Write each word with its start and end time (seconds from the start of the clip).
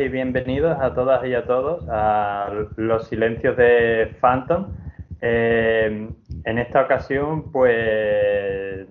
Y 0.00 0.08
bienvenidos 0.08 0.78
a 0.80 0.94
todas 0.94 1.26
y 1.26 1.34
a 1.34 1.44
todos 1.44 1.84
a 1.90 2.48
los 2.76 3.06
silencios 3.08 3.54
de 3.58 4.16
Phantom. 4.18 4.74
Eh, 5.20 6.08
en 6.44 6.58
esta 6.58 6.82
ocasión, 6.82 7.52
pues 7.52 8.86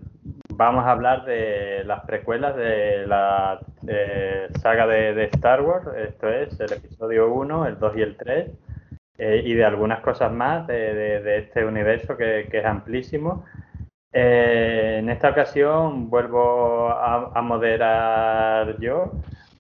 vamos 0.54 0.86
a 0.86 0.92
hablar 0.92 1.26
de 1.26 1.84
las 1.86 2.06
precuelas 2.06 2.56
de 2.56 3.08
la 3.08 3.60
saga 4.62 4.86
de, 4.86 5.24
Star 5.34 5.62
Wars, 5.62 5.88
esto 5.98 6.30
es 6.30 6.60
el 6.60 6.74
episodio 6.74 7.34
1, 7.34 7.66
el 7.66 7.80
2 7.80 7.98
y 7.98 8.02
el 8.02 8.16
3, 8.16 8.52
eh, 9.18 9.42
y 9.44 9.54
de 9.56 9.66
algunas 9.66 10.02
cosas 10.02 10.32
más 10.32 10.68
de, 10.68 11.38
este 11.38 11.66
universo 11.66 12.16
que 12.18 12.48
es 12.52 12.66
amplísimo. 12.66 13.46
Eh, 14.12 14.98
en 15.00 15.10
esta 15.10 15.30
ocasión 15.30 16.10
vuelvo 16.10 16.90
a, 16.90 17.42
moderar 17.42 18.80
yo, 18.80 19.12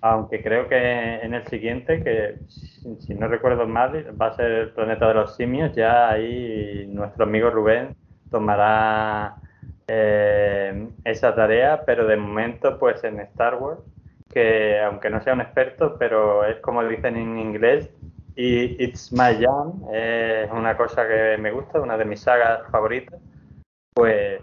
aunque 0.01 0.41
creo 0.41 0.67
que 0.67 1.15
en 1.21 1.33
el 1.33 1.45
siguiente, 1.47 2.03
que 2.03 2.39
si, 2.47 3.13
no 3.13 3.27
recuerdo 3.27 3.67
mal, 3.67 4.15
va 4.19 4.27
a 4.27 4.35
ser 4.35 4.51
el 4.51 4.69
planeta 4.71 5.07
de 5.07 5.13
los 5.15 5.35
simios, 5.35 5.73
ya 5.75 6.09
ahí 6.09 6.87
nuestro 6.87 7.25
amigo 7.25 7.49
Rubén 7.49 7.95
tomará 8.31 9.35
eh, 9.87 10.87
esa 11.03 11.35
tarea, 11.35 11.83
pero 11.85 12.07
de 12.07 12.17
momento 12.17 12.77
pues 12.79 13.03
en 13.03 13.19
Star 13.19 13.55
Wars, 13.55 13.81
que 14.29 14.79
aunque 14.79 15.09
no 15.09 15.21
sea 15.21 15.33
un 15.33 15.41
experto, 15.41 15.97
pero 15.97 16.45
es 16.45 16.57
como 16.61 16.83
dicen 16.83 17.15
en 17.15 17.37
inglés, 17.37 17.89
y 18.35 18.81
It's 18.81 19.11
My 19.11 19.35
Jam, 19.43 19.83
es 19.91 20.49
una 20.51 20.77
cosa 20.77 21.05
que 21.07 21.37
me 21.37 21.51
gusta, 21.51 21.81
una 21.81 21.97
de 21.97 22.05
mis 22.05 22.21
sagas 22.21 22.61
favoritas 22.71 23.19
pues 23.99 24.41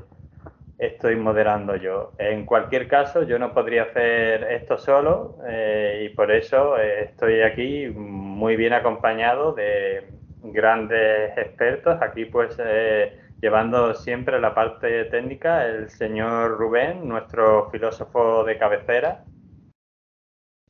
estoy 0.78 1.16
moderando 1.16 1.76
yo. 1.76 2.12
En 2.18 2.44
cualquier 2.44 2.88
caso, 2.88 3.22
yo 3.22 3.38
no 3.38 3.52
podría 3.52 3.84
hacer 3.84 4.44
esto 4.44 4.78
solo 4.78 5.38
eh, 5.48 6.08
y 6.10 6.14
por 6.14 6.30
eso 6.30 6.78
eh, 6.78 7.04
estoy 7.04 7.42
aquí 7.42 7.88
muy 7.88 8.56
bien 8.56 8.72
acompañado 8.72 9.52
de 9.52 10.08
grandes 10.42 11.36
expertos. 11.36 12.00
Aquí 12.00 12.26
pues 12.26 12.56
eh, 12.58 13.20
llevando 13.40 13.94
siempre 13.94 14.40
la 14.40 14.54
parte 14.54 15.04
técnica 15.06 15.66
el 15.66 15.88
señor 15.88 16.58
Rubén, 16.58 17.08
nuestro 17.08 17.70
filósofo 17.70 18.44
de 18.44 18.58
cabecera. 18.58 19.24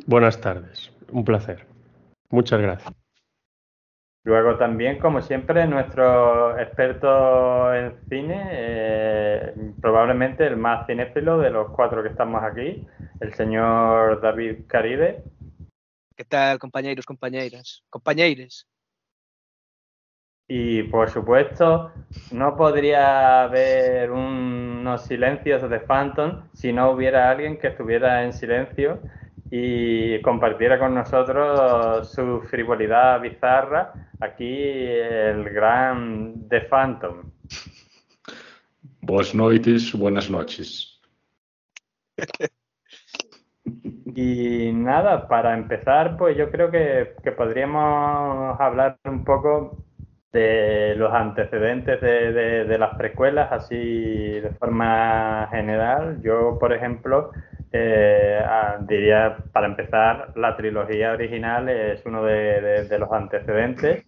Buenas 0.07 0.41
tardes, 0.41 0.93
un 1.11 1.25
placer. 1.25 1.67
Muchas 2.31 2.61
gracias. 2.61 3.06
Luego 4.27 4.57
también, 4.57 4.99
como 4.99 5.23
siempre, 5.23 5.69
nuestro 5.69 6.59
experto 6.59 7.73
en 7.73 7.97
cine, 8.09 8.49
eh, 8.51 9.55
probablemente 9.81 10.45
el 10.45 10.57
más 10.57 10.85
cinéfilo 10.85 11.39
de 11.39 11.51
los 11.51 11.71
cuatro 11.71 12.03
que 12.03 12.09
estamos 12.09 12.43
aquí, 12.43 12.85
el 13.21 13.35
señor 13.35 14.21
David 14.21 14.65
Caribe. 14.67 15.23
¿Qué 16.17 16.25
tal, 16.25 16.59
compañeros, 16.59 17.07
compañeras, 17.07 17.85
compañeires? 17.89 18.67
Y 20.49 20.83
por 20.83 21.09
supuesto, 21.09 21.93
no 22.33 22.57
podría 22.57 23.45
haber 23.45 24.11
unos 24.11 25.05
silencios 25.05 25.71
de 25.71 25.79
Phantom 25.79 26.49
si 26.53 26.73
no 26.73 26.91
hubiera 26.91 27.31
alguien 27.31 27.61
que 27.61 27.69
estuviera 27.69 28.25
en 28.25 28.33
silencio 28.33 28.99
y 29.51 30.21
compartiera 30.23 30.79
con 30.79 30.95
nosotros 30.95 32.11
su 32.11 32.41
frivolidad 32.51 33.21
bizarra 33.21 33.93
aquí 34.21 34.63
el 34.63 35.45
gran 35.51 36.49
The 36.49 36.63
Phantom. 36.63 37.31
Buenas 39.01 39.35
noches, 39.35 39.93
buenas 39.93 40.31
noches. 40.31 41.01
Y 44.15 44.73
nada, 44.73 45.29
para 45.29 45.55
empezar, 45.55 46.17
pues 46.17 46.37
yo 46.37 46.51
creo 46.51 46.71
que, 46.71 47.15
podríamos 47.37 48.59
hablar 48.59 48.99
un 49.05 49.25
poco 49.25 49.85
de 50.33 50.95
los 50.97 51.13
antecedentes 51.13 52.01
de, 52.01 52.65
de 52.65 52.79
las 52.79 52.97
precuelas, 52.97 53.53
así 53.53 53.77
de 53.77 54.51
forma 54.59 55.49
general. 55.51 56.21
Yo, 56.23 56.59
por 56.59 56.73
ejemplo, 56.73 57.31
eh, 57.79 58.41
ah, 58.43 58.79
diría, 58.81 59.37
para 59.53 59.67
empezar, 59.67 60.33
la 60.37 60.57
trilogía 60.57 61.13
original 61.13 61.69
es 61.69 62.05
uno 62.07 62.25
de, 62.25 62.97
los 62.99 63.13
antecedentes. 63.13 64.05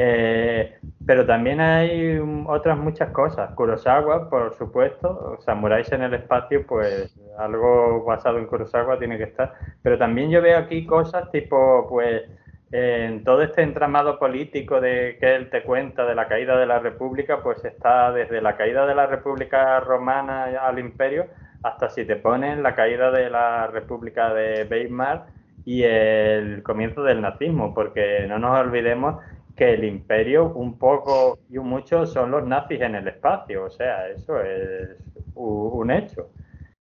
Eh, 0.00 0.78
pero 1.04 1.26
también 1.26 1.60
hay 1.60 2.18
otras 2.46 2.78
muchas 2.78 3.10
cosas. 3.10 3.52
Kurosawa, 3.54 4.28
por 4.30 4.54
supuesto, 4.54 5.38
Samuráis 5.40 5.90
en 5.92 6.02
el 6.02 6.14
espacio, 6.14 6.66
pues 6.66 7.18
algo 7.38 8.04
basado 8.04 8.38
en 8.38 8.46
Kurosawa 8.46 8.98
tiene 8.98 9.18
que 9.18 9.24
estar. 9.24 9.54
Pero 9.82 9.98
también 9.98 10.30
yo 10.30 10.42
veo 10.42 10.58
aquí 10.58 10.86
cosas 10.86 11.30
tipo, 11.30 11.86
pues, 11.88 12.22
en 12.70 13.24
todo 13.24 13.42
este 13.42 13.62
entramado 13.62 14.18
político 14.18 14.80
de 14.80 15.16
que 15.20 15.34
él 15.36 15.50
te 15.50 15.62
cuenta 15.62 16.04
de 16.04 16.14
la 16.14 16.28
caída 16.28 16.56
de 16.58 16.66
la 16.66 16.78
República, 16.80 17.42
pues 17.42 17.64
está 17.64 18.12
desde 18.12 18.40
la 18.40 18.56
caída 18.56 18.86
de 18.86 18.94
la 18.94 19.06
República 19.06 19.80
Romana 19.80 20.44
al 20.60 20.78
Imperio 20.78 21.26
hasta 21.62 21.88
si 21.88 22.04
te 22.04 22.16
ponen 22.16 22.62
la 22.62 22.74
caída 22.74 23.10
de 23.10 23.30
la 23.30 23.66
República 23.66 24.32
de 24.32 24.66
Weimar 24.70 25.26
y 25.64 25.82
el 25.82 26.62
comienzo 26.62 27.02
del 27.02 27.20
nazismo, 27.20 27.74
porque 27.74 28.26
no 28.28 28.38
nos 28.38 28.58
olvidemos 28.58 29.22
que 29.56 29.74
el 29.74 29.84
imperio 29.84 30.52
un 30.54 30.78
poco 30.78 31.40
y 31.50 31.58
un 31.58 31.68
mucho 31.68 32.06
son 32.06 32.30
los 32.30 32.46
nazis 32.46 32.80
en 32.80 32.94
el 32.94 33.08
espacio, 33.08 33.64
o 33.64 33.70
sea, 33.70 34.08
eso 34.08 34.40
es 34.40 34.96
un 35.34 35.90
hecho. 35.90 36.30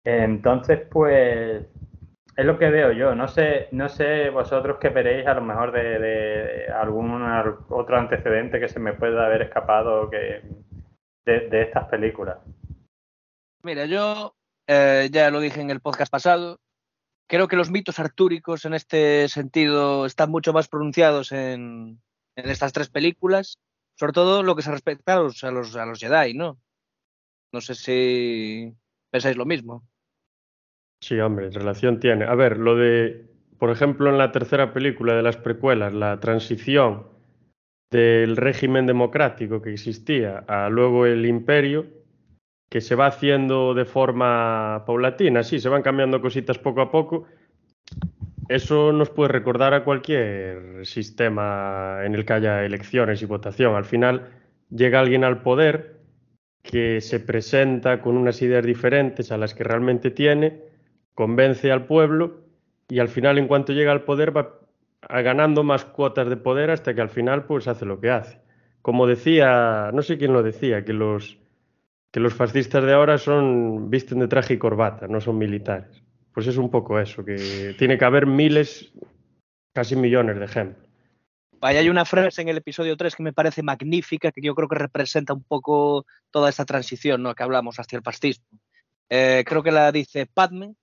Entonces, 0.03 0.81
pues 0.89 1.65
es 2.35 2.45
lo 2.45 2.57
que 2.57 2.69
veo 2.69 2.91
yo. 2.91 3.15
No 3.15 3.27
sé, 3.27 3.69
no 3.71 3.87
sé 3.89 4.29
vosotros 4.29 4.77
qué 4.79 4.89
veréis 4.89 5.25
a 5.27 5.33
lo 5.33 5.41
mejor 5.41 5.71
de, 5.71 6.67
algún 6.73 7.21
otro 7.69 7.97
antecedente 7.97 8.59
que 8.59 8.67
se 8.69 8.79
me 8.79 8.93
pueda 8.93 9.25
haber 9.25 9.43
escapado 9.43 10.09
que, 10.09 10.41
de 11.25 11.61
estas 11.61 11.85
películas. 11.89 12.37
Mira, 13.63 13.85
yo 13.85 14.33
eh, 14.71 15.09
ya 15.11 15.31
lo 15.31 15.39
dije 15.39 15.61
en 15.61 15.71
el 15.71 15.81
podcast 15.81 16.11
pasado. 16.11 16.59
Creo 17.27 17.47
que 17.47 17.55
los 17.55 17.71
mitos 17.71 17.97
artúricos 17.97 18.65
en 18.65 18.75
este 18.75 19.27
sentido 19.27 20.05
están 20.05 20.29
mucho 20.29 20.53
más 20.53 20.67
pronunciados 20.67 21.31
en, 21.31 21.99
estas 22.35 22.71
tres 22.71 22.89
películas, 22.89 23.57
sobre 23.95 24.13
todo 24.13 24.43
lo 24.43 24.55
que 24.55 24.61
se 24.61 24.71
respecta 24.71 25.15
a 25.15 25.21
los, 25.21 25.43
a 25.43 25.49
los, 25.49 25.75
a 25.75 25.87
los 25.87 25.99
Jedi, 25.99 26.35
¿no? 26.35 26.59
No 27.51 27.61
sé 27.61 27.73
si 27.73 28.71
pensáis 29.09 29.35
lo 29.37 29.45
mismo. 29.45 29.83
Sí, 31.01 31.19
hombre, 31.19 31.49
relación 31.49 31.99
tiene. 31.99 32.25
A 32.25 32.35
ver, 32.35 32.59
lo 32.59 32.75
de, 32.75 33.27
por 33.57 33.71
ejemplo, 33.71 34.11
en 34.11 34.19
la 34.19 34.31
tercera 34.31 34.71
película 34.71 35.15
de 35.15 35.23
las 35.23 35.37
precuelas, 35.37 35.93
la 35.93 36.19
transición 36.19 37.07
del 37.89 38.37
régimen 38.37 38.85
democrático 38.85 39.63
que 39.63 39.73
existía 39.73 40.45
a 40.47 40.69
luego 40.69 41.07
el 41.07 41.25
imperio, 41.25 41.98
que 42.69 42.81
se 42.81 42.95
va 42.95 43.07
haciendo 43.07 43.73
de 43.73 43.85
forma 43.85 44.83
paulatina, 44.85 45.43
sí, 45.43 45.59
se 45.59 45.69
van 45.69 45.81
cambiando 45.81 46.21
cositas 46.21 46.59
poco 46.59 46.81
a 46.81 46.91
poco. 46.91 47.25
Eso 48.47 48.91
nos 48.93 49.09
puede 49.09 49.29
recordar 49.29 49.73
a 49.73 49.83
cualquier 49.83 50.85
sistema 50.85 51.99
en 52.03 52.15
el 52.15 52.25
que 52.25 52.33
haya 52.33 52.65
elecciones 52.65 53.21
y 53.21 53.25
votación. 53.25 53.75
Al 53.75 53.85
final 53.85 54.29
llega 54.69 54.99
alguien 54.99 55.23
al 55.23 55.41
poder 55.41 55.99
que 56.61 57.01
se 57.01 57.19
presenta 57.19 58.01
con 58.01 58.17
unas 58.17 58.41
ideas 58.41 58.65
diferentes 58.65 59.31
a 59.31 59.37
las 59.37 59.53
que 59.53 59.63
realmente 59.63 60.11
tiene, 60.11 60.61
convence 61.13 61.71
al 61.71 61.85
pueblo 61.85 62.41
y 62.87 62.99
al 62.99 63.09
final 63.09 63.37
en 63.37 63.47
cuanto 63.47 63.73
llega 63.73 63.91
al 63.91 64.03
poder 64.03 64.35
va 64.35 64.59
ganando 65.07 65.63
más 65.63 65.85
cuotas 65.85 66.29
de 66.29 66.37
poder 66.37 66.71
hasta 66.71 66.93
que 66.93 67.01
al 67.01 67.09
final 67.09 67.45
pues 67.45 67.67
hace 67.67 67.85
lo 67.85 67.99
que 67.99 68.09
hace. 68.09 68.39
Como 68.81 69.07
decía, 69.07 69.91
no 69.93 70.01
sé 70.01 70.17
quién 70.17 70.33
lo 70.33 70.43
decía, 70.43 70.85
que 70.85 70.93
los 70.93 71.37
que 72.11 72.19
los 72.19 72.33
fascistas 72.33 72.83
de 72.83 72.93
ahora 72.93 73.17
son 73.17 73.89
visten 73.89 74.19
de 74.19 74.27
traje 74.27 74.55
y 74.55 74.57
corbata, 74.57 75.07
no 75.07 75.21
son 75.21 75.37
militares. 75.37 76.03
Pues 76.33 76.47
es 76.47 76.57
un 76.57 76.69
poco 76.69 76.99
eso, 76.99 77.23
que 77.23 77.75
tiene 77.77 77.97
que 77.97 78.05
haber 78.05 78.25
miles, 78.25 78.93
casi 79.73 79.95
millones 79.95 80.39
de 80.39 80.45
ejemplos. 80.45 80.89
Vaya, 81.59 81.81
hay 81.81 81.89
una 81.89 82.05
frase 82.05 82.41
en 82.41 82.47
el 82.47 82.57
episodio 82.57 82.95
3 82.95 83.15
que 83.17 83.23
me 83.23 83.33
parece 83.33 83.63
magnífica, 83.63 84.31
que 84.31 84.41
yo 84.41 84.55
creo 84.55 84.69
que 84.69 84.75
representa 84.75 85.33
un 85.33 85.43
poco 85.43 86.05
toda 86.31 86.49
esta 86.49 86.63
transición 86.63 87.21
¿no? 87.21 87.35
que 87.35 87.43
hablamos 87.43 87.79
hacia 87.79 87.97
el 87.97 88.03
fascismo. 88.03 88.59
Eh, 89.09 89.43
creo 89.45 89.61
que 89.61 89.71
la 89.71 89.91
dice 89.91 90.25
Padme 90.25 90.75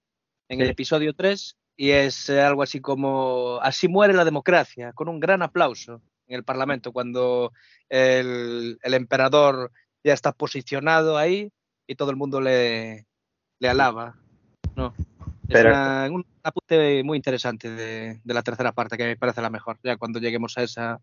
en 0.48 0.60
el 0.60 0.68
episodio 0.68 1.14
3 1.14 1.56
y 1.76 1.90
es 1.90 2.28
eh, 2.28 2.42
algo 2.42 2.62
así 2.62 2.80
como, 2.80 3.58
así 3.62 3.88
muere 3.88 4.12
la 4.12 4.24
democracia, 4.24 4.92
con 4.92 5.08
un 5.08 5.18
gran 5.18 5.42
aplauso 5.42 6.02
en 6.26 6.36
el 6.36 6.44
Parlamento, 6.44 6.92
cuando 6.92 7.52
el, 7.88 8.78
el 8.82 8.94
emperador 8.94 9.70
ya 10.06 10.14
está 10.14 10.30
posicionado 10.30 11.18
ahí 11.18 11.50
y 11.86 11.96
todo 11.96 12.10
el 12.10 12.16
mundo 12.16 12.40
le, 12.40 13.06
le 13.58 13.68
alaba. 13.68 14.14
¿no? 14.76 14.94
Es 15.48 15.64
una, 15.64 16.08
un 16.10 16.24
apunte 16.44 17.02
muy 17.02 17.16
interesante 17.16 17.68
de, 17.68 18.20
de, 18.22 18.34
la 18.34 18.42
tercera 18.42 18.70
parte, 18.70 18.96
que 18.96 19.04
me 19.04 19.16
parece 19.16 19.42
la 19.42 19.50
mejor. 19.50 19.78
Ya 19.82 19.96
cuando 19.96 20.20
lleguemos 20.20 20.56
a 20.58 20.62
esa 20.62 21.00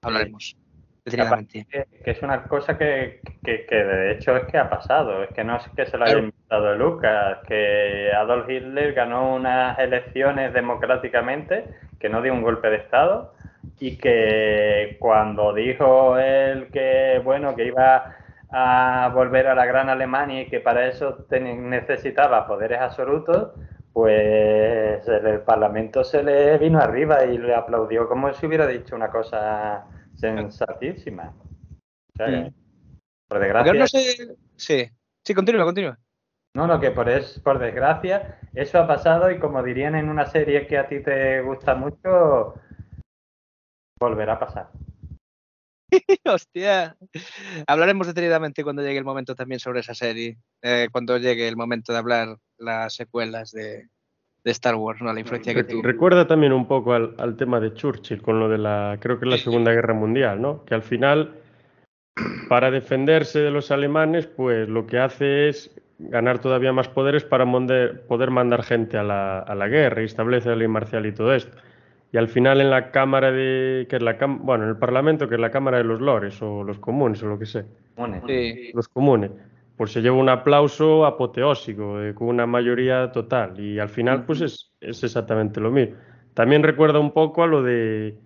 hablaremos. 0.00 0.56
Que, 1.04 1.86
que, 2.04 2.10
es 2.10 2.22
una 2.22 2.44
cosa 2.44 2.76
que, 2.76 3.20
que, 3.44 3.64
que, 3.64 3.76
de 3.76 4.12
hecho 4.12 4.36
es 4.36 4.44
que 4.46 4.58
ha 4.58 4.68
pasado, 4.68 5.22
es 5.22 5.30
que 5.30 5.44
no 5.44 5.56
es 5.56 5.62
que 5.76 5.86
se 5.86 5.96
lo 5.96 6.04
haya 6.04 6.18
inventado 6.18 6.74
Lucas, 6.74 7.38
que 7.46 8.10
Adolf 8.12 8.50
Hitler 8.50 8.92
ganó 8.92 9.36
unas 9.36 9.78
elecciones 9.78 10.52
democráticamente, 10.52 11.64
que 12.00 12.08
no 12.08 12.22
dio 12.22 12.32
un 12.32 12.42
golpe 12.42 12.70
de 12.70 12.78
Estado 12.78 13.34
y 13.78 13.98
que 13.98 14.96
cuando 14.98 15.54
dijo 15.54 16.18
él 16.18 16.68
que 16.72 17.20
bueno 17.22 17.54
que 17.54 17.66
iba 17.66 18.16
a 18.50 19.10
volver 19.14 19.48
a 19.48 19.54
la 19.54 19.66
gran 19.66 19.88
Alemania 19.88 20.42
y 20.42 20.48
que 20.48 20.60
para 20.60 20.86
eso 20.86 21.26
necesitaba 21.30 22.46
poderes 22.46 22.80
absolutos, 22.80 23.52
pues 23.92 25.06
el 25.08 25.40
Parlamento 25.40 26.04
se 26.04 26.22
le 26.22 26.58
vino 26.58 26.78
arriba 26.78 27.24
y 27.24 27.38
le 27.38 27.54
aplaudió 27.54 28.08
como 28.08 28.32
si 28.32 28.46
hubiera 28.46 28.66
dicho 28.66 28.94
una 28.94 29.10
cosa 29.10 29.86
sensatísima. 30.14 31.34
O 31.34 32.16
sea, 32.16 32.26
sí. 32.26 32.54
Por 33.28 33.40
desgracia. 33.40 33.72
No 33.72 33.86
sé... 33.86 34.36
Sí, 34.56 34.90
sí, 35.22 35.34
continúa, 35.34 35.64
continúa. 35.64 35.98
No, 36.54 36.66
no, 36.66 36.80
que 36.80 36.90
por, 36.90 37.08
es, 37.08 37.38
por 37.40 37.58
desgracia 37.58 38.38
eso 38.54 38.78
ha 38.78 38.86
pasado 38.86 39.30
y 39.30 39.38
como 39.38 39.62
dirían 39.62 39.94
en 39.94 40.08
una 40.08 40.24
serie 40.24 40.66
que 40.66 40.78
a 40.78 40.88
ti 40.88 41.00
te 41.02 41.42
gusta 41.42 41.74
mucho, 41.74 42.54
volverá 44.00 44.34
a 44.34 44.38
pasar. 44.38 44.70
Hostia. 46.24 46.96
Hablaremos 47.66 48.06
detenidamente 48.06 48.64
cuando 48.64 48.82
llegue 48.82 48.98
el 48.98 49.04
momento 49.04 49.34
también 49.34 49.60
sobre 49.60 49.80
esa 49.80 49.94
serie. 49.94 50.38
Eh, 50.62 50.88
cuando 50.90 51.18
llegue 51.18 51.48
el 51.48 51.56
momento 51.56 51.92
de 51.92 51.98
hablar 51.98 52.36
las 52.58 52.94
secuelas 52.94 53.52
de, 53.52 53.88
de 54.44 54.50
Star 54.50 54.74
Wars, 54.74 55.00
¿no? 55.00 55.12
La 55.12 55.20
influencia 55.20 55.54
que 55.54 55.64
tuvo. 55.64 55.82
Recuerda 55.82 56.26
también 56.26 56.52
un 56.52 56.66
poco 56.66 56.92
al, 56.92 57.14
al, 57.18 57.36
tema 57.36 57.60
de 57.60 57.74
Churchill 57.74 58.22
con 58.22 58.40
lo 58.40 58.48
de 58.48 58.58
la, 58.58 58.98
creo 59.00 59.18
que 59.18 59.26
la 59.26 59.38
Segunda 59.38 59.72
Guerra 59.72 59.94
Mundial, 59.94 60.40
¿no? 60.40 60.64
Que 60.64 60.74
al 60.74 60.82
final, 60.82 61.34
para 62.48 62.70
defenderse 62.70 63.40
de 63.40 63.50
los 63.50 63.70
alemanes, 63.70 64.26
pues 64.26 64.68
lo 64.68 64.86
que 64.86 64.98
hace 64.98 65.48
es 65.48 65.70
ganar 65.98 66.40
todavía 66.40 66.72
más 66.72 66.88
poderes 66.88 67.24
para 67.24 67.46
poder 68.08 68.30
mandar 68.30 68.62
gente 68.62 68.98
a 68.98 69.02
la, 69.02 69.38
a 69.38 69.54
la 69.54 69.68
guerra 69.68 70.02
y 70.02 70.04
establece 70.04 70.50
la 70.50 70.56
ley 70.56 70.68
marcial 70.68 71.06
y 71.06 71.12
todo 71.12 71.34
esto 71.34 71.56
y 72.12 72.16
al 72.16 72.28
final 72.28 72.60
en 72.60 72.70
la 72.70 72.90
Cámara 72.90 73.32
de, 73.32 73.86
que 73.88 73.96
es 73.96 74.02
la 74.02 74.16
bueno, 74.40 74.64
en 74.64 74.70
el 74.70 74.76
Parlamento, 74.76 75.28
que 75.28 75.34
es 75.34 75.40
la 75.40 75.50
Cámara 75.50 75.78
de 75.78 75.84
los 75.84 76.00
Lores 76.00 76.40
o 76.40 76.62
los 76.62 76.78
comunes 76.78 77.22
o 77.22 77.26
lo 77.26 77.38
que 77.38 77.46
sea. 77.46 77.64
Sí. 78.26 78.70
Los 78.72 78.88
comunes. 78.88 79.32
Pues 79.76 79.92
se 79.92 80.00
lleva 80.00 80.16
un 80.16 80.28
aplauso 80.28 81.04
apoteósico, 81.04 82.00
eh, 82.00 82.14
con 82.14 82.28
una 82.28 82.46
mayoría 82.46 83.10
total. 83.12 83.60
Y 83.60 83.78
al 83.78 83.90
final, 83.90 84.24
pues 84.24 84.40
es, 84.40 84.72
es, 84.80 85.04
exactamente 85.04 85.60
lo 85.60 85.70
mismo. 85.70 85.96
También 86.32 86.62
recuerda 86.62 86.98
un 86.98 87.12
poco 87.12 87.42
a 87.42 87.46
lo 87.46 87.62
de, 87.62 88.18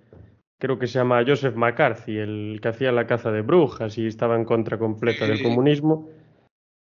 creo 0.59 0.79
que 0.79 0.87
se 0.87 0.99
llama 0.99 1.25
Joseph 1.26 1.56
McCarthy, 1.56 2.19
el 2.19 2.61
que 2.62 2.69
hacía 2.69 2.93
la 2.93 3.06
caza 3.06 3.33
de 3.33 3.43
brujas 3.43 3.99
y 3.99 4.06
estaba 4.06 4.37
en 4.37 4.44
contra 4.44 4.79
completa 4.79 5.26
del 5.26 5.43
comunismo. 5.43 6.09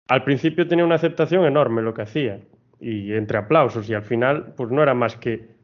Al 0.08 0.24
principio 0.24 0.66
tenía 0.66 0.84
una 0.84 0.94
aceptación 0.96 1.44
enorme 1.44 1.82
lo 1.82 1.92
que 1.92 2.02
hacía, 2.02 2.40
y 2.80 3.12
entre 3.12 3.38
aplausos, 3.38 3.88
y 3.88 3.94
al 3.94 4.02
final, 4.02 4.54
pues 4.56 4.70
no 4.70 4.82
era 4.82 4.94
más 4.94 5.16
que 5.16 5.55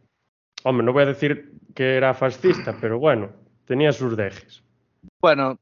Hombre, 0.65 0.85
no 0.85 0.93
voy 0.93 1.03
a 1.03 1.07
decir 1.07 1.53
que 1.75 1.97
era 1.97 2.15
fascista, 2.15 2.77
pero 2.81 2.99
bueno, 2.99 3.31
tenía 3.65 3.93
sus 3.93 4.17
dejes. 4.17 4.63
Bueno, 5.21 5.59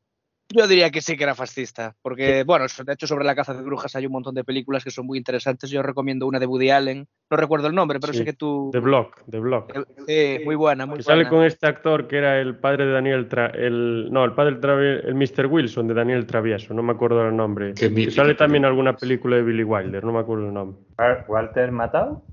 yo 0.52 0.66
diría 0.66 0.90
que 0.90 1.00
sí 1.00 1.16
que 1.16 1.22
era 1.22 1.34
fascista, 1.34 1.94
porque, 2.02 2.42
bueno, 2.42 2.64
de 2.84 2.92
hecho 2.92 3.06
sobre 3.06 3.24
la 3.24 3.36
caza 3.36 3.54
de 3.54 3.62
brujas 3.62 3.94
hay 3.94 4.06
un 4.06 4.12
montón 4.12 4.34
de 4.34 4.42
películas 4.42 4.82
que 4.82 4.90
son 4.90 5.06
muy 5.06 5.16
interesantes. 5.16 5.70
Yo 5.70 5.80
recomiendo 5.80 6.26
una 6.26 6.40
de 6.40 6.46
Woody 6.46 6.70
Allen, 6.70 7.06
no 7.30 7.36
recuerdo 7.36 7.68
el 7.68 7.74
nombre, 7.74 8.00
pero 8.00 8.12
sí, 8.12 8.18
sé 8.18 8.24
que 8.24 8.32
tú... 8.32 8.70
The 8.72 8.80
Block, 8.80 9.22
The 9.30 9.38
Block. 9.38 9.72
Sí, 10.08 10.40
muy 10.44 10.56
buena, 10.56 10.86
muy 10.86 10.98
que 10.98 11.04
buena. 11.04 11.22
Sale 11.22 11.28
con 11.28 11.44
este 11.44 11.68
actor 11.68 12.08
que 12.08 12.16
era 12.18 12.40
el 12.40 12.56
padre 12.56 12.86
de 12.86 12.92
Daniel, 12.92 13.28
Tra 13.28 13.46
el 13.46 14.08
no, 14.10 14.24
el 14.24 14.32
padre 14.32 14.56
del 14.56 15.04
el 15.04 15.14
Mr. 15.14 15.46
Wilson 15.46 15.86
de 15.86 15.94
Daniel 15.94 16.26
Travieso, 16.26 16.74
no 16.74 16.82
me 16.82 16.92
acuerdo 16.92 17.26
el 17.28 17.36
nombre. 17.36 17.74
Que, 17.74 17.94
que 17.94 18.10
sale 18.10 18.34
también 18.34 18.64
alguna 18.64 18.96
película 18.96 19.36
de 19.36 19.42
Billy 19.42 19.62
Wilder, 19.62 20.02
no 20.02 20.12
me 20.12 20.18
acuerdo 20.18 20.48
el 20.48 20.54
nombre. 20.54 20.80
Walter 21.28 21.70
Matthau. 21.70 22.24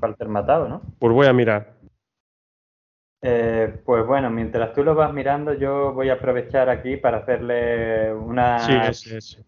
Walter 0.00 0.28
Matado, 0.28 0.68
¿no? 0.68 0.82
Pues 0.98 1.12
voy 1.12 1.26
a 1.26 1.32
mirar. 1.32 1.74
Eh, 3.24 3.80
pues 3.84 4.04
bueno, 4.04 4.30
mientras 4.30 4.72
tú 4.72 4.82
lo 4.82 4.96
vas 4.96 5.12
mirando, 5.12 5.54
yo 5.54 5.92
voy 5.92 6.10
a 6.10 6.14
aprovechar 6.14 6.68
aquí 6.68 6.96
para 6.96 7.18
hacerle 7.18 8.12
una, 8.12 8.58
sí, 8.58 8.72
ese, 8.72 9.18
ese. 9.18 9.44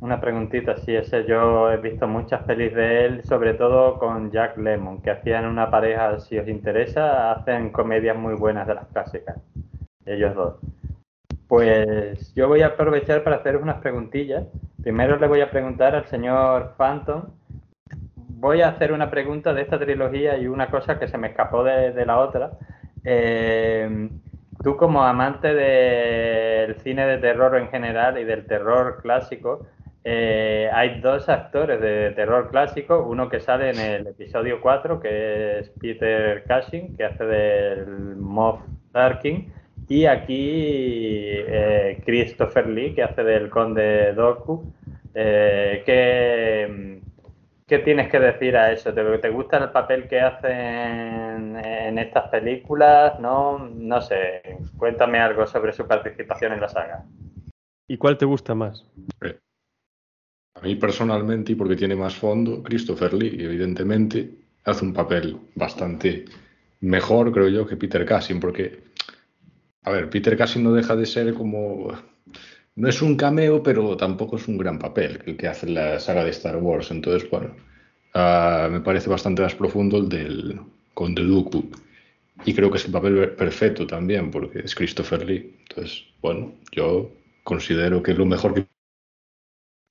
una 0.00 0.20
preguntita. 0.20 0.76
Sí, 0.78 0.94
ese 0.96 1.24
yo 1.24 1.70
he 1.70 1.76
visto 1.76 2.08
muchas 2.08 2.42
pelis 2.42 2.74
de 2.74 3.04
él, 3.04 3.24
sobre 3.24 3.54
todo 3.54 4.00
con 4.00 4.32
Jack 4.32 4.58
Lemmon, 4.58 5.00
que 5.00 5.12
hacían 5.12 5.46
una 5.46 5.70
pareja, 5.70 6.18
si 6.18 6.38
os 6.38 6.48
interesa, 6.48 7.30
hacen 7.30 7.70
comedias 7.70 8.16
muy 8.16 8.34
buenas 8.34 8.66
de 8.66 8.74
las 8.74 8.86
clásicas, 8.88 9.36
ellos 10.04 10.34
dos. 10.34 10.56
Pues 11.46 12.34
yo 12.34 12.48
voy 12.48 12.62
a 12.62 12.68
aprovechar 12.68 13.22
para 13.22 13.36
hacer 13.36 13.58
unas 13.58 13.76
preguntillas. 13.76 14.44
Primero 14.82 15.18
le 15.18 15.28
voy 15.28 15.40
a 15.42 15.50
preguntar 15.50 15.94
al 15.94 16.06
señor 16.06 16.74
Phantom 16.76 17.24
voy 18.42 18.60
a 18.60 18.70
hacer 18.70 18.92
una 18.92 19.08
pregunta 19.08 19.54
de 19.54 19.62
esta 19.62 19.78
trilogía 19.78 20.36
y 20.36 20.48
una 20.48 20.68
cosa 20.68 20.98
que 20.98 21.06
se 21.06 21.16
me 21.16 21.28
escapó 21.28 21.62
de, 21.62 22.04
la 22.04 22.18
otra. 22.18 22.50
Eh, 23.04 24.08
tú 24.64 24.76
como 24.76 25.04
amante 25.04 25.54
del 25.54 26.74
cine 26.80 27.06
de 27.06 27.18
terror 27.18 27.56
en 27.56 27.68
general 27.68 28.18
y 28.18 28.24
del 28.24 28.44
terror 28.46 28.98
clásico, 29.00 29.64
eh, 30.02 30.68
hay 30.72 31.00
dos 31.00 31.28
actores 31.28 31.80
de 31.80 32.10
terror 32.16 32.50
clásico, 32.50 33.06
uno 33.08 33.28
que 33.28 33.38
sale 33.38 33.70
en 33.70 33.78
el 33.78 34.06
episodio 34.08 34.60
4, 34.60 34.98
que 34.98 35.60
es 35.60 35.70
Peter 35.80 36.42
Cushing, 36.42 36.96
que 36.96 37.04
hace 37.04 37.24
del 37.24 38.16
Moff 38.16 38.60
Tarkin, 38.90 39.52
y 39.88 40.06
aquí 40.06 41.28
eh, 41.30 42.02
Christopher 42.04 42.66
Lee, 42.66 42.92
que 42.92 43.04
hace 43.04 43.22
del 43.22 43.48
Conde 43.50 44.14
Doku, 44.14 44.64
que 45.14 47.01
¿Qué 47.72 47.78
tienes 47.78 48.10
que 48.10 48.20
decir 48.20 48.54
a 48.54 48.70
eso? 48.70 48.92
¿Te, 48.92 49.02
te 49.16 49.30
gusta 49.30 49.56
el 49.56 49.70
papel 49.70 50.06
que 50.06 50.20
hacen 50.20 51.56
en 51.56 51.98
estas 51.98 52.28
películas? 52.28 53.18
No, 53.18 53.60
no 53.60 54.02
sé. 54.02 54.42
Cuéntame 54.76 55.18
algo 55.18 55.46
sobre 55.46 55.72
su 55.72 55.86
participación 55.86 56.52
en 56.52 56.60
la 56.60 56.68
saga. 56.68 57.02
¿Y 57.88 57.96
cuál 57.96 58.18
te 58.18 58.26
gusta 58.26 58.54
más? 58.54 58.84
A 60.54 60.60
mí 60.60 60.74
personalmente, 60.74 61.52
y 61.52 61.54
porque 61.54 61.74
tiene 61.74 61.96
más 61.96 62.14
fondo, 62.14 62.62
Christopher 62.62 63.14
Lee, 63.14 63.42
evidentemente, 63.42 64.28
hace 64.64 64.84
un 64.84 64.92
papel 64.92 65.38
bastante 65.54 66.26
mejor, 66.80 67.32
creo 67.32 67.48
yo, 67.48 67.66
que 67.66 67.78
Peter 67.78 68.04
Cushing, 68.04 68.38
porque, 68.38 68.84
a 69.84 69.92
ver, 69.92 70.10
Peter 70.10 70.36
Cushing 70.36 70.62
no 70.62 70.74
deja 70.74 70.94
de 70.94 71.06
ser 71.06 71.32
como 71.32 71.90
no 72.76 72.88
es 72.88 73.02
un 73.02 73.16
cameo, 73.16 73.62
pero 73.62 73.96
tampoco 73.96 74.36
es 74.36 74.48
un 74.48 74.58
gran 74.58 74.78
papel 74.78 75.22
el 75.26 75.36
que 75.36 75.48
hace 75.48 75.68
la 75.68 75.98
saga 76.00 76.24
de 76.24 76.30
Star 76.30 76.56
Wars. 76.56 76.90
Entonces, 76.90 77.28
bueno, 77.30 77.54
uh, 78.14 78.70
me 78.70 78.80
parece 78.80 79.10
bastante 79.10 79.42
más 79.42 79.54
profundo 79.54 79.98
el 79.98 80.08
del 80.08 80.60
Conde 80.94 81.22
Dooku. 81.22 81.70
Y 82.44 82.54
creo 82.54 82.70
que 82.70 82.78
es 82.78 82.86
el 82.86 82.92
papel 82.92 83.30
perfecto 83.32 83.86
también, 83.86 84.30
porque 84.30 84.60
es 84.60 84.74
Christopher 84.74 85.24
Lee. 85.24 85.54
Entonces, 85.68 86.04
bueno, 86.20 86.54
yo 86.72 87.12
considero 87.44 88.02
que 88.02 88.14
lo 88.14 88.26
mejor 88.26 88.54
que 88.54 88.66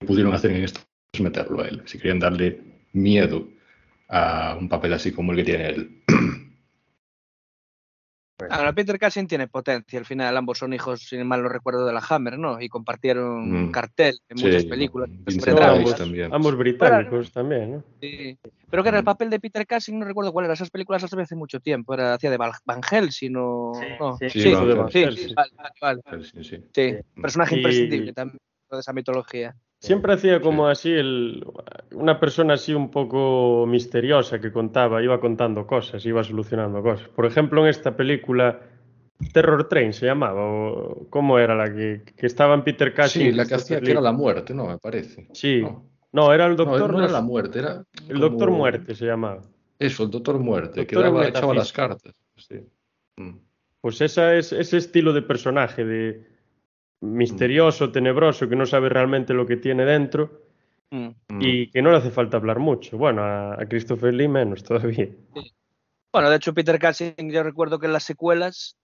pudieron 0.06 0.34
hacer 0.34 0.52
en 0.52 0.64
esto 0.64 0.82
es 1.14 1.22
meterlo 1.22 1.62
a 1.62 1.68
él. 1.68 1.82
Si 1.86 1.98
querían 1.98 2.20
darle 2.20 2.60
miedo 2.94 3.48
a 4.10 4.58
un 4.60 4.68
papel 4.68 4.94
así 4.94 5.12
como 5.12 5.32
el 5.32 5.38
que 5.38 5.44
tiene 5.44 5.70
él. 5.70 6.02
Ahora, 8.50 8.74
Peter 8.74 9.00
Cushing 9.00 9.28
tiene 9.28 9.48
potencia. 9.48 10.00
Al 10.00 10.06
final, 10.06 10.36
ambos 10.36 10.58
son 10.58 10.74
hijos, 10.74 11.02
sin 11.02 11.26
mal 11.28 11.44
no 11.44 11.50
recuerdo, 11.50 11.86
de 11.86 11.94
la 11.94 12.04
Hammer, 12.10 12.38
¿no? 12.38 12.60
Y 12.62 12.70
compartieron 12.70 13.68
mm. 13.68 13.72
cartel 13.72 14.20
en 14.30 14.38
sí, 14.38 14.46
muchas 14.46 14.66
películas. 14.66 15.10
No, 15.10 15.62
ambos, 15.62 15.96
también. 15.96 16.34
ambos 16.34 16.58
británicos 16.58 17.32
también, 17.32 17.72
¿no? 17.74 17.84
Sí. 18.00 18.38
Pero 18.70 18.84
que 18.84 18.90
era 18.90 19.00
el 19.00 19.04
papel 19.04 19.30
de 19.30 19.40
Peter 19.40 19.68
Cushing, 19.68 20.00
no 20.00 20.06
recuerdo 20.06 20.32
cuál 20.32 20.46
era. 20.46 20.54
Esas 20.54 20.70
películas 20.70 21.02
las 21.02 21.14
hace 21.14 21.36
mucho 21.36 21.60
tiempo. 21.60 21.94
Era 21.94 22.14
hacía 22.14 22.30
de 22.30 22.38
Van 22.38 22.84
Helsing 22.84 23.36
o. 23.38 23.74
Sí, 23.76 23.86
no. 24.00 24.18
sí, 24.18 24.30
sí, 24.30 24.42
sí, 24.42 24.50
sí, 24.50 25.34
vale, 25.36 25.52
vale, 25.82 26.02
vale. 26.06 26.24
sí, 26.24 26.44
sí. 26.44 26.64
sí. 26.74 26.96
Personaje 27.22 27.56
y, 27.56 27.58
imprescindible 27.60 28.14
también. 28.14 28.40
de 28.72 28.80
esa 28.80 28.94
mitología. 28.94 29.56
Siempre 29.82 30.14
hacía 30.14 30.40
como 30.42 30.68
así, 30.68 30.92
el, 30.92 31.44
una 31.94 32.20
persona 32.20 32.54
así 32.54 32.72
un 32.72 32.92
poco 32.92 33.66
misteriosa 33.68 34.40
que 34.40 34.52
contaba, 34.52 35.02
iba 35.02 35.20
contando 35.20 35.66
cosas, 35.66 36.06
iba 36.06 36.24
solucionando 36.24 36.84
cosas. 36.84 37.08
Por 37.10 37.26
ejemplo, 37.26 37.64
en 37.64 37.70
esta 37.70 37.98
película 37.98 38.60
Terror 39.34 39.68
Train 39.68 39.92
se 39.92 40.06
llamaba, 40.06 40.44
o 40.46 41.08
¿cómo 41.10 41.40
era 41.40 41.56
la 41.56 41.74
que, 41.74 42.04
que 42.16 42.28
estaba 42.28 42.54
en 42.54 42.64
Peter 42.64 42.94
Cushing? 42.94 43.24
Sí, 43.24 43.32
la 43.32 43.48
que 43.48 43.56
hacía 43.56 43.82
que 43.82 43.90
era 43.90 44.02
la 44.02 44.12
muerte, 44.12 44.54
¿no? 44.54 44.68
Me 44.68 44.78
parece. 44.78 45.28
Sí. 45.34 45.62
No, 45.62 45.84
No, 46.14 46.32
era 46.32 46.46
el 46.46 46.56
doctor. 46.56 46.92
no 46.92 47.00
era 47.00 47.08
no- 47.08 47.14
la 47.14 47.22
muerte, 47.22 47.58
era. 47.58 47.84
el 48.08 48.20
doctor 48.20 48.52
Muerte 48.52 48.94
se 48.94 49.06
llamaba. 49.08 49.42
Eso, 49.80 50.04
el 50.04 50.12
doctor 50.12 50.38
muerte, 50.38 50.86
que 50.86 50.94
Doctor 50.96 51.12
daba, 51.12 51.28
echaba 51.28 51.54
las 51.56 51.74
cartas. 51.74 52.14
Sí. 52.38 52.58
Mm. 53.18 53.32
Pues 53.82 54.00
esa 54.02 54.36
es 54.36 54.54
ese 54.54 54.78
estilo 54.78 55.12
de 55.12 55.24
personaje, 55.24 55.84
de 55.84 56.31
misterioso, 57.02 57.92
tenebroso, 57.92 58.48
que 58.48 58.56
no 58.56 58.66
sabe 58.66 58.90
realmente 58.90 59.34
lo 59.34 59.46
que 59.46 59.58
tiene 59.58 59.86
dentro 59.86 60.42
Mm. 60.94 61.08
Mm. 61.30 61.42
y 61.42 61.72
que 61.72 61.82
no 61.82 61.92
le 61.92 61.98
hace 61.98 62.12
falta 62.12 62.36
hablar 62.38 62.60
mucho. 62.60 62.98
Bueno, 62.98 63.24
a, 63.24 63.54
a 63.54 63.66
Christopher 63.66 64.14
Lee 64.14 64.28
menos 64.28 64.62
todavía. 64.64 65.08
Bueno, 66.14 66.30
de 66.30 66.36
hecho, 66.36 66.54
Peter 66.54 66.78
Cushing, 66.78 67.32
yo 67.32 67.42
recuerdo 67.44 67.80
que 67.80 67.86
en 67.86 67.94
las 67.94 68.04
secuelas 68.04 68.78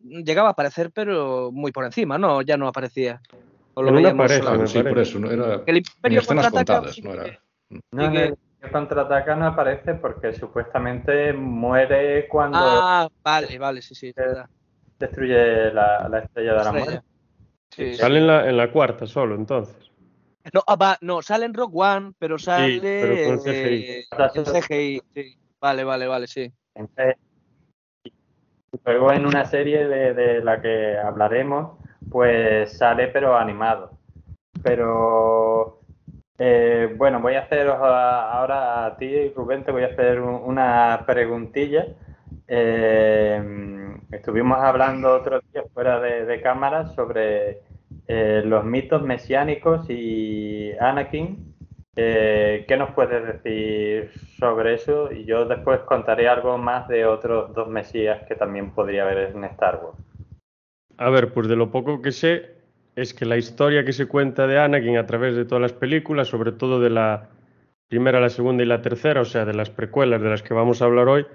llegaba 0.00 0.48
a 0.48 0.52
aparecer, 0.52 0.90
pero 0.92 1.50
muy 1.52 1.70
por 1.72 1.84
encima, 1.84 2.16
¿no? 2.16 2.40
Ya 2.40 2.56
no 2.56 2.66
aparecía. 2.66 3.20
O 3.74 3.82
lo 3.82 3.90
En 3.90 3.96
veíamos 3.96 4.14
aparece. 4.24 4.40
Claro, 4.40 4.66
sí, 4.66 4.82
por 4.82 4.98
eso, 4.98 5.18
no 5.18 5.30
era. 5.30 5.54
El 5.66 5.76
En 5.76 5.76
Imperio 5.76 6.20
escenas 6.20 6.46
contraataca. 6.46 6.78
contadas, 6.80 7.02
no 7.04 7.12
era. 7.12 7.38
No, 7.92 8.04
en 8.06 8.12
que- 8.12 8.24
el 8.24 8.38
que 8.62 8.70
contraataca 8.70 9.36
no 9.36 9.46
aparece 9.48 9.94
porque 9.94 10.32
supuestamente 10.32 11.34
muere 11.34 12.26
cuando 12.28 12.58
Ah, 12.58 13.08
vale, 13.22 13.58
vale, 13.58 13.82
sí, 13.82 13.94
sí, 13.94 14.08
es 14.08 14.14
verdad. 14.14 14.46
Destruye 14.98 15.72
la, 15.72 16.08
la 16.08 16.18
estrella 16.20 16.50
de 16.50 16.56
la 16.56 16.62
Estrella. 16.64 16.84
muerte. 16.84 17.06
Sí, 17.70 17.92
sí. 17.92 17.96
Sale 17.96 18.18
en 18.18 18.26
la, 18.26 18.48
en 18.48 18.56
la 18.56 18.70
cuarta 18.70 19.06
solo, 19.06 19.34
entonces. 19.34 19.90
No, 20.52 20.62
ah, 20.66 20.76
va, 20.76 20.98
no, 21.00 21.22
sale 21.22 21.46
en 21.46 21.54
Rock 21.54 21.74
One, 21.74 22.12
pero 22.18 22.38
sale 22.38 22.78
pero 22.80 23.16
con 23.24 23.38
CGI. 23.40 23.50
eh, 23.56 24.04
en 24.34 24.44
CGI. 24.44 25.02
Sí. 25.14 25.36
Vale, 25.60 25.84
vale, 25.84 26.06
vale, 26.06 26.26
sí. 26.26 26.52
Luego 28.84 29.12
en 29.12 29.24
una 29.26 29.44
serie 29.46 29.86
de, 29.88 30.12
de 30.14 30.44
la 30.44 30.60
que 30.60 30.98
hablaremos, 30.98 31.78
pues 32.10 32.76
sale 32.76 33.08
pero 33.08 33.36
animado. 33.36 33.92
Pero 34.62 35.80
eh, 36.38 36.92
bueno, 36.96 37.20
voy 37.20 37.34
a 37.34 37.40
hacer 37.40 37.68
ahora 37.68 38.86
a 38.86 38.96
ti, 38.96 39.30
Rubén, 39.30 39.64
te 39.64 39.72
voy 39.72 39.84
a 39.84 39.88
hacer 39.88 40.20
un- 40.20 40.42
una 40.44 41.02
preguntilla. 41.06 41.86
Eh, 42.46 43.40
estuvimos 44.14 44.58
hablando 44.58 45.14
otro 45.14 45.40
día 45.52 45.62
fuera 45.72 46.00
de, 46.00 46.24
de 46.24 46.40
cámara 46.40 46.88
sobre 46.94 47.60
eh, 48.06 48.42
los 48.44 48.64
mitos 48.64 49.02
mesiánicos 49.02 49.88
y 49.88 50.72
Anakin. 50.78 51.54
Eh, 51.96 52.64
¿Qué 52.66 52.76
nos 52.76 52.90
puedes 52.90 53.24
decir 53.24 54.10
sobre 54.38 54.74
eso? 54.74 55.12
Y 55.12 55.24
yo 55.24 55.44
después 55.44 55.80
contaré 55.80 56.28
algo 56.28 56.58
más 56.58 56.88
de 56.88 57.06
otros 57.06 57.54
dos 57.54 57.68
mesías 57.68 58.26
que 58.26 58.34
también 58.34 58.72
podría 58.72 59.02
haber 59.04 59.30
en 59.34 59.44
Star 59.44 59.80
Wars. 59.82 59.98
A 60.96 61.10
ver, 61.10 61.32
pues 61.32 61.48
de 61.48 61.56
lo 61.56 61.70
poco 61.70 62.02
que 62.02 62.12
sé 62.12 62.54
es 62.96 63.14
que 63.14 63.26
la 63.26 63.36
historia 63.36 63.84
que 63.84 63.92
se 63.92 64.06
cuenta 64.06 64.46
de 64.46 64.58
Anakin 64.58 64.96
a 64.96 65.06
través 65.06 65.36
de 65.36 65.44
todas 65.44 65.62
las 65.62 65.72
películas, 65.72 66.28
sobre 66.28 66.52
todo 66.52 66.80
de 66.80 66.90
la 66.90 67.28
primera, 67.88 68.20
la 68.20 68.28
segunda 68.28 68.62
y 68.62 68.66
la 68.66 68.82
tercera, 68.82 69.20
o 69.20 69.24
sea, 69.24 69.44
de 69.44 69.54
las 69.54 69.70
precuelas 69.70 70.20
de 70.20 70.28
las 70.28 70.42
que 70.42 70.54
vamos 70.54 70.82
a 70.82 70.86
hablar 70.86 71.08
hoy, 71.08 71.26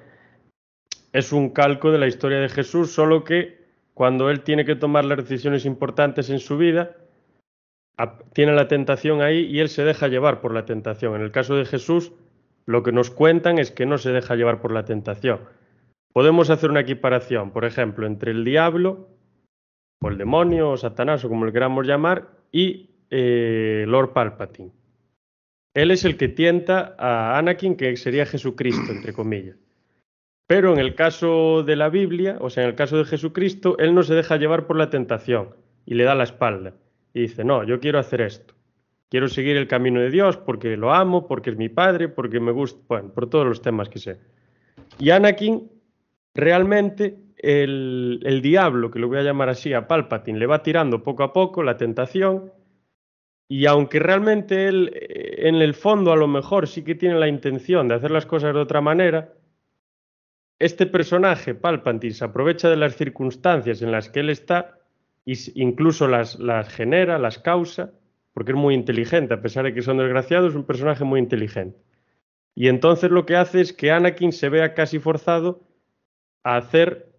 es 1.13 1.33
un 1.33 1.49
calco 1.49 1.91
de 1.91 1.97
la 1.97 2.07
historia 2.07 2.39
de 2.39 2.49
Jesús, 2.49 2.91
solo 2.91 3.23
que 3.23 3.59
cuando 3.93 4.29
él 4.29 4.41
tiene 4.41 4.65
que 4.65 4.75
tomar 4.75 5.05
las 5.05 5.17
decisiones 5.17 5.65
importantes 5.65 6.29
en 6.29 6.39
su 6.39 6.57
vida, 6.57 6.95
tiene 8.33 8.53
la 8.53 8.67
tentación 8.67 9.21
ahí 9.21 9.45
y 9.45 9.59
él 9.59 9.69
se 9.69 9.83
deja 9.83 10.07
llevar 10.07 10.39
por 10.39 10.53
la 10.53 10.65
tentación. 10.65 11.15
En 11.15 11.21
el 11.21 11.31
caso 11.31 11.55
de 11.55 11.65
Jesús, 11.65 12.13
lo 12.65 12.83
que 12.83 12.91
nos 12.91 13.09
cuentan 13.09 13.59
es 13.59 13.71
que 13.71 13.85
no 13.85 13.97
se 13.97 14.11
deja 14.11 14.35
llevar 14.35 14.61
por 14.61 14.71
la 14.71 14.85
tentación. 14.85 15.41
Podemos 16.13 16.49
hacer 16.49 16.69
una 16.69 16.79
equiparación, 16.79 17.51
por 17.51 17.65
ejemplo, 17.65 18.07
entre 18.07 18.31
el 18.31 18.45
diablo 18.45 19.09
o 20.01 20.07
el 20.07 20.17
demonio 20.17 20.71
o 20.71 20.77
Satanás 20.77 21.25
o 21.25 21.29
como 21.29 21.45
le 21.45 21.51
queramos 21.51 21.85
llamar 21.85 22.29
y 22.51 22.91
eh, 23.09 23.85
Lord 23.87 24.13
Palpatine. 24.13 24.71
Él 25.73 25.91
es 25.91 26.05
el 26.05 26.17
que 26.17 26.29
tienta 26.29 26.95
a 26.97 27.37
Anakin, 27.37 27.75
que 27.75 27.95
sería 27.97 28.25
Jesucristo, 28.25 28.91
entre 28.91 29.13
comillas. 29.13 29.57
Pero 30.49 30.73
en 30.73 30.79
el 30.79 30.95
caso 30.95 31.61
de 31.61 31.75
la 31.75 31.89
Biblia, 31.89 32.37
o 32.41 32.49
sea, 32.49 32.63
en 32.63 32.69
el 32.69 32.75
caso 32.75 32.97
de 32.97 33.05
Jesucristo, 33.05 33.77
él 33.77 33.93
no 33.93 34.01
se 34.01 34.15
deja 34.15 34.35
llevar 34.35 34.65
por 34.65 34.77
la 34.77 34.89
tentación 34.89 35.49
y 35.85 35.93
le 35.93 36.05
da 36.05 36.15
la 36.15 36.23
espalda. 36.23 36.73
Y 37.13 37.21
dice, 37.21 37.43
no, 37.43 37.63
yo 37.63 37.79
quiero 37.79 37.99
hacer 37.99 38.21
esto. 38.21 38.55
Quiero 39.09 39.27
seguir 39.27 39.57
el 39.57 39.67
camino 39.67 39.99
de 39.99 40.09
Dios 40.09 40.37
porque 40.37 40.75
lo 40.75 40.91
amo, 40.91 41.27
porque 41.27 41.51
es 41.51 41.55
mi 41.55 41.69
padre, 41.69 42.07
porque 42.07 42.39
me 42.39 42.51
gusta, 42.51 42.81
bueno, 42.87 43.13
por 43.13 43.29
todos 43.29 43.45
los 43.45 43.61
temas 43.61 43.89
que 43.89 43.99
sé. 43.99 44.17
Y 44.97 45.11
Anakin, 45.11 45.69
realmente, 46.33 47.19
el, 47.37 48.19
el 48.23 48.41
diablo, 48.41 48.89
que 48.89 48.97
lo 48.97 49.07
voy 49.07 49.19
a 49.19 49.23
llamar 49.23 49.49
así, 49.49 49.73
a 49.73 49.87
Palpatine, 49.87 50.39
le 50.39 50.47
va 50.47 50.63
tirando 50.63 51.03
poco 51.03 51.21
a 51.21 51.31
poco 51.31 51.61
la 51.61 51.77
tentación. 51.77 52.51
Y 53.47 53.67
aunque 53.67 53.99
realmente 53.99 54.67
él, 54.67 54.91
eh, 54.95 55.47
en 55.47 55.57
el 55.57 55.75
fondo, 55.75 56.11
a 56.11 56.17
lo 56.17 56.27
mejor 56.27 56.67
sí 56.67 56.83
que 56.83 56.95
tiene 56.95 57.19
la 57.19 57.27
intención 57.27 57.87
de 57.87 57.93
hacer 57.93 58.09
las 58.09 58.25
cosas 58.25 58.55
de 58.55 58.61
otra 58.61 58.81
manera, 58.81 59.35
este 60.59 60.85
personaje, 60.85 61.55
Palpatine, 61.55 62.13
se 62.13 62.25
aprovecha 62.25 62.69
de 62.69 62.75
las 62.77 62.95
circunstancias 62.95 63.81
en 63.81 63.91
las 63.91 64.09
que 64.09 64.19
él 64.19 64.29
está 64.29 64.77
s- 65.25 65.51
incluso 65.55 66.07
las, 66.07 66.37
las 66.39 66.69
genera, 66.69 67.17
las 67.17 67.39
causa, 67.39 67.91
porque 68.33 68.51
es 68.51 68.57
muy 68.57 68.75
inteligente, 68.75 69.33
a 69.33 69.41
pesar 69.41 69.63
de 69.65 69.73
que 69.73 69.81
son 69.81 69.97
desgraciados, 69.97 70.51
es 70.51 70.55
un 70.55 70.65
personaje 70.65 71.03
muy 71.03 71.19
inteligente. 71.19 71.77
Y 72.55 72.67
entonces 72.67 73.09
lo 73.09 73.25
que 73.25 73.35
hace 73.37 73.61
es 73.61 73.71
que 73.73 73.91
Anakin 73.91 74.31
se 74.33 74.49
vea 74.49 74.73
casi 74.73 74.99
forzado 74.99 75.61
a 76.43 76.57
hacer 76.57 77.09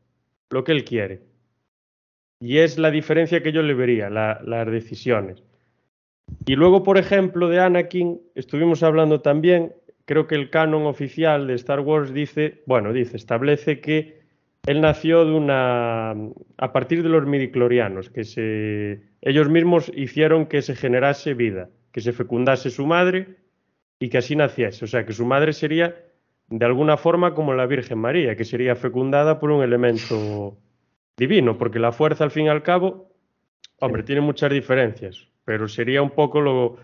lo 0.50 0.64
que 0.64 0.72
él 0.72 0.84
quiere. 0.84 1.22
Y 2.40 2.58
es 2.58 2.78
la 2.78 2.90
diferencia 2.90 3.42
que 3.42 3.52
yo 3.52 3.62
le 3.62 3.74
vería, 3.74 4.08
la- 4.10 4.40
las 4.44 4.66
decisiones. 4.70 5.42
Y 6.46 6.54
luego, 6.56 6.82
por 6.82 6.96
ejemplo, 6.98 7.48
de 7.48 7.60
Anakin, 7.60 8.20
estuvimos 8.34 8.82
hablando 8.82 9.20
también, 9.20 9.74
creo 10.10 10.26
que 10.26 10.34
el 10.34 10.50
canon 10.50 10.86
oficial 10.86 11.46
de 11.46 11.54
Star 11.54 11.78
Wars 11.78 12.12
dice, 12.12 12.62
bueno, 12.66 12.92
dice, 12.92 13.16
establece 13.16 13.78
que 13.78 14.18
él 14.66 14.80
nació 14.80 15.24
de 15.24 15.30
una 15.30 16.16
a 16.58 16.72
partir 16.72 17.04
de 17.04 17.08
los 17.08 17.26
midiclorianos, 17.26 18.10
que 18.10 18.24
se 18.24 19.02
ellos 19.20 19.48
mismos 19.48 19.88
hicieron 19.94 20.46
que 20.46 20.62
se 20.62 20.74
generase 20.74 21.34
vida, 21.34 21.68
que 21.92 22.00
se 22.00 22.10
fecundase 22.12 22.70
su 22.70 22.88
madre 22.88 23.36
y 24.00 24.08
que 24.08 24.18
así 24.18 24.34
naciese, 24.34 24.84
o 24.84 24.88
sea, 24.88 25.06
que 25.06 25.12
su 25.12 25.24
madre 25.26 25.52
sería 25.52 25.94
de 26.48 26.66
alguna 26.66 26.96
forma 26.96 27.32
como 27.32 27.54
la 27.54 27.66
Virgen 27.66 27.98
María, 27.98 28.34
que 28.34 28.44
sería 28.44 28.74
fecundada 28.74 29.38
por 29.38 29.52
un 29.52 29.62
elemento 29.62 30.58
divino, 31.16 31.56
porque 31.56 31.78
la 31.78 31.92
fuerza 31.92 32.24
al 32.24 32.32
fin 32.32 32.46
y 32.46 32.48
al 32.48 32.64
cabo, 32.64 33.12
hombre, 33.78 34.02
tiene 34.02 34.22
muchas 34.22 34.50
diferencias, 34.50 35.28
pero 35.44 35.68
sería 35.68 36.02
un 36.02 36.10
poco 36.10 36.40
lo, 36.40 36.78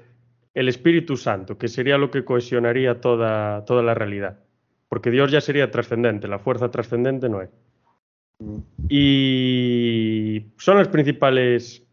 el 0.56 0.68
Espíritu 0.68 1.18
Santo, 1.18 1.58
que 1.58 1.68
sería 1.68 1.98
lo 1.98 2.10
que 2.10 2.24
cohesionaría 2.24 2.98
toda, 2.98 3.66
toda 3.66 3.82
la 3.82 3.92
realidad. 3.92 4.38
Porque 4.88 5.10
Dios 5.10 5.30
ya 5.30 5.42
sería 5.42 5.70
trascendente, 5.70 6.28
la 6.28 6.38
fuerza 6.38 6.70
trascendente 6.70 7.28
no 7.28 7.42
es. 7.42 7.50
Y 8.88 10.46
son 10.56 10.78
las 10.78 10.88
principales, 10.88 11.86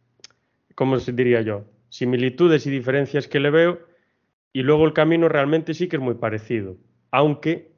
¿cómo 0.75 0.97
se 0.97 1.11
diría 1.11 1.41
yo? 1.41 1.65
Similitudes 1.89 2.65
y 2.65 2.69
diferencias 2.71 3.27
que 3.27 3.41
le 3.41 3.49
veo. 3.49 3.79
Y 4.53 4.63
luego 4.63 4.85
el 4.85 4.93
camino 4.93 5.27
realmente 5.27 5.73
sí 5.73 5.89
que 5.89 5.97
es 5.97 6.01
muy 6.01 6.15
parecido. 6.15 6.77
Aunque 7.11 7.73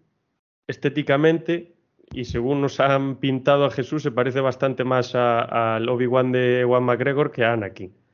estéticamente 0.67 1.73
y 2.13 2.25
según 2.25 2.61
nos 2.61 2.79
han 2.79 3.15
pintado 3.15 3.65
a 3.65 3.71
Jesús 3.71 4.03
se 4.03 4.11
parece 4.11 4.39
bastante 4.39 4.83
más 4.83 5.15
al 5.15 5.89
Obi-Wan 5.89 6.31
de 6.31 6.59
Ewan 6.59 6.83
McGregor 6.83 7.31
que 7.31 7.43
a 7.43 7.53
Anakin. 7.53 8.04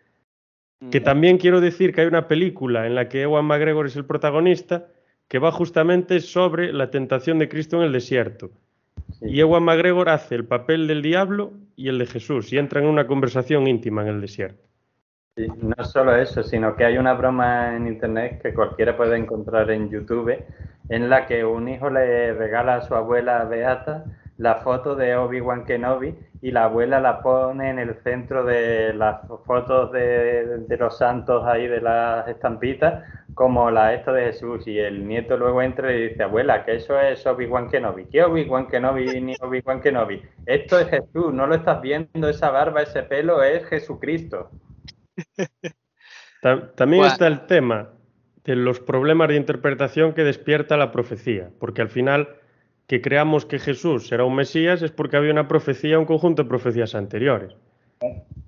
Que 0.89 0.99
también 0.99 1.37
quiero 1.37 1.61
decir 1.61 1.93
que 1.93 2.01
hay 2.01 2.07
una 2.07 2.27
película 2.27 2.87
en 2.87 2.95
la 2.95 3.07
que 3.07 3.21
Ewan 3.21 3.45
McGregor 3.45 3.85
es 3.85 3.95
el 3.95 4.05
protagonista 4.05 4.87
que 5.27 5.37
va 5.37 5.51
justamente 5.51 6.19
sobre 6.19 6.73
la 6.73 6.89
tentación 6.89 7.37
de 7.37 7.47
Cristo 7.47 7.77
en 7.77 7.83
el 7.83 7.91
desierto. 7.91 8.49
Sí. 9.19 9.27
Y 9.27 9.39
Ewan 9.41 9.63
McGregor 9.63 10.09
hace 10.09 10.35
el 10.35 10.45
papel 10.45 10.87
del 10.87 11.01
diablo 11.01 11.53
y 11.75 11.89
el 11.89 11.99
de 11.99 12.07
Jesús 12.07 12.51
y 12.51 12.57
entran 12.57 12.85
en 12.85 12.89
una 12.89 13.05
conversación 13.05 13.67
íntima 13.67 14.01
en 14.01 14.07
el 14.07 14.21
desierto. 14.21 14.67
Sí, 15.37 15.47
no 15.61 15.85
solo 15.85 16.15
eso, 16.15 16.43
sino 16.43 16.75
que 16.75 16.83
hay 16.83 16.97
una 16.97 17.13
broma 17.13 17.75
en 17.75 17.87
internet 17.87 18.41
que 18.41 18.53
cualquiera 18.53 18.97
puede 18.97 19.17
encontrar 19.17 19.71
en 19.71 19.89
YouTube 19.89 20.43
en 20.89 21.09
la 21.09 21.25
que 21.25 21.45
un 21.45 21.69
hijo 21.69 21.89
le 21.89 22.33
regala 22.33 22.75
a 22.75 22.81
su 22.81 22.95
abuela 22.95 23.45
Beata 23.45 24.03
la 24.41 24.55
foto 24.55 24.95
de 24.95 25.15
Obi-Wan 25.15 25.65
Kenobi 25.65 26.15
y 26.41 26.49
la 26.49 26.63
abuela 26.63 26.99
la 26.99 27.21
pone 27.21 27.69
en 27.69 27.77
el 27.77 27.93
centro 28.01 28.43
de 28.43 28.91
las 28.91 29.21
fotos 29.45 29.91
de, 29.91 30.65
de 30.67 30.77
los 30.77 30.97
santos 30.97 31.45
ahí 31.45 31.67
de 31.67 31.79
las 31.79 32.27
estampitas 32.27 33.03
como 33.35 33.69
la 33.69 33.93
esta 33.93 34.11
de 34.11 34.25
Jesús. 34.25 34.65
Y 34.65 34.79
el 34.79 35.07
nieto 35.07 35.37
luego 35.37 35.61
entra 35.61 35.93
y 35.93 36.09
dice 36.09 36.23
abuela 36.23 36.65
que 36.65 36.77
eso 36.77 36.99
es 36.99 37.23
Obi-Wan 37.27 37.69
Kenobi 37.69 38.05
¿qué 38.05 38.23
Obi-Wan 38.23 38.67
Kenobi 38.67 39.21
ni 39.21 39.35
Obi-Wan 39.39 39.79
Kenobi? 39.79 40.23
esto 40.47 40.79
es 40.79 40.89
Jesús, 40.89 41.31
no 41.31 41.45
lo 41.45 41.53
estás 41.53 41.79
viendo 41.79 42.27
esa 42.27 42.49
barba, 42.49 42.81
ese 42.81 43.03
pelo 43.03 43.43
es 43.43 43.63
Jesucristo. 43.67 44.49
También 46.75 47.03
está 47.05 47.27
el 47.27 47.45
tema 47.45 47.89
de 48.43 48.55
los 48.55 48.79
problemas 48.79 49.27
de 49.27 49.35
interpretación 49.35 50.13
que 50.13 50.23
despierta 50.23 50.77
la 50.77 50.91
profecía, 50.91 51.51
porque 51.59 51.83
al 51.83 51.89
final 51.89 52.40
que 52.91 52.99
creamos 52.99 53.45
que 53.45 53.57
Jesús 53.57 54.07
será 54.07 54.25
un 54.25 54.35
Mesías 54.35 54.81
es 54.81 54.91
porque 54.91 55.15
había 55.15 55.31
una 55.31 55.47
profecía, 55.47 55.97
un 55.97 56.03
conjunto 56.03 56.43
de 56.43 56.49
profecías 56.49 56.93
anteriores. 56.93 57.55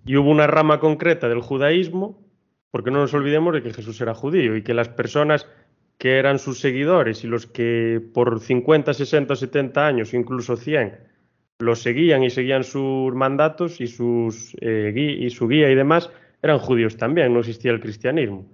Y 0.05 0.17
hubo 0.17 0.29
una 0.29 0.47
rama 0.47 0.81
concreta 0.81 1.29
del 1.29 1.39
judaísmo, 1.39 2.19
porque 2.69 2.91
no 2.91 2.99
nos 2.99 3.13
olvidemos 3.13 3.53
de 3.53 3.63
que 3.63 3.71
Jesús 3.71 4.01
era 4.01 4.13
judío 4.13 4.57
y 4.57 4.61
que 4.61 4.73
las 4.73 4.89
personas 4.89 5.47
que 5.97 6.19
eran 6.19 6.39
sus 6.39 6.59
seguidores 6.59 7.23
y 7.23 7.27
los 7.27 7.47
que 7.47 8.01
por 8.13 8.41
50, 8.41 8.93
60, 8.93 9.33
70 9.33 9.87
años, 9.87 10.13
incluso 10.13 10.57
100, 10.57 10.93
los 11.59 11.81
seguían 11.81 12.23
y 12.23 12.29
seguían 12.29 12.65
sus 12.65 13.15
mandatos 13.15 13.79
y, 13.79 13.87
sus, 13.87 14.57
eh, 14.59 14.93
y 14.93 15.29
su 15.29 15.47
guía 15.47 15.71
y 15.71 15.75
demás, 15.75 16.09
eran 16.41 16.59
judíos 16.59 16.97
también, 16.97 17.33
no 17.33 17.39
existía 17.39 17.71
el 17.71 17.79
cristianismo. 17.79 18.45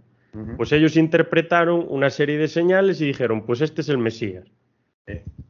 Pues 0.55 0.71
ellos 0.71 0.95
interpretaron 0.97 1.83
una 1.89 2.11
serie 2.11 2.37
de 2.37 2.47
señales 2.47 3.01
y 3.01 3.07
dijeron, 3.07 3.43
pues 3.47 3.61
este 3.61 3.81
es 3.81 3.89
el 3.89 3.97
Mesías. 3.97 4.45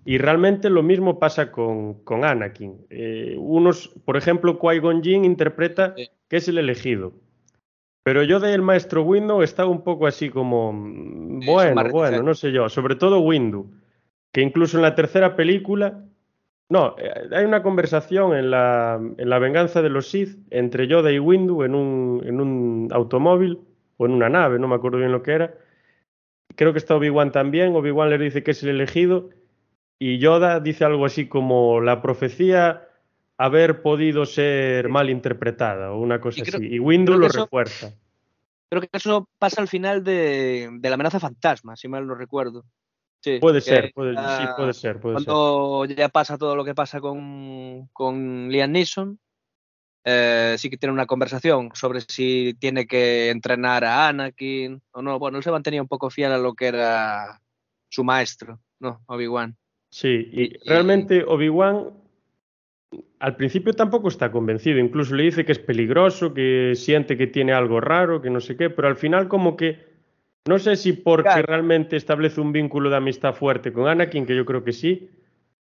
Y 0.06 0.18
realmente 0.18 0.70
lo 0.70 0.82
mismo 0.82 1.20
pasa 1.20 1.52
con, 1.52 2.04
con 2.04 2.26
Anakin. 2.26 2.86
Eh, 2.90 3.36
unos, 3.38 3.90
por 4.06 4.18
ejemplo, 4.18 4.60
Qui-Gon 4.60 5.04
Jinn 5.04 5.26
interpreta 5.26 5.94
que 6.28 6.38
es 6.38 6.48
el 6.48 6.58
elegido. 6.58 7.14
Pero 8.04 8.24
yo 8.24 8.40
de 8.40 8.54
el 8.54 8.62
maestro 8.62 9.04
Windu 9.04 9.42
estaba 9.42 9.70
un 9.70 9.84
poco 9.84 10.08
así 10.08 10.30
como, 10.30 10.74
mm, 10.74 11.46
bueno, 11.46 11.84
bueno, 11.92 12.24
no 12.24 12.34
sé 12.34 12.52
yo, 12.52 12.70
sobre 12.70 12.96
todo 12.96 13.20
Windu, 13.20 13.70
que 14.32 14.42
incluso 14.42 14.78
en 14.78 14.84
la 14.84 14.96
tercera 14.96 15.36
película, 15.36 16.06
no, 16.70 16.96
eh, 16.98 17.12
hay 17.32 17.46
una 17.46 17.62
conversación 17.62 18.36
en 18.36 18.52
la, 18.52 19.00
en 19.18 19.30
la 19.30 19.40
venganza 19.40 19.82
de 19.82 19.90
los 19.90 20.10
Sith 20.10 20.40
entre 20.50 20.88
Yoda 20.88 21.12
y 21.12 21.20
Windu 21.20 21.64
en 21.64 21.76
un, 21.76 22.24
en 22.26 22.40
un 22.40 22.88
automóvil 22.92 23.60
o 23.98 24.06
en 24.06 24.14
una 24.14 24.30
nave, 24.30 24.60
no 24.60 24.68
me 24.68 24.76
acuerdo 24.76 24.98
bien 24.98 25.12
lo 25.12 25.22
que 25.22 25.34
era. 25.34 25.54
Creo 26.56 26.72
que 26.72 26.80
está 26.80 26.96
Obi-Wan 26.96 27.32
también, 27.32 27.76
Obi-Wan 27.76 28.10
le 28.10 28.18
dice 28.18 28.44
que 28.44 28.52
es 28.52 28.64
el 28.64 28.70
elegido 28.70 29.30
y 30.00 30.18
Yoda 30.18 30.62
dice 30.62 30.86
algo 30.86 31.06
así 31.06 31.28
como 31.28 31.82
la 31.82 32.02
profecía 32.02 32.88
haber 33.38 33.82
podido 33.82 34.26
ser 34.26 34.90
mal 34.90 35.10
interpretada 35.10 35.92
o 35.92 36.00
una 36.00 36.22
cosa 36.22 36.42
así. 36.42 36.58
Y 36.62 36.80
Windu 36.80 37.18
lo 37.18 37.28
refuerza. 37.28 37.94
Creo 38.70 38.82
que 38.82 38.90
eso 38.94 39.28
pasa 39.38 39.62
al 39.62 39.68
final 39.68 40.04
de, 40.04 40.70
la 40.82 40.94
amenaza 40.94 41.20
fantasma, 41.20 41.76
si 41.76 41.88
mal 41.88 42.08
no 42.08 42.16
recuerdo. 42.16 42.64
puede 43.42 43.62
ser, 43.62 43.92
puede, 43.94 44.16
sí, 44.16 44.46
puede 44.56 44.74
ser. 44.74 45.00
cuando 45.00 45.86
ya 45.86 46.08
pasa 46.10 46.38
todo 46.38 46.56
lo 46.56 46.64
que 46.64 46.76
pasa 46.76 47.02
con, 47.02 47.88
con 47.92 48.50
Liam 48.50 48.72
Neeson, 48.72 49.20
eh, 50.06 50.56
sí 50.58 50.70
que 50.70 50.78
tiene 50.78 50.94
una 50.94 51.06
conversación 51.06 51.72
sobre 51.74 52.02
si 52.02 52.56
tiene 52.60 52.88
que 52.88 53.30
entrenar 53.32 53.84
a 53.84 54.08
Anakin 54.08 54.82
o 54.92 55.02
no. 55.02 55.20
Bueno, 55.20 55.38
él 55.38 55.44
se 55.44 55.52
mantenía 55.52 55.82
un 55.82 55.88
poco 55.88 56.10
fiel 56.10 56.32
a 56.32 56.38
lo 56.38 56.54
que 56.54 56.68
era 56.68 57.42
su 57.90 58.04
maestro, 58.04 58.60
¿no? 58.80 59.02
Obi-Wan. 59.08 59.58
Sí, 59.90 60.30
y 60.32 60.58
realmente 60.68 61.24
Obi-Wan 61.28 61.90
al 63.20 63.36
principio 63.36 63.74
tampoco 63.74 64.08
está 64.08 64.32
convencido, 64.32 64.80
incluso 64.80 65.16
le 65.16 65.24
dice 65.24 65.46
que 65.46 65.52
es 65.52 65.60
peligroso, 65.60 66.34
que 66.34 66.74
siente 66.76 67.18
que 67.18 67.28
tiene 67.28 67.52
algo 67.54 67.82
raro, 67.82 68.22
que 68.22 68.30
no 68.30 68.40
sé 68.40 68.56
qué, 68.56 68.70
pero 68.70 68.88
al 68.88 68.96
final 68.96 69.28
como 69.28 69.58
que 69.58 69.90
no 70.48 70.58
sé 70.58 70.76
si 70.78 70.94
porque 70.94 71.42
realmente 71.42 71.98
establece 71.98 72.40
un 72.40 72.52
vínculo 72.52 72.90
de 72.90 72.96
amistad 72.96 73.34
fuerte 73.34 73.74
con 73.74 73.88
Anakin, 73.88 74.26
que 74.26 74.36
yo 74.36 74.46
creo 74.46 74.64
que 74.64 74.72
sí, 74.72 75.10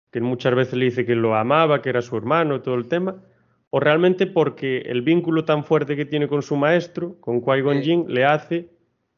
que 0.09 0.21
muchas 0.21 0.55
veces 0.55 0.75
le 0.75 0.85
dice 0.85 1.05
que 1.05 1.15
lo 1.15 1.35
amaba, 1.35 1.81
que 1.81 1.89
era 1.89 2.01
su 2.01 2.15
hermano, 2.15 2.61
todo 2.61 2.75
el 2.75 2.87
tema, 2.87 3.21
o 3.69 3.79
realmente 3.79 4.25
porque 4.25 4.79
el 4.79 5.01
vínculo 5.01 5.45
tan 5.45 5.63
fuerte 5.63 5.95
que 5.95 6.05
tiene 6.05 6.27
con 6.27 6.41
su 6.41 6.55
maestro, 6.55 7.19
con 7.19 7.41
Qui-Gon 7.41 7.81
Jinn, 7.81 8.05
le 8.07 8.25
hace 8.25 8.69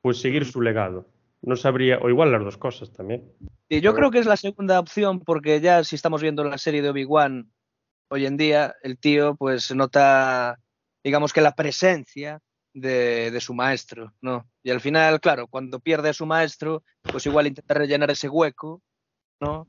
pues 0.01 0.17
seguir 0.17 0.45
su 0.45 0.61
legado. 0.61 1.05
No 1.41 1.55
sabría, 1.55 1.97
o 1.99 2.09
igual 2.09 2.31
las 2.31 2.43
dos 2.43 2.57
cosas 2.57 2.93
también. 2.93 3.31
Y 3.67 3.81
yo 3.81 3.95
creo 3.95 4.11
que 4.11 4.19
es 4.19 4.25
la 4.25 4.37
segunda 4.37 4.79
opción 4.79 5.21
porque 5.21 5.59
ya 5.59 5.83
si 5.83 5.95
estamos 5.95 6.21
viendo 6.21 6.43
la 6.43 6.57
serie 6.57 6.81
de 6.81 6.89
Obi-Wan 6.89 7.51
hoy 8.09 8.25
en 8.25 8.37
día, 8.37 8.75
el 8.83 8.99
tío 8.99 9.35
pues 9.35 9.73
nota, 9.73 10.59
digamos 11.03 11.33
que 11.33 11.41
la 11.41 11.55
presencia 11.55 12.41
de, 12.73 13.31
de, 13.31 13.41
su 13.41 13.53
maestro, 13.53 14.13
¿no? 14.21 14.49
Y 14.63 14.69
al 14.69 14.81
final, 14.81 15.19
claro, 15.19 15.47
cuando 15.47 15.79
pierde 15.79 16.09
a 16.09 16.13
su 16.13 16.25
maestro, 16.25 16.83
pues 17.03 17.25
igual 17.25 17.47
intenta 17.47 17.73
rellenar 17.73 18.11
ese 18.11 18.29
hueco, 18.29 18.81
¿no? 19.39 19.67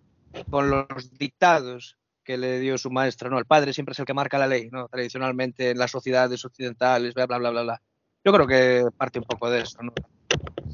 Con 0.50 0.70
los 0.70 1.12
dictados 1.18 1.96
que 2.24 2.36
le 2.36 2.60
dio 2.60 2.78
su 2.78 2.90
maestro, 2.90 3.30
¿no? 3.30 3.38
El 3.38 3.46
padre 3.46 3.72
siempre 3.72 3.92
es 3.92 3.98
el 3.98 4.04
que 4.04 4.14
marca 4.14 4.38
la 4.38 4.46
ley, 4.46 4.68
¿no? 4.70 4.88
Tradicionalmente 4.88 5.70
en 5.70 5.78
las 5.78 5.90
sociedades 5.90 6.44
occidentales, 6.44 7.14
bla, 7.14 7.26
bla, 7.26 7.38
bla, 7.38 7.50
bla, 7.50 7.62
bla. 7.62 7.82
Yo 8.24 8.32
creo 8.32 8.46
que 8.46 8.84
parte 8.96 9.18
un 9.18 9.24
poco 9.24 9.50
de 9.50 9.62
eso, 9.62 9.82
¿no? 9.82 9.92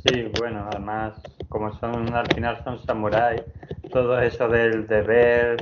Sí, 0.05 0.31
bueno, 0.39 0.69
además, 0.71 1.21
como 1.49 1.73
son 1.79 2.15
al 2.15 2.27
final 2.33 2.61
son 2.65 2.79
samuráis, 2.79 3.43
todo 3.93 4.21
eso 4.21 4.49
del 4.49 4.87
deber, 4.87 5.57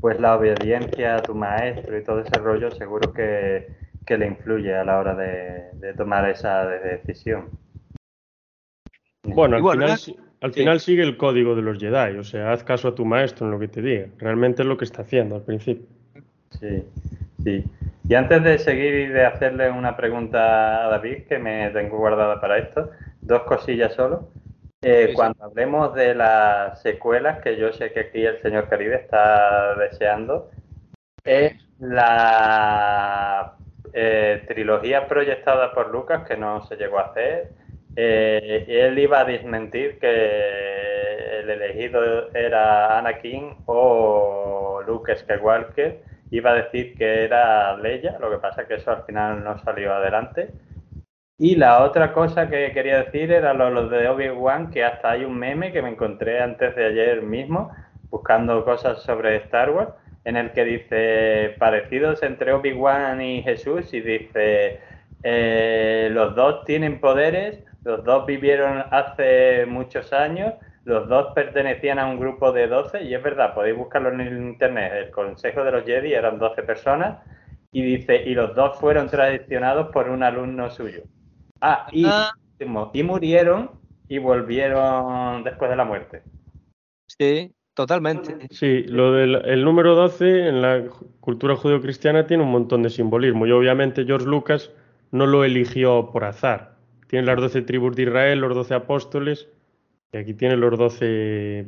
pues 0.00 0.20
la 0.20 0.36
obediencia 0.36 1.16
a 1.16 1.22
tu 1.22 1.34
maestro 1.34 1.98
y 1.98 2.04
todo 2.04 2.20
ese 2.20 2.38
rollo, 2.38 2.70
seguro 2.70 3.12
que, 3.12 3.68
que 4.06 4.16
le 4.16 4.26
influye 4.26 4.74
a 4.74 4.84
la 4.84 4.98
hora 4.98 5.14
de, 5.14 5.72
de 5.74 5.94
tomar 5.94 6.28
esa 6.28 6.66
decisión. 6.66 7.50
Bueno, 9.22 9.56
al 9.56 9.72
final, 9.72 9.98
al 10.40 10.52
final 10.52 10.80
sigue 10.80 11.02
el 11.02 11.16
código 11.16 11.54
de 11.54 11.62
los 11.62 11.78
Jedi, 11.78 12.16
o 12.16 12.24
sea, 12.24 12.52
haz 12.52 12.64
caso 12.64 12.88
a 12.88 12.94
tu 12.94 13.04
maestro 13.04 13.46
en 13.46 13.52
lo 13.52 13.58
que 13.58 13.68
te 13.68 13.82
diga. 13.82 14.06
Realmente 14.18 14.62
es 14.62 14.68
lo 14.68 14.76
que 14.76 14.84
está 14.84 15.02
haciendo 15.02 15.36
al 15.36 15.42
principio. 15.42 15.86
Sí, 16.58 16.84
sí. 17.44 17.64
Y 18.08 18.14
antes 18.14 18.42
de 18.42 18.58
seguir 18.58 18.94
y 18.94 19.06
de 19.06 19.24
hacerle 19.24 19.70
una 19.70 19.96
pregunta 19.96 20.86
a 20.86 20.88
David, 20.88 21.24
que 21.28 21.38
me 21.38 21.70
tengo 21.70 21.98
guardada 21.98 22.40
para 22.40 22.58
esto, 22.58 22.90
dos 23.20 23.42
cosillas 23.42 23.94
solo. 23.94 24.28
Eh, 24.82 25.12
cuando 25.14 25.44
hablemos 25.44 25.94
de 25.94 26.14
las 26.14 26.80
secuelas, 26.80 27.42
que 27.42 27.56
yo 27.56 27.72
sé 27.72 27.92
que 27.92 28.00
aquí 28.00 28.24
el 28.24 28.40
señor 28.40 28.68
Caribe 28.68 28.96
está 28.96 29.74
deseando, 29.74 30.50
es 31.22 31.52
la 31.78 33.56
eh, 33.92 34.42
trilogía 34.48 35.06
proyectada 35.06 35.72
por 35.74 35.90
Lucas, 35.90 36.26
que 36.26 36.36
no 36.36 36.64
se 36.66 36.76
llegó 36.76 36.98
a 36.98 37.10
hacer, 37.10 37.50
eh, 37.96 38.64
él 38.68 38.98
iba 38.98 39.20
a 39.20 39.24
desmentir 39.24 39.98
que 39.98 41.40
el 41.40 41.50
elegido 41.50 42.32
era 42.34 42.98
Anakin 42.98 43.56
o 43.66 44.82
Luke 44.86 45.14
Skywalker. 45.16 46.02
Iba 46.30 46.52
a 46.52 46.54
decir 46.54 46.96
que 46.96 47.24
era 47.24 47.76
Leia, 47.76 48.16
lo 48.20 48.30
que 48.30 48.38
pasa 48.38 48.62
es 48.62 48.68
que 48.68 48.74
eso 48.74 48.92
al 48.92 49.02
final 49.02 49.42
no 49.42 49.58
salió 49.64 49.92
adelante. 49.92 50.50
Y 51.42 51.56
la 51.56 51.82
otra 51.84 52.12
cosa 52.12 52.50
que 52.50 52.70
quería 52.72 53.02
decir 53.02 53.32
era 53.32 53.54
lo, 53.54 53.88
de 53.88 54.06
Obi-Wan, 54.10 54.70
que 54.70 54.84
hasta 54.84 55.12
hay 55.12 55.24
un 55.24 55.38
meme 55.38 55.72
que 55.72 55.80
me 55.80 55.88
encontré 55.88 56.38
antes 56.42 56.76
de 56.76 56.84
ayer 56.84 57.22
mismo, 57.22 57.72
buscando 58.10 58.62
cosas 58.62 59.00
sobre 59.02 59.36
Star 59.36 59.70
Wars, 59.70 59.88
en 60.26 60.36
el 60.36 60.52
que 60.52 60.66
dice 60.66 61.56
parecidos 61.58 62.22
entre 62.22 62.52
Obi-Wan 62.52 63.22
y 63.22 63.42
Jesús, 63.42 63.94
y 63.94 64.02
dice 64.02 64.80
eh, 65.22 66.10
los 66.12 66.34
dos 66.34 66.62
tienen 66.66 67.00
poderes, 67.00 67.64
los 67.84 68.04
dos 68.04 68.26
vivieron 68.26 68.84
hace 68.90 69.64
muchos 69.64 70.12
años, 70.12 70.52
los 70.84 71.08
dos 71.08 71.32
pertenecían 71.34 71.98
a 71.98 72.06
un 72.06 72.20
grupo 72.20 72.52
de 72.52 72.66
12 72.66 73.04
y 73.04 73.14
es 73.14 73.22
verdad, 73.22 73.54
podéis 73.54 73.78
buscarlo 73.78 74.10
en 74.10 74.50
internet. 74.50 74.92
El 74.94 75.10
Consejo 75.10 75.64
de 75.64 75.72
los 75.72 75.84
Jedi 75.86 76.12
eran 76.12 76.38
12 76.38 76.62
personas 76.64 77.16
y 77.72 77.80
dice, 77.80 78.24
y 78.26 78.34
los 78.34 78.54
dos 78.54 78.78
fueron 78.78 79.08
traicionados 79.08 79.88
por 79.90 80.10
un 80.10 80.22
alumno 80.22 80.68
suyo. 80.68 81.04
Ah, 81.60 81.86
y, 81.92 82.04
ah. 82.06 82.32
y 82.92 83.02
murieron 83.02 83.70
y 84.08 84.18
volvieron 84.18 85.44
después 85.44 85.70
de 85.70 85.76
la 85.76 85.84
muerte. 85.84 86.22
Sí, 87.06 87.52
totalmente. 87.74 88.48
Sí, 88.50 88.84
lo 88.84 89.12
del 89.12 89.36
el 89.44 89.64
número 89.64 89.94
12 89.94 90.48
en 90.48 90.62
la 90.62 90.84
cultura 91.20 91.56
judeocristiana 91.56 92.26
tiene 92.26 92.42
un 92.42 92.50
montón 92.50 92.82
de 92.82 92.90
simbolismo 92.90 93.46
y 93.46 93.52
obviamente 93.52 94.04
George 94.04 94.26
Lucas 94.26 94.70
no 95.10 95.26
lo 95.26 95.44
eligió 95.44 96.10
por 96.12 96.24
azar 96.24 96.80
tiene 97.10 97.26
las 97.26 97.40
doce 97.40 97.62
tribus 97.62 97.96
de 97.96 98.04
Israel, 98.04 98.38
los 98.38 98.54
doce 98.54 98.72
apóstoles, 98.72 99.48
y 100.12 100.16
aquí 100.16 100.32
tiene 100.32 100.56
los 100.56 100.78
doce, 100.78 101.66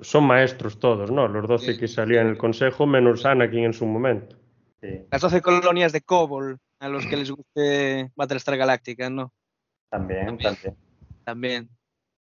son 0.00 0.24
maestros 0.24 0.78
todos, 0.78 1.10
¿no? 1.10 1.26
Los 1.26 1.48
doce 1.48 1.76
que 1.76 1.88
salían 1.88 2.26
en 2.26 2.32
el 2.32 2.38
consejo, 2.38 2.86
menos 2.86 3.26
Anakin 3.26 3.64
en 3.64 3.72
su 3.72 3.84
momento. 3.84 4.36
Las 5.10 5.22
doce 5.22 5.42
colonias 5.42 5.90
de 5.90 6.02
Kobol, 6.02 6.60
a 6.80 6.88
los 6.88 7.06
que 7.06 7.16
les 7.16 7.30
guste 7.30 8.10
Battlestar 8.16 8.56
Galáctica, 8.56 9.08
¿no? 9.08 9.32
También, 9.90 10.38
también. 10.38 10.76
También. 11.24 11.68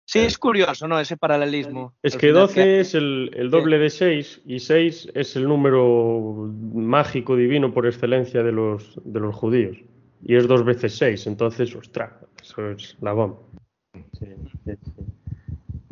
Sí, 0.06 0.20
es 0.20 0.38
curioso, 0.38 0.88
¿no? 0.88 1.00
Ese 1.00 1.18
paralelismo. 1.18 1.94
Es 2.02 2.16
que 2.16 2.32
12 2.32 2.80
es 2.80 2.96
el, 2.96 3.30
el, 3.36 3.52
doble 3.52 3.78
de 3.78 3.90
6 3.90 4.42
y 4.46 4.60
6 4.60 5.10
es 5.14 5.36
el 5.36 5.44
número 5.48 6.50
mágico 6.74 7.36
divino 7.36 7.74
por 7.74 7.86
excelencia 7.86 8.42
de 8.42 8.54
los, 8.54 9.00
de 9.04 9.20
los 9.20 9.36
judíos 9.36 9.78
y 10.24 10.36
es 10.36 10.48
dos 10.48 10.64
veces 10.64 10.98
seis, 10.98 11.28
entonces, 11.28 11.76
ostras, 11.76 12.12
eso 12.42 12.72
es 12.72 12.98
la 13.02 13.14
bomba. 13.14 13.38
Sí, 14.20 14.28
sí, 14.66 14.78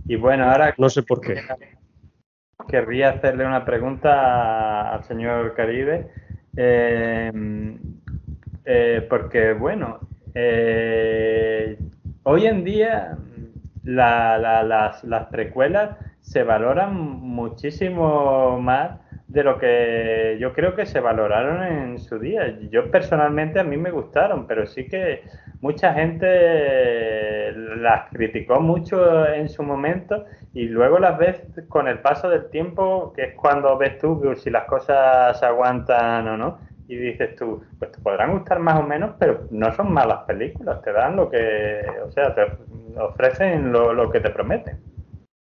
Y 0.07 0.15
bueno, 0.15 0.45
ahora... 0.45 0.73
No 0.77 0.89
sé 0.89 1.03
por 1.03 1.21
qué. 1.21 1.41
Querría 2.67 3.09
hacerle 3.09 3.45
una 3.45 3.63
pregunta 3.63 4.93
al 4.93 5.03
señor 5.03 5.53
Caribe, 5.53 6.09
eh, 6.57 7.31
eh, 8.65 9.05
porque, 9.09 9.53
bueno, 9.53 9.99
eh, 10.33 11.77
hoy 12.23 12.45
en 12.47 12.63
día 12.63 13.17
las, 13.83 15.03
las 15.03 15.25
precuelas 15.27 15.97
se 16.21 16.43
valoran 16.43 16.95
muchísimo 16.95 18.59
más 18.59 18.99
de 19.27 19.43
lo 19.43 19.57
que 19.57 20.37
yo 20.39 20.53
creo 20.53 20.75
que 20.75 20.85
se 20.85 20.99
valoraron 20.99 21.63
en 21.63 21.99
su 21.99 22.19
día. 22.19 22.57
Yo 22.71 22.89
personalmente 22.89 23.59
a 23.59 23.63
mí 23.63 23.77
me 23.77 23.91
gustaron, 23.91 24.47
pero 24.47 24.65
sí 24.65 24.87
que 24.87 25.23
mucha 25.61 25.93
gente 25.93 27.51
las 27.77 28.09
criticó 28.11 28.59
mucho 28.59 29.27
en 29.27 29.49
su 29.49 29.63
momento 29.63 30.25
y 30.53 30.65
luego 30.65 30.99
las 30.99 31.17
ves 31.17 31.41
con 31.67 31.87
el 31.87 31.99
paso 31.99 32.29
del 32.29 32.49
tiempo, 32.49 33.13
que 33.15 33.23
es 33.23 33.35
cuando 33.35 33.77
ves 33.77 33.97
tú 33.97 34.21
si 34.35 34.49
las 34.49 34.65
cosas 34.65 35.39
se 35.39 35.45
aguantan 35.45 36.27
o 36.27 36.37
no. 36.37 36.57
Y 36.87 36.95
dices 36.95 37.35
tú, 37.35 37.63
pues 37.79 37.91
te 37.91 37.99
podrán 37.99 38.37
gustar 38.37 38.59
más 38.59 38.79
o 38.79 38.83
menos, 38.83 39.15
pero 39.19 39.47
no 39.49 39.73
son 39.75 39.91
malas 39.91 40.23
películas, 40.25 40.81
te 40.83 40.91
dan 40.91 41.15
lo 41.15 41.29
que, 41.29 41.81
o 42.05 42.11
sea, 42.11 42.35
te 42.35 42.43
ofrecen 42.99 43.71
lo, 43.71 43.93
lo 43.93 44.11
que 44.11 44.19
te 44.19 44.29
prometen. 44.29 44.79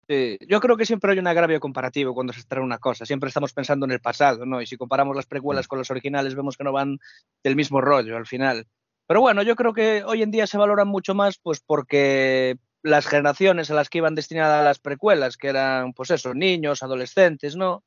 Sí, 0.08 0.38
yo 0.48 0.62
creo 0.62 0.78
que 0.78 0.86
siempre 0.86 1.12
hay 1.12 1.20
un 1.20 1.28
agravio 1.28 1.60
comparativo 1.60 2.14
cuando 2.14 2.32
se 2.32 2.40
estrena 2.40 2.64
una 2.64 2.78
cosa. 2.78 3.06
Siempre 3.06 3.30
estamos 3.30 3.54
pensando 3.54 3.86
en 3.86 3.92
el 3.92 4.00
pasado, 4.00 4.46
¿no? 4.46 4.62
Y 4.62 4.68
si 4.68 4.78
comparamos 4.78 5.16
las 5.16 5.26
precuelas 5.26 5.68
con 5.68 5.80
las 5.80 5.90
originales, 5.90 6.36
vemos 6.36 6.58
que 6.58 6.64
no 6.64 6.72
van 6.72 7.00
del 7.44 7.56
mismo 7.56 7.82
rollo 7.82 8.16
al 8.16 8.28
final. 8.28 8.68
Pero 9.08 9.22
bueno, 9.22 9.42
yo 9.42 9.56
creo 9.56 9.74
que 9.74 10.04
hoy 10.04 10.22
en 10.22 10.32
día 10.32 10.46
se 10.46 10.58
valoran 10.58 10.88
mucho 10.88 11.16
más, 11.16 11.40
pues 11.40 11.60
porque 11.60 12.58
las 12.84 13.08
generaciones 13.08 13.72
a 13.72 13.74
las 13.74 13.90
que 13.90 13.98
iban 13.98 14.14
destinadas 14.14 14.64
las 14.64 14.80
precuelas, 14.80 15.38
que 15.38 15.48
eran, 15.48 15.94
pues 15.94 16.12
eso, 16.12 16.36
niños, 16.36 16.84
adolescentes, 16.84 17.56
¿no? 17.56 17.84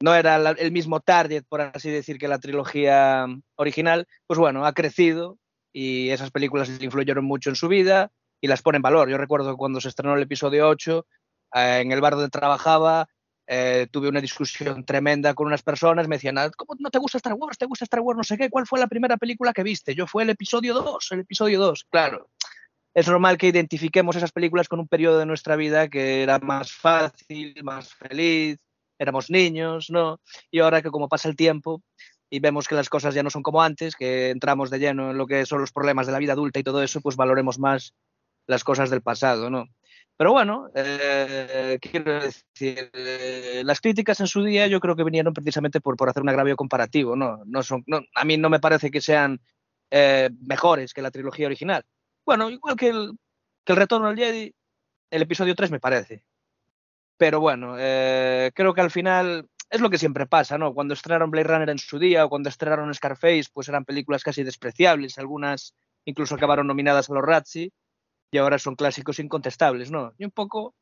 No 0.00 0.14
era 0.14 0.36
el 0.36 0.72
mismo 0.72 1.00
target, 1.00 1.44
por 1.48 1.60
así 1.60 1.90
decir, 1.90 2.18
que 2.18 2.28
la 2.28 2.38
trilogía 2.38 3.26
original, 3.56 4.06
pues 4.26 4.38
bueno, 4.38 4.66
ha 4.66 4.74
crecido 4.74 5.38
y 5.72 6.10
esas 6.10 6.30
películas 6.30 6.70
influyeron 6.80 7.24
mucho 7.24 7.50
en 7.50 7.56
su 7.56 7.68
vida 7.68 8.10
y 8.40 8.48
las 8.48 8.62
pone 8.62 8.76
en 8.76 8.82
valor. 8.82 9.08
Yo 9.08 9.18
recuerdo 9.18 9.56
cuando 9.56 9.80
se 9.80 9.88
estrenó 9.88 10.14
el 10.14 10.22
episodio 10.22 10.68
8, 10.68 11.06
eh, 11.54 11.80
en 11.82 11.92
el 11.92 12.00
bar 12.00 12.14
donde 12.14 12.28
trabajaba, 12.28 13.08
eh, 13.46 13.86
tuve 13.90 14.08
una 14.08 14.20
discusión 14.20 14.84
tremenda 14.84 15.34
con 15.34 15.46
unas 15.46 15.62
personas, 15.62 16.08
me 16.08 16.16
decían, 16.16 16.36
ah, 16.36 16.50
¿cómo 16.56 16.74
no 16.78 16.90
te 16.90 16.98
gusta 16.98 17.18
Star 17.18 17.34
Wars? 17.34 17.56
¿Te 17.56 17.66
gusta 17.66 17.84
Star 17.84 18.00
Wars? 18.00 18.16
No 18.16 18.24
sé 18.24 18.36
qué, 18.36 18.50
¿cuál 18.50 18.66
fue 18.66 18.80
la 18.80 18.88
primera 18.88 19.16
película 19.16 19.52
que 19.52 19.62
viste? 19.62 19.94
Yo 19.94 20.06
fue 20.06 20.24
el 20.24 20.30
episodio 20.30 20.74
2, 20.74 21.12
el 21.12 21.20
episodio 21.20 21.60
2, 21.60 21.86
claro. 21.90 22.28
Es 22.92 23.06
normal 23.06 23.36
que 23.36 23.48
identifiquemos 23.48 24.16
esas 24.16 24.32
películas 24.32 24.68
con 24.68 24.80
un 24.80 24.88
periodo 24.88 25.18
de 25.18 25.26
nuestra 25.26 25.54
vida 25.54 25.88
que 25.88 26.22
era 26.22 26.38
más 26.38 26.72
fácil, 26.72 27.54
más 27.62 27.92
feliz, 27.94 28.58
éramos 28.98 29.30
niños, 29.30 29.90
¿no? 29.90 30.20
Y 30.50 30.60
ahora 30.60 30.82
que 30.82 30.90
como 30.90 31.08
pasa 31.08 31.28
el 31.28 31.36
tiempo, 31.36 31.82
y 32.30 32.40
vemos 32.40 32.66
que 32.68 32.74
las 32.74 32.88
cosas 32.88 33.14
ya 33.14 33.22
no 33.22 33.30
son 33.30 33.42
como 33.42 33.62
antes, 33.62 33.94
que 33.94 34.30
entramos 34.30 34.70
de 34.70 34.78
lleno 34.78 35.10
en 35.10 35.18
lo 35.18 35.26
que 35.26 35.46
son 35.46 35.60
los 35.60 35.72
problemas 35.72 36.06
de 36.06 36.12
la 36.12 36.18
vida 36.18 36.32
adulta 36.32 36.58
y 36.58 36.64
todo 36.64 36.82
eso, 36.82 37.00
pues 37.00 37.16
valoremos 37.16 37.58
más 37.58 37.94
las 38.46 38.64
cosas 38.64 38.90
del 38.90 39.02
pasado, 39.02 39.50
¿no? 39.50 39.66
Pero 40.16 40.32
bueno, 40.32 40.70
eh, 40.74 41.78
quiero 41.80 42.20
decir, 42.20 42.90
eh, 42.94 43.62
las 43.64 43.80
críticas 43.80 44.18
en 44.20 44.26
su 44.26 44.42
día 44.42 44.66
yo 44.66 44.80
creo 44.80 44.96
que 44.96 45.04
vinieron 45.04 45.34
precisamente 45.34 45.80
por, 45.80 45.96
por 45.96 46.08
hacer 46.08 46.22
un 46.22 46.28
agravio 46.30 46.56
comparativo, 46.56 47.16
¿no? 47.16 47.42
no, 47.44 47.62
son, 47.62 47.84
no 47.86 48.00
a 48.14 48.24
mí 48.24 48.38
no 48.38 48.48
me 48.48 48.60
parece 48.60 48.90
que 48.90 49.02
sean 49.02 49.40
eh, 49.90 50.30
mejores 50.40 50.94
que 50.94 51.02
la 51.02 51.10
trilogía 51.10 51.46
original. 51.46 51.84
Bueno, 52.24 52.50
igual 52.50 52.76
que 52.76 52.88
el, 52.88 53.12
que 53.64 53.72
el 53.72 53.78
Retorno 53.78 54.08
al 54.08 54.16
Jedi, 54.16 54.54
el 55.10 55.22
episodio 55.22 55.54
3 55.54 55.70
me 55.70 55.80
parece. 55.80 56.24
Pero 57.16 57.40
bueno, 57.40 57.74
creo 57.74 58.74
que 58.74 58.80
al 58.80 58.90
final 58.90 59.48
es 59.70 59.80
lo 59.80 59.90
que 59.90 59.98
siempre 59.98 60.26
pasa, 60.26 60.58
¿no? 60.58 60.74
Cuando 60.74 60.94
estrenaron 60.94 61.30
Blade 61.30 61.48
Runner 61.48 61.70
en 61.70 61.78
su 61.78 61.98
día 61.98 62.24
o 62.24 62.28
cuando 62.28 62.48
estrenaron 62.48 62.92
Scarface, 62.94 63.46
pues 63.52 63.68
eran 63.68 63.84
películas 63.84 64.22
casi 64.22 64.42
despreciables, 64.42 65.18
algunas 65.18 65.74
incluso 66.04 66.34
acabaron 66.34 66.66
nominadas 66.66 67.10
a 67.10 67.14
los 67.14 67.24
Razzie 67.24 67.72
y 68.30 68.38
ahora 68.38 68.58
son 68.58 68.76
clásicos 68.76 69.18
incontestables, 69.18 69.90
¿no? 69.90 70.12
Y 70.18 70.24
un 70.24 70.30
poco 70.30 70.74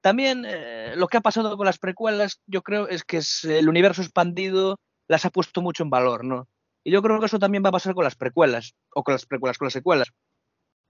también 0.00 0.44
eh, 0.46 0.94
lo 0.96 1.06
que 1.06 1.16
ha 1.16 1.20
pasado 1.20 1.56
con 1.56 1.66
las 1.66 1.78
precuelas, 1.78 2.40
yo 2.46 2.62
creo, 2.62 2.88
es 2.88 3.04
que 3.04 3.20
el 3.44 3.68
universo 3.68 4.02
expandido 4.02 4.80
las 5.08 5.24
ha 5.24 5.30
puesto 5.30 5.62
mucho 5.62 5.84
en 5.84 5.90
valor, 5.90 6.24
¿no? 6.24 6.48
Y 6.84 6.90
yo 6.90 7.00
creo 7.02 7.20
que 7.20 7.26
eso 7.26 7.38
también 7.38 7.62
va 7.64 7.68
a 7.68 7.72
pasar 7.72 7.94
con 7.94 8.02
las 8.02 8.16
precuelas, 8.16 8.74
o 8.92 9.04
con 9.04 9.14
las 9.14 9.24
precuelas, 9.24 9.58
con 9.58 9.66
las 9.66 9.72
secuelas. 9.72 10.08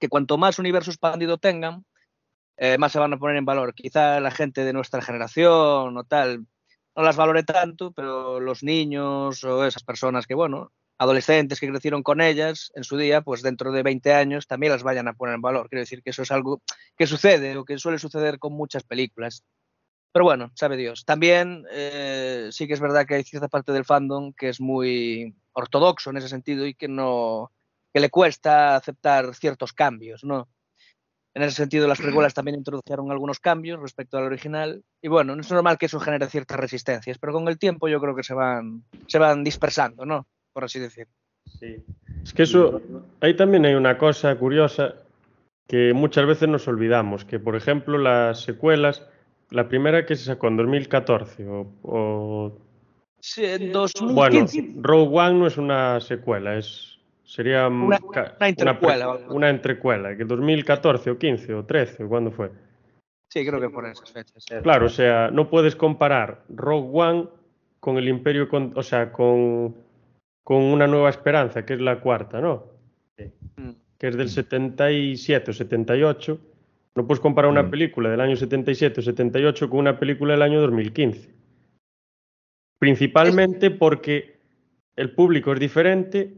Que 0.01 0.09
cuanto 0.09 0.39
más 0.39 0.59
universo 0.59 0.91
expandido 0.91 1.37
tengan, 1.37 1.85
eh, 2.57 2.79
más 2.79 2.93
se 2.93 2.99
van 2.99 3.13
a 3.13 3.19
poner 3.19 3.37
en 3.37 3.45
valor. 3.45 3.75
Quizá 3.75 4.21
la 4.21 4.31
gente 4.31 4.65
de 4.65 4.73
nuestra 4.73 5.03
generación 5.03 5.97
o 5.97 6.05
tal 6.05 6.47
no 6.95 7.03
las 7.03 7.17
valore 7.17 7.43
tanto, 7.43 7.93
pero 7.93 8.41
los 8.41 8.63
niños 8.63 9.43
o 9.45 9.65
esas 9.65 9.83
personas 9.83 10.27
que, 10.27 10.35
bueno, 10.35 10.73
adolescentes 10.99 11.59
que 11.59 11.69
crecieron 11.69 12.03
con 12.03 12.21
ellas 12.21 12.71
en 12.75 12.85
su 12.85 12.97
día, 12.97 13.23
pues 13.23 13.43
dentro 13.43 13.73
de 13.73 13.83
20 13.83 14.13
años 14.15 14.47
también 14.47 14.73
las 14.73 14.83
vayan 14.83 15.09
a 15.09 15.15
poner 15.15 15.35
en 15.35 15.43
valor. 15.43 15.69
Quiero 15.69 15.81
decir 15.81 16.03
que 16.03 16.11
eso 16.11 16.23
es 16.23 16.31
algo 16.31 16.63
que 16.97 17.07
sucede 17.07 17.57
o 17.57 17.65
que 17.65 17.79
suele 17.79 17.99
suceder 17.99 18.39
con 18.39 18.53
muchas 18.53 18.85
películas. 18.85 19.43
Pero 20.13 20.25
bueno, 20.25 20.53
sabe 20.55 20.77
Dios. 20.77 21.05
También 21.05 21.65
eh, 21.73 22.49
sí 22.53 22.67
que 22.67 22.75
es 22.75 22.81
verdad 22.81 23.07
que 23.07 23.15
hay 23.15 23.25
cierta 23.25 23.49
parte 23.49 23.73
del 23.73 23.87
fandom 23.87 24.33
que 24.35 24.51
es 24.51 24.61
muy 24.61 25.35
ortodoxo 25.53 26.11
en 26.11 26.19
ese 26.19 26.29
sentido 26.29 26.67
y 26.67 26.75
que 26.75 26.89
no 26.89 27.51
que 27.93 28.01
le 28.01 28.11
cuesta 28.11 28.77
aceptar 28.77 29.35
ciertos 29.35 29.73
cambios, 29.73 30.25
¿no? 30.25 30.49
En 31.35 31.43
ese 31.43 31.57
sentido, 31.57 31.89
las 31.89 32.01
precuelas 32.01 32.35
también 32.35 32.57
introdujeron 32.57 33.11
algunos 33.11 33.41
cambios 33.41 33.81
respecto 33.81 34.19
al 34.19 34.25
original. 34.25 34.83
Y 35.01 35.09
bueno, 35.09 35.35
es 35.35 35.51
normal 35.51 35.79
que 35.79 35.87
eso 35.87 36.01
genere 36.01 36.29
ciertas 36.29 36.59
resistencias, 36.59 37.19
pero 37.19 37.33
con 37.33 37.49
el 37.49 37.59
tiempo 37.59 37.89
yo 37.89 38.01
creo 38.01 38.15
que 38.15 38.23
se 38.23 38.35
van, 38.35 38.85
se 39.07 39.19
van 39.19 39.43
dispersando, 39.45 40.05
¿no? 40.05 40.27
por 40.53 40.65
así 40.65 40.79
decir. 40.79 41.09
Sí. 41.59 41.77
Es 42.23 42.33
que 42.33 42.45
eso, 42.45 42.81
ahí 43.21 43.35
también 43.35 43.65
hay 43.65 43.75
una 43.75 43.99
cosa 43.99 44.35
curiosa 44.37 44.95
que 45.67 45.93
muchas 45.93 46.27
veces 46.27 46.49
nos 46.49 46.69
olvidamos, 46.69 47.25
que 47.25 47.39
por 47.39 47.57
ejemplo 47.57 47.99
las 47.99 48.43
secuelas, 48.43 49.07
la 49.51 49.69
primera 49.69 50.07
que 50.07 50.17
se 50.17 50.25
sacó 50.25 50.49
en 50.49 50.57
2014 50.57 51.47
o... 51.83 52.59
sí, 53.21 53.45
en 53.45 53.73
2015. 53.73 54.61
Bueno, 54.63 54.83
Rogue 54.83 55.19
One 55.19 55.39
no 55.39 55.47
es 55.47 55.57
una 55.57 56.01
secuela, 56.01 56.57
es 56.57 56.92
sería 57.35 57.69
una, 57.69 57.99
una 58.39 58.49
entrecuela. 58.49 59.09
Una, 59.09 59.29
una 59.29 59.51
entrecuela, 59.51 60.17
que 60.17 60.25
2014 60.25 61.11
o 61.11 61.19
15 61.19 61.55
o 61.55 61.65
13, 61.65 62.05
¿cuándo 62.07 62.31
fue? 62.31 62.51
Sí, 63.31 63.47
creo 63.47 63.61
que 63.61 63.71
por 63.71 63.87
esas 63.87 64.13
fechas. 64.13 64.45
Claro, 64.63 64.87
o 64.87 64.91
sea, 64.91 65.31
no 65.31 65.49
puedes 65.49 65.75
comparar 65.75 66.45
Rogue 66.49 66.91
One 66.93 67.29
con 67.81 67.97
el 67.97 68.09
Imperio, 68.09 68.49
con, 68.49 68.73
o 68.77 68.83
sea, 68.83 69.11
con 69.11 69.75
con 70.45 70.63
Una 70.63 70.87
Nueva 70.87 71.11
Esperanza, 71.11 71.65
que 71.65 71.75
es 71.75 71.81
la 71.81 72.01
cuarta, 72.01 72.41
¿no? 72.41 72.65
Mm. 73.57 73.71
Que 73.99 74.09
es 74.09 74.17
del 74.17 74.29
77 74.29 75.51
o 75.51 75.55
78. 75.55 76.41
No 76.95 77.07
puedes 77.07 77.21
comparar 77.21 77.51
una 77.51 77.63
mm. 77.63 77.71
película 77.71 78.11
del 78.11 78.21
año 78.21 78.37
77 78.37 79.01
o 79.01 79.03
78 79.03 79.71
con 79.71 79.79
una 79.79 79.99
película 79.99 80.33
del 80.35 80.43
año 80.43 80.61
2015. 80.61 81.31
Principalmente 82.79 83.71
porque 83.71 84.41
el 84.97 85.15
público 85.15 85.53
es 85.53 85.61
diferente, 85.61 86.35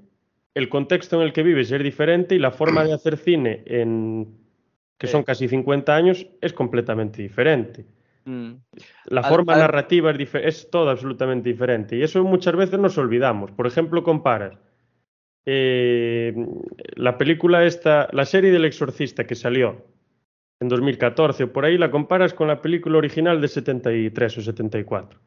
el 0.54 0.68
contexto 0.68 1.16
en 1.16 1.22
el 1.22 1.32
que 1.32 1.42
vives 1.42 1.70
es 1.70 1.82
diferente 1.82 2.34
y 2.34 2.38
la 2.38 2.50
forma 2.50 2.84
de 2.84 2.92
hacer 2.94 3.16
cine 3.16 3.62
en 3.66 4.38
que 4.98 5.06
son 5.08 5.24
casi 5.24 5.48
50 5.48 5.94
años 5.94 6.26
es 6.40 6.52
completamente 6.52 7.20
diferente. 7.20 7.84
Mm. 8.24 8.52
La 9.06 9.22
forma 9.22 9.56
narrativa 9.56 10.12
es, 10.12 10.34
es 10.34 10.70
todo 10.70 10.88
absolutamente 10.88 11.48
diferente 11.48 11.96
y 11.96 12.02
eso 12.02 12.24
muchas 12.24 12.56
veces 12.56 12.78
nos 12.78 12.96
olvidamos. 12.96 13.50
Por 13.50 13.66
ejemplo, 13.66 14.02
comparas 14.02 14.56
eh, 15.46 16.34
la 16.94 17.18
película 17.18 17.64
esta, 17.64 18.08
la 18.12 18.24
serie 18.24 18.50
del 18.50 18.64
exorcista 18.64 19.26
que 19.26 19.34
salió 19.34 19.84
en 20.60 20.68
2014 20.68 21.44
o 21.44 21.52
por 21.52 21.64
ahí, 21.64 21.76
la 21.76 21.90
comparas 21.90 22.32
con 22.32 22.48
la 22.48 22.62
película 22.62 22.98
original 22.98 23.40
de 23.40 23.48
73 23.48 24.38
o 24.38 24.40
74. 24.40 25.20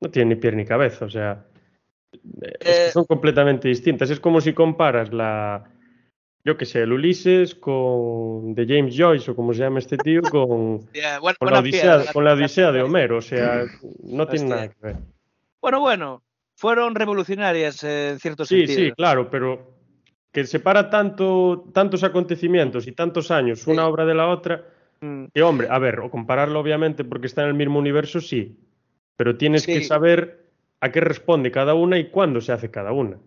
No 0.00 0.10
tiene 0.10 0.34
ni 0.34 0.40
pie 0.40 0.52
ni 0.52 0.64
cabeza, 0.64 1.04
o 1.04 1.10
sea, 1.10 1.46
eh, 2.60 2.90
son 2.92 3.04
completamente 3.04 3.68
distintas. 3.68 4.10
Es 4.10 4.20
como 4.20 4.40
si 4.40 4.52
comparas 4.52 5.12
la, 5.12 5.64
yo 6.46 6.56
qué 6.56 6.64
sé, 6.64 6.82
el 6.82 6.92
Ulises 6.92 7.56
con 7.56 8.54
de 8.54 8.66
James 8.66 8.94
Joyce 8.96 9.32
o 9.32 9.34
como 9.34 9.52
se 9.52 9.60
llama 9.60 9.80
este 9.80 9.98
tío 9.98 10.22
con, 10.22 10.78
con, 11.38 11.50
la, 11.50 11.58
Odisea, 11.58 12.70
de 12.70 12.82
Homero, 12.82 13.16
o 13.16 13.20
sea, 13.20 13.64
no 14.04 14.28
tiene 14.28 14.50
nada 14.50 14.68
que 14.68 14.76
ver. 14.80 14.96
Bueno, 15.60 15.80
bueno, 15.80 16.22
fueron 16.54 16.94
revolucionarias 16.94 17.82
en 17.82 18.20
cierto 18.20 18.44
sí, 18.44 18.58
sentido. 18.58 18.78
Sí, 18.78 18.84
sí, 18.86 18.92
claro, 18.92 19.28
pero 19.28 19.74
que 20.30 20.44
separa 20.44 20.88
tanto, 20.88 21.68
tantos 21.74 22.04
acontecimientos 22.04 22.86
y 22.86 22.92
tantos 22.92 23.32
años 23.32 23.66
una 23.66 23.88
obra 23.88 24.04
de 24.04 24.14
la 24.14 24.28
otra, 24.28 24.64
mm. 25.00 25.24
que 25.34 25.42
hombre, 25.42 25.66
a 25.68 25.80
ver, 25.80 25.98
o 25.98 26.10
compararlo 26.10 26.60
obviamente 26.60 27.02
porque 27.02 27.26
está 27.26 27.42
en 27.42 27.48
el 27.48 27.54
mismo 27.54 27.80
universo, 27.80 28.20
sí, 28.20 28.56
pero 29.16 29.36
tienes 29.36 29.66
que 29.66 29.82
saber 29.82 30.45
a 30.80 30.92
qué 30.92 31.00
responde 31.00 31.50
cada 31.50 31.74
una 31.74 31.98
y 31.98 32.10
cuándo 32.10 32.40
se 32.40 32.52
hace 32.52 32.70
cada 32.70 32.92
una. 32.92 33.18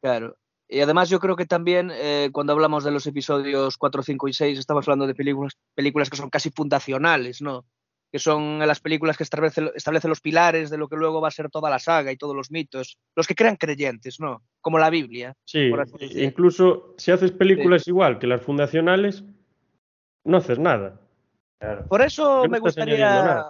Claro, 0.00 0.36
y 0.68 0.80
además 0.80 1.08
yo 1.08 1.18
creo 1.18 1.36
que 1.36 1.46
también 1.46 1.90
eh, 1.92 2.30
cuando 2.32 2.52
hablamos 2.52 2.84
de 2.84 2.90
los 2.90 3.06
episodios 3.06 3.76
4, 3.76 4.02
5 4.02 4.28
y 4.28 4.32
6 4.32 4.58
estamos 4.58 4.86
hablando 4.86 5.06
de 5.06 5.14
películas, 5.14 5.54
películas 5.74 6.10
que 6.10 6.16
son 6.16 6.30
casi 6.30 6.50
fundacionales, 6.50 7.40
¿no? 7.40 7.64
que 8.10 8.18
son 8.18 8.58
las 8.58 8.80
películas 8.80 9.16
que 9.16 9.22
establecen 9.22 9.70
establece 9.74 10.08
los 10.08 10.20
pilares 10.20 10.70
de 10.70 10.78
lo 10.78 10.88
que 10.88 10.96
luego 10.96 11.20
va 11.20 11.28
a 11.28 11.32
ser 11.32 11.50
toda 11.50 11.70
la 11.70 11.78
saga 11.78 12.10
y 12.10 12.16
todos 12.16 12.34
los 12.34 12.50
mitos, 12.50 12.98
los 13.14 13.26
que 13.26 13.34
crean 13.34 13.56
creyentes, 13.56 14.18
¿no? 14.18 14.42
Como 14.60 14.78
la 14.78 14.90
Biblia. 14.90 15.34
Sí, 15.44 15.70
incluso 16.14 16.94
si 16.96 17.10
haces 17.10 17.32
películas 17.32 17.86
igual 17.86 18.18
que 18.18 18.26
las 18.26 18.40
fundacionales, 18.40 19.24
no 20.24 20.38
haces 20.38 20.58
nada. 20.58 21.00
Por 21.88 22.02
eso 22.02 22.44
me 22.48 22.60
gustaría... 22.60 23.48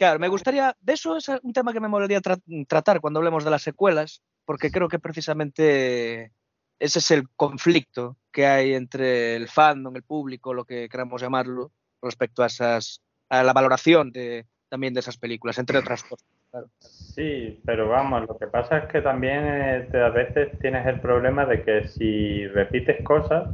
Claro, 0.00 0.18
me 0.18 0.28
gustaría, 0.28 0.74
de 0.80 0.94
eso 0.94 1.18
es 1.18 1.28
un 1.42 1.52
tema 1.52 1.74
que 1.74 1.80
me 1.80 1.86
molaría 1.86 2.22
tratar 2.22 3.02
cuando 3.02 3.18
hablemos 3.18 3.44
de 3.44 3.50
las 3.50 3.60
secuelas, 3.60 4.22
porque 4.46 4.70
creo 4.70 4.88
que 4.88 4.98
precisamente 4.98 6.32
ese 6.78 7.00
es 7.00 7.10
el 7.10 7.28
conflicto 7.36 8.16
que 8.32 8.46
hay 8.46 8.72
entre 8.72 9.36
el 9.36 9.46
fandom, 9.46 9.94
el 9.94 10.02
público, 10.02 10.54
lo 10.54 10.64
que 10.64 10.88
queramos 10.88 11.20
llamarlo, 11.20 11.70
respecto 12.00 12.42
a 12.42 12.46
esas 12.46 13.02
a 13.28 13.42
la 13.42 13.52
valoración 13.52 14.10
de, 14.10 14.46
también 14.70 14.94
de 14.94 15.00
esas 15.00 15.18
películas, 15.18 15.58
entre 15.58 15.76
otras 15.76 16.02
cosas. 16.02 16.26
Sí, 16.78 17.60
pero 17.64 17.88
vamos, 17.88 18.26
lo 18.26 18.36
que 18.38 18.46
pasa 18.46 18.78
es 18.78 18.84
que 18.86 19.02
también 19.02 19.44
eh, 19.44 19.88
a 19.94 20.08
veces 20.10 20.58
tienes 20.60 20.86
el 20.86 21.00
problema 21.00 21.44
de 21.44 21.62
que 21.62 21.86
si 21.88 22.46
repites 22.48 23.04
cosas, 23.04 23.48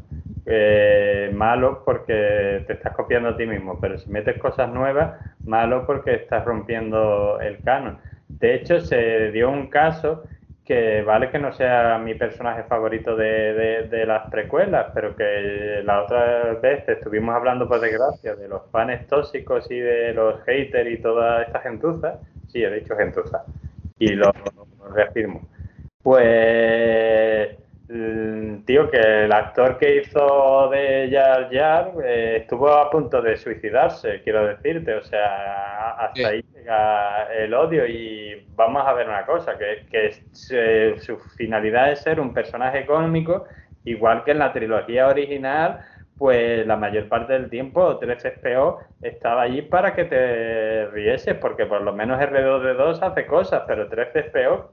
eh, 0.46 1.30
malo 1.34 1.82
porque 1.84 2.64
te 2.66 2.72
estás 2.74 2.94
copiando 2.94 3.30
a 3.30 3.36
ti 3.36 3.46
mismo, 3.46 3.78
pero 3.80 3.98
si 3.98 4.10
metes 4.10 4.38
cosas 4.38 4.72
nuevas, 4.72 5.20
malo 5.44 5.84
porque 5.86 6.14
estás 6.14 6.44
rompiendo 6.44 7.40
el 7.40 7.62
canon. 7.62 7.98
De 8.28 8.54
hecho, 8.54 8.80
se 8.80 9.30
dio 9.32 9.50
un 9.50 9.68
caso 9.68 10.24
que 10.64 11.02
vale 11.02 11.30
que 11.30 11.38
no 11.38 11.52
sea 11.52 11.98
mi 11.98 12.14
personaje 12.14 12.64
favorito 12.64 13.14
de, 13.16 13.88
de, 13.88 14.06
las 14.06 14.28
precuelas, 14.30 14.86
pero 14.94 15.14
que 15.16 15.80
la 15.84 16.02
otra 16.02 16.54
vez 16.54 16.88
estuvimos 16.88 17.34
hablando, 17.36 17.68
por 17.68 17.80
desgracia, 17.80 18.34
de 18.34 18.48
los 18.48 18.62
fans 18.72 19.06
tóxicos 19.06 19.70
y 19.70 19.78
de 19.78 20.12
los 20.12 20.42
haters 20.42 20.90
y 20.90 20.98
toda 20.98 21.42
esta 21.42 21.60
gentuza. 21.60 22.18
Sí, 22.56 22.64
he 22.64 22.70
dicho 22.70 22.96
gentuza. 22.96 23.44
Y 23.98 24.14
lo, 24.14 24.32
lo 24.54 24.88
reafirmo. 24.94 25.46
Pues 26.02 27.56
Mm, 27.88 28.64
tío, 28.64 28.90
que 28.90 28.98
el 29.24 29.32
actor 29.32 29.78
que 29.78 29.98
hizo 29.98 30.68
de 30.70 31.08
Jar 31.12 31.48
Jar 31.52 31.92
eh, 32.04 32.38
estuvo 32.40 32.68
a 32.68 32.90
punto 32.90 33.22
de 33.22 33.36
suicidarse, 33.36 34.22
quiero 34.22 34.46
decirte. 34.46 34.94
O 34.94 35.02
sea, 35.02 35.90
hasta 35.92 36.28
ahí 36.28 36.44
llega 36.52 37.32
el 37.32 37.54
odio. 37.54 37.86
Y 37.86 38.44
vamos 38.56 38.82
a 38.86 38.92
ver 38.92 39.08
una 39.08 39.24
cosa: 39.24 39.56
que, 39.56 39.86
que 39.90 40.12
su 41.00 41.16
finalidad 41.36 41.92
es 41.92 42.00
ser 42.00 42.18
un 42.18 42.34
personaje 42.34 42.86
cómico, 42.86 43.44
igual 43.84 44.24
que 44.24 44.32
en 44.32 44.40
la 44.40 44.52
trilogía 44.52 45.06
original. 45.06 45.80
Pues 46.18 46.66
la 46.66 46.76
mayor 46.76 47.08
parte 47.08 47.34
del 47.34 47.50
tiempo 47.50 48.00
3PO 48.00 48.78
estaba 49.02 49.42
allí 49.42 49.62
para 49.62 49.94
que 49.94 50.04
te 50.04 50.86
rieses, 50.86 51.34
porque 51.34 51.66
por 51.66 51.82
lo 51.82 51.92
menos 51.92 52.18
R2D2 52.20 53.02
hace 53.02 53.26
cosas, 53.26 53.64
pero 53.66 53.88
3PO 53.90 54.70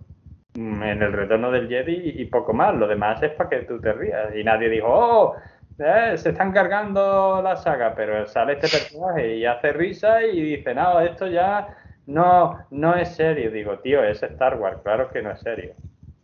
Mm, 0.55 0.83
en 0.83 1.01
el 1.01 1.13
retorno 1.13 1.49
del 1.49 1.67
Jedi 1.67 2.13
y 2.15 2.25
poco 2.25 2.53
más. 2.53 2.75
Lo 2.75 2.87
demás 2.87 3.21
es 3.23 3.31
para 3.31 3.49
que 3.49 3.59
tú 3.63 3.79
te 3.79 3.91
rías. 3.93 4.35
Y 4.35 4.43
nadie 4.43 4.69
dijo, 4.69 4.87
oh, 4.87 5.35
eh, 5.79 6.13
se 6.15 6.29
están 6.29 6.51
cargando 6.51 7.41
la 7.41 7.55
saga, 7.55 7.95
pero 7.95 8.27
sale 8.27 8.53
este 8.53 8.67
personaje 8.67 9.37
y 9.37 9.45
hace 9.45 9.73
risa 9.73 10.23
y 10.23 10.41
dice, 10.41 10.75
no, 10.75 10.99
esto 10.99 11.27
ya 11.27 11.75
no, 12.05 12.59
no 12.69 12.95
es 12.95 13.15
serio. 13.15 13.49
Digo, 13.51 13.79
tío, 13.79 14.03
es 14.03 14.21
Star 14.21 14.59
Wars, 14.59 14.79
claro 14.83 15.09
que 15.09 15.21
no 15.21 15.31
es 15.31 15.39
serio. 15.39 15.73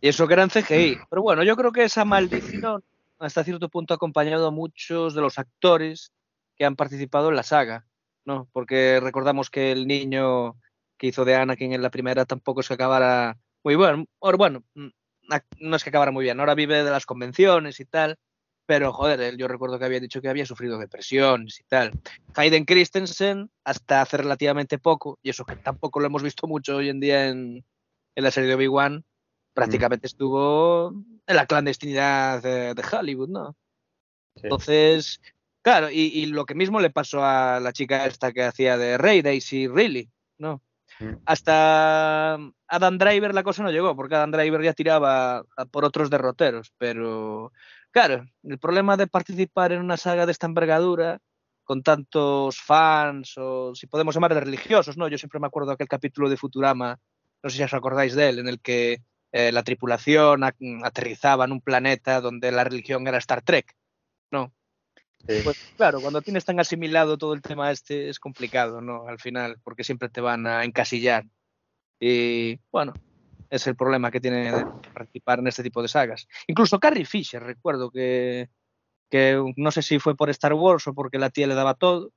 Y 0.00 0.08
eso 0.08 0.26
que 0.28 0.34
era 0.34 0.44
en 0.44 0.50
CGI. 0.50 0.98
Pero 1.10 1.22
bueno, 1.22 1.42
yo 1.42 1.56
creo 1.56 1.72
que 1.72 1.84
esa 1.84 2.04
maldición 2.04 2.82
hasta 3.20 3.44
cierto 3.44 3.68
punto 3.68 3.94
acompañado 3.94 4.48
a 4.48 4.50
muchos 4.50 5.14
de 5.14 5.20
los 5.20 5.38
actores 5.38 6.12
que 6.56 6.64
han 6.64 6.76
participado 6.76 7.28
en 7.28 7.36
la 7.36 7.42
saga, 7.42 7.86
¿no? 8.24 8.48
Porque 8.52 9.00
recordamos 9.00 9.50
que 9.50 9.72
el 9.72 9.86
niño 9.86 10.56
que 10.98 11.08
hizo 11.08 11.24
de 11.24 11.34
Anakin 11.34 11.72
en 11.72 11.82
la 11.82 11.90
primera 11.90 12.24
tampoco 12.24 12.62
se 12.62 12.74
acabara 12.74 13.38
muy 13.62 13.74
bueno. 13.74 14.06
bueno, 14.36 14.64
mm, 14.74 14.88
no 15.60 15.76
es 15.76 15.84
que 15.84 15.90
acabara 15.90 16.10
muy 16.10 16.24
bien, 16.24 16.40
ahora 16.40 16.54
vive 16.54 16.82
de 16.82 16.90
las 16.90 17.06
convenciones 17.06 17.78
y 17.80 17.84
tal, 17.84 18.18
pero 18.66 18.92
joder, 18.92 19.36
yo 19.36 19.48
recuerdo 19.48 19.78
que 19.78 19.84
había 19.84 20.00
dicho 20.00 20.20
que 20.20 20.28
había 20.28 20.46
sufrido 20.46 20.78
depresiones 20.78 21.58
y 21.60 21.64
tal. 21.64 21.92
Hayden 22.36 22.64
Christensen, 22.64 23.50
hasta 23.64 24.00
hace 24.00 24.18
relativamente 24.18 24.78
poco, 24.78 25.18
y 25.22 25.30
eso 25.30 25.44
que 25.44 25.56
tampoco 25.56 26.00
lo 26.00 26.06
hemos 26.06 26.22
visto 26.22 26.46
mucho 26.46 26.76
hoy 26.76 26.88
en 26.88 27.00
día 27.00 27.28
en, 27.28 27.64
la 28.14 28.30
serie 28.30 28.48
de 28.48 28.54
Obi-Wan, 28.54 29.04
prácticamente 29.54 30.06
mm. 30.06 30.10
estuvo 30.10 30.92
en 31.26 31.36
la 31.36 31.46
clandestinidad 31.46 32.42
de, 32.42 32.84
Hollywood, 32.92 33.28
¿no? 33.28 33.56
Entonces, 34.36 35.20
claro, 35.62 35.90
y, 35.90 36.00
y, 36.00 36.26
lo 36.26 36.46
que 36.46 36.54
mismo 36.54 36.80
le 36.80 36.90
pasó 36.90 37.24
a 37.24 37.60
la 37.60 37.72
chica 37.72 38.06
esta 38.06 38.32
que 38.32 38.44
hacía 38.44 38.78
de 38.78 38.96
Rey, 38.96 39.22
Daisy 39.22 39.68
Ridley, 39.68 40.08
¿no? 40.38 40.62
Hasta 41.24 42.34
Adam 42.68 42.98
Driver 42.98 43.34
la 43.34 43.42
cosa 43.42 43.62
no 43.62 43.70
llegó, 43.70 43.96
porque 43.96 44.14
Adam 44.14 44.32
Driver 44.32 44.62
ya 44.62 44.74
tiraba 44.74 45.44
por 45.70 45.84
otros 45.84 46.10
derroteros, 46.10 46.72
pero 46.76 47.52
claro, 47.90 48.26
el 48.42 48.58
problema 48.58 48.96
de 48.96 49.06
participar 49.06 49.72
en 49.72 49.80
una 49.80 49.96
saga 49.96 50.26
de 50.26 50.32
esta 50.32 50.46
envergadura, 50.46 51.18
con 51.64 51.82
tantos 51.82 52.60
fans, 52.60 53.34
o 53.38 53.74
si 53.74 53.86
podemos 53.86 54.14
llamar 54.14 54.34
de 54.34 54.40
religiosos, 54.40 54.96
¿no? 54.96 55.08
Yo 55.08 55.18
siempre 55.18 55.40
me 55.40 55.46
acuerdo 55.46 55.68
de 55.68 55.74
aquel 55.74 55.88
capítulo 55.88 56.28
de 56.28 56.36
Futurama, 56.36 56.98
no 57.42 57.50
sé 57.50 57.56
si 57.56 57.62
os 57.62 57.74
acordáis 57.74 58.14
de 58.14 58.28
él, 58.28 58.38
en 58.40 58.48
el 58.48 58.60
que 58.60 59.02
eh, 59.32 59.52
la 59.52 59.62
tripulación 59.62 60.42
aterrizaba 60.44 61.44
en 61.44 61.52
un 61.52 61.60
planeta 61.60 62.20
donde 62.20 62.50
la 62.50 62.64
religión 62.64 63.06
era 63.06 63.18
Star 63.18 63.42
Trek, 63.42 63.76
¿no? 64.30 64.52
Pues 65.26 65.72
claro, 65.76 66.00
cuando 66.00 66.22
tienes 66.22 66.44
tan 66.44 66.58
asimilado 66.60 67.18
todo 67.18 67.34
el 67.34 67.42
tema 67.42 67.70
este 67.70 68.08
es 68.08 68.18
complicado, 68.18 68.80
¿no? 68.80 69.06
Al 69.06 69.18
final, 69.18 69.58
porque 69.62 69.84
siempre 69.84 70.08
te 70.08 70.20
van 70.20 70.46
a 70.46 70.64
encasillar. 70.64 71.26
Y 72.00 72.58
bueno, 72.72 72.94
es 73.50 73.66
el 73.66 73.76
problema 73.76 74.10
que 74.10 74.20
tiene 74.20 74.50
de 74.50 74.64
participar 74.94 75.40
en 75.40 75.48
este 75.48 75.62
tipo 75.62 75.82
de 75.82 75.88
sagas. 75.88 76.26
Incluso 76.46 76.80
Carrie 76.80 77.04
Fisher, 77.04 77.42
recuerdo 77.42 77.90
que, 77.90 78.48
que 79.10 79.40
no 79.56 79.70
sé 79.70 79.82
si 79.82 79.98
fue 79.98 80.16
por 80.16 80.30
Star 80.30 80.54
Wars 80.54 80.86
o 80.86 80.94
porque 80.94 81.18
la 81.18 81.30
tía 81.30 81.46
le 81.46 81.54
daba 81.54 81.74
todo, 81.74 82.12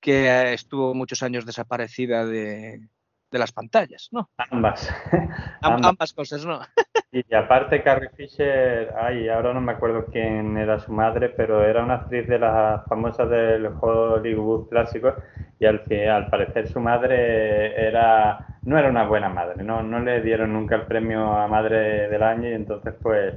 que 0.00 0.54
estuvo 0.54 0.94
muchos 0.94 1.22
años 1.22 1.44
desaparecida 1.44 2.24
de, 2.24 2.88
de 3.34 3.40
las 3.40 3.52
pantallas, 3.52 4.08
¿no? 4.12 4.30
Ambas. 4.38 4.88
ambas. 5.60 6.12
cosas, 6.12 6.46
¿no? 6.46 6.60
y 7.12 7.34
aparte 7.34 7.82
Carrie 7.82 8.08
Fisher, 8.10 8.94
ay, 8.96 9.28
ahora 9.28 9.52
no 9.52 9.60
me 9.60 9.72
acuerdo 9.72 10.06
quién 10.06 10.56
era 10.56 10.78
su 10.78 10.92
madre, 10.92 11.30
pero 11.30 11.64
era 11.64 11.82
una 11.82 11.94
actriz 11.94 12.28
de 12.28 12.38
las 12.38 12.86
famosas 12.86 13.28
del 13.28 13.66
Hollywood 13.80 14.68
clásico 14.68 15.14
y 15.58 15.66
al, 15.66 15.82
al 16.08 16.30
parecer 16.30 16.68
su 16.68 16.78
madre 16.78 17.88
era 17.88 18.58
no 18.62 18.78
era 18.78 18.88
una 18.88 19.04
buena 19.04 19.28
madre, 19.28 19.64
no, 19.64 19.82
no 19.82 19.98
le 19.98 20.22
dieron 20.22 20.52
nunca 20.52 20.76
el 20.76 20.82
premio 20.82 21.36
a 21.36 21.48
madre 21.48 22.08
del 22.08 22.22
año 22.22 22.48
y 22.48 22.54
entonces 22.54 22.94
pues 23.02 23.34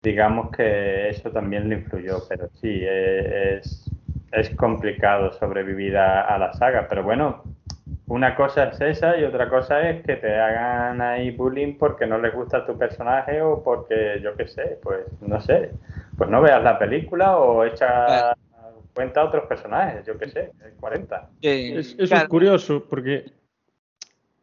digamos 0.00 0.52
que 0.52 1.08
eso 1.08 1.32
también 1.32 1.68
le 1.68 1.74
influyó, 1.74 2.18
pero 2.28 2.48
sí, 2.54 2.68
e, 2.68 3.56
es, 3.56 3.90
es 4.30 4.50
complicado 4.50 5.32
sobrevivir 5.32 5.96
a 5.96 6.38
la 6.38 6.52
saga, 6.52 6.86
pero 6.88 7.02
bueno, 7.02 7.42
una 8.10 8.34
cosa 8.34 8.64
es 8.64 8.80
esa 8.80 9.16
y 9.16 9.22
otra 9.22 9.48
cosa 9.48 9.88
es 9.88 10.04
que 10.04 10.16
te 10.16 10.34
hagan 10.34 11.00
ahí 11.00 11.30
bullying 11.30 11.78
porque 11.78 12.08
no 12.08 12.18
les 12.18 12.34
gusta 12.34 12.66
tu 12.66 12.76
personaje 12.76 13.40
o 13.40 13.62
porque, 13.62 14.20
yo 14.20 14.34
qué 14.34 14.48
sé, 14.48 14.80
pues 14.82 15.06
no 15.20 15.40
sé, 15.40 15.70
pues 16.18 16.28
no 16.28 16.42
veas 16.42 16.60
la 16.60 16.76
película 16.76 17.38
o 17.38 17.64
echa 17.64 18.34
cuenta 18.94 19.20
a 19.20 19.26
otros 19.26 19.46
personajes, 19.46 20.04
yo 20.04 20.18
qué 20.18 20.28
sé, 20.28 20.50
40. 20.80 21.30
eso 21.40 21.96
es 22.00 22.24
curioso 22.24 22.84
porque 22.90 23.26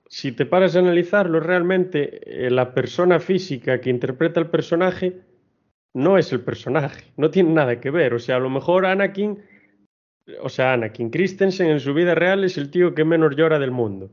si 0.07 0.31
te 0.31 0.45
paras 0.45 0.77
a 0.77 0.79
analizarlo, 0.79 1.41
realmente 1.41 2.45
eh, 2.45 2.49
la 2.49 2.73
persona 2.73 3.19
física 3.19 3.81
que 3.81 3.89
interpreta 3.89 4.39
el 4.39 4.47
personaje 4.47 5.19
no 5.93 6.17
es 6.17 6.31
el 6.31 6.39
personaje, 6.39 7.11
no 7.17 7.31
tiene 7.31 7.51
nada 7.51 7.81
que 7.81 7.91
ver. 7.91 8.13
O 8.13 8.19
sea, 8.19 8.37
a 8.37 8.39
lo 8.39 8.49
mejor 8.49 8.85
Anakin 8.85 9.43
o 10.41 10.49
sea, 10.49 10.73
Anakin 10.73 11.09
Christensen 11.09 11.69
en 11.69 11.79
su 11.79 11.93
vida 11.93 12.15
real 12.15 12.43
es 12.43 12.57
el 12.57 12.69
tío 12.69 12.93
que 12.93 13.05
menos 13.05 13.35
llora 13.35 13.59
del 13.59 13.71
mundo. 13.71 14.09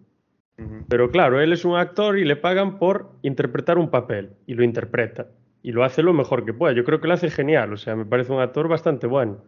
Pero 0.89 1.11
claro, 1.11 1.41
él 1.41 1.53
es 1.53 1.65
un 1.65 1.77
actor 1.77 2.17
y 2.17 2.25
le 2.25 2.37
pagan 2.37 2.79
por 2.79 3.11
interpretar 3.23 3.77
un 3.77 3.91
papel 3.91 4.31
y 4.47 4.55
lo 4.55 4.63
interpreta 4.63 5.27
y 5.63 5.73
lo 5.73 5.83
hace 5.83 6.03
lo 6.03 6.13
mejor 6.13 6.45
que 6.45 6.53
puede. 6.53 6.77
Yo 6.77 6.85
creo 6.85 7.01
que 7.01 7.09
lo 7.09 7.15
hace 7.15 7.31
genial, 7.31 7.73
o 7.73 7.77
sea, 7.77 7.97
me 7.97 8.05
parece 8.05 8.33
un 8.33 8.41
actor 8.41 8.69
bastante 8.69 9.09
bueno. 9.09 9.43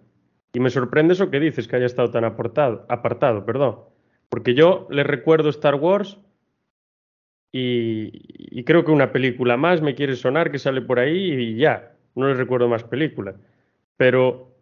Y 0.52 0.58
me 0.58 0.70
sorprende 0.70 1.12
eso 1.12 1.30
que 1.30 1.38
dices, 1.38 1.68
que 1.68 1.76
haya 1.76 1.86
estado 1.86 2.10
tan 2.10 2.24
apartado, 2.24 2.86
apartado 2.88 3.44
perdón. 3.44 3.80
Porque 4.28 4.54
yo 4.54 4.88
le 4.90 5.04
recuerdo 5.04 5.50
Star 5.50 5.76
Wars 5.76 6.18
y, 7.52 8.10
y, 8.58 8.64
creo 8.64 8.84
que 8.84 8.90
una 8.90 9.12
película 9.12 9.56
más 9.56 9.82
me 9.82 9.94
quiere 9.94 10.16
sonar 10.16 10.50
que 10.50 10.58
sale 10.58 10.82
por 10.82 10.98
ahí 10.98 11.32
y 11.32 11.56
ya, 11.56 11.92
no 12.16 12.26
le 12.26 12.34
recuerdo 12.34 12.68
más 12.68 12.82
películas. 12.82 13.36
Pero 13.96 14.55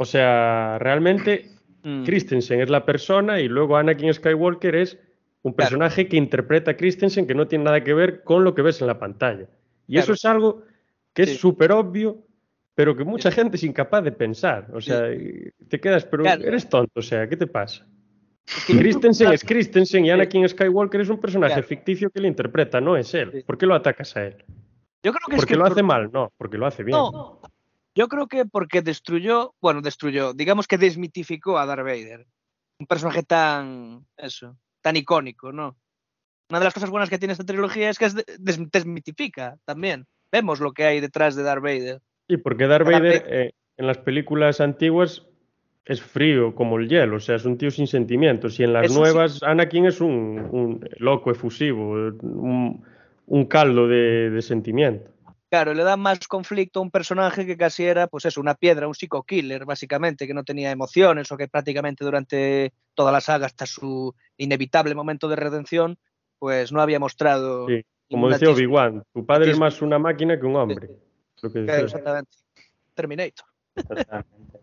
o 0.00 0.06
sea, 0.06 0.78
realmente 0.78 1.50
mm. 1.82 2.04
Christensen 2.04 2.62
es 2.62 2.70
la 2.70 2.86
persona 2.86 3.38
y 3.38 3.48
luego 3.48 3.76
Anakin 3.76 4.14
Skywalker 4.14 4.74
es 4.74 4.98
un 5.42 5.52
personaje 5.52 6.08
que 6.08 6.16
interpreta 6.16 6.70
a 6.70 6.76
Christensen 6.78 7.26
que 7.26 7.34
no 7.34 7.46
tiene 7.46 7.64
nada 7.64 7.84
que 7.84 7.92
ver 7.92 8.24
con 8.24 8.42
lo 8.42 8.54
que 8.54 8.62
ves 8.62 8.80
en 8.80 8.86
la 8.86 8.98
pantalla. 8.98 9.46
Y 9.86 9.98
eso 9.98 10.14
es 10.14 10.24
algo 10.24 10.62
que 11.12 11.24
es 11.24 11.36
súper 11.36 11.72
obvio, 11.72 12.26
pero 12.74 12.96
que 12.96 13.04
mucha 13.04 13.30
gente 13.30 13.58
es 13.58 13.62
incapaz 13.62 14.02
de 14.02 14.12
pensar. 14.12 14.68
O 14.72 14.80
sea, 14.80 15.02
te 15.68 15.78
quedas, 15.78 16.06
pero 16.06 16.24
eres 16.24 16.66
tonto, 16.66 17.00
o 17.00 17.02
sea, 17.02 17.28
¿qué 17.28 17.36
te 17.36 17.46
pasa? 17.46 17.86
Christensen 18.66 19.32
es 19.32 19.44
Christensen 19.44 20.06
y 20.06 20.10
Anakin 20.10 20.48
Skywalker 20.48 21.02
es 21.02 21.10
un 21.10 21.20
personaje 21.20 21.62
ficticio 21.62 22.08
que 22.08 22.22
le 22.22 22.28
interpreta, 22.28 22.80
no 22.80 22.96
es 22.96 23.12
él. 23.12 23.44
¿Por 23.46 23.58
qué 23.58 23.66
lo 23.66 23.74
atacas 23.74 24.16
a 24.16 24.28
él? 24.28 24.44
Yo 25.02 25.12
creo 25.12 25.26
que 25.28 25.36
es 25.36 25.40
¿Porque 25.42 25.52
que 25.52 25.58
lo 25.58 25.64
por- 25.64 25.72
hace 25.72 25.82
mal? 25.82 26.10
No, 26.10 26.32
porque 26.38 26.56
lo 26.56 26.66
hace 26.66 26.84
bien. 26.84 26.96
No, 26.96 27.39
yo 27.94 28.08
creo 28.08 28.26
que 28.28 28.44
porque 28.46 28.82
destruyó, 28.82 29.54
bueno, 29.60 29.80
destruyó, 29.82 30.32
digamos 30.32 30.66
que 30.66 30.78
desmitificó 30.78 31.58
a 31.58 31.66
Darth 31.66 31.84
Vader. 31.84 32.26
Un 32.78 32.86
personaje 32.86 33.22
tan, 33.22 34.06
eso, 34.16 34.56
tan 34.80 34.96
icónico, 34.96 35.52
¿no? 35.52 35.76
Una 36.48 36.58
de 36.58 36.64
las 36.64 36.74
cosas 36.74 36.90
buenas 36.90 37.10
que 37.10 37.18
tiene 37.18 37.32
esta 37.32 37.44
trilogía 37.44 37.90
es 37.90 37.98
que 37.98 38.06
es 38.06 38.14
de- 38.14 38.24
des- 38.38 38.70
desmitifica 38.72 39.58
también. 39.64 40.06
Vemos 40.32 40.60
lo 40.60 40.72
que 40.72 40.84
hay 40.84 41.00
detrás 41.00 41.36
de 41.36 41.42
Darth 41.42 41.62
Vader. 41.62 42.00
Y 42.28 42.38
porque 42.38 42.66
Darth 42.66 42.86
Vader 42.86 43.24
eh, 43.26 43.52
en 43.76 43.86
las 43.86 43.98
películas 43.98 44.60
antiguas 44.60 45.26
es 45.84 46.00
frío 46.00 46.54
como 46.54 46.78
el 46.78 46.88
hielo, 46.88 47.16
o 47.16 47.20
sea, 47.20 47.36
es 47.36 47.44
un 47.44 47.58
tío 47.58 47.70
sin 47.70 47.86
sentimientos. 47.86 48.58
Y 48.60 48.64
en 48.64 48.72
las 48.72 48.84
Eso 48.86 48.94
sí. 48.94 49.00
nuevas, 49.00 49.42
Anakin 49.42 49.86
es 49.86 50.00
un, 50.00 50.48
un 50.50 50.88
loco 50.98 51.30
efusivo, 51.30 51.90
un, 51.92 52.84
un 53.26 53.44
caldo 53.46 53.86
de, 53.88 54.30
de 54.30 54.42
sentimiento. 54.42 55.10
Claro, 55.50 55.74
le 55.74 55.82
da 55.82 55.96
más 55.96 56.28
conflicto 56.28 56.78
a 56.78 56.82
un 56.82 56.92
personaje 56.92 57.44
que 57.44 57.56
casi 57.56 57.84
era, 57.84 58.06
pues 58.06 58.24
eso, 58.24 58.40
una 58.40 58.54
piedra, 58.54 58.86
un 58.86 58.94
psico-killer, 58.94 59.64
básicamente, 59.64 60.28
que 60.28 60.32
no 60.34 60.44
tenía 60.44 60.70
emociones 60.70 61.30
o 61.32 61.36
que 61.36 61.48
prácticamente 61.48 62.04
durante 62.04 62.72
toda 62.94 63.10
la 63.10 63.20
saga, 63.20 63.46
hasta 63.46 63.66
su 63.66 64.14
inevitable 64.36 64.94
momento 64.94 65.28
de 65.28 65.34
redención, 65.34 65.98
pues 66.38 66.70
no 66.70 66.80
había 66.80 67.00
mostrado. 67.00 67.66
Sí, 67.66 67.84
Como 68.08 68.28
decía. 68.28 68.50
Obi-Wan, 68.50 69.02
tu 69.12 69.26
padre 69.26 69.50
es 69.50 69.58
más 69.58 69.82
una 69.82 69.98
máquina 69.98 70.38
que 70.38 70.46
un 70.46 70.54
hombre. 70.54 70.88
Lo 71.42 71.50
que 71.52 71.64
Claro, 71.64 71.82
decía. 71.82 71.84
exactamente. 71.98 72.30
Terminator. 72.94 73.46
Totalmente. 73.74 74.60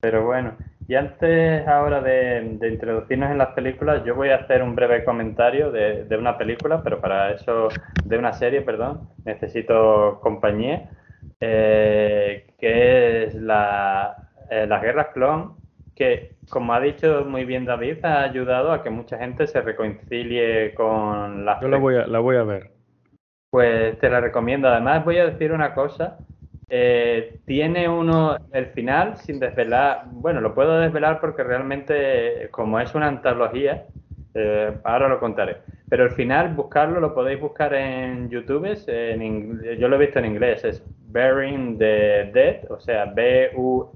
Pero 0.00 0.26
bueno, 0.26 0.56
y 0.90 0.96
antes 0.96 1.66
ahora 1.68 2.00
de, 2.00 2.56
de 2.58 2.68
introducirnos 2.68 3.30
en 3.30 3.38
las 3.38 3.50
películas, 3.54 4.04
yo 4.04 4.16
voy 4.16 4.30
a 4.30 4.36
hacer 4.36 4.62
un 4.62 4.74
breve 4.74 5.04
comentario 5.04 5.70
de, 5.70 6.04
de 6.04 6.16
una 6.16 6.36
película, 6.36 6.82
pero 6.82 7.00
para 7.00 7.32
eso, 7.32 7.74
de 8.04 8.18
una 8.18 8.32
serie, 8.32 8.62
perdón, 8.62 9.08
necesito 9.24 10.18
compañía, 10.22 10.92
eh, 11.40 12.54
que 12.58 13.24
es 13.24 13.34
la, 13.36 14.30
eh, 14.50 14.66
Las 14.66 14.82
Guerras 14.82 15.08
Clon, 15.14 15.56
que 15.94 16.36
como 16.48 16.74
ha 16.74 16.80
dicho 16.80 17.24
muy 17.24 17.44
bien 17.44 17.64
David, 17.66 18.04
ha 18.04 18.22
ayudado 18.24 18.72
a 18.72 18.82
que 18.82 18.90
mucha 18.90 19.18
gente 19.18 19.46
se 19.46 19.60
reconcilie 19.62 20.74
con 20.74 21.44
las 21.44 21.62
Yo 21.62 21.68
la 21.68 21.76
voy, 21.78 21.96
a, 21.96 22.06
la 22.08 22.18
voy 22.18 22.36
a 22.36 22.42
ver. 22.44 22.72
pues 23.50 23.98
te 23.98 24.08
la 24.10 24.20
recomiendo. 24.20 24.68
Además, 24.68 25.04
voy 25.04 25.18
a 25.18 25.26
decir 25.26 25.52
una 25.52 25.74
cosa. 25.74 26.18
Eh, 26.72 27.40
tiene 27.46 27.88
uno 27.88 28.36
el 28.52 28.66
final 28.66 29.16
sin 29.18 29.40
desvelar. 29.40 30.04
Bueno, 30.12 30.40
lo 30.40 30.54
puedo 30.54 30.78
desvelar 30.78 31.20
porque 31.20 31.42
realmente, 31.42 32.48
como 32.52 32.78
es 32.78 32.94
una 32.94 33.08
antología, 33.08 33.86
eh, 34.34 34.72
ahora 34.84 35.08
lo 35.08 35.18
contaré. 35.18 35.56
Pero 35.88 36.04
el 36.04 36.10
final, 36.12 36.54
buscarlo, 36.54 37.00
lo 37.00 37.12
podéis 37.14 37.40
buscar 37.40 37.74
en 37.74 38.30
YouTube. 38.30 38.66
En, 38.86 39.20
ing- 39.20 39.78
yo 39.78 39.88
lo 39.88 39.96
he 39.96 39.98
visto 39.98 40.20
en 40.20 40.26
inglés. 40.26 40.64
Es 40.64 40.84
Bearing 41.08 41.76
the 41.78 42.30
Dead, 42.32 42.70
o 42.70 42.78
sea, 42.78 43.06
B-U-R-Y-I-N-G, 43.06 43.90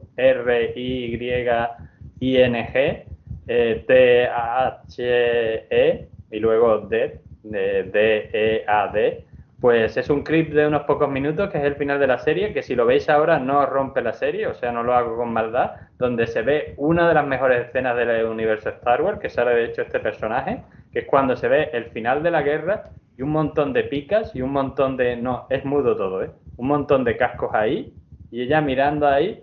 eh, 3.47 3.85
T-H-E 3.87 6.09
y 6.31 6.39
luego 6.41 6.79
Dead, 6.81 7.13
de 7.43 7.83
D-E-A-D. 7.85 9.25
Pues 9.65 9.97
es 9.97 10.11
un 10.11 10.23
clip 10.23 10.53
de 10.53 10.67
unos 10.67 10.83
pocos 10.83 11.09
minutos 11.09 11.49
que 11.49 11.57
es 11.57 11.65
el 11.65 11.77
final 11.77 11.99
de 11.99 12.07
la 12.07 12.19
serie, 12.19 12.53
que 12.53 12.63
si 12.63 12.75
lo 12.75 12.85
veis 12.85 13.09
ahora 13.09 13.39
no 13.39 13.65
rompe 13.65 14.03
la 14.03 14.13
serie, 14.13 14.47
o 14.47 14.53
sea, 14.53 14.71
no 14.73 14.83
lo 14.83 14.93
hago 14.93 15.17
con 15.17 15.33
maldad, 15.33 15.71
donde 15.99 16.27
se 16.27 16.43
ve 16.43 16.75
una 16.77 17.09
de 17.09 17.15
las 17.15 17.27
mejores 17.27 17.69
escenas 17.69 17.97
del 17.97 18.27
universo 18.27 18.69
Star 18.69 19.01
Wars, 19.01 19.21
que 19.21 19.31
sale 19.31 19.53
de 19.53 19.65
hecho 19.65 19.81
este 19.81 20.01
personaje, 20.01 20.61
que 20.93 20.99
es 20.99 21.07
cuando 21.07 21.35
se 21.35 21.49
ve 21.49 21.71
el 21.73 21.87
final 21.87 22.23
de 22.23 22.31
la 22.31 22.43
guerra 22.43 22.91
y 23.17 23.23
un 23.23 23.31
montón 23.31 23.73
de 23.73 23.85
picas 23.85 24.37
y 24.37 24.43
un 24.43 24.53
montón 24.53 24.99
de... 24.99 25.17
No, 25.17 25.47
es 25.49 25.65
mudo 25.65 25.97
todo, 25.97 26.23
¿eh? 26.23 26.31
Un 26.59 26.67
montón 26.67 27.03
de 27.03 27.17
cascos 27.17 27.55
ahí 27.55 27.95
y 28.31 28.43
ella 28.43 28.61
mirando 28.61 29.09
ahí 29.09 29.43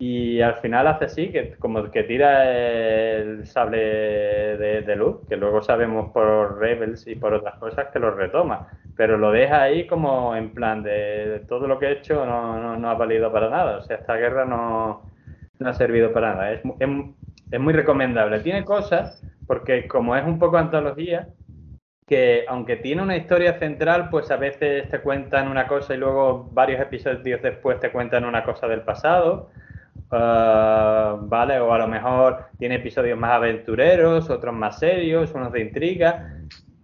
y 0.00 0.40
al 0.40 0.54
final 0.56 0.88
hace 0.88 1.04
así, 1.04 1.28
que 1.30 1.52
como 1.58 1.88
que 1.92 2.02
tira 2.04 2.50
el 2.50 3.46
sable 3.46 3.78
de, 3.78 4.82
de 4.84 4.96
luz, 4.96 5.18
que 5.28 5.36
luego 5.36 5.62
sabemos 5.62 6.10
por 6.10 6.58
Rebels 6.58 7.06
y 7.06 7.14
por 7.14 7.34
otras 7.34 7.56
cosas 7.58 7.88
que 7.92 7.98
lo 7.98 8.10
retoma, 8.10 8.66
pero 8.96 9.16
lo 9.18 9.32
deja 9.32 9.62
ahí 9.62 9.86
como 9.86 10.34
en 10.36 10.52
plan 10.52 10.82
de, 10.82 11.44
todo 11.48 11.66
lo 11.66 11.78
que 11.78 11.86
he 11.86 11.92
hecho 11.92 12.24
no, 12.26 12.60
no, 12.60 12.76
no 12.76 12.90
ha 12.90 12.94
valido 12.94 13.32
para 13.32 13.48
nada, 13.48 13.78
o 13.78 13.82
sea, 13.82 13.96
esta 13.96 14.16
guerra 14.16 14.44
no, 14.44 15.02
no 15.58 15.68
ha 15.68 15.74
servido 15.74 16.12
para 16.12 16.34
nada, 16.34 16.52
es, 16.52 16.60
es, 16.78 16.88
es 17.50 17.60
muy 17.60 17.72
recomendable. 17.72 18.40
Tiene 18.40 18.64
cosas, 18.64 19.22
porque 19.46 19.88
como 19.88 20.16
es 20.16 20.24
un 20.24 20.38
poco 20.38 20.56
antología, 20.56 21.28
que 22.06 22.44
aunque 22.48 22.76
tiene 22.76 23.02
una 23.02 23.16
historia 23.16 23.58
central, 23.58 24.08
pues 24.10 24.30
a 24.30 24.36
veces 24.36 24.88
te 24.88 25.00
cuentan 25.00 25.48
una 25.48 25.66
cosa 25.66 25.94
y 25.94 25.96
luego 25.96 26.48
varios 26.52 26.80
episodios 26.80 27.40
después 27.42 27.78
te 27.80 27.92
cuentan 27.92 28.24
una 28.24 28.44
cosa 28.44 28.66
del 28.66 28.82
pasado. 28.82 29.50
Ah, 30.10 31.16
vale, 31.20 31.60
o 31.60 31.72
a 31.72 31.78
lo 31.78 31.88
mejor 31.88 32.46
tiene 32.58 32.76
episodios 32.76 33.18
más 33.18 33.32
aventureros, 33.32 34.28
otros 34.28 34.54
más 34.54 34.78
serios, 34.78 35.32
unos 35.34 35.52
de 35.52 35.60
intriga. 35.60 36.34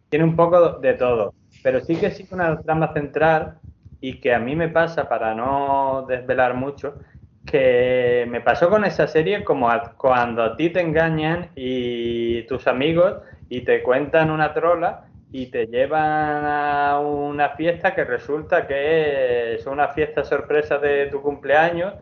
Tiene 0.09 0.25
un 0.25 0.37
poco 0.37 0.79
de 0.79 0.95
todo, 0.95 1.35
pero 1.67 1.81
sí 1.81 1.99
que 1.99 2.11
sigue 2.13 2.35
una 2.35 2.61
trama 2.63 2.93
central 2.93 3.59
y 4.01 4.21
que 4.21 4.33
a 4.35 4.39
mí 4.39 4.55
me 4.57 4.69
pasa, 4.69 5.09
para 5.09 5.35
no 5.35 6.07
desvelar 6.09 6.55
mucho, 6.55 6.99
que 7.45 8.27
me 8.29 8.41
pasó 8.41 8.69
con 8.71 8.85
esa 8.85 9.07
serie 9.09 9.45
como 9.45 9.71
a- 9.71 9.95
cuando 9.97 10.43
a 10.43 10.57
ti 10.57 10.71
te 10.71 10.81
engañan 10.81 11.51
y 11.57 12.43
tus 12.47 12.67
amigos 12.67 13.17
y 13.49 13.63
te 13.65 13.83
cuentan 13.83 14.31
una 14.31 14.53
trola 14.55 15.09
y 15.33 15.47
te 15.51 15.67
llevan 15.67 16.45
a 16.47 17.01
una 17.01 17.51
fiesta 17.51 17.95
que 17.95 18.05
resulta 18.05 18.67
que 18.67 19.55
es 19.55 19.67
una 19.67 19.89
fiesta 19.89 20.25
sorpresa 20.25 20.79
de 20.79 21.07
tu 21.07 21.21
cumpleaños 21.23 21.95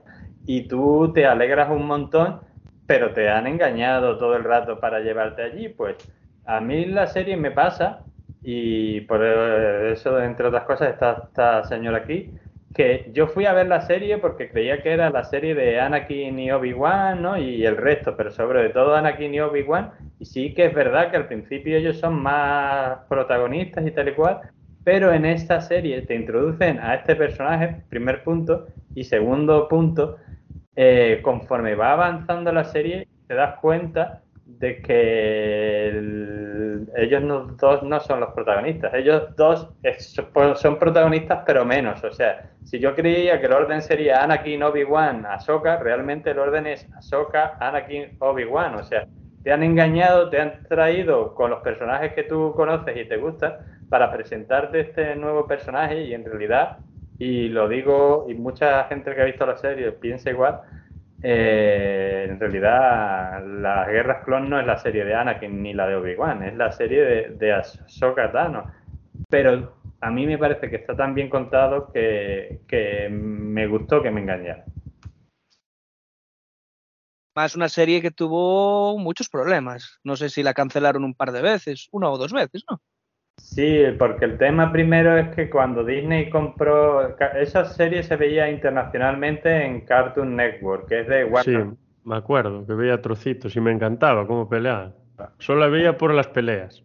y 0.47 0.69
tú 0.69 1.13
te 1.15 1.27
alegras 1.27 1.71
un 1.71 1.87
montón, 1.87 2.43
pero 2.87 3.13
te 3.13 3.29
han 3.31 3.47
engañado 3.47 4.19
todo 4.19 4.37
el 4.37 4.45
rato 4.45 4.81
para 4.81 5.01
llevarte 5.01 5.43
allí. 5.43 5.69
Pues 5.69 5.97
a 6.45 6.61
mí 6.61 6.85
la 6.87 7.07
serie 7.07 7.37
me 7.37 7.51
pasa 7.51 8.05
y 8.45 9.01
por 9.03 9.25
eso, 9.25 10.21
entre 10.23 10.49
otras 10.49 10.65
cosas, 10.65 10.91
está 10.91 11.25
esta 11.29 11.65
señora 11.65 11.99
aquí, 11.99 12.31
que 12.75 13.11
yo 13.13 13.29
fui 13.29 13.47
a 13.47 13.55
ver 13.55 13.69
la 13.69 13.81
serie 13.81 14.19
porque 14.19 14.51
creía 14.51 14.83
que 14.83 14.93
era 14.93 15.09
la 15.09 15.25
serie 15.25 15.55
de 15.55 15.81
Anakin 15.81 16.39
y 16.39 16.51
Obi-Wan, 16.51 17.23
¿no? 17.23 17.39
Y 17.39 17.65
el 17.65 17.77
resto, 17.77 18.17
pero 18.17 18.31
sobre 18.31 18.69
todo 18.71 18.95
Anakin 18.95 19.33
y 19.35 19.41
Obi-Wan. 19.41 19.93
Y 20.19 20.27
sí 20.27 20.53
que 20.53 20.67
es 20.67 20.75
verdad 20.75 21.11
que 21.11 21.17
al 21.17 21.29
principio 21.29 21.77
ellos 21.79 21.99
son 21.99 22.21
más 22.21 22.99
protagonistas 23.09 23.87
y 23.87 23.93
tal 23.93 24.09
y 24.09 24.15
cual, 24.15 24.41
pero 24.83 25.13
en 25.13 25.25
esta 25.25 25.61
serie 25.61 26.03
te 26.03 26.15
introducen 26.15 26.79
a 26.81 26.97
este 26.97 27.17
personaje, 27.17 27.83
primer 27.89 28.25
punto, 28.25 28.67
y 28.95 29.05
segundo 29.05 29.69
punto, 29.69 30.19
eh, 30.77 31.21
conforme 31.23 31.77
va 31.77 31.93
avanzando 31.93 32.53
la 32.53 32.65
serie, 32.65 33.09
te 33.27 33.35
das 33.35 33.59
cuenta 33.61 34.24
de 34.65 34.81
que 34.83 35.89
el- 35.89 36.89
ellos 36.97 37.23
no- 37.23 37.47
dos 37.61 37.83
no 37.83 38.01
son 38.01 38.21
los 38.21 38.31
protagonistas. 38.33 38.95
Ellos 38.95 39.35
dos 39.37 39.73
es- 39.83 40.15
son 40.57 40.79
protagonistas, 40.79 41.43
pero 41.47 41.65
menos. 41.65 42.03
O 42.05 42.13
sea, 42.13 42.51
si 42.63 42.79
yo 42.79 42.95
creía 42.95 43.41
que 43.41 43.47
el 43.47 43.53
orden 43.53 43.83
sería 43.83 44.23
Anakin, 44.25 44.63
Obi-Wan, 44.63 45.27
Ahsoka, 45.27 45.77
realmente 45.79 46.31
el 46.31 46.39
orden 46.39 46.67
es 46.67 46.89
Ahsoka, 46.97 47.57
Anakin, 47.61 48.17
Obi-Wan. 48.21 48.75
O 48.77 48.83
sea, 48.83 49.07
te 49.43 49.53
han 49.53 49.63
engañado, 49.63 50.31
te 50.31 50.41
han 50.41 50.63
traído 50.69 51.35
con 51.35 51.51
los 51.51 51.61
personajes 51.63 52.13
que 52.15 52.25
tú 52.25 52.53
conoces 52.57 52.97
y 52.97 53.05
te 53.09 53.17
gustan 53.19 53.55
para 53.89 54.11
presentarte 54.13 54.81
este 54.81 55.15
nuevo 55.17 55.47
personaje 55.47 56.03
y 56.05 56.15
en 56.15 56.25
realidad, 56.25 56.79
y 57.19 57.49
lo 57.49 57.69
digo, 57.69 58.27
y 58.29 58.35
mucha 58.35 58.85
gente 58.85 59.15
que 59.15 59.21
ha 59.23 59.25
visto 59.25 59.47
la 59.47 59.57
serie 59.57 59.93
piensa 59.93 60.31
igual, 60.31 60.61
eh, 61.27 62.27
en 62.29 62.39
realidad 62.39 63.43
las 63.47 63.89
guerras 63.89 64.25
clon 64.25 64.51
no 64.51 64.61
es 64.61 64.67
la 64.67 64.77
serie 64.77 65.07
de 65.07 65.15
Anakin 65.15 65.63
ni 65.63 65.73
la 65.73 65.87
de 65.87 65.97
Obi-Wan, 65.97 66.43
es 66.43 66.55
la 66.55 66.71
serie 66.71 67.03
de, 67.03 67.29
de 67.31 67.53
Ahsoka 67.55 68.31
Tano. 68.31 68.71
Pero 69.31 69.77
a 70.03 70.11
mí 70.11 70.27
me 70.27 70.37
parece 70.37 70.69
que 70.69 70.77
está 70.77 70.95
tan 70.95 71.15
bien 71.15 71.31
contado 71.31 71.91
que, 71.91 72.61
que 72.69 73.09
me 73.09 73.67
gustó 73.67 74.03
que 74.03 74.11
me 74.11 74.21
engañara. 74.21 74.67
Más 77.35 77.57
una 77.57 77.71
serie 77.71 78.03
que 78.03 78.11
tuvo 78.11 78.99
muchos 78.99 79.31
problemas. 79.31 79.99
No 80.05 80.17
sé 80.17 80.29
si 80.29 80.43
la 80.43 80.53
cancelaron 80.53 81.05
un 81.05 81.15
par 81.15 81.33
de 81.33 81.41
veces, 81.41 81.89
una 81.91 82.11
o 82.11 82.19
dos 82.19 82.35
veces, 82.35 82.65
¿no? 82.71 82.83
Sí, 83.37 83.83
porque 83.99 84.25
el 84.25 84.39
tema 84.39 84.73
primero 84.73 85.17
es 85.17 85.29
que 85.35 85.49
cuando 85.51 85.85
Disney 85.85 86.31
compró, 86.31 87.17
esa 87.37 87.65
serie 87.65 88.03
se 88.03 88.17
veía 88.17 88.51
internacionalmente 88.51 89.65
en 89.65 89.83
Cartoon 89.83 90.35
Network, 90.37 90.89
que 90.89 91.01
es 91.01 91.09
de 91.09 91.25
Sí, 91.25 91.31
Warner. 91.31 91.67
me 92.05 92.17
acuerdo 92.17 92.67
que 92.67 92.73
veía 92.75 93.01
trocitos 93.01 93.55
y 93.57 93.61
me 93.61 93.73
encantaba 93.73 94.27
cómo 94.27 94.49
peleaban. 94.49 94.95
Solo 95.39 95.61
la 95.61 95.69
veía 95.69 95.97
por 95.97 96.13
las 96.15 96.29
peleas. 96.29 96.83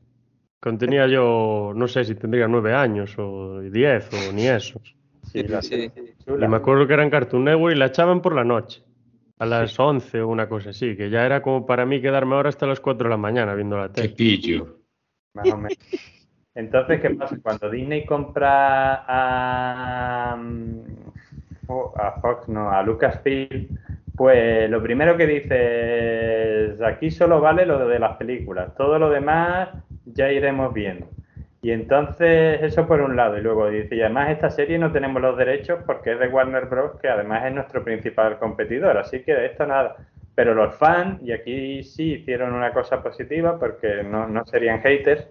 Cuando 0.62 0.80
tenía 0.86 1.08
yo, 1.08 1.72
no 1.76 1.88
sé 1.88 2.04
si 2.04 2.16
tendría 2.16 2.48
nueve 2.48 2.74
años 2.74 3.16
o 3.18 3.62
diez 3.62 4.10
o 4.14 4.34
ni 4.34 4.48
esos. 4.48 4.96
Sí, 5.24 5.44
la 5.44 5.62
Sí. 5.62 5.90
Y 6.28 6.48
me 6.48 6.58
acuerdo 6.58 6.86
que 6.86 6.94
era 6.94 7.04
en 7.04 7.10
Cartoon 7.10 7.46
Network 7.46 7.76
y 7.76 7.80
la 7.80 7.86
echaban 7.88 8.22
por 8.22 8.36
la 8.36 8.44
noche. 8.44 8.84
a 9.42 9.46
las 9.46 9.80
11 9.80 10.20
o 10.22 10.28
una 10.28 10.50
cosa 10.50 10.72
así, 10.72 10.98
que 10.98 11.10
ya 11.10 11.26
era 11.26 11.42
como 11.42 11.66
para 11.66 11.86
mí 11.86 12.02
quedarme 12.02 12.36
ahora 12.36 12.50
hasta 12.50 12.68
las 12.68 12.82
4 12.82 13.06
de 13.06 13.10
la 13.12 13.16
mañana 13.18 13.56
viendo 13.56 13.78
la 13.78 13.88
Qué 13.88 14.02
tele. 14.02 14.10
pillo. 14.16 14.80
Más 15.34 15.50
o 15.50 15.56
menos. 15.56 15.78
Entonces, 16.56 17.00
¿qué 17.02 17.12
pasa? 17.12 17.38
Cuando 17.42 17.70
Disney 17.70 18.06
compra 18.06 19.04
a, 19.08 20.38
Fo- 21.68 21.94
a 21.98 22.20
Fox, 22.22 22.48
no, 22.50 22.72
a 22.72 22.82
Lucasfilm, 22.84 23.68
pues 24.16 24.70
lo 24.70 24.82
primero 24.82 25.16
que 25.16 25.26
dice 25.28 26.72
es, 26.74 26.82
aquí 26.82 27.12
solo 27.12 27.40
vale 27.40 27.66
lo 27.66 27.88
de 27.88 28.00
las 28.00 28.18
películas, 28.18 28.76
todo 28.76 29.00
lo 29.00 29.10
demás 29.10 29.70
ya 30.06 30.32
iremos 30.32 30.74
viendo. 30.74 31.08
Y 31.62 31.72
entonces, 31.72 32.62
eso 32.64 32.88
por 32.88 33.02
un 33.02 33.16
lado, 33.18 33.38
y 33.38 33.42
luego 33.42 33.70
dice, 33.70 33.96
y 33.96 34.02
además 34.02 34.30
esta 34.32 34.50
serie 34.50 34.78
no 34.80 34.92
tenemos 34.94 35.22
los 35.22 35.38
derechos 35.38 35.80
porque 35.86 36.14
es 36.14 36.20
de 36.20 36.28
Warner 36.30 36.66
Bros., 36.66 37.00
que 37.02 37.10
además 37.10 37.46
es 37.46 37.54
nuestro 37.54 37.84
principal 37.84 38.40
competidor, 38.40 38.98
así 38.98 39.22
que 39.24 39.34
de 39.34 39.46
esto 39.48 39.66
nada. 39.66 39.98
Pero 40.36 40.54
los 40.54 40.76
fans, 40.76 41.22
y 41.22 41.34
aquí 41.34 41.84
sí 41.84 42.14
hicieron 42.14 42.54
una 42.54 42.72
cosa 42.74 43.04
positiva 43.04 43.60
porque 43.60 44.04
no, 44.04 44.26
no 44.28 44.46
serían 44.46 44.82
haters, 44.82 45.28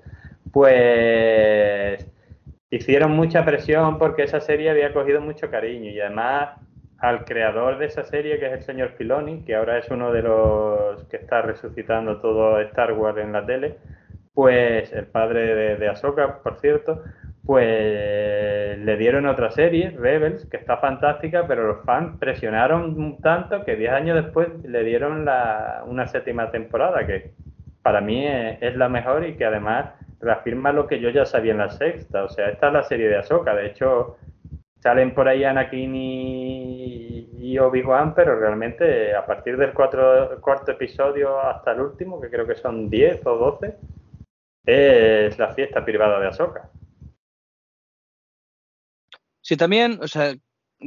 pues 0.53 2.07
hicieron 2.71 3.13
mucha 3.13 3.45
presión 3.45 3.99
porque 3.99 4.25
esa 4.25 4.41
serie 4.41 4.71
había 4.71 4.93
cogido 4.93 5.21
mucho 5.21 5.51
cariño. 5.51 5.91
Y 5.91 6.01
además 6.01 6.59
al 6.99 7.25
creador 7.25 7.79
de 7.79 7.87
esa 7.87 8.05
serie, 8.05 8.39
que 8.39 8.47
es 8.47 8.53
el 8.53 8.63
señor 8.63 8.91
Filoni, 8.97 9.45
que 9.45 9.55
ahora 9.55 9.79
es 9.79 9.89
uno 9.91 10.13
de 10.13 10.23
los 10.23 11.05
que 11.05 11.17
está 11.17 11.43
resucitando 11.43 12.21
todo 12.21 12.61
Star 12.61 12.93
Wars 12.93 13.19
en 13.19 13.33
la 13.33 13.47
tele, 13.47 13.79
pues 14.35 14.93
el 14.93 15.07
padre 15.07 15.55
de, 15.55 15.77
de 15.77 15.89
Ahsoka, 15.89 16.43
por 16.43 16.59
cierto, 16.61 17.03
pues 17.45 18.79
le 18.79 18.97
dieron 18.97 19.27
otra 19.27 19.51
serie, 19.51 19.91
Rebels, 19.91 20.45
que 20.47 20.59
está 20.59 20.77
fantástica, 20.79 21.47
pero 21.47 21.67
los 21.67 21.85
fans 21.85 22.19
presionaron 22.19 23.19
tanto 23.23 23.65
que 23.65 23.77
10 23.77 23.93
años 23.93 24.23
después 24.23 24.49
le 24.65 24.85
dieron 24.85 25.25
la, 25.25 25.83
una 25.87 26.07
séptima 26.09 26.51
temporada, 26.51 27.07
que 27.07 27.33
para 27.83 28.01
mí 28.01 28.27
es, 28.27 28.59
es 28.61 28.77
la 28.77 28.89
mejor 28.89 29.25
y 29.25 29.37
que 29.37 29.45
además 29.45 29.87
reafirma 30.21 30.73
lo 30.73 30.87
que 30.87 31.01
yo 31.01 31.11
ya 31.11 31.25
sabía 31.25 31.53
en 31.53 31.59
la 31.59 31.71
sexta. 31.71 32.25
O 32.25 32.29
sea, 32.29 32.49
esta 32.51 32.69
es 32.69 32.73
la 32.73 32.83
serie 32.83 33.09
de 33.09 33.17
Ahsoka. 33.17 33.55
De 33.55 33.67
hecho, 33.67 34.17
salen 34.81 35.15
por 35.15 35.29
ahí 35.29 35.45
Anakin 35.45 35.95
y, 35.95 37.29
y 37.39 37.59
Obi-Wan, 37.59 38.15
pero 38.15 38.39
realmente 38.39 39.15
a 39.15 39.25
partir 39.27 39.57
del 39.57 39.73
cuatro- 39.73 40.41
cuarto 40.41 40.73
episodio 40.73 41.41
hasta 41.41 41.73
el 41.73 41.81
último, 41.81 42.21
que 42.21 42.31
creo 42.31 42.47
que 42.47 42.55
son 42.57 42.89
10 42.91 43.25
o 43.27 43.37
12, 43.37 43.77
es 44.67 45.39
la 45.39 45.55
fiesta 45.55 45.85
privada 45.85 46.21
de 46.21 46.29
Ahsoka. 46.29 46.71
Sí, 49.41 49.57
también, 49.57 49.99
o 50.03 50.09
sea, 50.09 50.35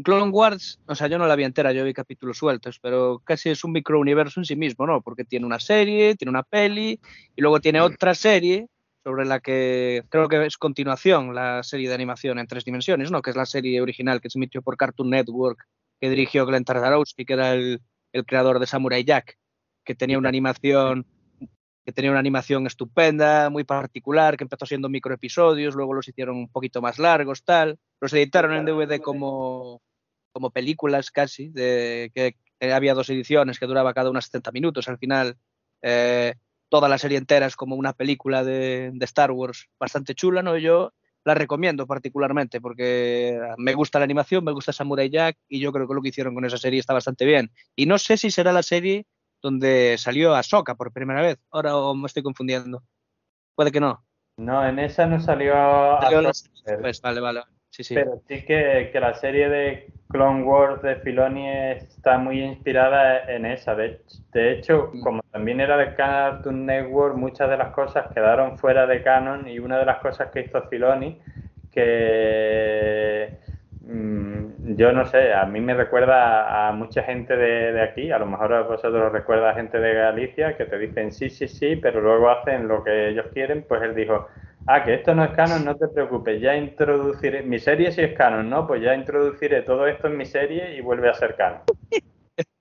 Clone 0.03 0.29
Wars, 0.32 0.79
o 0.86 0.95
sea, 0.95 1.07
yo 1.07 1.17
no 1.17 1.25
la 1.25 1.36
vi 1.36 1.43
entera, 1.43 1.73
yo 1.73 1.84
vi 1.84 1.93
capítulos 1.93 2.38
sueltos, 2.38 2.79
pero 2.79 3.21
casi 3.25 3.49
es 3.49 3.63
un 3.63 3.71
microuniverso 3.71 4.39
en 4.39 4.45
sí 4.45 4.55
mismo, 4.55 4.86
¿no? 4.86 5.01
Porque 5.01 5.25
tiene 5.25 5.45
una 5.45 5.59
serie, 5.59 6.15
tiene 6.15 6.29
una 6.29 6.43
peli, 6.43 6.99
y 7.36 7.41
luego 7.41 7.59
tiene 7.59 7.82
otra 7.82 8.13
serie 8.13 8.67
sobre 9.03 9.25
la 9.25 9.39
que 9.39 10.03
creo 10.09 10.27
que 10.27 10.45
es 10.45 10.57
continuación, 10.57 11.33
la 11.33 11.63
serie 11.63 11.89
de 11.89 11.95
animación 11.95 12.39
en 12.39 12.47
tres 12.47 12.65
dimensiones, 12.65 13.11
¿no? 13.11 13.21
Que 13.21 13.31
es 13.31 13.35
la 13.35 13.45
serie 13.45 13.81
original 13.81 14.21
que 14.21 14.29
se 14.29 14.37
emitió 14.37 14.61
por 14.61 14.77
Cartoon 14.77 15.09
Network, 15.09 15.67
que 15.99 16.09
dirigió 16.09 16.45
Glenn 16.45 16.65
Tartarovsky, 16.65 17.25
que 17.25 17.33
era 17.33 17.53
el, 17.53 17.81
creador 18.25 18.59
de 18.59 18.67
Samurai 18.67 19.03
Jack, 19.03 19.37
que 19.83 19.95
tenía 19.95 20.17
una 20.17 20.29
animación 20.29 21.05
que 21.83 21.91
tenía 21.91 22.11
una 22.11 22.19
animación 22.19 22.67
estupenda, 22.67 23.49
muy 23.49 23.63
particular, 23.63 24.37
que 24.37 24.43
empezó 24.43 24.67
siendo 24.67 24.87
microepisodios, 24.87 25.73
luego 25.73 25.95
los 25.95 26.07
hicieron 26.07 26.37
un 26.37 26.47
poquito 26.47 26.79
más 26.79 26.99
largos, 26.99 27.43
tal. 27.43 27.79
Los 27.99 28.13
editaron 28.13 28.53
en 28.53 28.65
DVD 28.65 29.01
como, 29.01 29.81
como 30.31 30.51
películas 30.51 31.09
casi, 31.09 31.49
de, 31.49 32.11
que, 32.13 32.35
había 32.71 32.93
dos 32.93 33.09
ediciones 33.09 33.57
que 33.57 33.65
duraba 33.65 33.95
cada 33.95 34.11
una 34.11 34.21
70 34.21 34.51
minutos. 34.51 34.87
Al 34.87 34.99
final, 34.99 35.37
eh, 35.81 36.35
toda 36.72 36.88
la 36.88 36.97
serie 36.97 37.17
entera 37.17 37.45
es 37.45 37.57
como 37.57 37.76
una 37.76 37.91
película 37.91 38.45
de, 38.45 38.91
de 38.93 39.05
Star 39.05 39.32
Wars 39.32 39.67
bastante 39.78 40.15
chula, 40.15 40.41
¿no? 40.41 40.57
Yo 40.57 40.93
la 41.26 41.34
recomiendo 41.34 41.86
particularmente 41.86 42.61
porque 42.61 43.38
me 43.57 43.74
gusta 43.74 43.99
la 43.99 44.05
animación, 44.05 44.45
me 44.45 44.53
gusta 44.53 44.72
Samurai 44.72 45.09
Jack 45.09 45.38
y 45.49 45.59
yo 45.59 45.74
creo 45.74 45.86
que 45.86 45.93
lo 45.93 46.01
que 46.01 46.09
hicieron 46.09 46.34
con 46.34 46.45
esa 46.45 46.57
serie 46.57 46.80
está 46.80 46.93
bastante 46.93 47.26
bien. 47.26 47.51
Y 47.76 47.88
no 47.88 47.97
sé 47.97 48.15
si 48.15 48.32
será 48.32 48.53
la 48.53 48.63
serie 48.63 49.05
donde 49.41 49.97
salió 49.97 50.34
Ahsoka 50.34 50.76
por 50.76 50.93
primera 50.93 51.22
vez. 51.22 51.39
Ahora 51.51 51.76
o 51.76 51.93
me 51.93 52.07
estoy 52.07 52.24
confundiendo. 52.24 52.82
Puede 53.53 53.74
que 53.74 53.82
no. 53.82 54.05
No, 54.38 54.65
en 54.65 54.80
esa 54.80 55.05
no 55.05 55.19
salió 55.19 55.53
Salió 55.99 56.34
serie 56.34 56.61
después, 56.65 57.01
vale, 57.01 57.19
vale. 57.19 57.41
Sí, 57.82 57.84
sí. 57.84 58.05
Pero 58.05 58.21
sí 58.27 58.45
que, 58.45 58.89
que 58.91 58.99
la 58.99 59.13
serie 59.15 59.49
de 59.49 59.91
Clone 60.09 60.43
Wars 60.43 60.82
de 60.82 60.95
Filoni 60.97 61.49
está 61.49 62.17
muy 62.17 62.41
inspirada 62.41 63.25
en 63.32 63.45
esa. 63.45 63.75
De, 63.75 64.01
de 64.34 64.53
hecho, 64.53 64.97
como 64.99 65.21
también 65.32 65.59
era 65.59 65.77
de 65.77 65.95
Cartoon 65.95 66.65
Network, 66.65 67.15
muchas 67.17 67.49
de 67.49 67.57
las 67.57 67.73
cosas 67.73 68.07
quedaron 68.13 68.57
fuera 68.57 68.88
de 68.88 69.03
canon 69.03 69.47
y 69.47 69.59
una 69.59 69.77
de 69.79 69.86
las 69.86 69.99
cosas 70.01 70.32
que 70.32 70.41
hizo 70.41 70.61
Filoni, 70.69 71.19
que 71.71 73.39
mm, 73.82 74.75
yo 74.75 74.91
no 74.91 75.05
sé, 75.05 75.34
a 75.34 75.45
mí 75.45 75.59
me 75.61 75.73
recuerda 75.73 76.67
a, 76.67 76.69
a 76.69 76.71
mucha 76.73 77.03
gente 77.03 77.36
de, 77.36 77.73
de 77.73 77.82
aquí, 77.82 78.11
a 78.11 78.19
lo 78.19 78.25
mejor 78.25 78.53
a 78.53 78.61
vosotros 78.63 79.03
os 79.07 79.11
recuerda 79.11 79.51
a 79.51 79.53
gente 79.55 79.79
de 79.79 79.93
Galicia 79.93 80.57
que 80.57 80.65
te 80.65 80.77
dicen 80.77 81.11
sí, 81.11 81.29
sí, 81.29 81.47
sí, 81.47 81.75
pero 81.77 82.01
luego 82.01 82.29
hacen 82.29 82.67
lo 82.67 82.84
que 82.84 83.09
ellos 83.09 83.27
quieren, 83.34 83.63
pues 83.67 83.82
él 83.84 83.95
dijo, 83.95 84.27
ah, 84.68 84.84
que 84.84 84.95
esto 84.95 85.14
no 85.16 85.24
es 85.24 85.32
canon, 85.32 85.66
no 85.66 85.76
te 85.76 85.88
preocupes, 85.88 86.41
ya 86.41 86.55
introduciré, 86.55 87.43
mi 87.43 87.59
serie 87.59 87.91
sí 87.91 88.01
es 88.01 88.16
canon, 88.18 88.49
¿no? 88.49 88.68
Pues 88.68 88.82
ya 88.82 88.95
introduciré 88.95 89.62
todo 89.62 89.88
esto 89.88 90.07
en 90.07 90.18
mi 90.18 90.26
serie 90.26 90.76
y 90.76 90.82
vuelve 90.82 91.09
a 91.09 91.14
ser 91.14 91.36
canon. 91.36 91.62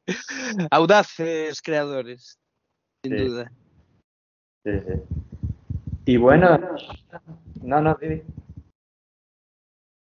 Audaces 0.71 1.61
creadores, 1.63 2.39
sin 3.05 3.17
Sí. 3.17 3.25
duda. 3.25 3.53
Sí, 4.65 4.73
sí. 4.81 4.95
Y 6.07 6.17
bueno, 6.17 6.59
no, 7.63 7.81
no, 7.81 7.95
Didi. 7.95 8.23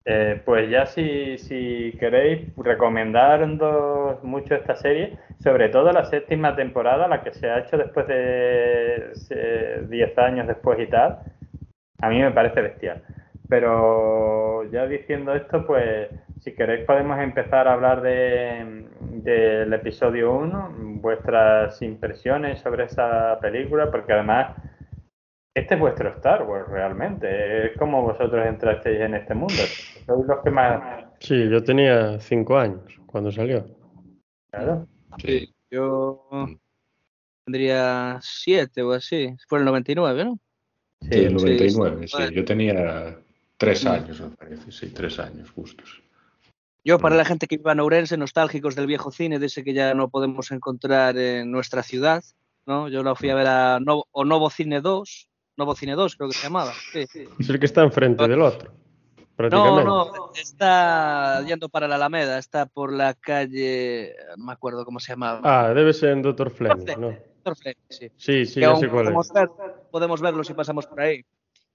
Eh, 0.06 0.42
pues 0.44 0.68
ya 0.70 0.88
si, 0.88 1.38
si 1.38 1.96
queréis 2.00 2.48
recomendaros 2.58 4.24
mucho 4.24 4.56
esta 4.56 4.76
serie, 4.76 5.20
sobre 5.44 5.70
todo 5.70 5.92
la 5.92 6.06
séptima 6.06 6.56
temporada, 6.56 7.08
la 7.08 7.24
que 7.24 7.34
se 7.34 7.48
ha 7.50 7.60
hecho 7.60 7.78
después 7.78 8.08
de 8.08 9.14
eh, 9.30 9.86
10 9.88 10.18
años 10.18 10.48
después 10.48 10.80
y 10.80 10.88
tal, 10.88 11.20
a 12.02 12.10
mí 12.10 12.20
me 12.20 12.32
parece 12.32 12.62
bestial. 12.62 13.04
Pero 13.48 14.64
ya 14.72 14.88
diciendo 14.88 15.34
esto, 15.34 15.66
pues 15.66 16.10
si 16.40 16.54
queréis 16.54 16.86
podemos 16.86 17.20
empezar 17.20 17.68
a 17.68 17.74
hablar 17.74 18.02
de, 18.02 18.86
del 19.00 19.74
episodio 19.74 20.34
1, 20.34 20.76
vuestras 21.02 21.82
impresiones 21.82 22.60
sobre 22.62 22.86
esa 22.86 23.38
película, 23.42 23.92
porque 23.92 24.14
además 24.14 24.56
este 25.54 25.74
es 25.74 25.80
vuestro 25.80 26.10
Star 26.10 26.44
Wars 26.44 26.68
realmente, 26.70 27.68
es 27.68 27.78
como 27.78 28.02
vosotros 28.04 28.46
entrasteis 28.46 29.02
en 29.02 29.16
este 29.16 29.34
mundo, 29.34 29.54
sois 30.06 30.26
los 30.26 30.40
que 30.44 30.50
más... 30.50 31.06
Sí, 31.20 31.50
yo 31.50 31.62
tenía 31.62 32.20
cinco 32.20 32.58
años 32.58 33.00
cuando 33.06 33.32
salió. 33.32 33.66
Claro. 34.50 34.88
Sí. 35.18 35.54
Yo 35.70 36.28
tendría 37.46 38.18
siete 38.22 38.82
o 38.82 38.92
así. 38.92 39.36
Fue 39.48 39.60
el 39.60 39.66
99, 39.66 40.26
¿no? 40.26 40.40
Sí, 41.02 41.08
el 41.20 41.30
sí, 41.40 41.46
99, 41.46 42.08
sí. 42.08 42.14
Bueno. 42.18 42.32
Yo 42.32 42.46
tenía 42.46 43.18
tres 43.58 43.84
Mm. 43.84 43.88
años, 43.88 44.20
me 44.22 44.30
parece, 44.30 44.72
sí, 44.72 44.88
tres 44.90 45.20
años 45.20 45.50
justos. 45.52 46.02
Yo, 46.84 46.98
para 47.00 47.16
la 47.16 47.26
gente 47.26 47.48
que 47.48 47.58
viva 47.58 47.74
en 47.74 47.80
Ourense, 47.80 48.18
nostálgicos 48.18 48.76
del 48.76 48.88
viejo 48.88 49.12
cine, 49.12 49.38
de 49.38 49.46
ese 49.46 49.64
que 49.64 49.74
ya 49.74 49.94
no 49.94 50.10
podemos 50.10 50.52
encontrar 50.52 51.16
en 51.18 51.52
nuestra 51.52 51.84
ciudad, 51.84 52.24
¿no? 52.66 52.88
Yo 52.90 53.04
la 53.04 53.14
fui 53.14 53.30
a 53.30 53.36
ver 53.36 53.48
a 53.48 53.80
Novo, 53.80 54.08
o 54.12 54.26
Novo 54.26 54.50
Cine 54.50 54.82
2, 54.82 55.28
Novo 55.58 55.76
Cine 55.76 55.94
2 55.94 56.16
creo 56.16 56.30
que 56.30 56.38
se 56.38 56.44
llamaba. 56.44 56.74
Sí. 56.92 57.06
Es 57.40 57.50
el 57.50 57.60
que 57.60 57.66
está 57.68 57.84
enfrente 57.84 58.28
del 58.28 58.42
otro, 58.42 58.72
No, 58.72 59.36
prácticamente. 59.36 59.84
no, 59.86 60.32
está 60.34 61.44
yendo 61.46 61.70
para 61.70 61.88
la 61.88 61.96
Alameda, 61.96 62.40
está 62.40 62.66
por 62.66 62.92
la 62.94 63.14
calle, 63.14 64.16
no 64.38 64.46
me 64.46 64.54
acuerdo 64.54 64.84
cómo 64.84 65.00
se 65.00 65.12
llamaba. 65.14 65.42
Ah, 65.44 65.74
debe 65.76 65.94
ser 65.94 66.10
en 66.12 66.24
Dr. 66.24 66.50
Fleming, 66.50 66.86
Fleming. 66.86 67.02
¿no? 67.02 67.31
Doctor 67.44 67.76
sí. 67.90 68.10
Sí, 68.18 68.46
sí, 68.46 68.54
Que 68.56 68.60
ya 68.62 68.68
aún 68.70 68.80
sé 68.80 68.88
cuál 68.88 69.08
es. 69.08 69.14
podemos, 69.14 69.32
ver- 69.34 69.50
podemos 69.92 70.22
verlo 70.22 70.44
si 70.44 70.54
pasamos 70.54 70.86
por 70.86 71.02
ahí. 71.02 71.22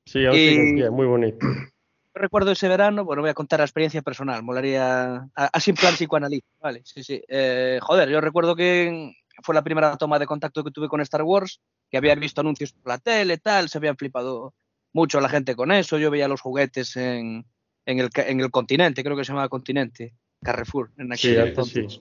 Sí, 0.05 0.25
aún 0.25 0.37
Y- 0.39 0.91
muy 0.91 1.07
bonito. 1.07 1.39
Yo 1.47 2.23
recuerdo 2.23 2.53
ese 2.53 2.69
verano, 2.69 3.05
bueno, 3.05 3.21
voy 3.23 3.31
a 3.31 3.35
contar 3.35 3.59
la 3.61 3.65
experiencia 3.67 4.01
personal, 4.01 4.43
molaría, 4.43 5.17
a- 5.35 5.51
así 5.53 5.71
en 5.71 5.77
plan 5.77 5.95
psicoanalista, 5.95 6.49
vale, 6.61 6.81
sí, 6.85 7.03
sí. 7.03 7.21
Eh, 7.29 7.79
joder, 7.83 8.09
yo 8.09 8.21
recuerdo 8.23 8.57
que 8.57 9.13
fue 9.43 9.55
la 9.55 9.63
primera 9.63 9.97
toma 9.99 10.19
de 10.19 10.25
contacto 10.27 10.65
que 10.65 10.71
tuve 10.71 10.89
con 10.89 11.01
Star 11.03 11.23
Wars, 11.23 11.61
que 11.91 11.99
había 11.99 12.15
visto 12.15 12.41
anuncios 12.41 12.73
por 12.73 12.89
la 12.93 12.99
tele, 12.99 13.37
tal, 13.39 13.69
se 13.69 13.77
habían 13.79 13.97
flipado 13.99 14.55
mucho 14.95 15.21
la 15.21 15.29
gente 15.29 15.55
con 15.55 15.73
eso, 15.73 15.99
yo 15.99 16.11
veía 16.11 16.27
los 16.27 16.41
juguetes 16.41 16.97
en, 16.97 17.45
en, 17.85 17.99
el, 18.01 18.09
ca- 18.09 18.27
en 18.27 18.41
el 18.41 18.51
continente, 18.51 19.05
creo 19.05 19.15
que 19.17 19.25
se 19.25 19.33
llamaba 19.33 19.51
Continente, 19.51 20.15
Carrefour, 20.43 20.91
en 20.97 21.13
aquel 21.13 21.19
Sí, 21.19 21.37
entonces. 21.37 22.01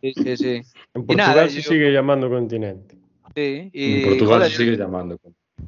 sí. 0.00 0.12
Sí, 0.14 0.36
sí. 0.36 0.62
En 0.94 1.06
Portugal 1.06 1.16
nada, 1.16 1.48
se 1.48 1.60
yo- 1.60 1.70
sigue 1.70 1.92
llamando 1.92 2.28
continente. 2.28 2.96
sí, 3.34 3.70
y, 3.72 3.94
en 3.96 4.04
Portugal 4.04 4.38
joder, 4.38 4.50
se 4.50 4.56
sigue 4.56 4.76
llamando. 4.76 5.18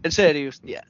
En 0.02 0.12
serio, 0.12 0.48
hostia, 0.48 0.86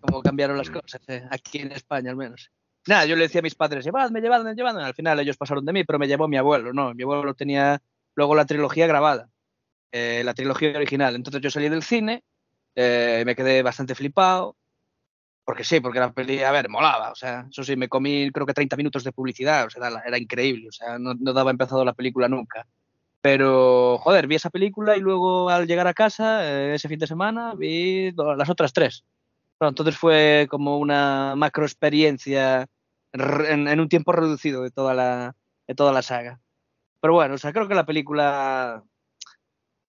cómo 0.00 0.22
cambiaron 0.22 0.56
las 0.56 0.70
cosas, 0.70 1.00
eh, 1.08 1.22
aquí 1.30 1.58
en 1.58 1.72
España 1.72 2.10
al 2.10 2.16
menos. 2.16 2.50
Nada, 2.86 3.06
yo 3.06 3.16
le 3.16 3.22
decía 3.22 3.38
a 3.38 3.42
mis 3.42 3.54
padres, 3.54 3.84
llevadme, 3.84 4.20
llevadme, 4.20 4.54
llevadme. 4.54 4.82
Al 4.82 4.94
final 4.94 5.18
ellos 5.20 5.36
pasaron 5.36 5.64
de 5.64 5.72
mí, 5.72 5.84
pero 5.84 5.98
me 5.98 6.06
llevó 6.06 6.28
mi 6.28 6.36
abuelo, 6.36 6.72
¿no? 6.72 6.92
Mi 6.94 7.02
abuelo 7.02 7.34
tenía 7.34 7.80
luego 8.14 8.34
la 8.34 8.44
trilogía 8.44 8.86
grabada, 8.86 9.30
eh, 9.90 10.22
la 10.24 10.34
trilogía 10.34 10.76
original. 10.76 11.14
Entonces 11.14 11.40
yo 11.40 11.50
salí 11.50 11.68
del 11.70 11.82
cine, 11.82 12.22
eh, 12.74 13.22
me 13.24 13.34
quedé 13.34 13.62
bastante 13.62 13.94
flipado, 13.94 14.56
porque 15.44 15.64
sí, 15.64 15.80
porque 15.80 16.00
la 16.00 16.12
peli, 16.12 16.42
a 16.42 16.52
ver, 16.52 16.68
molaba, 16.68 17.10
o 17.10 17.14
sea, 17.14 17.46
eso 17.50 17.62
sí, 17.64 17.76
me 17.76 17.88
comí 17.88 18.30
creo 18.32 18.46
que 18.46 18.54
30 18.54 18.76
minutos 18.76 19.04
de 19.04 19.12
publicidad, 19.12 19.66
o 19.66 19.70
sea, 19.70 20.02
era 20.06 20.18
increíble, 20.18 20.68
o 20.68 20.72
sea, 20.72 20.98
no, 20.98 21.14
no 21.14 21.32
daba 21.32 21.50
empezado 21.50 21.84
la 21.84 21.92
película 21.92 22.28
nunca. 22.28 22.66
Pero, 23.24 23.96
joder, 23.98 24.26
vi 24.26 24.34
esa 24.34 24.50
película 24.50 24.96
y 24.98 25.00
luego 25.00 25.48
al 25.48 25.66
llegar 25.66 25.86
a 25.86 25.94
casa, 25.94 26.44
eh, 26.46 26.74
ese 26.74 26.88
fin 26.88 26.98
de 26.98 27.06
semana, 27.06 27.54
vi 27.54 28.12
las 28.12 28.50
otras 28.50 28.74
tres. 28.74 29.04
Bueno, 29.58 29.70
entonces 29.70 29.96
fue 29.96 30.46
como 30.50 30.78
una 30.78 31.34
macro 31.34 31.64
experiencia 31.64 32.68
en, 33.12 33.68
en, 33.68 33.80
un 33.80 33.88
tiempo 33.88 34.12
reducido 34.12 34.62
de 34.62 34.70
toda, 34.70 34.92
la, 34.92 35.36
de 35.66 35.74
toda 35.74 35.92
la 35.92 36.02
saga. 36.02 36.40
Pero 37.00 37.14
bueno, 37.14 37.34
o 37.36 37.38
sea, 37.38 37.52
creo 37.52 37.66
que 37.66 37.74
la 37.74 37.86
película, 37.86 38.84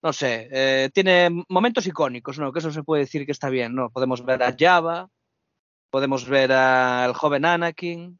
no 0.01 0.13
sé, 0.13 0.47
eh, 0.51 0.89
tiene 0.93 1.29
momentos 1.49 1.87
icónicos, 1.87 2.39
¿no? 2.39 2.53
Que 2.53 2.59
eso 2.59 2.71
se 2.71 2.83
puede 2.83 3.03
decir 3.03 3.25
que 3.25 3.33
está 3.33 3.49
bien, 3.49 3.75
¿no? 3.75 3.89
Podemos 3.89 4.23
ver 4.23 4.43
a 4.43 4.55
Java, 4.57 5.09
podemos 5.89 6.27
ver 6.27 6.51
al 6.51 7.13
joven 7.13 7.45
Anakin. 7.45 8.19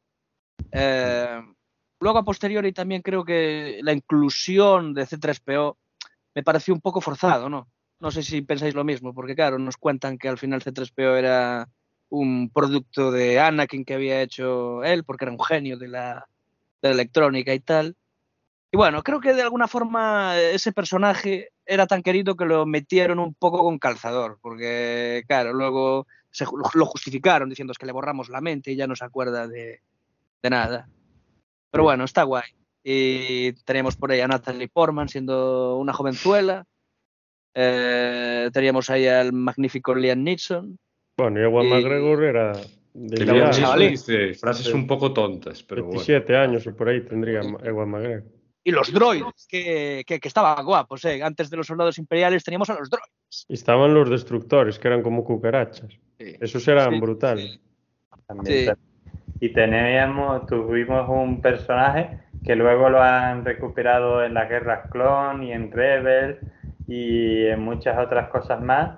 Eh, 0.72 1.42
luego 2.00 2.20
a 2.20 2.24
posteriori 2.24 2.72
también 2.72 3.02
creo 3.02 3.24
que 3.24 3.80
la 3.82 3.94
inclusión 3.94 4.94
de 4.94 5.06
C3PO 5.06 5.78
me 6.34 6.44
pareció 6.44 6.74
un 6.74 6.82
poco 6.82 7.02
forzado, 7.02 7.50
¿no? 7.50 7.70
No 8.00 8.12
sé 8.12 8.24
si 8.24 8.42
pensáis 8.42 8.76
lo 8.76 8.84
mismo, 8.84 9.14
porque 9.14 9.36
claro, 9.36 9.58
nos 9.58 9.78
cuentan 9.78 10.18
que 10.18 10.28
al 10.28 10.38
final 10.38 10.62
C3PO 10.62 11.18
era 11.18 11.70
un 12.10 12.50
producto 12.50 13.12
de 13.12 13.40
Anakin 13.40 13.86
que 13.86 13.94
había 13.94 14.22
hecho 14.22 14.84
él, 14.84 15.04
porque 15.04 15.26
era 15.26 15.32
un 15.32 15.44
genio 15.44 15.78
de 15.78 15.88
la, 15.88 16.28
de 16.82 16.90
la 16.90 16.94
electrónica 16.94 17.54
y 17.54 17.60
tal. 17.60 17.96
Y 18.72 18.78
bueno, 18.78 19.04
creo 19.04 19.22
que 19.22 19.34
de 19.34 19.42
alguna 19.42 19.68
forma 19.68 20.38
ese 20.38 20.74
personaje 20.74 21.50
era 21.66 21.88
tan 21.88 22.04
querido 22.04 22.36
que 22.36 22.46
lo 22.46 22.66
metieron 22.66 23.20
un 23.20 23.34
poco 23.34 23.60
con 23.60 23.80
calzador, 23.80 24.38
porque 24.42 25.24
claro, 25.28 25.54
luego 25.54 26.08
se 26.36 26.46
lo 26.74 26.86
justificaron 26.86 27.48
diciendo 27.50 27.72
es 27.72 27.78
que 27.78 27.86
le 27.86 27.92
borramos 27.94 28.28
la 28.30 28.42
mente 28.42 28.72
y 28.72 28.76
ya 28.76 28.88
no 28.88 28.96
se 28.96 29.06
acuerda 29.06 29.48
de, 29.48 29.80
de 30.44 30.50
nada. 30.50 30.90
Pero 31.72 31.84
bueno, 31.86 32.04
está 32.04 32.24
guay. 32.24 32.44
Y 32.84 33.54
tenemos 33.64 33.96
por 33.96 34.12
ahí 34.12 34.20
a 34.20 34.28
Natalie 34.28 34.68
Portman 34.68 35.08
siendo 35.10 35.78
una 35.78 35.94
jovenzuela. 35.94 36.66
Eh, 37.54 38.50
teníamos 38.54 38.90
ahí 38.90 39.08
al 39.08 39.32
magnífico 39.34 39.96
Liam 39.96 40.24
Neeson. 40.24 40.78
Bueno, 41.18 41.40
y 41.40 41.44
Ewan 41.44 41.66
Y- 41.66 41.70
McGregor 41.70 42.24
era 42.24 42.52
de 42.94 43.26
Liam 43.26 43.52
chavalín. 43.52 43.92
dice 43.92 44.34
frases 44.34 44.74
un 44.74 44.86
poco 44.88 45.14
tontas, 45.14 45.64
pero 45.64 45.84
bueno. 45.86 46.00
17 46.02 46.36
años 46.36 46.68
o 46.68 46.76
por 46.76 46.90
ahí 46.90 47.02
tendría 47.06 47.40
Ewan 47.64 47.90
McGregor. 47.90 48.24
Y 48.68 48.72
los 48.72 48.92
droides, 48.92 49.46
que, 49.48 50.04
que, 50.08 50.20
que 50.20 50.28
estaban 50.28 50.66
guapos, 50.66 51.06
¿eh? 51.06 51.22
Antes 51.22 51.50
de 51.52 51.58
los 51.58 51.68
soldados 51.68 51.98
imperiales 52.00 52.44
teníamos 52.44 52.70
a 52.70 52.74
los 52.74 52.90
droides. 52.90 53.12
Estaban 53.50 53.94
los 53.94 54.10
destructores, 54.10 54.80
que 54.80 54.88
eran 54.88 55.02
como 55.02 55.24
cucarachas. 55.24 56.00
Esos 56.18 56.68
eran 56.68 56.94
Sí. 56.94 57.00
brutales. 57.00 57.60
También 58.28 58.76
Sí. 58.76 58.82
Y 59.42 59.50
teníamos, 59.50 60.46
tuvimos 60.48 61.10
un 61.10 61.42
personaje 61.42 62.20
que 62.46 62.56
luego 62.56 62.90
lo 62.90 63.02
han 63.02 63.44
recuperado 63.44 64.24
en 64.24 64.34
las 64.34 64.50
guerras 64.50 64.90
clon 64.92 65.44
y 65.44 65.52
en 65.52 65.72
Rebel 65.72 66.40
y 66.88 67.46
en 67.48 67.60
muchas 67.62 67.98
otras 67.98 68.30
cosas 68.30 68.62
más, 68.62 68.98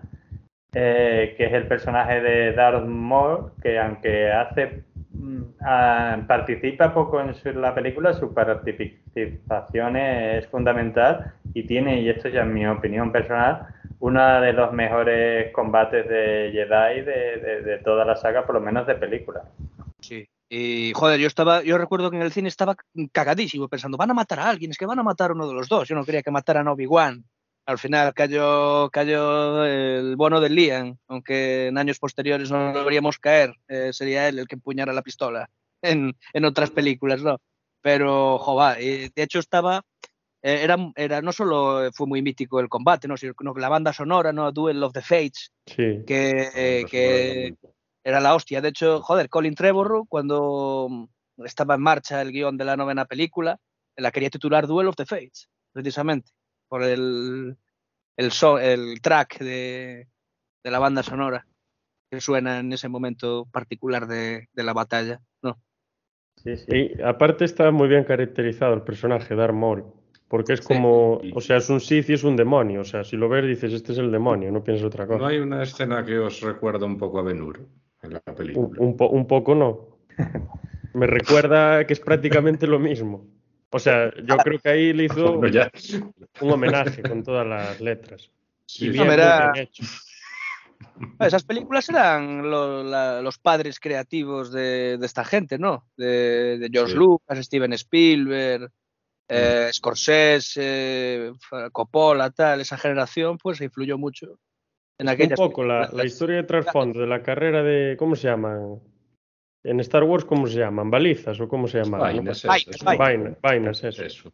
eh, 0.73 1.33
que 1.37 1.45
es 1.45 1.53
el 1.53 1.67
personaje 1.67 2.21
de 2.21 2.53
Darth 2.53 2.85
Maul, 2.85 3.51
que 3.61 3.79
aunque 3.79 4.31
hace 4.31 4.83
mm, 5.17 5.43
ah, 5.61 6.17
participa 6.27 6.93
poco 6.93 7.19
en 7.21 7.33
su- 7.35 7.51
la 7.53 7.73
película, 7.73 8.13
su 8.13 8.33
participación 8.33 9.97
es 9.97 10.47
fundamental 10.47 11.33
y 11.53 11.63
tiene, 11.63 12.01
y 12.01 12.09
esto 12.09 12.29
ya 12.29 12.41
es 12.41 12.47
mi 12.47 12.65
opinión 12.67 13.11
personal, 13.11 13.67
uno 13.99 14.41
de 14.41 14.53
los 14.53 14.71
mejores 14.73 15.51
combates 15.53 16.07
de 16.07 16.49
Jedi 16.53 17.01
de, 17.01 17.61
de- 17.63 17.77
toda 17.79 18.05
la 18.05 18.15
saga, 18.15 18.45
por 18.45 18.55
lo 18.55 18.61
menos 18.61 18.85
de 18.87 18.95
película. 18.95 19.43
Sí. 19.99 20.27
Y 20.49 20.93
joder, 20.93 21.19
yo 21.19 21.27
estaba, 21.27 21.61
yo 21.63 21.77
recuerdo 21.77 22.09
que 22.09 22.15
en 22.15 22.21
el 22.23 22.31
cine 22.31 22.47
estaba 22.47 22.75
cagadísimo 23.11 23.67
pensando, 23.67 23.97
van 23.97 24.11
a 24.11 24.13
matar 24.13 24.39
a 24.39 24.49
alguien, 24.49 24.71
es 24.71 24.77
que 24.77 24.85
van 24.85 24.99
a 24.99 25.03
matar 25.03 25.31
a 25.31 25.33
uno 25.33 25.45
de 25.47 25.53
los 25.53 25.67
dos. 25.67 25.87
Yo 25.89 25.95
no 25.95 26.05
quería 26.05 26.21
que 26.21 26.31
mataran 26.31 26.67
a 26.67 26.71
Obi-Wan. 26.71 27.23
Al 27.67 27.77
final 27.77 28.13
cayó, 28.13 28.89
cayó 28.91 29.65
el 29.65 30.15
bono 30.15 30.39
de 30.39 30.49
Liam, 30.49 30.97
aunque 31.07 31.67
en 31.67 31.77
años 31.77 31.99
posteriores 31.99 32.49
no 32.49 32.71
lo 32.71 32.85
veríamos 32.85 33.19
caer. 33.19 33.53
eh, 33.67 33.91
sería 33.91 34.27
él 34.29 34.39
el 34.39 34.47
que 34.47 34.55
empuñara 34.55 34.93
la 34.93 35.01
pistola 35.01 35.49
en, 35.81 36.15
en 36.33 36.45
otras 36.45 36.71
películas, 36.71 37.21
¿no? 37.21 37.39
Pero, 37.81 38.37
joder, 38.39 38.81
y 38.81 39.09
de 39.09 39.21
hecho 39.23 39.39
estaba, 39.39 39.81
eh, 40.41 40.61
era, 40.63 40.77
era, 40.95 41.21
no 41.21 41.33
solo 41.33 41.89
fue 41.93 42.07
muy 42.07 42.21
mítico 42.21 42.59
el 42.61 42.69
combate, 42.69 43.07
¿no? 43.07 43.17
sino 43.17 43.33
la 43.57 43.69
banda 43.69 43.91
sonora, 43.91 44.31
¿no? 44.31 44.51
Duel 44.53 44.81
of 44.83 44.93
the 44.93 45.01
Fates, 45.01 45.51
Sí. 45.65 46.03
que, 46.07 46.49
eh, 46.55 46.85
que 46.89 47.53
era 48.03 48.21
la 48.21 48.33
hostia. 48.33 48.61
De 48.61 48.69
hecho, 48.69 49.01
joder, 49.01 49.27
Colin 49.29 49.55
Trevorrow, 49.55 50.05
cuando 50.07 50.87
mm, 50.89 51.43
estaba 51.45 51.75
en 51.75 51.81
marcha 51.81 52.21
el 52.21 52.31
guion 52.31 52.55
de 52.57 52.63
la 52.65 52.77
novena 52.77 53.03
película, 53.05 53.59
la 53.97 54.11
quería 54.11 54.29
titular 54.29 54.67
Duel 54.67 54.87
of 54.87 54.95
the 54.95 55.05
Fates, 55.05 55.49
precisamente, 55.73 56.31
por 56.67 56.83
el, 56.83 57.57
el, 58.17 58.31
so- 58.31 58.59
el 58.59 59.01
track 59.01 59.39
de, 59.39 60.07
de 60.63 60.71
la 60.71 60.79
banda 60.79 61.03
sonora 61.03 61.45
que 62.09 62.21
suena 62.21 62.59
en 62.59 62.71
ese 62.73 62.87
momento 62.89 63.45
particular 63.51 64.07
de, 64.07 64.47
de 64.53 64.63
la 64.63 64.73
batalla. 64.73 65.21
¿no? 65.41 65.59
Sí, 66.37 66.55
sí. 66.57 66.65
Y 66.95 67.01
aparte 67.01 67.45
está 67.45 67.71
muy 67.71 67.87
bien 67.87 68.03
caracterizado 68.03 68.73
el 68.73 68.81
personaje, 68.81 69.35
Darth 69.35 69.53
Maul. 69.53 69.85
Porque 70.29 70.53
es 70.53 70.61
como, 70.61 71.21
o 71.33 71.39
sea, 71.41 71.55
es 71.57 71.69
un 71.69 71.79
Sith 71.79 72.09
y 72.09 72.13
es 72.13 72.23
un 72.25 72.35
demonio. 72.35 72.81
O 72.81 72.83
sea, 72.83 73.05
si 73.05 73.15
lo 73.15 73.29
ves 73.29 73.45
dices, 73.47 73.71
este 73.71 73.93
es 73.93 73.97
el 73.97 74.11
demonio, 74.11 74.51
no 74.51 74.61
piensas 74.61 74.85
otra 74.85 75.07
cosa. 75.07 75.19
¿No 75.19 75.25
hay 75.27 75.37
una 75.39 75.63
escena 75.63 76.03
que 76.03 76.19
os 76.19 76.41
recuerda 76.41 76.85
un 76.85 76.97
poco 76.97 77.19
a 77.19 77.21
Ben-Hur 77.23 77.65
en 78.03 78.13
la 78.13 78.21
Un, 78.27 78.35
película? 78.35 78.81
un 78.81 78.97
po- 78.97 79.07
un 79.09 79.25
poco 79.25 79.55
no. 79.55 79.99
Me 80.93 81.07
recuerda 81.07 81.85
que 81.87 81.93
es 81.93 81.99
prácticamente 82.01 82.67
lo 82.67 82.77
mismo. 82.79 83.25
O 83.69 83.79
sea, 83.79 84.13
yo 84.23 84.37
creo 84.37 84.59
que 84.59 84.69
ahí 84.69 84.93
le 84.93 85.05
hizo 85.05 85.37
Bueno, 85.37 85.47
ya. 85.53 85.69
un 86.41 86.51
homenaje 86.51 87.01
con 87.01 87.23
todas 87.23 87.45
las 87.45 87.79
letras. 87.81 88.31
Sí, 88.65 88.85
Y 88.85 88.89
bien, 88.89 89.05
muy 89.05 89.13
era- 89.13 89.51
bien 89.51 89.65
hecho. 89.67 89.83
Esas 91.19 91.43
películas 91.43 91.89
eran 91.89 92.49
lo- 92.49 92.83
la- 92.83 93.21
los 93.21 93.39
padres 93.39 93.79
creativos 93.79 94.51
de, 94.51 94.97
de 94.97 95.05
esta 95.05 95.25
gente, 95.25 95.57
¿no? 95.57 95.89
De, 95.97 96.57
de 96.59 96.69
George 96.71 96.93
Sí. 96.93 96.97
Lucas, 96.99 97.39
Steven 97.45 97.73
Spielberg, 97.73 98.69
eh, 99.29 99.69
Scorsese, 99.73 101.29
F- 101.29 101.71
Coppola, 101.71 102.29
tal, 102.31 102.61
esa 102.61 102.77
generación, 102.77 103.37
pues 103.37 103.59
influyó 103.61 103.97
mucho 103.97 104.39
en 104.99 105.07
Un 105.07 105.09
aquellas 105.13 105.37
poco 105.37 105.63
la, 105.63 105.89
la 105.91 106.05
historia 106.05 106.37
de 106.37 106.43
trasfondo 106.43 106.99
de 107.01 107.07
la 107.07 107.21
carrera 107.23 107.63
de, 107.63 107.97
¿cómo 107.97 108.15
se 108.15 108.27
llaman? 108.27 108.79
En 109.63 109.79
Star 109.81 110.03
Wars, 110.03 110.23
¿cómo 110.25 110.47
se 110.47 110.59
llaman? 110.59 110.89
¿Balizas 110.89 111.39
o 111.39 111.47
cómo 111.47 111.67
se 111.67 111.79
llaman? 111.83 111.99
Vainas, 111.99 112.43
Vainas, 112.45 112.67
esas, 112.75 112.97
vainas. 112.97 113.37
Vainas, 113.41 113.83
eso. 113.83 114.03
Eso. 114.03 114.31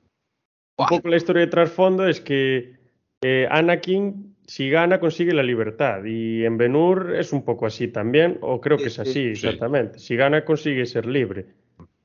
Un 0.77 0.87
poco 0.87 1.07
la 1.07 1.15
historia 1.17 1.41
de 1.41 1.47
trasfondo 1.47 2.07
es 2.07 2.19
que 2.21 2.73
eh, 3.21 3.47
Anakin, 3.49 4.35
si 4.45 4.69
gana, 4.69 4.99
consigue 4.99 5.33
la 5.33 5.43
libertad. 5.43 6.03
Y 6.03 6.43
en 6.45 6.57
Ben-Hur 6.57 7.15
es 7.15 7.31
un 7.33 7.43
poco 7.45 7.65
así 7.65 7.87
también, 7.87 8.37
o 8.41 8.59
creo 8.59 8.77
que 8.77 8.85
es 8.85 8.93
Sí, 8.95 9.01
así, 9.01 9.11
sí. 9.13 9.47
exactamente. 9.47 9.99
Si 9.99 10.15
gana, 10.15 10.43
consigue 10.43 10.85
ser 10.85 11.05
libre. 11.05 11.45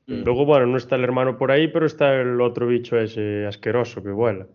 Mm. 0.07 0.23
Luego, 0.25 0.47
bueno, 0.47 0.67
no 0.67 0.77
está 0.79 0.97
el 0.97 1.05
hermano 1.05 1.37
por 1.37 1.51
ahí, 1.51 1.69
pero 1.69 1.87
está 1.87 2.15
el 2.21 2.41
otro 2.41 2.67
bicho 2.67 2.99
ese 2.99 3.47
asqueroso 3.47 4.03
que 4.03 4.11
vuela, 4.11 4.47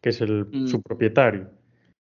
que 0.00 0.10
es 0.10 0.20
el, 0.20 0.46
Mm. 0.50 0.66
su 0.68 0.80
propietario. 0.80 1.48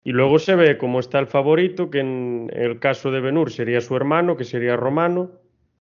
Y 0.05 0.13
luego 0.13 0.39
se 0.39 0.55
ve 0.55 0.77
cómo 0.79 1.01
está 1.01 1.19
el 1.19 1.27
favorito, 1.27 1.91
que 1.91 2.01
en 2.01 2.51
el 2.55 2.79
caso 2.79 3.11
de 3.11 3.21
Ben-Hur 3.21 3.51
sería 3.51 3.81
su 3.81 3.97
hermano, 3.97 4.37
que 4.37 4.45
sería 4.45 4.77
Romano. 4.77 5.33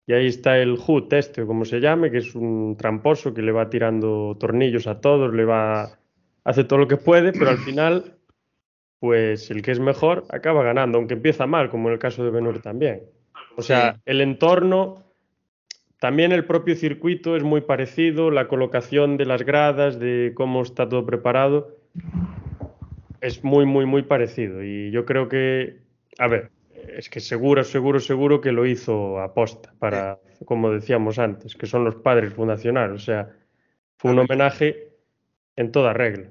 Y 0.08 0.14
ahí 0.14 0.26
está 0.26 0.56
el 0.58 0.78
Hut, 0.84 1.12
este, 1.12 1.42
o 1.42 1.46
como 1.46 1.66
se 1.66 1.80
llame, 1.80 2.10
que 2.10 2.16
es 2.18 2.34
un 2.34 2.76
tramposo 2.78 3.34
que 3.34 3.42
le 3.42 3.52
va 3.52 3.68
tirando 3.68 4.36
tornillos 4.40 4.86
a 4.86 5.00
todos, 5.02 5.34
le 5.34 5.44
va. 5.44 5.90
hace 6.44 6.64
todo 6.64 6.78
lo 6.78 6.88
que 6.88 6.96
puede, 6.96 7.32
pero 7.32 7.50
al 7.50 7.58
final, 7.58 8.14
pues 9.00 9.50
el 9.50 9.60
que 9.60 9.70
es 9.70 9.80
mejor 9.80 10.24
acaba 10.30 10.62
ganando, 10.64 10.96
aunque 10.96 11.12
empieza 11.12 11.46
mal, 11.46 11.68
como 11.68 11.88
en 11.88 11.92
el 11.92 11.98
caso 11.98 12.24
de 12.24 12.30
Ben-Hur 12.30 12.62
también. 12.62 13.02
O 13.58 13.60
sea, 13.62 13.92
Sí. 13.96 14.00
el 14.06 14.22
entorno, 14.22 15.04
también 16.00 16.32
el 16.32 16.46
propio 16.46 16.74
circuito 16.74 17.36
es 17.36 17.42
muy 17.42 17.60
parecido, 17.60 18.30
la 18.30 18.48
colocación 18.48 19.18
de 19.18 19.26
las 19.26 19.42
gradas, 19.44 19.98
de 20.00 20.32
cómo 20.34 20.62
está 20.62 20.88
todo 20.88 21.04
preparado, 21.04 21.76
es 23.20 23.44
muy, 23.44 23.66
muy, 23.66 23.84
muy 23.84 24.02
parecido. 24.04 24.64
Y 24.64 24.90
yo 24.90 25.04
creo 25.04 25.28
que, 25.28 25.80
a 26.18 26.28
ver, 26.28 26.50
es 26.96 27.08
que 27.08 27.20
seguro, 27.20 27.64
seguro, 27.64 28.00
seguro 28.00 28.40
que 28.40 28.52
lo 28.52 28.66
hizo 28.66 29.20
aposta 29.20 29.74
para, 29.78 30.18
como 30.44 30.70
decíamos 30.70 31.18
antes, 31.18 31.54
que 31.56 31.66
son 31.66 31.84
los 31.84 31.96
padres 31.96 32.32
fundacionales. 32.34 33.02
O 33.02 33.04
sea, 33.04 33.30
fue 33.96 34.12
un 34.12 34.18
homenaje 34.20 34.92
en 35.56 35.72
toda 35.72 35.92
regla. 35.92 36.30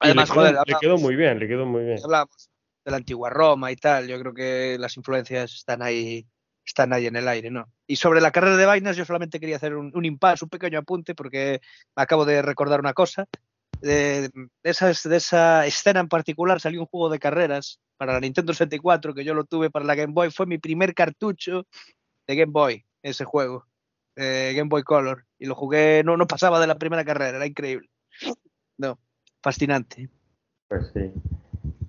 Además, 0.00 0.28
le 0.28 0.34
quedó, 0.34 0.40
joder, 0.40 0.54
le 0.54 0.74
quedó 0.80 0.90
hablamos- 0.94 1.02
muy 1.02 1.16
bien, 1.16 1.38
le 1.38 1.48
quedó 1.48 1.66
muy 1.66 1.84
bien. 1.84 1.98
hablamos 2.02 2.50
de 2.84 2.90
la 2.90 2.96
antigua 2.96 3.30
Roma 3.30 3.70
y 3.70 3.76
tal, 3.76 4.08
yo 4.08 4.18
creo 4.18 4.34
que 4.34 4.76
las 4.78 4.96
influencias 4.96 5.52
están 5.54 5.82
ahí, 5.82 6.26
están 6.66 6.92
ahí 6.92 7.06
en 7.06 7.14
el 7.14 7.28
aire, 7.28 7.50
¿no? 7.50 7.68
Y 7.86 7.96
sobre 7.96 8.20
la 8.20 8.32
carrera 8.32 8.56
de 8.56 8.66
vainas, 8.66 8.96
yo 8.96 9.04
solamente 9.04 9.38
quería 9.38 9.56
hacer 9.56 9.76
un, 9.76 9.92
un 9.94 10.04
impasse, 10.04 10.44
un 10.44 10.48
pequeño 10.48 10.80
apunte, 10.80 11.14
porque 11.14 11.60
acabo 11.94 12.24
de 12.24 12.42
recordar 12.42 12.80
una 12.80 12.92
cosa. 12.92 13.26
de, 13.80 14.30
esas, 14.62 15.02
de 15.08 15.16
esa 15.16 15.66
escena 15.66 16.00
en 16.00 16.08
particular 16.08 16.60
salió 16.60 16.80
un 16.80 16.86
juego 16.86 17.08
de 17.10 17.18
carreras 17.18 17.80
para 18.02 18.14
la 18.14 18.20
Nintendo 18.20 18.52
64, 18.52 19.14
que 19.14 19.22
yo 19.22 19.32
lo 19.32 19.44
tuve 19.44 19.70
para 19.70 19.84
la 19.84 19.94
Game 19.94 20.12
Boy. 20.12 20.32
Fue 20.32 20.44
mi 20.44 20.58
primer 20.58 20.92
cartucho 20.92 21.68
de 22.26 22.34
Game 22.34 22.50
Boy, 22.50 22.84
ese 23.00 23.24
juego, 23.24 23.64
Game 24.16 24.68
Boy 24.68 24.82
Color. 24.82 25.24
Y 25.38 25.46
lo 25.46 25.54
jugué, 25.54 26.02
no, 26.04 26.16
no 26.16 26.26
pasaba 26.26 26.58
de 26.58 26.66
la 26.66 26.74
primera 26.74 27.04
carrera, 27.04 27.36
era 27.36 27.46
increíble. 27.46 27.88
No, 28.76 28.98
fascinante. 29.40 30.08
Pues 30.66 30.90
sí. 30.92 31.12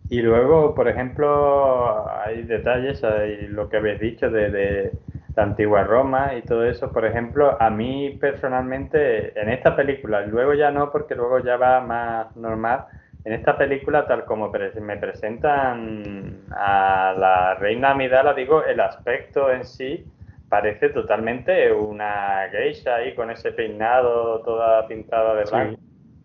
Y 0.10 0.22
luego, 0.22 0.76
por 0.76 0.88
ejemplo, 0.88 2.08
hay 2.08 2.44
detalles, 2.44 3.04
hay 3.04 3.48
lo 3.48 3.68
que 3.68 3.78
habéis 3.78 4.00
dicho 4.00 4.30
de, 4.30 4.92
la 5.36 5.42
antigua 5.42 5.84
Roma 5.84 6.36
y 6.36 6.44
todo 6.44 6.64
eso. 6.64 6.92
Por 6.92 7.08
ejemplo, 7.08 7.60
a 7.60 7.72
mí 7.72 8.20
personalmente, 8.22 9.40
en 9.42 9.50
esta 9.50 9.76
película, 9.76 10.28
luego 10.28 10.54
ya 10.54 10.70
no, 10.70 10.92
porque 10.92 11.16
luego 11.16 11.40
ya 11.40 11.58
va 11.58 11.82
más 11.82 12.36
normal. 12.36 12.86
En 13.26 13.34
esta 13.34 13.58
película, 13.58 14.06
tal 14.06 14.26
como 14.26 14.52
me 14.52 14.98
presentan 14.98 16.44
a 16.52 17.16
la 17.18 17.56
reina 17.56 17.92
Amidala, 17.92 18.34
digo, 18.34 18.66
el 18.66 18.80
aspecto 18.82 19.50
en 19.50 19.64
sí 19.64 20.04
parece 20.50 20.90
totalmente 20.90 21.72
una 21.72 22.50
geisha 22.52 22.96
ahí 22.96 23.16
con 23.16 23.32
ese 23.32 23.54
peinado 23.54 24.42
toda 24.42 24.88
pintada 24.88 25.36
de 25.36 25.46
blanco. 25.46 25.82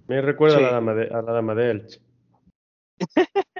Me 0.08 0.20
recuerda 0.20 0.58
a, 0.58 0.60
la 0.60 0.70
dama 0.72 0.94
de, 0.94 1.04
a 1.06 1.22
la 1.22 1.32
dama 1.32 1.54
de 1.54 1.70
Elche. 1.70 2.00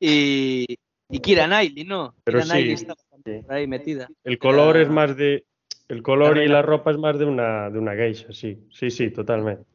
y, 0.00 0.66
y 1.10 1.18
Kira 1.20 1.46
Knightley, 1.46 1.84
¿no? 1.84 2.14
Pero 2.24 2.40
Kira 2.40 2.54
sí, 2.56 2.86
está 3.24 3.54
ahí 3.54 3.66
metida. 3.66 4.08
El 4.24 4.38
color 4.38 4.78
es 4.78 4.88
más 4.88 5.16
de. 5.16 5.44
El 5.88 6.02
color 6.02 6.38
y 6.38 6.48
la 6.48 6.62
ropa 6.62 6.90
es 6.90 6.96
más 6.96 7.18
de 7.18 7.26
una, 7.26 7.68
de 7.68 7.78
una 7.78 7.94
geisha, 7.94 8.32
sí. 8.32 8.66
Sí, 8.70 8.90
sí, 8.90 9.10
totalmente. 9.10 9.73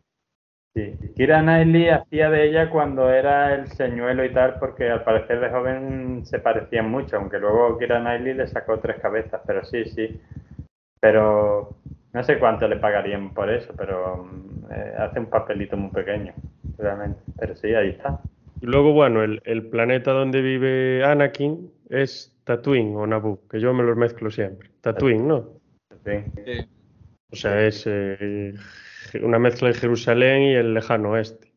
Sí. 0.76 0.94
Kira 1.16 1.42
Knightley 1.42 1.90
hacía 1.90 2.30
de 2.30 2.48
ella 2.48 2.70
cuando 2.70 3.10
era 3.10 3.56
el 3.56 3.68
señuelo 3.68 4.24
y 4.24 4.34
tal, 4.34 4.60
porque 4.60 4.90
al 4.90 5.04
parecer 5.04 5.40
de 5.40 5.50
joven 5.50 6.26
se 6.26 6.40
parecían 6.40 6.90
mucho, 6.90 7.18
aunque 7.18 7.40
luego 7.40 7.78
Kira 7.78 8.00
Knightley 8.00 8.36
le 8.36 8.48
sacó 8.48 8.80
tres 8.80 9.00
cabezas, 9.02 9.42
pero 9.46 9.64
sí, 9.66 9.86
sí. 9.86 10.22
Pero 11.00 11.78
no 12.14 12.24
sé 12.24 12.38
cuánto 12.40 12.68
le 12.68 12.78
pagarían 12.78 13.34
por 13.34 13.50
eso, 13.50 13.74
pero 13.78 14.30
eh, 14.72 14.94
hace 14.98 15.20
un 15.20 15.28
papelito 15.28 15.76
muy 15.78 15.92
pequeño, 15.92 16.34
realmente. 16.78 17.20
Pero 17.40 17.56
sí, 17.56 17.74
ahí 17.74 17.90
está. 17.90 18.20
Y 18.62 18.66
luego, 18.66 18.94
bueno, 18.94 19.24
el, 19.24 19.42
el, 19.46 19.68
planeta 19.68 20.12
donde 20.12 20.42
vive 20.42 21.04
Anakin 21.04 21.72
es 21.90 22.36
Tatooine 22.44 22.96
o 22.96 23.08
Naboo, 23.08 23.40
que 23.50 23.60
yo 23.60 23.74
me 23.74 23.84
los 23.84 23.96
mezclo 23.96 24.30
siempre. 24.30 24.70
Tatooine, 24.82 25.28
¿no? 25.28 25.50
Sí. 26.06 26.68
O 27.32 27.36
sea, 27.36 27.66
es 27.66 27.86
eh, 27.88 28.54
una 29.16 29.40
mezcla 29.40 29.70
de 29.70 29.74
Jerusalén 29.76 30.44
y 30.44 30.54
el 30.54 30.74
lejano 30.74 31.12
oeste. 31.12 31.52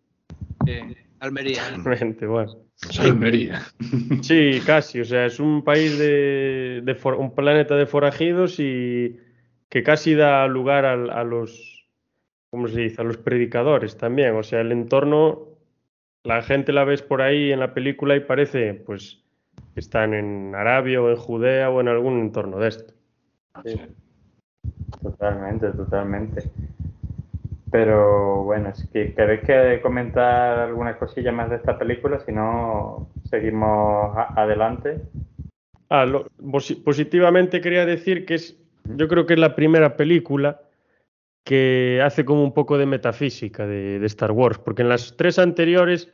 Sí. 0.66 0.96
Almería. 1.20 1.62
Realmente, 1.84 2.26
bueno. 2.26 2.57
Almería. 2.98 3.62
Sí, 4.22 4.61
casi. 4.66 5.00
O 5.00 5.05
sea, 5.05 5.26
es 5.26 5.38
un 5.38 5.62
país 5.62 5.98
de, 5.98 6.82
de 6.84 6.94
for, 6.94 7.14
un 7.14 7.34
planeta 7.34 7.76
de 7.76 7.86
forajidos 7.86 8.59
y 8.59 9.20
que 9.68 9.82
casi 9.82 10.14
da 10.14 10.46
lugar 10.48 10.84
a, 10.84 10.94
a 10.94 11.24
los, 11.24 11.86
¿cómo 12.50 12.66
se 12.66 12.80
dice? 12.80 13.00
A 13.00 13.05
los 13.05 13.18
predicadores 13.18 13.96
también. 13.96 14.34
O 14.34 14.42
sea, 14.42 14.61
el 14.61 14.72
entorno 14.72 15.53
la 16.24 16.42
gente 16.42 16.72
la 16.72 16.84
ves 16.84 17.03
por 17.03 17.22
ahí 17.22 17.53
en 17.53 17.61
la 17.61 17.74
película 17.74 18.14
y 18.16 18.20
parece 18.20 18.74
pues 18.74 19.22
que 19.74 19.80
están 19.80 20.14
en 20.14 20.55
Arabia 20.55 21.03
o 21.03 21.11
en 21.11 21.16
Judea 21.16 21.70
o 21.70 21.80
en 21.80 21.88
algún 21.88 22.20
entorno 22.20 22.59
de 22.59 22.68
esto. 22.68 22.94
Sí. 23.64 23.80
Totalmente, 25.03 25.70
totalmente. 25.70 26.50
Pero 27.73 28.45
bueno, 28.45 28.75
si 28.75 28.87
queréis 28.93 29.41
que 29.41 29.81
comentar 29.83 30.59
alguna 30.59 30.99
cosilla 30.99 31.33
más 31.33 31.49
de 31.49 31.57
esta 31.57 31.79
película, 31.79 32.20
si 32.20 32.31
no, 32.31 33.09
seguimos 33.31 34.14
adelante. 34.37 35.01
Ah, 35.89 36.05
lo, 36.05 36.27
positivamente 36.85 37.62
quería 37.62 37.87
decir 37.87 38.27
que 38.27 38.35
es, 38.35 38.59
yo 38.85 39.09
creo 39.09 39.25
que 39.25 39.33
es 39.33 39.41
la 39.41 39.57
primera 39.57 39.97
película 39.97 40.61
que 41.45 42.03
hace 42.05 42.27
como 42.27 42.45
un 42.45 42.53
poco 42.53 42.77
de 42.77 42.85
metafísica 42.85 43.66
de, 43.66 43.99
de, 43.99 44.07
Star 44.07 44.33
Wars, 44.33 44.59
porque 44.59 44.83
en 44.83 44.91
las 44.91 45.16
tres 45.16 45.39
anteriores 45.39 46.12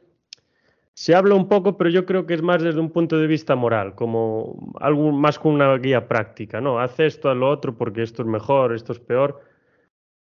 se 0.95 1.17
habla 1.17 1.35
un 1.35 1.49
poco, 1.49 1.77
pero 1.77 1.91
yo 1.91 2.07
creo 2.07 2.25
que 2.25 2.35
es 2.35 2.43
más 2.43 2.63
desde 2.63 2.79
un 2.79 2.91
punto 2.91 3.19
de 3.19 3.27
vista 3.27 3.57
moral, 3.57 3.97
como 3.97 4.73
algo 4.81 5.11
más 5.11 5.41
con 5.41 5.55
una 5.55 5.77
guía 5.77 6.07
práctica, 6.07 6.61
¿no? 6.61 6.79
Haz 6.79 7.01
esto, 7.01 7.31
haz 7.31 7.37
lo 7.37 7.49
otro, 7.51 7.77
porque 7.77 8.03
esto 8.05 8.23
es 8.23 8.29
mejor, 8.29 8.73
esto 8.73 8.93
es 8.93 9.01
peor. 9.01 9.48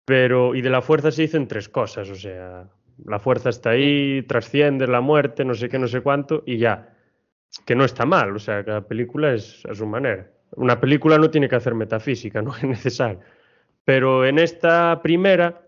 Pero, 0.09 0.54
y 0.54 0.62
de 0.62 0.70
la 0.70 0.80
fuerza 0.80 1.11
se 1.12 1.20
dicen 1.20 1.46
tres 1.46 1.68
cosas, 1.68 2.09
o 2.09 2.14
sea, 2.14 2.66
la 3.04 3.18
fuerza 3.18 3.50
está 3.50 3.70
ahí, 3.70 4.22
trasciende 4.22 4.86
la 4.86 5.02
muerte, 5.02 5.44
no 5.44 5.52
sé 5.52 5.68
qué, 5.68 5.78
no 5.78 5.86
sé 5.86 6.00
cuánto, 6.00 6.42
y 6.46 6.56
ya. 6.56 6.94
Que 7.66 7.74
no 7.74 7.84
está 7.84 8.06
mal, 8.06 8.34
o 8.34 8.38
sea, 8.38 8.64
cada 8.64 8.88
película 8.88 9.34
es 9.34 9.66
a 9.66 9.74
su 9.74 9.86
manera. 9.86 10.30
Una 10.52 10.80
película 10.80 11.18
no 11.18 11.28
tiene 11.30 11.46
que 11.46 11.56
hacer 11.56 11.74
metafísica, 11.74 12.40
no 12.42 12.56
es 12.56 12.64
necesario. 12.64 13.20
Pero 13.84 14.24
en 14.24 14.38
esta 14.38 15.02
primera, 15.02 15.61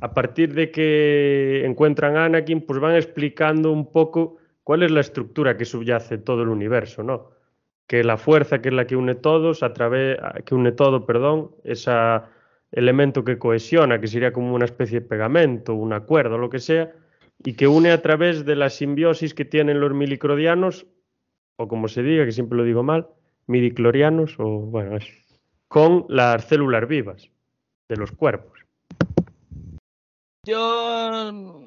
a 0.00 0.14
partir 0.14 0.54
de 0.54 0.70
que 0.70 1.64
encuentran 1.64 2.16
a 2.16 2.26
Anakin, 2.26 2.60
pues 2.60 2.78
van 2.78 2.94
explicando 2.94 3.72
un 3.72 3.90
poco 3.90 4.36
cuál 4.62 4.84
es 4.84 4.92
la 4.92 5.00
estructura 5.00 5.56
que 5.56 5.64
subyace 5.64 6.18
todo 6.18 6.44
el 6.44 6.50
universo, 6.50 7.02
¿no? 7.02 7.32
Que 7.88 8.04
la 8.04 8.16
fuerza 8.16 8.62
que 8.62 8.68
es 8.68 8.74
la 8.76 8.86
que 8.86 8.94
une 8.94 9.16
todos, 9.16 9.64
a 9.64 9.72
través, 9.72 10.18
que 10.44 10.54
une 10.54 10.70
todo, 10.70 11.04
perdón, 11.04 11.50
ese 11.64 11.90
elemento 12.72 13.24
que 13.24 13.38
cohesiona, 13.38 14.00
que 14.00 14.08
sería 14.08 14.32
como 14.32 14.54
una 14.54 14.64
especie 14.64 15.00
de 15.00 15.06
pegamento, 15.06 15.74
un 15.74 15.92
acuerdo, 15.92 16.38
lo 16.38 16.50
que 16.50 16.58
sea, 16.58 16.92
y 17.44 17.54
que 17.54 17.68
une 17.68 17.90
a 17.90 18.02
través 18.02 18.44
de 18.44 18.56
la 18.56 18.70
simbiosis 18.70 19.34
que 19.34 19.44
tienen 19.44 19.80
los 19.80 19.92
milicrodianos, 19.92 20.86
o 21.56 21.68
como 21.68 21.88
se 21.88 22.02
diga, 22.02 22.24
que 22.24 22.32
siempre 22.32 22.58
lo 22.58 22.64
digo 22.64 22.82
mal, 22.82 23.08
midiclorianos, 23.46 24.36
o 24.38 24.60
bueno, 24.60 24.98
con 25.68 26.06
las 26.08 26.44
células 26.44 26.86
vivas 26.88 27.30
de 27.88 27.96
los 27.96 28.12
cuerpos. 28.12 28.60
Yo 30.44 31.62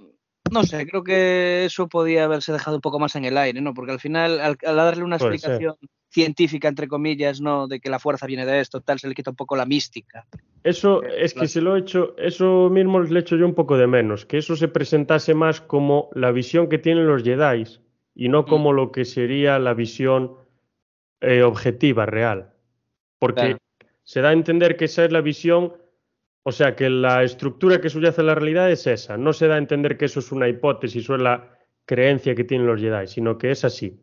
no 0.52 0.64
sé, 0.64 0.88
creo 0.88 1.04
que 1.04 1.66
eso 1.66 1.88
podía 1.88 2.26
haberse 2.26 2.52
dejado 2.52 2.78
un 2.78 2.82
poco 2.82 3.00
más 3.00 3.16
en 3.16 3.26
el 3.26 3.38
aire, 3.38 3.62
¿no? 3.62 3.74
Porque 3.74 3.92
al 3.92 4.00
final, 4.00 4.40
al, 4.40 4.58
al 4.66 4.76
darle 4.76 5.04
una 5.04 5.18
Puede 5.18 5.36
explicación 5.36 5.76
ser. 5.80 5.90
Científica, 6.10 6.68
entre 6.68 6.88
comillas, 6.88 7.40
¿no? 7.42 7.68
De 7.68 7.80
que 7.80 7.90
la 7.90 8.00
fuerza 8.00 8.26
viene 8.26 8.46
de 8.46 8.60
esto, 8.60 8.82
tal, 8.82 9.00
se 9.00 9.08
le 9.08 9.16
quita 9.16 9.30
un 9.30 9.36
poco 9.36 9.56
la 9.56 9.66
mística. 9.66 10.26
Eso 10.64 11.04
es 11.04 11.34
que 11.34 11.48
se 11.48 11.62
lo 11.62 11.76
he 11.76 11.80
hecho, 11.80 12.16
eso 12.18 12.70
mismo 12.70 13.00
le 13.00 13.20
he 13.20 13.22
hecho 13.22 13.38
yo 13.38 13.46
un 13.46 13.56
poco 13.56 13.78
de 13.78 13.88
menos, 13.88 14.26
que 14.26 14.38
eso 14.38 14.56
se 14.56 14.68
presentase 14.68 15.34
más 15.34 15.62
como 15.62 16.10
la 16.14 16.32
visión 16.32 16.68
que 16.68 16.78
tienen 16.78 17.08
los 17.08 17.24
Jedi 17.24 17.64
y 18.16 18.30
no 18.30 18.46
como 18.46 18.74
mm. 18.74 18.76
lo 18.76 18.92
que 18.92 19.06
sería 19.06 19.60
la 19.60 19.74
visión 19.74 20.36
eh, 21.22 21.44
objetiva, 21.44 22.06
real. 22.06 22.54
Porque 23.20 23.42
claro. 23.42 23.58
se 24.04 24.22
da 24.22 24.30
a 24.30 24.34
entender 24.34 24.76
que 24.76 24.86
esa 24.86 25.06
es 25.06 25.12
la 25.12 25.22
visión 25.22 25.74
o 26.44 26.52
sea 26.52 26.76
que 26.76 26.90
la 26.90 27.24
estructura 27.24 27.80
que 27.80 27.90
subyace 27.90 28.22
en 28.22 28.28
la 28.28 28.36
realidad 28.36 28.72
es 28.72 28.88
esa. 28.88 29.18
No 29.18 29.34
se 29.34 29.48
da 29.48 29.56
a 29.56 29.60
entender 29.60 29.98
que 29.98 30.06
eso 30.06 30.20
es 30.20 30.32
una 30.32 30.48
hipótesis 30.48 31.08
o 31.10 31.16
es 31.16 31.22
la 31.22 31.58
creencia 31.86 32.34
que 32.34 32.44
tienen 32.44 32.66
los 32.66 32.82
Jedi, 32.82 33.08
sino 33.08 33.38
que 33.38 33.52
es 33.52 33.66
así. 33.66 34.02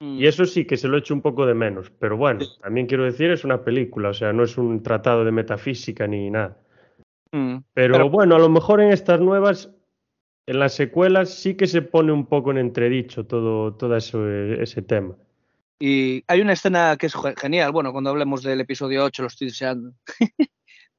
Mm. 0.00 0.18
Y 0.18 0.26
eso 0.26 0.44
sí 0.46 0.64
que 0.64 0.76
se 0.76 0.88
lo 0.88 0.98
echo 0.98 1.14
un 1.14 1.20
poco 1.20 1.46
de 1.46 1.54
menos. 1.54 1.90
Pero 1.98 2.16
bueno, 2.16 2.40
también 2.62 2.86
quiero 2.86 3.04
decir, 3.04 3.30
es 3.30 3.44
una 3.44 3.62
película, 3.62 4.08
o 4.08 4.14
sea, 4.14 4.32
no 4.32 4.42
es 4.42 4.58
un 4.58 4.82
tratado 4.82 5.24
de 5.24 5.32
metafísica 5.32 6.06
ni 6.06 6.30
nada. 6.30 6.56
Mm. 7.32 7.58
Pero, 7.74 7.92
Pero 7.94 8.10
bueno, 8.10 8.34
a 8.34 8.38
lo 8.38 8.48
mejor 8.48 8.80
en 8.80 8.90
estas 8.90 9.20
nuevas, 9.20 9.70
en 10.46 10.58
las 10.58 10.74
secuelas, 10.74 11.30
sí 11.30 11.54
que 11.54 11.66
se 11.66 11.82
pone 11.82 12.12
un 12.12 12.26
poco 12.26 12.50
en 12.50 12.58
entredicho 12.58 13.26
todo, 13.26 13.74
todo 13.74 13.96
eso, 13.96 14.28
ese 14.28 14.82
tema. 14.82 15.14
Y 15.78 16.24
hay 16.26 16.40
una 16.40 16.52
escena 16.52 16.96
que 16.98 17.06
es 17.06 17.14
genial, 17.38 17.72
bueno, 17.72 17.92
cuando 17.92 18.10
hablemos 18.10 18.42
del 18.42 18.60
episodio 18.60 19.04
8 19.04 19.22
lo 19.22 19.28
estoy 19.28 19.48
deseando. 19.48 19.92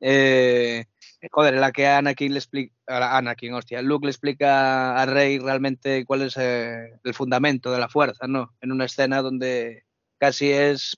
Eh, 0.03 0.85
joder, 1.29 1.53
la 1.55 1.71
que 1.71 1.87
Anakin 1.87 2.33
le 2.33 2.39
explica, 2.39 2.73
Anakin, 3.17 3.53
hostia, 3.53 3.81
Luke 3.81 4.05
le 4.05 4.11
explica 4.11 4.99
a 4.99 5.05
Rey 5.05 5.39
realmente 5.39 6.05
cuál 6.05 6.23
es 6.23 6.37
eh, 6.37 6.99
el 7.03 7.13
fundamento 7.13 7.71
de 7.71 7.79
la 7.79 7.89
fuerza, 7.89 8.27
¿no? 8.27 8.55
En 8.61 8.71
una 8.71 8.85
escena 8.85 9.21
donde 9.21 9.85
casi 10.17 10.51
es, 10.51 10.97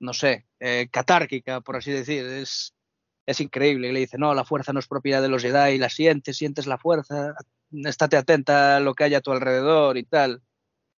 no 0.00 0.12
sé, 0.12 0.46
eh, 0.60 0.88
catárquica, 0.90 1.60
por 1.60 1.76
así 1.76 1.92
decir, 1.92 2.24
es, 2.26 2.74
es 3.26 3.40
increíble. 3.40 3.88
Y 3.88 3.92
le 3.92 4.00
dice, 4.00 4.18
no, 4.18 4.34
la 4.34 4.44
fuerza 4.44 4.72
no 4.72 4.80
es 4.80 4.88
propiedad 4.88 5.22
de 5.22 5.28
los 5.28 5.42
Jedi, 5.42 5.78
la 5.78 5.90
sientes, 5.90 6.36
sientes 6.36 6.66
la 6.66 6.78
fuerza, 6.78 7.34
estate 7.72 8.16
atenta 8.16 8.76
a 8.76 8.80
lo 8.80 8.94
que 8.94 9.04
hay 9.04 9.14
a 9.14 9.20
tu 9.20 9.32
alrededor 9.32 9.96
y 9.96 10.04
tal. 10.04 10.42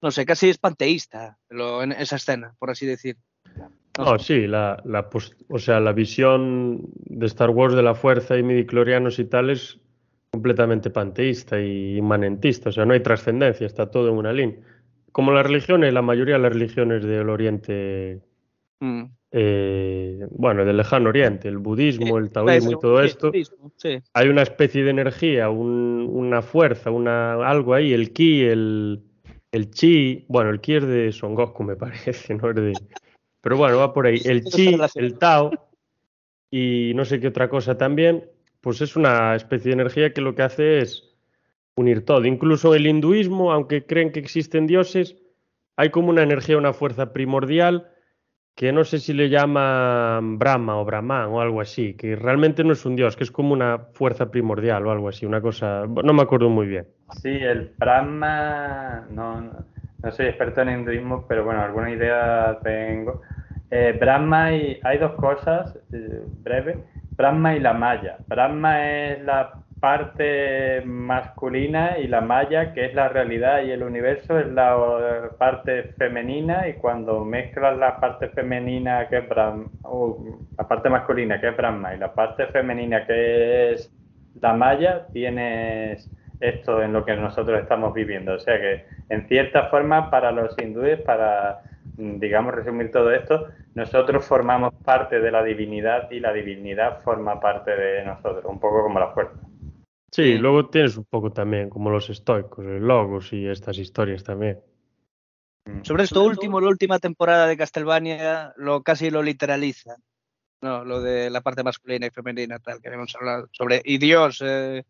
No 0.03 0.11
sé, 0.11 0.27
casi 0.27 0.51
es 0.51 0.59
panteísta 0.59 1.39
lo, 1.49 1.83
en 1.83 1.93
esa 1.93 2.17
escena, 2.17 2.55
por 2.59 2.71
así 2.71 2.87
decir. 2.87 3.17
No, 3.99 4.19
sí, 4.19 4.47
la, 4.47 4.81
la, 4.85 5.09
o 5.49 5.59
sea, 5.59 5.81
la 5.81 5.93
visión 5.93 6.83
de 7.05 7.27
Star 7.27 7.51
Wars 7.51 7.75
de 7.75 7.83
la 7.83 7.95
fuerza 7.95 8.37
y 8.37 8.43
midiclorianos 8.43 9.19
y 9.19 9.25
tal 9.25 9.51
es 9.51 9.81
completamente 10.31 10.91
panteísta 10.91 11.61
y 11.61 11.97
inmanentista, 11.97 12.69
o 12.69 12.73
sea, 12.73 12.85
no 12.85 12.93
hay 12.93 13.01
trascendencia, 13.01 13.67
está 13.67 13.91
todo 13.91 14.09
en 14.11 14.17
una 14.17 14.33
línea. 14.33 14.59
Como 15.13 15.33
las 15.33 15.47
religiones, 15.47 15.95
la 15.95 16.03
mayoría 16.03 16.35
de 16.35 16.41
las 16.43 16.53
religiones 16.53 17.03
del 17.05 17.31
Oriente 17.31 18.21
mm. 18.81 19.05
eh, 19.31 20.27
bueno, 20.31 20.67
del 20.67 20.77
lejano 20.77 21.09
oriente, 21.09 21.49
el 21.49 21.57
budismo, 21.57 22.19
el 22.19 22.31
taoísmo 22.31 22.73
y 22.73 22.79
todo 22.79 23.03
esto, 23.03 23.33
hay 24.13 24.29
una 24.29 24.43
especie 24.43 24.85
de 24.85 24.91
energía, 24.91 25.49
una 25.49 26.43
fuerza, 26.43 26.91
una, 26.91 27.49
algo 27.49 27.73
ahí, 27.73 27.95
el 27.95 28.13
ki, 28.13 28.45
el, 28.45 29.03
el 29.53 29.71
chi, 29.71 30.27
bueno, 30.29 30.51
el 30.51 30.61
ki 30.61 30.75
es 30.75 30.87
de 30.87 31.13
Son 31.13 31.35
Goku 31.35 31.63
me 31.63 31.77
parece, 31.77 32.35
no 32.35 32.51
es 32.51 32.57
de... 32.57 32.73
Pero 33.47 33.59
bueno, 33.59 33.79
va 33.79 33.93
por 33.95 34.09
ahí, 34.09 34.21
el 34.25 34.43
chi, 34.43 34.77
el 34.97 35.19
tao 35.19 35.53
y 36.51 36.91
no 36.97 37.05
sé 37.05 37.21
qué 37.21 37.29
otra 37.29 37.49
cosa 37.49 37.79
también, 37.79 38.25
pues 38.61 38.81
es 38.81 38.97
una 38.97 39.37
especie 39.37 39.69
de 39.69 39.75
energía 39.75 40.13
que 40.13 40.21
lo 40.21 40.35
que 40.35 40.43
hace 40.43 40.81
es 40.81 41.15
unir 41.77 42.05
todo. 42.05 42.25
Incluso 42.25 42.75
el 42.75 42.89
hinduismo, 42.89 43.53
aunque 43.53 43.87
creen 43.87 44.11
que 44.11 44.19
existen 44.19 44.67
dioses, 44.67 45.15
hay 45.77 45.91
como 45.91 46.09
una 46.09 46.25
energía, 46.25 46.59
una 46.59 46.73
fuerza 46.73 47.13
primordial 47.13 47.89
que 48.57 48.73
no 48.73 48.83
sé 48.83 48.99
si 48.99 49.13
le 49.13 49.29
llaman 49.29 50.41
Brahma 50.41 50.81
o 50.81 50.85
Brahman 50.85 51.29
o 51.29 51.41
algo 51.41 51.61
así, 51.61 51.95
que 51.95 52.17
realmente 52.17 52.65
no 52.65 52.73
es 52.73 52.85
un 52.85 52.97
dios, 52.97 53.15
que 53.15 53.23
es 53.23 53.31
como 53.31 53.53
una 53.53 53.79
fuerza 53.93 54.29
primordial 54.29 54.85
o 54.89 54.91
algo 54.91 55.09
así, 55.09 55.25
una 55.25 55.41
cosa, 55.41 55.87
no 55.87 56.13
me 56.13 56.23
acuerdo 56.23 56.49
muy 56.49 56.67
bien. 56.67 56.89
Sí, 57.23 57.29
el 57.29 57.71
Brahma, 57.79 59.07
no, 59.09 59.41
no, 59.41 59.65
soy 60.11 60.27
experto 60.27 60.63
en 60.63 60.71
hinduismo, 60.71 61.27
pero 61.29 61.45
bueno, 61.45 61.63
alguna 61.63 61.91
idea 61.91 62.59
tengo. 62.63 63.23
Eh, 63.71 63.97
Brahma 63.99 64.53
y 64.53 64.79
hay 64.85 64.99
dos 64.99 65.13
cosas, 65.13 65.77
eh, 65.93 66.23
Brahma 67.17 67.57
y 67.57 67.61
la 67.61 67.73
Maya. 67.73 68.19
Brahma 68.29 68.89
es 68.89 69.23
la 69.25 69.53
parte 69.81 70.83
masculina 70.85 71.99
y 71.99 72.07
la 72.07 72.21
maya, 72.21 72.73
que 72.73 72.87
es 72.87 72.95
la 72.95 73.09
realidad 73.09 73.63
y 73.63 73.71
el 73.71 73.83
universo, 73.83 74.39
es 74.39 74.47
la 74.49 75.31
parte 75.39 75.95
femenina 75.99 76.67
y 76.69 76.75
cuando 76.75 77.25
mezclas 77.25 77.77
la 77.77 78.01
parte 78.01 78.29
femenina 78.31 79.09
que 79.09 79.21
Brahma, 79.21 79.69
la 80.57 80.69
parte 80.69 80.89
masculina 80.89 81.41
que 81.41 81.49
es 81.49 81.57
Brahma 81.57 81.95
y 81.95 81.99
la 81.99 82.15
parte 82.15 82.47
femenina 82.47 83.07
que 83.07 83.73
es 83.73 83.93
la 84.41 84.55
maya, 84.55 85.07
tienes 85.13 86.11
esto 86.41 86.83
en 86.83 86.93
lo 86.93 87.05
que 87.05 87.17
nosotros 87.17 87.61
estamos 87.61 87.93
viviendo. 87.95 88.35
O 88.35 88.39
sea 88.39 88.59
que 88.59 88.85
en 89.09 89.29
cierta 89.29 89.69
forma 89.69 90.11
para 90.11 90.33
los 90.33 90.57
hindúes, 90.59 91.01
para 91.01 91.63
digamos 91.97 92.55
resumir 92.55 92.91
todo 92.91 93.11
esto, 93.11 93.49
nosotros 93.75 94.25
formamos 94.25 94.75
parte 94.85 95.21
de 95.21 95.31
la 95.31 95.43
divinidad 95.43 96.11
y 96.11 96.21
la 96.21 96.33
divinidad 96.33 97.03
forma 97.03 97.41
parte 97.41 97.71
de 97.77 98.05
nosotros, 98.05 98.45
un 98.45 98.61
poco 98.61 98.83
como 98.83 98.99
la 99.01 99.13
fuerza. 99.13 99.39
Sí, 100.11 100.39
luego 100.39 100.69
tienes 100.69 100.97
un 100.97 101.05
poco 101.05 101.33
también 101.33 101.69
como 101.69 101.91
los 101.91 102.09
estoicos, 102.11 102.65
el 102.65 102.87
logos 102.87 103.33
y 103.33 103.47
estas 103.47 103.79
historias 103.79 104.25
también. 104.25 104.61
Mm. 105.67 105.83
Sobre 105.83 106.05
esto 106.05 106.25
último, 106.25 106.61
la 106.61 106.69
última 106.69 106.99
temporada 106.99 107.47
de 107.47 107.57
Castlevania 107.57 108.53
lo 108.57 108.83
casi 108.83 109.11
lo 109.11 109.23
literaliza. 109.23 109.97
No, 110.63 110.85
lo 110.85 111.03
de 111.03 111.29
la 111.29 111.43
parte 111.43 111.63
masculina 111.63 112.07
y 112.07 112.11
femenina, 112.11 112.59
tal, 112.59 112.81
que 112.81 112.89
habíamos 112.89 113.15
hablado. 113.15 113.49
Sobre, 113.53 113.83
y 113.85 113.99
Dios, 113.99 114.43
eh, 114.45 114.85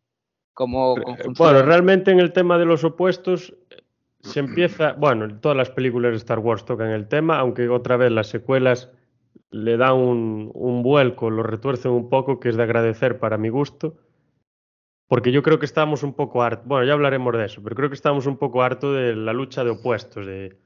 como 0.55 0.97
eh, 0.97 1.25
Bueno, 1.37 1.63
realmente 1.63 2.13
en 2.13 2.21
el 2.21 2.33
tema 2.33 2.57
de 2.57 2.67
los 2.67 2.85
opuestos 2.85 3.53
se 4.27 4.41
empieza, 4.41 4.93
bueno, 4.93 5.39
todas 5.41 5.57
las 5.57 5.71
películas 5.71 6.13
de 6.13 6.19
Star 6.19 6.39
Wars 6.39 6.65
tocan 6.65 6.91
el 6.91 7.09
tema, 7.09 7.39
aunque 7.39 7.69
otra 7.69 7.97
vez 7.97 8.11
las 8.13 8.29
secuelas 8.29 8.91
le 9.51 9.77
dan 9.77 9.95
un, 9.95 10.51
un 10.55 10.83
vuelco, 10.83 11.31
lo 11.31 11.43
retuercen 11.43 11.93
un 11.93 12.09
poco, 12.09 12.41
que 12.41 12.49
es 12.49 12.57
de 12.57 12.63
agradecer 12.63 13.19
para 13.19 13.39
mi 13.39 13.49
gusto 13.49 13.97
porque 15.09 15.31
yo 15.31 15.43
creo 15.43 15.59
que 15.59 15.67
estamos 15.67 16.03
un 16.03 16.15
poco 16.15 16.43
hartos, 16.43 16.67
bueno, 16.67 16.87
ya 16.87 16.93
hablaremos 16.93 17.37
de 17.37 17.45
eso, 17.45 17.63
pero 17.63 17.77
creo 17.77 17.89
que 17.89 17.95
estamos 17.95 18.27
un 18.27 18.39
poco 18.39 18.63
hartos 18.63 18.97
de 18.97 19.15
la 19.15 19.33
lucha 19.33 19.63
de 19.63 19.71
opuestos, 19.71 20.27
de, 20.27 20.57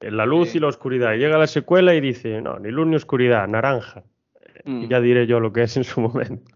la 0.00 0.24
luz 0.24 0.54
y 0.54 0.58
la 0.58 0.68
oscuridad. 0.68 1.14
llega 1.16 1.36
la 1.36 1.46
secuela 1.46 1.94
y 1.94 2.00
dice, 2.00 2.40
no, 2.40 2.58
ni 2.58 2.70
luz 2.70 2.86
ni 2.86 2.96
oscuridad, 2.96 3.46
naranja. 3.46 4.02
Y 4.64 4.70
mm. 4.70 4.88
ya 4.88 5.00
diré 5.00 5.26
yo 5.26 5.40
lo 5.40 5.52
que 5.52 5.64
es 5.64 5.76
en 5.76 5.84
su 5.84 6.00
momento. 6.00 6.50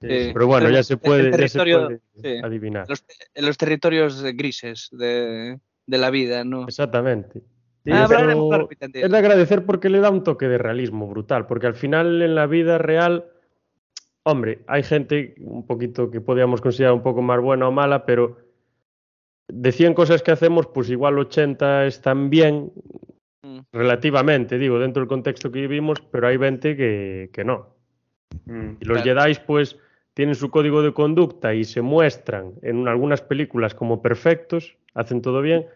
Pero 0.00 0.46
bueno, 0.46 0.70
ya 0.70 0.82
se 0.82 0.96
puede, 0.96 1.28
adivinar. 2.42 2.86
en 3.34 3.46
los 3.46 3.58
territorios 3.58 4.22
grises 4.22 4.88
de, 4.92 5.58
la 5.96 6.10
vida, 6.10 6.44
¿no? 6.44 6.64
Exactamente. 6.64 7.40
Ah, 7.90 8.06
es 8.80 9.10
de 9.10 9.16
agradecer 9.16 9.64
porque 9.64 9.88
le 9.88 10.00
da 10.00 10.10
un 10.10 10.22
toque 10.22 10.46
de 10.46 10.58
realismo 10.58 11.08
brutal, 11.08 11.46
porque 11.46 11.68
al 11.68 11.74
final 11.74 12.20
en 12.20 12.34
la 12.34 12.46
vida 12.46 12.76
real 12.76 13.24
Hombre, 14.30 14.58
hay 14.66 14.82
gente 14.82 15.34
un 15.38 15.66
poquito 15.66 16.10
que 16.10 16.20
podríamos 16.20 16.60
considerar 16.60 16.92
un 16.92 17.02
poco 17.02 17.22
más 17.22 17.40
buena 17.40 17.66
o 17.66 17.72
mala, 17.72 18.04
pero 18.04 18.36
de 19.48 19.72
100 19.72 19.94
cosas 19.94 20.22
que 20.22 20.30
hacemos, 20.30 20.66
pues 20.66 20.90
igual 20.90 21.18
80 21.18 21.86
están 21.86 22.28
bien, 22.28 22.70
mm. 23.42 23.60
relativamente, 23.72 24.58
digo, 24.58 24.78
dentro 24.78 25.00
del 25.00 25.08
contexto 25.08 25.50
que 25.50 25.62
vivimos, 25.62 26.02
pero 26.10 26.26
hay 26.26 26.36
20 26.36 26.76
que, 26.76 27.42
no. 27.42 27.74
Mm, 28.44 28.72
y 28.80 28.84
los 28.84 29.02
Jedi, 29.02 29.34
pues, 29.46 29.78
tienen 30.12 30.34
su 30.34 30.50
código 30.50 30.82
de 30.82 30.92
conducta 30.92 31.54
y 31.54 31.64
se 31.64 31.80
muestran 31.80 32.52
en 32.60 32.86
algunas 32.86 33.22
películas 33.22 33.74
como 33.74 34.02
perfectos, 34.02 34.76
hacen 34.92 35.22
todo 35.22 35.40
bien, 35.40 35.68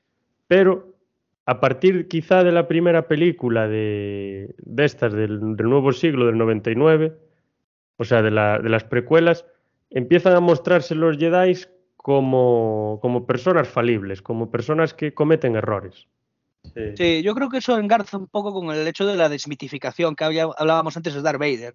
pero 0.52 0.98
a 1.46 1.60
partir 1.60 2.08
quizá 2.08 2.44
de 2.44 2.52
la 2.52 2.68
primera 2.68 3.08
película 3.08 3.68
de, 3.68 4.54
estas 4.76 5.14
del, 5.14 5.40
nuevo 5.40 5.94
siglo, 5.94 6.26
del 6.26 6.36
99, 6.36 7.16
o 7.96 8.04
sea, 8.04 8.20
de, 8.20 8.30
las 8.30 8.84
precuelas, 8.84 9.46
empiezan 9.88 10.34
a 10.34 10.40
mostrarse 10.40 10.94
los 10.94 11.16
Jedi 11.16 11.56
como, 11.96 12.98
como 13.00 13.26
personas 13.26 13.66
falibles, 13.66 14.20
como 14.20 14.50
personas 14.50 14.92
que 14.92 15.14
cometen 15.14 15.56
errores. 15.56 16.06
Sí. 16.96 17.22
yo 17.22 17.34
creo 17.34 17.48
que 17.48 17.56
eso 17.56 17.78
engarza 17.78 18.18
un 18.18 18.26
poco 18.26 18.52
con 18.52 18.76
el 18.76 18.86
hecho 18.86 19.06
de 19.06 19.16
la 19.16 19.30
desmitificación 19.30 20.14
que 20.14 20.24
hablábamos 20.24 20.98
antes 20.98 21.14
de 21.14 21.22
Darth 21.22 21.40
Vader. 21.40 21.72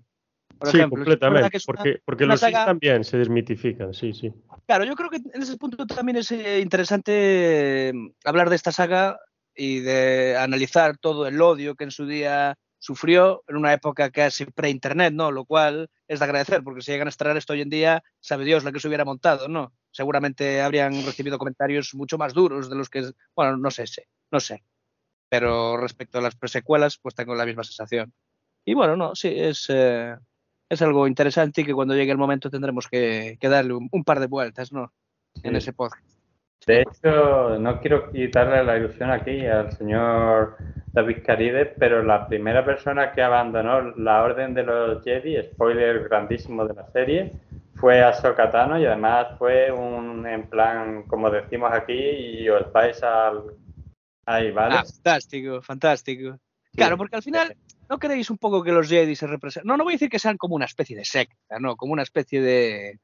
Sí, 0.63 0.79
completamente, 0.89 1.59
porque, 1.65 2.01
porque 2.03 2.25
los 2.25 2.41
también 2.41 3.03
se 3.03 3.17
desmitifican, 3.17 3.93
sí, 3.93 4.13
sí. 4.13 4.33
Claro, 4.65 4.83
yo 4.83 4.95
creo 4.95 5.09
que 5.09 5.17
en 5.17 5.41
ese 5.41 5.57
punto 5.57 5.85
también 5.85 6.17
es 6.17 6.31
eh, 6.31 6.59
interesante 6.59 7.91
mm, 7.93 8.09
hablar 8.25 8.49
de 8.49 8.55
esta 8.55 8.71
saga 8.71 9.19
y 9.55 9.79
de 9.79 10.37
analizar 10.37 10.97
todo 10.97 11.27
el 11.27 11.41
odio 11.41 11.75
que 11.75 11.85
en 11.85 11.91
su 11.91 12.05
día 12.05 12.57
sufrió 12.79 13.43
en 13.47 13.57
una 13.57 13.73
época 13.73 14.11
casi 14.11 14.45
pre-internet, 14.45 15.13
¿no? 15.13 15.31
Lo 15.31 15.45
cual 15.45 15.89
es 16.07 16.19
de 16.19 16.25
agradecer, 16.25 16.63
porque 16.63 16.81
si 16.81 16.91
llegan 16.91 17.07
a 17.07 17.09
extraer 17.09 17.37
esto 17.37 17.53
hoy 17.53 17.61
en 17.61 17.69
día, 17.69 18.03
sabe 18.19 18.45
Dios 18.45 18.63
la 18.63 18.71
que 18.71 18.79
se 18.79 18.87
hubiera 18.87 19.05
montado, 19.05 19.47
¿no? 19.47 19.73
Seguramente 19.91 20.61
habrían 20.61 20.93
recibido 21.05 21.37
comentarios 21.37 21.93
mucho 21.95 22.17
más 22.17 22.33
duros 22.33 22.69
de 22.69 22.75
los 22.75 22.89
que, 22.89 23.09
bueno, 23.35 23.57
no 23.57 23.71
sé, 23.71 23.85
no 24.31 24.39
sé. 24.39 24.63
Pero 25.29 25.75
respecto 25.77 26.19
a 26.19 26.21
las 26.21 26.35
presecuelas, 26.35 26.99
pues 27.01 27.15
tengo 27.15 27.35
la 27.35 27.45
misma 27.45 27.63
sensación. 27.63 28.13
Y 28.63 28.73
bueno, 28.73 28.95
no, 28.95 29.15
sí, 29.15 29.33
es, 29.35 29.65
eh, 29.69 30.15
es 30.69 30.81
algo 30.81 31.07
interesante 31.07 31.61
y 31.61 31.65
que 31.65 31.73
cuando 31.73 31.95
llegue 31.95 32.11
el 32.11 32.17
momento 32.17 32.49
tendremos 32.49 32.87
que, 32.87 33.37
darle 33.41 33.73
un, 33.73 34.03
par 34.03 34.19
de 34.19 34.27
vueltas, 34.27 34.71
¿no? 34.71 34.91
En 35.43 35.55
ese 35.55 35.73
podcast. 35.73 36.03
De 36.65 36.81
hecho, 36.81 37.57
no 37.59 37.79
quiero 37.79 38.11
quitarle 38.11 38.63
la 38.63 38.77
ilusión 38.77 39.11
aquí 39.11 39.45
al 39.45 39.71
señor 39.71 40.57
David 40.87 41.19
Caride, 41.25 41.65
pero 41.65 42.03
la 42.03 42.27
primera 42.27 42.65
persona 42.65 43.13
que 43.13 43.21
abandonó 43.21 43.95
la 43.95 44.23
Orden 44.23 44.53
de 44.53 44.63
los 44.63 45.03
Jedi, 45.03 45.41
spoiler 45.43 46.09
grandísimo 46.09 46.65
de 46.65 46.73
la 46.73 46.91
serie, 46.91 47.31
fue 47.75 48.01
Ahsoka 48.01 48.51
Tano 48.51 48.79
y 48.79 48.85
además 48.85 49.27
fue 49.37 49.71
un, 49.71 50.25
en 50.25 50.49
plan, 50.49 51.03
como 51.03 51.29
decimos 51.29 51.71
aquí, 51.71 51.93
y 51.93 52.49
os 52.49 52.71
vais 52.73 53.01
al... 53.03 53.43
Ahí, 54.25 54.51
¿vale? 54.51 54.75
Ah, 54.79 54.83
fantástico, 54.83 55.61
fantástico. 55.61 56.37
Claro, 56.75 56.97
porque 56.97 57.15
al 57.15 57.23
final, 57.23 57.55
¿no 57.89 57.99
creéis 57.99 58.29
un 58.29 58.37
poco 58.37 58.63
que 58.63 58.71
los 58.71 58.87
Jedi 58.87 59.15
se 59.15 59.27
representan? 59.27 59.67
No, 59.67 59.77
no 59.77 59.83
voy 59.83 59.93
a 59.93 59.95
decir 59.95 60.09
que 60.09 60.19
sean 60.19 60.37
como 60.37 60.55
una 60.55 60.65
especie 60.65 60.95
de 60.95 61.05
secta, 61.05 61.59
¿no? 61.59 61.75
Como 61.75 61.93
una 61.93 62.03
especie 62.03 62.41
de 62.41 62.99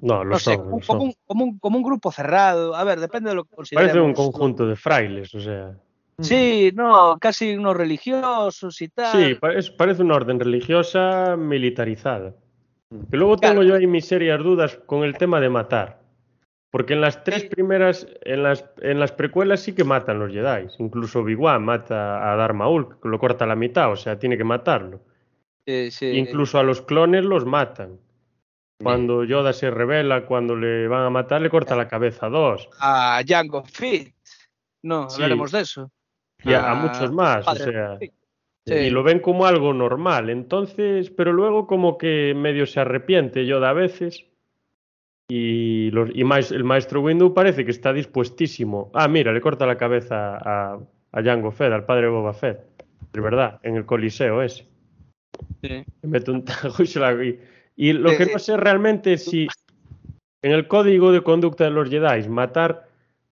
no, 0.00 0.24
lo 0.24 0.38
sé, 0.38 0.56
como, 0.56 0.76
Un, 0.76 1.14
como, 1.58 1.76
un, 1.76 1.82
grupo 1.82 2.12
cerrado. 2.12 2.74
A 2.74 2.84
ver, 2.84 3.00
depende 3.00 3.30
de 3.30 3.36
lo 3.36 3.44
que 3.44 3.54
consideremos. 3.54 3.92
Parece 3.92 4.06
un 4.06 4.14
conjunto 4.14 4.66
de 4.66 4.76
frailes, 4.76 5.34
o 5.34 5.40
sea. 5.40 5.74
Sí, 6.20 6.72
no, 6.74 7.16
casi 7.20 7.56
unos 7.56 7.76
religiosos 7.76 8.80
y 8.82 8.88
tal. 8.88 9.12
Sí, 9.12 9.36
parece, 9.76 10.02
una 10.02 10.16
orden 10.16 10.40
religiosa 10.40 11.36
militarizada. 11.36 12.34
Que 13.10 13.16
luego 13.16 13.36
tengo 13.36 13.62
yo 13.62 13.74
ahí 13.74 13.86
mis 13.86 14.06
serias 14.06 14.42
dudas 14.42 14.78
con 14.86 15.04
el 15.04 15.16
tema 15.16 15.40
de 15.40 15.48
matar. 15.48 16.00
Porque 16.70 16.92
en 16.92 17.00
las 17.00 17.24
tres 17.24 17.44
primeras, 17.44 18.06
en 18.22 18.42
las, 18.42 18.64
en 18.82 19.00
las 19.00 19.12
precuelas 19.12 19.60
sí 19.60 19.74
que 19.74 19.84
matan 19.84 20.18
los 20.18 20.32
Jedi. 20.32 20.66
Incluso 20.78 21.20
Obi-Wan 21.20 21.64
mata 21.64 22.30
a 22.30 22.36
Darth 22.36 22.54
Maul, 22.54 22.96
lo 23.02 23.18
corta 23.18 23.44
a 23.44 23.48
la 23.48 23.56
mitad, 23.56 23.90
o 23.90 23.96
sea, 23.96 24.18
tiene 24.18 24.36
que 24.36 24.44
matarlo. 24.44 25.00
Incluso 25.66 26.58
a 26.58 26.62
los 26.62 26.82
clones 26.82 27.24
los 27.24 27.44
matan. 27.44 27.98
Cuando 28.82 29.24
Yoda 29.24 29.52
se 29.52 29.70
revela, 29.70 30.24
cuando 30.24 30.54
le 30.54 30.86
van 30.86 31.04
a 31.04 31.10
matar, 31.10 31.42
le 31.42 31.50
corta 31.50 31.74
la 31.74 31.88
cabeza 31.88 32.26
a 32.26 32.30
dos. 32.30 32.68
A 32.80 33.20
Jango 33.26 33.64
Fett. 33.64 34.14
No, 34.82 35.08
hablaremos 35.10 35.50
de 35.50 35.60
eso. 35.60 35.90
Y 36.44 36.54
a, 36.54 36.74
muchos 36.74 37.10
más, 37.12 37.46
o 37.48 37.54
sea. 37.56 37.98
Y 38.66 38.90
lo 38.90 39.02
ven 39.02 39.18
como 39.18 39.46
algo 39.46 39.72
normal. 39.72 40.30
Entonces, 40.30 41.10
pero 41.10 41.32
luego 41.32 41.66
como 41.66 41.98
que 41.98 42.34
medio 42.36 42.66
se 42.66 42.80
arrepiente 42.80 43.46
Yoda 43.46 43.70
a 43.70 43.74
veces. 43.74 44.26
Y, 45.30 45.90
los, 45.90 46.08
y 46.14 46.22
el 46.22 46.64
maestro 46.64 47.02
Windu 47.02 47.34
parece 47.34 47.64
que 47.64 47.70
está 47.70 47.92
dispuestísimo. 47.92 48.90
Ah, 48.94 49.08
mira, 49.08 49.32
le 49.32 49.40
corta 49.42 49.66
la 49.66 49.76
cabeza 49.76 50.38
a, 50.38 50.78
a 51.12 51.22
Jango 51.22 51.50
Fett, 51.50 51.72
al 51.72 51.84
padre 51.84 52.08
Boba 52.08 52.32
Fett. 52.32 52.60
De 53.12 53.20
verdad, 53.20 53.60
en 53.62 53.76
el 53.76 53.84
coliseo 53.84 54.42
ese. 54.42 54.66
Sí. 55.62 55.84
Me 56.02 56.08
meto 56.08 56.32
un 56.32 56.44
tajo 56.44 56.82
y 56.82 56.86
se 56.86 57.00
la 57.00 57.12
vi. 57.12 57.38
Y 57.76 57.92
lo 57.92 58.10
Sí, 58.10 58.16
que 58.16 58.24
sí. 58.24 58.30
no 58.32 58.38
sé 58.38 58.56
realmente 58.56 59.12
es 59.12 59.24
si 59.24 59.48
en 60.42 60.52
el 60.52 60.66
código 60.66 61.12
de 61.12 61.22
conducta 61.22 61.64
de 61.64 61.70
los 61.70 61.90
Jedi 61.90 62.28
matar 62.28 62.88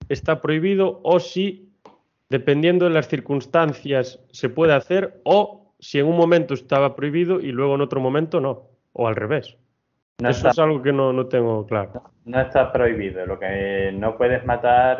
está 0.09 0.41
prohibido 0.41 1.01
o 1.03 1.21
si, 1.21 1.71
dependiendo 2.29 2.87
de 2.87 2.93
las 2.93 3.09
circunstancias, 3.09 4.21
se 4.33 4.49
puede 4.49 4.73
hacer 4.75 5.21
o 5.25 5.73
si 5.79 5.99
en 5.99 6.07
un 6.07 6.17
momento 6.17 6.55
estaba 6.55 6.97
prohibido 6.97 7.41
y 7.41 7.53
luego 7.53 7.75
en 7.77 7.83
otro 7.83 8.01
momento 8.01 8.41
no. 8.41 8.69
O 8.93 9.07
al 9.09 9.17
revés. 9.17 9.57
No 10.19 10.29
Eso 10.29 10.49
está, 10.49 10.51
es 10.51 10.59
algo 10.59 10.83
que 10.83 10.93
no, 10.93 11.13
no 11.13 11.27
tengo 11.29 11.67
claro. 11.67 12.03
no 12.25 12.41
está 12.41 12.73
prohibido. 12.73 13.27
Lo 13.27 13.39
que 13.39 13.93
no 13.95 14.17
puedes 14.17 14.45
matar 14.45 14.99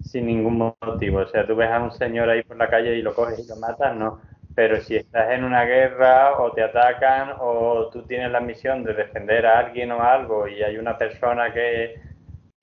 sin 0.00 0.26
ningún 0.26 0.58
motivo. 0.80 1.20
O 1.20 1.26
sea, 1.28 1.46
tú 1.46 1.56
ves 1.56 1.70
a 1.70 1.80
un 1.80 1.92
señor 1.92 2.28
ahí 2.30 2.42
por 2.42 2.56
la 2.56 2.68
calle 2.68 2.96
y 2.96 3.02
lo 3.02 3.14
coges 3.14 3.38
y 3.40 3.46
lo 3.48 3.56
matas, 3.56 3.96
no. 3.96 4.20
Pero 4.54 4.80
si 4.80 4.96
estás 4.96 5.30
en 5.32 5.44
una 5.44 5.64
guerra 5.64 6.38
o 6.40 6.52
te 6.52 6.62
atacan 6.62 7.34
o 7.40 7.88
tú 7.92 8.02
tienes 8.02 8.30
la 8.32 8.40
misión 8.40 8.82
de 8.84 8.94
defender 8.94 9.46
a 9.46 9.60
alguien 9.60 9.92
o 9.92 10.02
algo 10.02 10.48
y 10.48 10.62
hay 10.62 10.76
una 10.78 10.98
persona 10.98 11.52
que 11.52 11.94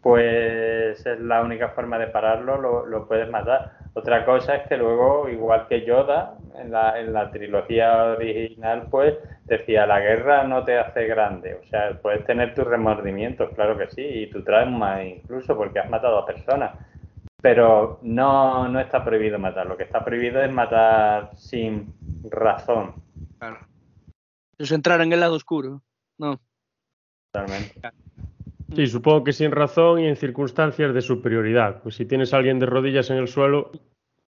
pues 0.05 1.03
es 1.03 1.19
la 1.19 1.41
única 1.41 1.69
forma 1.69 1.97
de 1.97 2.05
pararlo, 2.05 2.61
lo, 2.61 2.85
lo 2.85 3.07
puedes 3.07 3.27
matar. 3.27 3.71
Otra 3.95 4.23
cosa 4.23 4.57
es 4.57 4.67
que 4.67 4.77
luego, 4.77 5.27
igual 5.27 5.65
que 5.67 5.83
Yoda, 5.83 6.37
en 6.59 6.71
la, 6.71 6.99
en 6.99 7.11
la 7.11 7.31
trilogía 7.31 8.03
original, 8.11 8.85
pues 8.91 9.15
decía, 9.45 9.87
la 9.87 9.99
guerra 9.99 10.43
no 10.43 10.63
te 10.63 10.77
hace 10.77 11.07
grande. 11.07 11.55
O 11.55 11.65
sea, 11.65 11.99
puedes 11.99 12.23
tener 12.27 12.53
tus 12.53 12.65
remordimientos, 12.65 13.49
claro 13.55 13.75
que 13.79 13.89
sí, 13.89 14.03
y 14.03 14.29
tu 14.29 14.43
trauma 14.43 15.03
incluso, 15.03 15.57
porque 15.57 15.79
has 15.79 15.89
matado 15.89 16.19
a 16.19 16.25
personas. 16.27 16.75
Pero 17.41 17.97
no, 18.03 18.67
no 18.67 18.79
está 18.79 19.03
prohibido 19.03 19.39
matar. 19.39 19.65
Lo 19.65 19.75
que 19.75 19.85
está 19.85 20.05
prohibido 20.05 20.39
es 20.43 20.51
matar 20.51 21.31
sin 21.35 21.95
razón, 22.29 22.93
Claro. 23.39 23.57
Es 24.59 24.71
entrar 24.71 25.01
en 25.01 25.11
el 25.11 25.19
lado 25.19 25.33
oscuro. 25.33 25.81
No. 26.19 26.39
realmente. 27.33 27.73
Sí, 28.75 28.87
supongo 28.87 29.23
que 29.23 29.33
sin 29.33 29.51
razón 29.51 29.99
y 29.99 30.07
en 30.07 30.15
circunstancias 30.17 30.93
de 30.93 31.01
superioridad. 31.01 31.81
Pues 31.81 31.95
si 31.95 32.05
tienes 32.05 32.33
a 32.33 32.37
alguien 32.37 32.59
de 32.59 32.65
rodillas 32.65 33.09
en 33.09 33.17
el 33.17 33.27
suelo, 33.27 33.71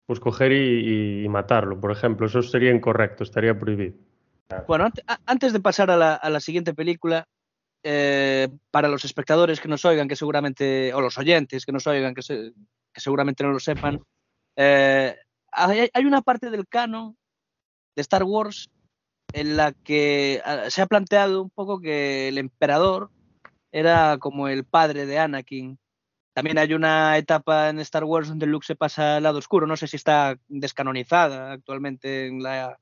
pues 0.06 0.20
coger 0.20 0.52
y, 0.52 1.24
y- 1.24 1.28
matarlo, 1.28 1.80
por 1.80 1.90
ejemplo. 1.90 2.26
Eso 2.26 2.42
sería 2.42 2.70
incorrecto, 2.72 3.24
estaría 3.24 3.58
prohibido. 3.58 3.94
Bueno, 4.68 4.88
antes 5.26 5.52
de 5.52 5.60
pasar 5.60 5.90
a 5.90 5.96
la, 5.96 6.14
a 6.14 6.30
la 6.30 6.38
siguiente 6.40 6.72
película, 6.74 7.26
eh, 7.82 8.48
para 8.70 8.88
los 8.88 9.04
espectadores 9.04 9.60
que 9.60 9.68
nos 9.68 9.84
oigan, 9.84 10.06
que 10.08 10.16
seguramente, 10.16 10.94
o 10.94 11.00
los 11.00 11.18
oyentes 11.18 11.66
que 11.66 11.72
nos 11.72 11.86
oigan, 11.86 12.14
que, 12.14 12.22
se- 12.22 12.52
que 12.92 13.00
seguramente 13.00 13.42
no 13.42 13.50
lo 13.50 13.58
sepan, 13.60 14.00
eh, 14.56 15.16
hay, 15.50 15.88
hay 15.92 16.04
una 16.04 16.22
parte 16.22 16.50
del 16.50 16.66
canon 16.68 17.16
de 17.96 18.02
Star 18.02 18.22
Wars 18.22 18.70
en 19.32 19.56
la 19.56 19.72
que 19.72 20.40
ah, 20.44 20.64
se 20.70 20.82
ha 20.82 20.86
planteado 20.86 21.42
un 21.42 21.50
poco 21.50 21.80
que 21.80 22.28
el 22.28 22.38
emperador 22.38 23.10
era 23.78 24.16
como 24.18 24.48
el 24.48 24.64
padre 24.64 25.04
de 25.06 25.18
Anakin. 25.18 25.78
También 26.32 26.58
hay 26.58 26.72
una 26.74 27.16
etapa 27.18 27.68
en 27.68 27.78
Star 27.80 28.04
Wars 28.04 28.28
donde 28.28 28.46
Luke 28.46 28.66
se 28.66 28.74
pasa 28.76 29.16
al 29.16 29.22
lado 29.22 29.38
oscuro. 29.38 29.66
No 29.66 29.76
sé 29.76 29.86
si 29.86 29.96
está 29.96 30.38
descanonizada 30.48 31.52
actualmente 31.52 32.26
en, 32.26 32.42
la, 32.42 32.78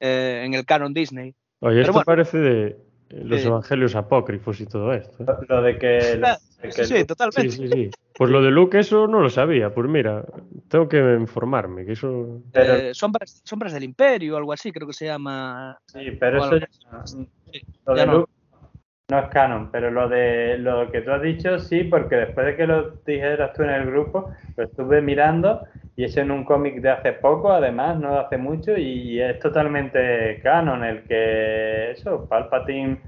eh, 0.00 0.42
en 0.44 0.54
el 0.54 0.64
canon 0.64 0.92
Disney. 0.94 1.34
Oye, 1.60 1.80
esto 1.80 1.92
bueno. 1.92 2.04
parece 2.04 2.38
de 2.38 2.76
los 3.10 3.40
Sí. 3.40 3.46
evangelios 3.46 3.94
apócrifos 3.94 4.60
y 4.60 4.66
todo 4.66 4.92
esto. 4.92 5.22
¿eh? 5.22 5.26
Lo 5.48 5.62
de 5.62 5.78
que, 5.78 6.16
lo 6.16 6.26
Ah, 6.26 6.38
de 6.62 6.72
Sí, 6.72 6.80
que 6.80 6.86
sí, 6.86 7.04
totalmente. 7.04 7.50
Sí, 7.50 7.68
sí, 7.68 7.68
sí. 7.68 7.90
Pues 8.16 8.30
lo 8.30 8.40
de 8.42 8.50
Luke, 8.50 8.78
eso 8.78 9.06
no 9.06 9.20
lo 9.20 9.28
sabía. 9.28 9.72
Pues 9.74 9.88
mira, 9.88 10.24
tengo 10.68 10.88
que 10.88 10.98
informarme, 11.18 11.84
que 11.84 11.92
eso... 11.92 12.42
pero- 12.52 12.74
Eh, 12.76 12.94
sombras, 12.94 13.40
sombras 13.44 13.72
del 13.72 13.84
Imperio, 13.84 14.36
algo 14.36 14.52
así, 14.52 14.72
creo 14.72 14.86
que 14.86 14.94
se 14.94 15.06
llama. 15.06 15.78
Sí, 15.86 16.10
pero 16.18 16.38
eso 16.44 16.56
ya, 16.58 16.68
lo 17.86 17.96
ya 17.96 18.00
de 18.02 18.06
no. 18.06 18.12
Luke 18.18 18.32
no 19.10 19.18
es 19.18 19.28
canon, 19.28 19.70
pero 19.70 19.90
lo 19.90 20.08
de 20.08 20.56
lo 20.58 20.90
que 20.90 21.02
tú 21.02 21.10
has 21.12 21.20
dicho 21.20 21.58
sí, 21.58 21.84
porque 21.84 22.16
después 22.16 22.46
de 22.46 22.56
que 22.56 22.66
lo 22.66 22.90
dijeras 23.06 23.52
tú 23.52 23.62
en 23.62 23.70
el 23.70 23.86
grupo, 23.86 24.30
lo 24.56 24.64
estuve 24.64 25.02
mirando 25.02 25.62
y 25.94 26.04
es 26.04 26.16
en 26.16 26.30
un 26.30 26.44
cómic 26.44 26.80
de 26.80 26.90
hace 26.90 27.12
poco, 27.12 27.52
además, 27.52 27.98
no 27.98 28.14
de 28.14 28.20
hace 28.20 28.38
mucho, 28.38 28.76
y 28.76 29.20
es 29.20 29.38
totalmente 29.38 30.40
canon 30.42 30.82
el 30.84 31.04
que 31.04 31.92
eso, 31.92 32.26
Palpatine 32.28 32.98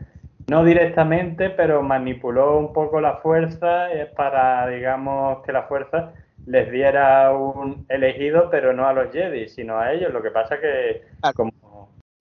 no 0.48 0.64
directamente, 0.64 1.50
pero 1.50 1.82
manipuló 1.82 2.58
un 2.58 2.72
poco 2.72 3.00
la 3.00 3.16
fuerza 3.16 3.88
para, 4.16 4.68
digamos, 4.68 5.44
que 5.44 5.52
la 5.52 5.64
fuerza 5.64 6.12
les 6.46 6.70
diera 6.70 7.32
un 7.32 7.84
elegido, 7.88 8.48
pero 8.50 8.72
no 8.72 8.86
a 8.86 8.92
los 8.92 9.12
Jedi, 9.12 9.48
sino 9.48 9.78
a 9.78 9.92
ellos. 9.92 10.12
Lo 10.12 10.22
que 10.22 10.30
pasa 10.30 10.60
que 10.60 11.02
Claro. 11.20 11.34
como 11.34 11.52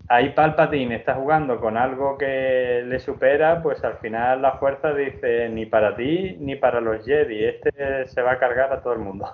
ahí 0.08 0.30
Palpatine 0.30 0.96
está 0.96 1.16
jugando 1.16 1.60
con 1.60 1.78
algo 1.78 2.18
que 2.18 2.84
le 2.86 3.00
supera, 3.00 3.62
pues 3.62 3.84
al 3.84 3.98
final 4.00 4.42
la 4.42 4.58
fuerza 4.58 4.94
dice 4.94 5.50
ni 5.50 5.66
para 5.66 5.96
ti 5.96 6.38
ni 6.40 6.56
para 6.56 6.82
los 6.82 7.06
Jedi, 7.06 7.46
este 7.46 8.08
se 8.08 8.22
va 8.22 8.34
a 8.34 8.40
cargar 8.40 8.72
a 8.72 8.82
todo 8.82 8.94
el 8.94 9.00
mundo. 9.00 9.28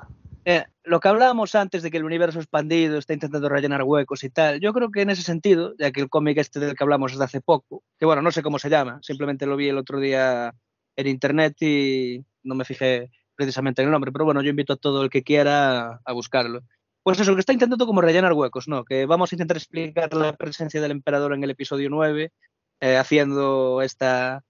Eh, 0.43 0.63
lo 0.83 0.99
que 0.99 1.07
hablábamos 1.07 1.53
antes 1.53 1.83
de 1.83 1.91
que 1.91 1.97
el 1.97 2.03
universo 2.03 2.39
expandido 2.39 2.97
está 2.97 3.13
intentando 3.13 3.47
rellenar 3.47 3.83
huecos 3.83 4.23
y 4.23 4.29
tal, 4.31 4.59
yo 4.59 4.73
creo 4.73 4.89
que 4.89 5.01
en 5.01 5.11
ese 5.11 5.21
sentido, 5.21 5.75
ya 5.77 5.91
que 5.91 6.01
el 6.01 6.09
cómic 6.09 6.37
este 6.37 6.59
del 6.59 6.75
que 6.75 6.83
hablamos 6.83 7.11
es 7.11 7.19
de 7.19 7.25
hace 7.25 7.41
poco, 7.41 7.83
que 7.99 8.05
bueno, 8.05 8.23
no 8.23 8.31
sé 8.31 8.41
cómo 8.41 8.57
se 8.57 8.69
llama, 8.69 8.99
simplemente 9.03 9.45
lo 9.45 9.55
vi 9.55 9.69
el 9.69 9.77
otro 9.77 9.99
día 9.99 10.53
en 10.95 11.07
internet 11.07 11.61
y 11.61 12.25
no 12.43 12.55
me 12.55 12.65
fijé 12.65 13.11
precisamente 13.35 13.81
en 13.81 13.87
el 13.87 13.91
nombre, 13.91 14.11
pero 14.11 14.25
bueno, 14.25 14.41
yo 14.41 14.49
invito 14.49 14.73
a 14.73 14.77
todo 14.77 15.03
el 15.03 15.09
que 15.09 15.23
quiera 15.23 15.99
a 16.03 16.13
buscarlo. 16.13 16.61
Pues 17.03 17.19
eso, 17.19 17.33
que 17.33 17.39
está 17.39 17.53
intentando 17.53 17.87
como 17.87 18.01
rellenar 18.01 18.33
huecos, 18.33 18.67
¿no? 18.67 18.83
Que 18.85 19.05
vamos 19.05 19.31
a 19.31 19.35
intentar 19.35 19.57
explicar 19.57 20.13
la 20.13 20.33
presencia 20.33 20.79
del 20.81 20.91
emperador 20.91 21.33
en 21.33 21.43
el 21.43 21.49
episodio 21.49 21.89
9, 21.89 22.31
eh, 22.81 22.97
haciendo 22.97 23.81
esta 23.81 24.43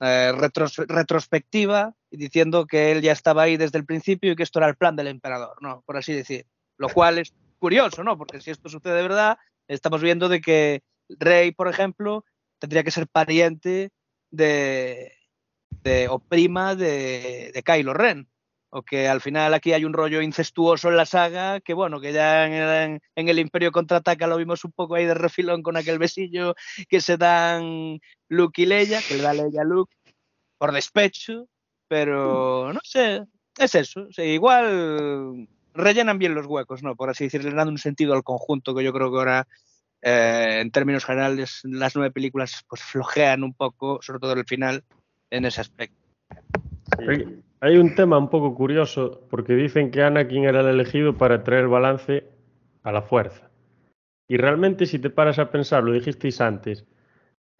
eh, 0.00 0.32
retros- 0.34 0.86
retrospectiva 0.86 1.94
y 2.10 2.16
diciendo 2.16 2.66
que 2.66 2.92
él 2.92 3.02
ya 3.02 3.12
estaba 3.12 3.42
ahí 3.42 3.56
desde 3.56 3.78
el 3.78 3.84
principio 3.84 4.32
y 4.32 4.36
que 4.36 4.44
esto 4.44 4.60
era 4.60 4.68
el 4.68 4.76
plan 4.76 4.94
del 4.94 5.08
emperador, 5.08 5.60
¿no? 5.60 5.82
Por 5.86 5.96
así 5.96 6.12
decir. 6.12 6.46
Lo 6.76 6.88
cual 6.88 7.18
es 7.18 7.34
curioso, 7.58 8.04
¿no? 8.04 8.16
Porque 8.16 8.40
si 8.40 8.52
esto 8.52 8.68
sucede 8.68 8.94
de 8.94 9.02
verdad, 9.02 9.38
estamos 9.66 10.00
viendo 10.00 10.28
de 10.28 10.40
que 10.40 10.82
Rey, 11.08 11.50
por 11.50 11.66
ejemplo, 11.66 12.24
tendría 12.60 12.84
que 12.84 12.92
ser 12.92 13.08
pariente 13.08 13.90
de, 14.30 15.12
de 15.82 16.08
o 16.08 16.20
prima 16.20 16.76
de, 16.76 17.50
de 17.52 17.62
Kylo 17.64 17.94
Ren. 17.94 18.28
O 18.70 18.82
que 18.82 19.08
al 19.08 19.20
final 19.20 19.54
aquí 19.54 19.72
hay 19.72 19.84
un 19.84 19.94
rollo 19.94 20.20
incestuoso 20.20 20.88
en 20.88 20.96
la 20.96 21.06
saga, 21.06 21.60
que 21.60 21.72
bueno, 21.72 22.00
que 22.00 22.12
ya 22.12 22.46
en 22.46 23.00
el, 23.14 23.38
Imperio 23.38 23.72
Contraataca 23.72 24.26
lo 24.26 24.36
vimos 24.36 24.64
un 24.64 24.72
poco 24.72 24.94
ahí 24.94 25.06
de 25.06 25.14
refilón 25.14 25.62
con 25.62 25.76
aquel 25.76 25.98
besillo 25.98 26.54
que 26.88 27.00
se 27.00 27.16
dan 27.16 27.98
Luke 28.28 28.60
y 28.60 28.66
Leia, 28.66 29.00
que 29.00 29.16
le 29.16 29.22
da 29.22 29.32
Leia 29.32 29.62
a 29.62 29.64
Luke 29.64 29.94
por 30.58 30.72
despecho, 30.72 31.48
pero 31.88 32.72
no 32.72 32.80
sé, 32.82 33.24
es 33.56 33.74
eso. 33.74 34.08
igual 34.18 35.48
rellenan 35.72 36.18
bien 36.18 36.34
los 36.34 36.46
huecos, 36.46 36.82
¿no? 36.82 36.94
Por 36.96 37.08
así 37.08 37.24
decirlo, 37.24 37.50
le 37.50 37.56
dan 37.56 37.68
un 37.68 37.78
sentido 37.78 38.12
al 38.12 38.24
conjunto 38.24 38.74
que 38.74 38.84
yo 38.84 38.92
creo 38.92 39.10
que 39.10 39.18
ahora, 39.18 39.48
eh, 40.02 40.58
en 40.60 40.70
términos 40.70 41.04
generales, 41.04 41.60
las 41.64 41.96
nueve 41.96 42.12
películas 42.12 42.64
pues 42.68 42.82
flojean 42.82 43.44
un 43.44 43.54
poco, 43.54 44.00
sobre 44.02 44.18
todo 44.18 44.32
el 44.32 44.44
final, 44.44 44.84
en 45.30 45.44
ese 45.44 45.60
aspecto. 45.60 45.96
Sí. 46.98 47.42
Hay, 47.60 47.76
un 47.76 47.94
tema 47.94 48.18
un 48.18 48.30
poco 48.30 48.54
curioso, 48.54 49.26
porque 49.30 49.54
dicen 49.54 49.90
que 49.90 50.02
Anakin 50.02 50.44
era 50.44 50.60
el 50.60 50.68
elegido 50.68 51.16
para 51.16 51.42
traer 51.44 51.68
balance 51.68 52.24
a 52.82 52.92
la 52.92 53.02
fuerza. 53.02 53.50
Y 54.28 54.36
realmente, 54.36 54.86
si 54.86 54.98
te 54.98 55.10
paras 55.10 55.38
a 55.38 55.50
pensar, 55.50 55.82
lo 55.82 55.92
dijisteis 55.92 56.40
antes, 56.40 56.86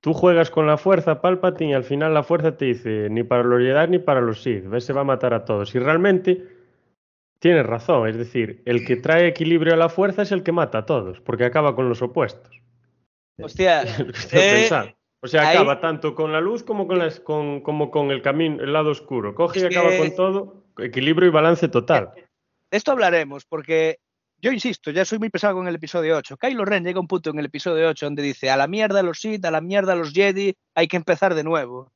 tú 0.00 0.12
juegas 0.12 0.50
con 0.50 0.66
la 0.66 0.76
fuerza, 0.76 1.20
Palpatine, 1.20 1.70
y 1.70 1.74
al 1.74 1.84
final 1.84 2.14
la 2.14 2.22
fuerza 2.22 2.56
te 2.56 2.66
dice 2.66 3.08
ni 3.10 3.22
para 3.24 3.42
los 3.42 3.60
Jedi 3.60 3.88
ni 3.90 3.98
para 3.98 4.20
los 4.20 4.42
Sith, 4.42 4.68
ves, 4.68 4.84
se 4.84 4.92
va 4.92 5.00
a 5.00 5.04
matar 5.04 5.34
a 5.34 5.44
todos. 5.44 5.74
Y 5.74 5.78
realmente 5.78 6.46
tienes 7.38 7.66
razón, 7.66 8.08
es 8.08 8.16
decir, 8.16 8.62
el 8.64 8.84
que 8.84 8.96
trae 8.96 9.26
equilibrio 9.26 9.74
a 9.74 9.78
la 9.78 9.88
fuerza 9.88 10.22
es 10.22 10.32
el 10.32 10.42
que 10.42 10.52
mata 10.52 10.78
a 10.78 10.86
todos, 10.86 11.20
porque 11.20 11.44
acaba 11.44 11.74
con 11.74 11.88
los 11.88 12.02
opuestos. 12.02 12.60
Hostia, 13.40 13.82
Eh. 14.32 14.94
O 15.20 15.26
sea, 15.26 15.48
ahí- 15.48 15.56
acaba 15.56 15.80
tanto 15.80 16.14
con 16.14 16.32
la 16.32 16.40
luz 16.40 16.62
como 16.62 16.86
con, 16.86 16.98
las, 16.98 17.20
con, 17.20 17.60
como 17.60 17.90
con 17.90 18.10
el 18.10 18.22
camino, 18.22 18.62
el 18.62 18.72
lado 18.72 18.90
oscuro. 18.90 19.34
Coge 19.34 19.60
y 19.60 19.64
acaba 19.64 19.96
con 19.96 20.14
todo, 20.14 20.64
equilibrio 20.78 21.28
y 21.28 21.32
balance 21.32 21.68
total. 21.68 22.12
de 22.14 22.76
esto 22.76 22.92
hablaremos, 22.92 23.44
porque 23.44 23.98
yo 24.40 24.52
insisto, 24.52 24.92
ya 24.92 25.04
soy 25.04 25.18
muy 25.18 25.30
pesado 25.30 25.56
con 25.56 25.66
el 25.66 25.74
episodio 25.74 26.16
8. 26.16 26.36
Kylo 26.36 26.64
Ren 26.64 26.84
llega 26.84 26.98
a 26.98 27.00
un 27.00 27.08
punto 27.08 27.30
en 27.30 27.38
el 27.40 27.46
episodio 27.46 27.88
8 27.88 28.06
donde 28.06 28.22
dice, 28.22 28.50
a 28.50 28.56
la 28.56 28.68
mierda 28.68 29.02
los 29.02 29.18
Sith, 29.18 29.44
a 29.44 29.50
la 29.50 29.60
mierda 29.60 29.96
los 29.96 30.12
Jedi, 30.12 30.54
hay 30.74 30.86
que 30.86 30.96
empezar 30.96 31.34
de 31.34 31.42
nuevo. 31.42 31.90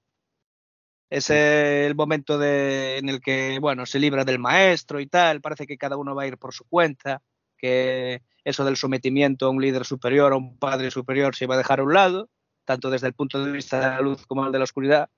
Es 1.09 1.29
eh, 1.31 1.87
el 1.87 1.95
momento 1.95 2.39
de, 2.39 2.97
en 2.99 3.09
el 3.11 3.21
que, 3.21 3.59
bueno, 3.61 3.85
se 3.87 4.01
libra 4.01 4.25
del 4.25 4.39
maestro 4.39 4.99
y 4.99 5.07
tal, 5.07 5.41
parece 5.43 5.67
que 5.67 5.77
cada 5.77 5.97
uno 5.97 6.15
va 6.15 6.23
a 6.23 6.27
ir 6.27 6.39
por 6.39 6.55
su 6.55 6.65
cuenta, 6.65 7.21
que 7.59 8.23
eso 8.45 8.65
del 8.65 8.77
sometimiento 8.79 9.47
a 9.47 9.51
un 9.51 9.61
líder 9.61 9.85
superior, 9.85 10.33
a 10.33 10.37
un 10.37 10.59
padre 10.59 10.91
superior, 10.91 11.37
se 11.37 11.47
va 11.47 11.55
a 11.55 11.59
dejar 11.59 11.81
a 11.81 11.85
un 11.85 11.93
lado, 11.93 12.29
tanto 12.65 12.91
desde 12.91 13.09
el 13.09 13.15
punto 13.15 13.45
de 13.45 13.53
vista 13.53 13.79
de 13.79 13.97
la 13.97 14.01
luz 14.01 14.27
como 14.27 14.47
el 14.47 14.53
de 14.53 14.59
la 14.59 14.65
oscuridad. 14.65 15.09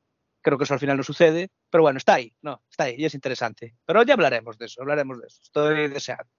Creo 0.42 0.58
que 0.58 0.64
eso 0.64 0.74
al 0.74 0.80
final 0.80 0.96
no 0.96 1.02
sucede, 1.02 1.48
pero 1.70 1.82
bueno, 1.82 1.98
está 1.98 2.14
ahí, 2.14 2.32
no, 2.42 2.62
está 2.70 2.84
ahí 2.84 2.96
y 2.98 3.04
es 3.04 3.14
interesante. 3.14 3.74
Pero 3.86 4.02
ya 4.02 4.14
hablaremos 4.14 4.58
de 4.58 4.66
eso, 4.66 4.82
hablaremos 4.82 5.20
de 5.20 5.26
eso. 5.26 5.40
Estoy 5.42 5.88
deseando. 5.88 6.30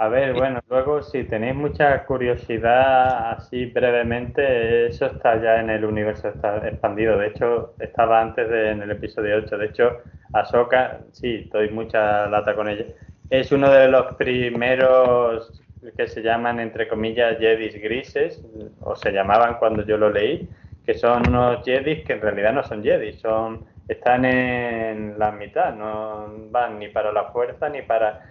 A 0.00 0.08
ver, 0.08 0.32
bueno, 0.32 0.60
luego 0.70 1.02
si 1.02 1.24
tenéis 1.24 1.54
mucha 1.54 2.06
curiosidad, 2.06 3.32
así 3.32 3.66
brevemente, 3.66 4.86
eso 4.86 5.04
está 5.04 5.38
ya 5.42 5.60
en 5.60 5.68
el 5.68 5.84
universo 5.84 6.28
está 6.28 6.66
expandido. 6.66 7.18
De 7.18 7.26
hecho, 7.26 7.74
estaba 7.78 8.22
antes 8.22 8.48
de, 8.48 8.70
en 8.70 8.80
el 8.80 8.92
episodio 8.92 9.36
8. 9.36 9.58
De 9.58 9.66
hecho, 9.66 9.98
Ahsoka, 10.32 11.02
sí, 11.12 11.50
doy 11.52 11.68
mucha 11.68 12.26
lata 12.28 12.54
con 12.54 12.70
ella. 12.70 12.86
Es 13.28 13.52
uno 13.52 13.70
de 13.70 13.88
los 13.88 14.14
primeros 14.14 15.62
que 15.96 16.06
se 16.06 16.22
llaman, 16.22 16.60
entre 16.60 16.88
comillas, 16.88 17.38
Jedis 17.38 17.80
grises, 17.80 18.42
o 18.80 18.94
se 18.96 19.12
llamaban 19.12 19.58
cuando 19.58 19.84
yo 19.84 19.96
lo 19.96 20.10
leí, 20.10 20.48
que 20.84 20.94
son 20.94 21.28
unos 21.28 21.64
Jedis 21.64 22.04
que 22.04 22.14
en 22.14 22.20
realidad 22.20 22.52
no 22.52 22.62
son 22.62 22.82
Jedis, 22.82 23.20
son, 23.20 23.64
están 23.88 24.24
en 24.24 25.18
la 25.18 25.32
mitad, 25.32 25.74
no 25.74 26.32
van 26.50 26.78
ni 26.78 26.88
para 26.88 27.12
la 27.12 27.24
fuerza 27.30 27.68
ni 27.68 27.82
para 27.82 28.26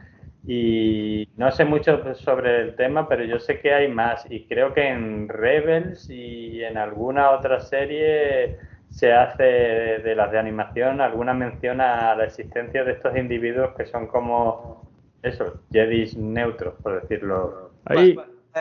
y 0.48 1.28
no 1.36 1.52
sé 1.52 1.66
mucho 1.66 2.16
sobre 2.16 2.62
el 2.62 2.76
tema, 2.76 3.10
pero 3.10 3.24
yo 3.26 3.40
sé 3.40 3.60
que 3.60 3.74
hay 3.74 3.88
más 3.90 4.26
y 4.30 4.46
creo 4.46 4.74
que 4.74 4.88
en 4.88 5.28
Rebels 5.28 6.10
y 6.10 6.64
en 6.64 6.78
alguna 6.78 7.32
otra 7.32 7.60
serie 7.60 8.58
se 8.90 9.14
hace 9.14 9.44
de 9.44 10.16
las 10.16 10.32
de 10.32 10.40
animación 10.40 11.02
alguna 11.02 11.34
mención 11.34 11.82
a 11.82 12.16
la 12.16 12.26
existencia 12.26 12.84
de 12.84 12.94
estos 12.94 13.16
individuos 13.18 13.76
que 13.76 13.86
son 13.86 14.08
como 14.08 14.89
eso, 15.24 15.62
Jedis 15.72 16.18
neutros, 16.18 16.76
por 16.82 17.02
decirlo. 17.02 17.72
Ahí, 17.86 18.16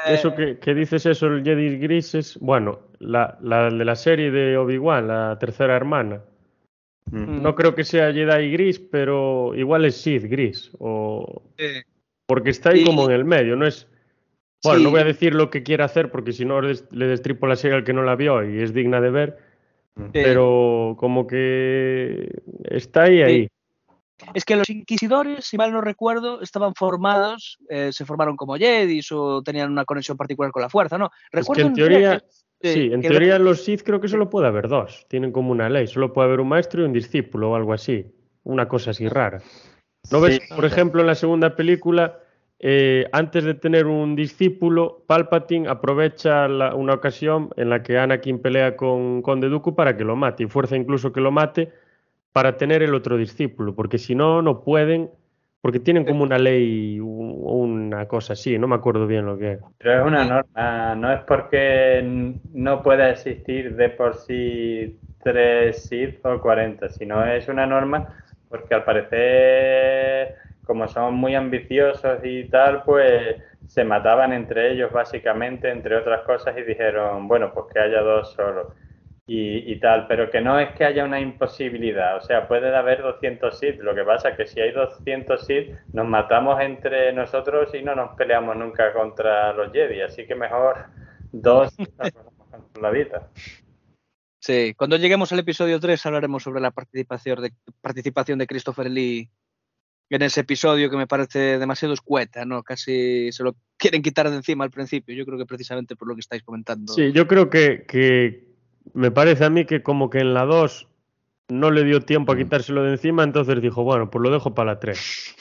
eso 0.07 0.35
que, 0.35 0.59
que 0.59 0.75
dices 0.75 1.07
eso, 1.07 1.27
el 1.27 1.45
Jedis 1.45 1.81
grises, 1.81 2.39
bueno, 2.41 2.81
la, 2.99 3.39
la 3.43 3.71
de 3.71 3.85
la 3.85 3.97
serie 3.97 4.31
de 4.31 4.57
Obi-Wan, 4.57 5.09
la 5.09 5.37
tercera 5.39 5.77
hermana, 5.77 6.21
Mm. 7.11 7.43
No 7.43 7.55
creo 7.55 7.75
que 7.75 7.85
sea 7.85 8.13
Jedi 8.13 8.51
gris, 8.51 8.79
pero 8.79 9.55
igual 9.55 9.85
es 9.85 9.97
Sith 9.97 10.25
gris. 10.25 10.71
O... 10.79 11.43
Sí. 11.57 11.65
Porque 12.27 12.51
está 12.51 12.71
ahí 12.71 12.85
como 12.85 13.07
en 13.07 13.13
el 13.13 13.25
medio, 13.25 13.57
no 13.57 13.67
es... 13.67 13.89
Bueno, 14.63 14.79
Sí. 14.79 14.85
no 14.85 14.91
voy 14.91 15.01
a 15.01 15.05
decir 15.05 15.35
lo 15.35 15.51
que 15.51 15.63
quiere 15.63 15.85
hacer 15.85 16.11
porque 16.11 16.33
si 16.33 16.45
no 16.45 16.61
le 16.61 17.07
destripo 17.07 17.47
la 17.47 17.57
serie 17.57 17.77
al 17.77 17.85
que 17.85 17.93
no 17.93 18.03
la 18.03 18.17
vio 18.17 18.45
y 18.45 18.61
es 18.61 18.75
digna 18.75 19.01
de 19.01 19.11
ver, 19.11 19.39
pero 20.13 20.97
como 20.99 21.29
que 21.29 22.43
está 22.65 23.05
ahí, 23.05 23.23
ahí. 23.23 23.49
Es 24.35 24.45
que 24.45 24.57
los 24.57 24.69
inquisidores, 24.69 25.45
si 25.45 25.57
mal 25.57 25.73
no 25.73 25.81
recuerdo, 25.81 26.41
estaban 26.43 26.75
formados, 26.75 27.59
eh, 27.69 27.91
se 27.93 28.05
formaron 28.05 28.37
como 28.37 28.57
Jedis 28.57 29.11
o 29.13 29.43
tenían 29.43 29.71
una 29.71 29.85
conexión 29.85 30.17
particular 30.17 30.51
con 30.53 30.63
la 30.63 30.69
fuerza, 30.69 30.99
¿no? 30.99 31.07
Es 31.07 31.31
que 31.31 31.37
Recuerdo 31.39 31.63
en 31.63 31.69
en 31.69 31.75
teoría, 31.75 32.25
sí, 32.61 32.91
en 32.93 33.01
que 33.01 33.09
teoría 33.09 33.39
los 33.39 33.63
Sith 33.65 33.83
creo 33.85 34.01
que 34.01 34.09
solo 34.09 34.29
puede 34.29 34.49
haber 34.49 34.69
dos, 34.69 35.07
tienen 35.09 35.33
como 35.33 35.53
una 35.53 35.69
ley, 35.69 35.87
solo 35.87 36.13
puede 36.13 36.29
haber 36.29 36.41
un 36.41 36.49
maestro 36.49 36.83
y 36.83 36.87
un 36.87 36.93
discípulo 36.93 37.51
o 37.53 37.55
algo 37.55 37.73
así, 37.73 38.07
una 38.45 38.69
cosa 38.69 38.91
así 38.91 39.09
rara. 39.09 39.41
¿No 40.11 40.21
ves, 40.21 40.41
Sí. 40.43 40.55
por 40.55 40.65
ejemplo, 40.65 41.01
en 41.01 41.07
la 41.07 41.15
segunda 41.15 41.55
película, 41.55 42.19
eh, 42.59 43.07
antes 43.13 43.45
de 43.45 43.55
tener 43.55 43.87
un 43.87 44.17
discípulo, 44.17 45.05
Palpatine 45.07 45.69
aprovecha 45.69 46.49
la- 46.49 46.75
una 46.75 46.95
ocasión 46.95 47.51
en 47.57 47.71
la 47.71 47.83
que 47.85 47.99
Anakin 47.99 48.41
pelea 48.41 48.75
con 48.77 49.23
Conde 49.23 49.49
Dooku 49.49 49.77
para 49.77 49.97
que 49.97 50.03
lo 50.03 50.17
mate 50.17 50.43
y 50.43 50.47
fuerza 50.47 50.77
incluso 50.77 51.13
que 51.13 51.21
lo 51.21 51.31
mate 51.31 51.73
para 52.33 52.57
tener 52.57 52.83
el 52.83 52.95
otro 52.95 53.17
discípulo, 53.17 53.75
porque 53.75 53.99
si 53.99 54.15
no, 54.15 54.43
no 54.43 54.63
pueden, 54.65 55.11
porque 55.61 55.81
tienen 55.81 56.05
como 56.05 56.23
una 56.25 56.39
ley, 56.39 57.01
u- 57.01 57.07
una 57.09 58.07
cosa 58.09 58.35
así, 58.35 58.59
no 58.59 58.69
me 58.69 58.77
acuerdo 58.77 59.07
bien 59.07 59.27
lo 59.27 59.39
que 59.39 59.53
es. 59.55 59.61
Pero 59.79 60.01
es 60.01 60.07
una 60.07 60.25
norma, 60.25 60.95
no 60.97 61.13
es 61.13 61.21
porque 61.23 62.03
no 62.53 62.83
pueda 62.83 63.11
existir 63.11 63.77
de 63.77 63.91
por 63.91 64.15
sí 64.17 64.99
tres 65.23 65.87
Sith 65.87 66.25
o 66.27 66.41
40, 66.41 66.89
sino 66.89 67.25
es 67.25 67.49
una 67.49 67.67
norma 67.67 68.09
porque 68.49 68.75
al 68.75 68.85
parecer, 68.85 70.35
como 70.65 70.89
son 70.89 71.15
muy 71.15 71.35
ambiciosos 71.35 72.19
y 72.25 72.45
tal, 72.49 72.83
pues 72.85 73.37
se 73.67 73.85
mataban 73.85 74.33
entre 74.33 74.73
ellos 74.73 74.91
básicamente, 74.93 75.71
entre 75.71 75.97
otras 75.97 76.23
cosas, 76.23 76.57
y 76.59 76.63
dijeron, 76.63 77.29
bueno, 77.29 77.53
pues 77.55 77.67
que 77.73 77.79
haya 77.81 78.01
dos 78.01 78.33
solo. 78.33 78.75
Y, 79.31 79.71
y 79.71 79.79
tal, 79.79 80.07
pero 80.07 80.31
que 80.31 80.41
no 80.41 80.59
es 80.59 80.75
que 80.75 80.87
haya 80.87 81.05
una 81.05 81.21
imposibilidad, 81.21 82.17
o 82.17 82.23
sea, 82.23 82.49
puede 82.49 82.75
haber 82.75 83.03
200 83.03 83.59
Sith, 83.59 83.79
lo 83.81 83.95
que 83.95 84.03
pasa 84.03 84.31
es 84.31 84.39
que 84.39 84.47
si 84.47 84.59
hay 84.59 84.73
200 84.73 85.47
Sith, 85.47 85.69
nos 85.93 86.09
matamos 86.09 86.59
entre 86.63 87.13
nosotros 87.13 87.75
y 87.75 87.83
no 87.83 87.95
nos 87.95 88.17
peleamos 88.17 88.57
nunca 88.57 88.91
contra 88.95 89.53
los 89.53 89.71
Jedi, 89.71 90.01
así 90.01 90.27
que 90.27 90.35
mejor 90.35 90.87
dos 91.31 91.77
controladitas. 92.51 93.25
Sí, 94.41 94.73
cuando 94.75 94.97
lleguemos 94.97 95.31
al 95.33 95.41
episodio 95.41 95.79
3 95.79 96.07
hablaremos 96.07 96.43
sobre 96.43 96.63
la 96.63 96.71
participación 96.71 97.43
de, 97.43 97.53
participación 97.83 98.39
de 98.39 98.47
Christopher 98.47 98.91
Lee 98.91 99.29
en 100.11 100.23
ese 100.23 100.41
episodio 100.41 100.89
que 100.89 100.97
me 100.97 101.07
parece 101.07 101.59
demasiado 101.59 101.93
escueta, 101.93 102.45
¿no? 102.45 102.63
Casi 102.63 103.31
se 103.31 103.43
lo 103.43 103.57
quieren 103.77 104.01
quitar 104.01 104.31
de 104.31 104.37
encima 104.37 104.65
al 104.65 104.71
principio. 104.71 105.15
Yo 105.15 105.27
creo 105.27 105.39
que 105.39 105.45
precisamente 105.45 105.97
por 105.97 106.09
lo 106.09 106.15
que 106.15 106.21
estáis 106.21 106.43
comentando. 106.43 106.95
Sí, 106.95 107.13
yo 107.13 107.27
creo 107.27 107.51
que, 107.51 107.85
que 107.87 108.48
me 108.95 109.11
parece 109.11 109.45
a 109.45 109.51
mí 109.51 109.65
que 109.65 109.83
como 109.83 110.11
que 110.11 110.19
en 110.19 110.35
la 110.35 110.45
2 110.45 110.89
no 111.49 111.71
le 111.71 111.85
dio 111.85 112.01
tiempo 112.03 112.33
a 112.33 112.35
Mm. 112.35 112.39
quitárselo 112.39 112.83
de 112.83 112.93
encima, 112.93 113.23
entonces 113.25 113.61
dijo, 113.61 113.83
bueno, 113.85 114.11
pues 114.11 114.23
lo 114.23 114.31
dejo 114.31 114.55
para 114.55 114.73
la 114.75 114.81
3. 114.81 115.35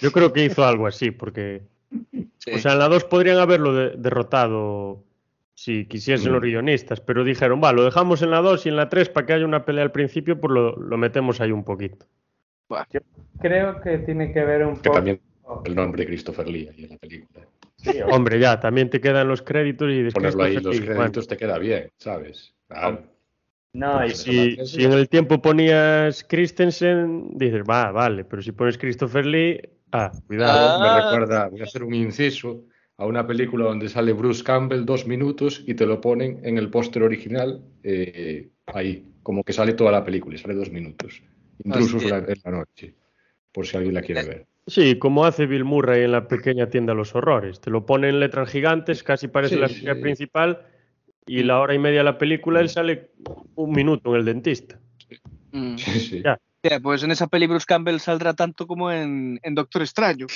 Yo 0.00 0.12
creo 0.12 0.32
que 0.32 0.44
hizo 0.44 0.64
algo 0.64 0.86
así, 0.86 1.10
porque, 1.10 1.62
Sí. 2.38 2.52
o 2.54 2.58
sea, 2.58 2.72
en 2.74 2.78
la 2.78 2.88
2 2.88 3.04
podrían 3.04 3.38
haberlo 3.38 3.72
de- 3.74 3.96
derrotado 3.96 5.02
si 5.54 5.86
quisiesen 5.86 6.30
Mm. 6.30 6.34
los 6.34 6.42
guionistas, 6.42 7.00
pero 7.00 7.24
dijeron, 7.24 7.60
va, 7.62 7.72
lo 7.72 7.84
dejamos 7.84 8.22
en 8.22 8.30
la 8.30 8.40
2 8.40 8.66
y 8.66 8.68
en 8.68 8.76
la 8.76 8.88
3 8.88 9.08
para 9.08 9.26
que 9.26 9.32
haya 9.32 9.44
una 9.44 9.64
pelea 9.64 9.82
al 9.82 9.90
principio, 9.92 10.38
pues 10.40 10.52
lo, 10.52 10.76
lo 10.76 10.96
metemos 10.96 11.40
ahí 11.40 11.50
un 11.50 11.64
poquito. 11.64 12.06
Creo 13.40 13.80
que 13.80 13.98
tiene 13.98 14.32
que 14.32 14.44
ver 14.44 14.64
un 14.64 14.76
Que 14.76 14.82
poco... 14.90 14.96
también 14.96 15.20
el 15.64 15.74
nombre 15.74 16.02
de 16.02 16.06
Christopher 16.06 16.46
Lee 16.48 16.68
ahí 16.70 16.84
en 16.84 16.90
la 16.90 16.96
película. 16.98 17.46
Sí, 17.76 17.98
Hombre, 18.10 18.38
ya, 18.38 18.60
también 18.60 18.90
te 18.90 19.00
quedan 19.00 19.26
los 19.28 19.40
créditos 19.42 19.88
y 19.90 20.02
después 20.02 20.34
Ponerlo 20.34 20.44
ahí 20.44 20.62
los 20.62 20.80
créditos 20.80 21.26
te 21.28 21.36
queda 21.36 21.58
bien, 21.58 21.90
¿sabes? 21.96 22.54
Claro. 22.68 23.02
no, 23.72 24.04
y 24.06 24.10
Si, 24.10 24.56
si 24.66 24.84
en 24.84 24.92
el 24.92 25.08
tiempo 25.08 25.40
ponías 25.40 26.24
Christensen, 26.24 27.30
dices, 27.38 27.62
va, 27.68 27.90
vale, 27.92 28.24
pero 28.24 28.42
si 28.42 28.52
pones 28.52 28.76
Christopher 28.78 29.24
Lee, 29.26 29.60
ah, 29.92 30.12
cuidado. 30.26 30.78
Me 30.78 30.88
Ah. 30.88 30.94
recuerda, 31.00 31.48
voy 31.48 31.60
a 31.60 31.64
hacer 31.64 31.82
un 31.82 31.94
inciso 31.94 32.64
a 32.98 33.06
una 33.06 33.26
película 33.26 33.64
donde 33.64 33.88
sale 33.88 34.12
Bruce 34.12 34.42
Campbell 34.44 34.84
dos 34.84 35.06
minutos 35.06 35.62
y 35.66 35.74
te 35.74 35.86
lo 35.86 36.00
ponen 36.00 36.40
en 36.44 36.58
el 36.58 36.68
póster 36.68 37.02
original 37.02 37.62
eh, 37.84 38.48
ahí, 38.66 39.04
como 39.22 39.42
que 39.44 39.52
sale 39.52 39.72
toda 39.74 39.92
la 39.92 40.04
película 40.04 40.34
y 40.34 40.38
sale 40.38 40.54
dos 40.54 40.70
minutos. 40.70 41.22
Intrusos 41.64 42.04
la- 42.04 42.18
en 42.18 42.36
la 42.44 42.50
noche, 42.50 42.94
por 43.52 43.66
si 43.66 43.76
alguien 43.76 43.94
la 43.94 44.02
quiere 44.02 44.24
ver. 44.24 44.46
Sí, 44.66 44.98
como 44.98 45.24
hace 45.24 45.46
Bill 45.46 45.64
Murray 45.64 46.04
en 46.04 46.12
la 46.12 46.28
pequeña 46.28 46.68
tienda 46.68 46.92
de 46.92 46.98
los 46.98 47.14
horrores. 47.14 47.60
Te 47.60 47.70
lo 47.70 47.86
pone 47.86 48.10
en 48.10 48.20
letras 48.20 48.50
gigantes, 48.50 49.02
casi 49.02 49.28
parece 49.28 49.54
Sí, 49.54 49.60
la 49.84 49.94
sí. 49.94 50.00
principal, 50.00 50.66
y 51.28 51.42
la 51.42 51.60
hora 51.60 51.74
y 51.74 51.78
media 51.78 51.98
de 51.98 52.04
la 52.04 52.18
película 52.18 52.60
él 52.60 52.70
sale 52.70 53.10
un 53.54 53.70
minuto 53.70 54.10
en 54.10 54.16
el 54.16 54.24
dentista. 54.24 54.80
Mm. 55.52 55.76
Sí, 55.76 56.00
sí. 56.00 56.22
Ya. 56.24 56.40
Pues 56.82 57.02
en 57.02 57.10
esa 57.12 57.28
peli 57.28 57.46
Bruce 57.46 57.66
Campbell 57.66 57.98
saldrá 57.98 58.34
tanto 58.34 58.66
como 58.66 58.90
en, 58.90 59.38
en 59.42 59.54
Doctor 59.54 59.82
Extraño. 59.82 60.26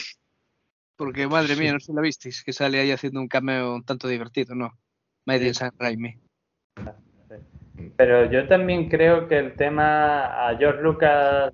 Porque 0.97 1.27
madre 1.27 1.57
mía, 1.57 1.73
no 1.73 1.81
sé 1.81 1.87
si 1.87 1.93
la 1.95 2.01
visteis, 2.01 2.45
que 2.45 2.53
sale 2.53 2.79
ahí 2.79 2.91
haciendo 2.91 3.21
un 3.21 3.27
cameo 3.27 3.75
un 3.75 3.85
tanto 3.85 4.07
divertido, 4.07 4.55
¿no? 4.55 4.71
Made 5.27 5.49
in 5.49 5.55
San 5.55 5.73
Raimi. 5.79 6.17
Pero 7.97 8.31
yo 8.31 8.47
también 8.47 8.89
creo 8.89 9.27
que 9.27 9.39
el 9.39 9.55
tema 9.55 10.49
a 10.49 10.57
George 10.57 10.83
Lucas, 10.83 11.53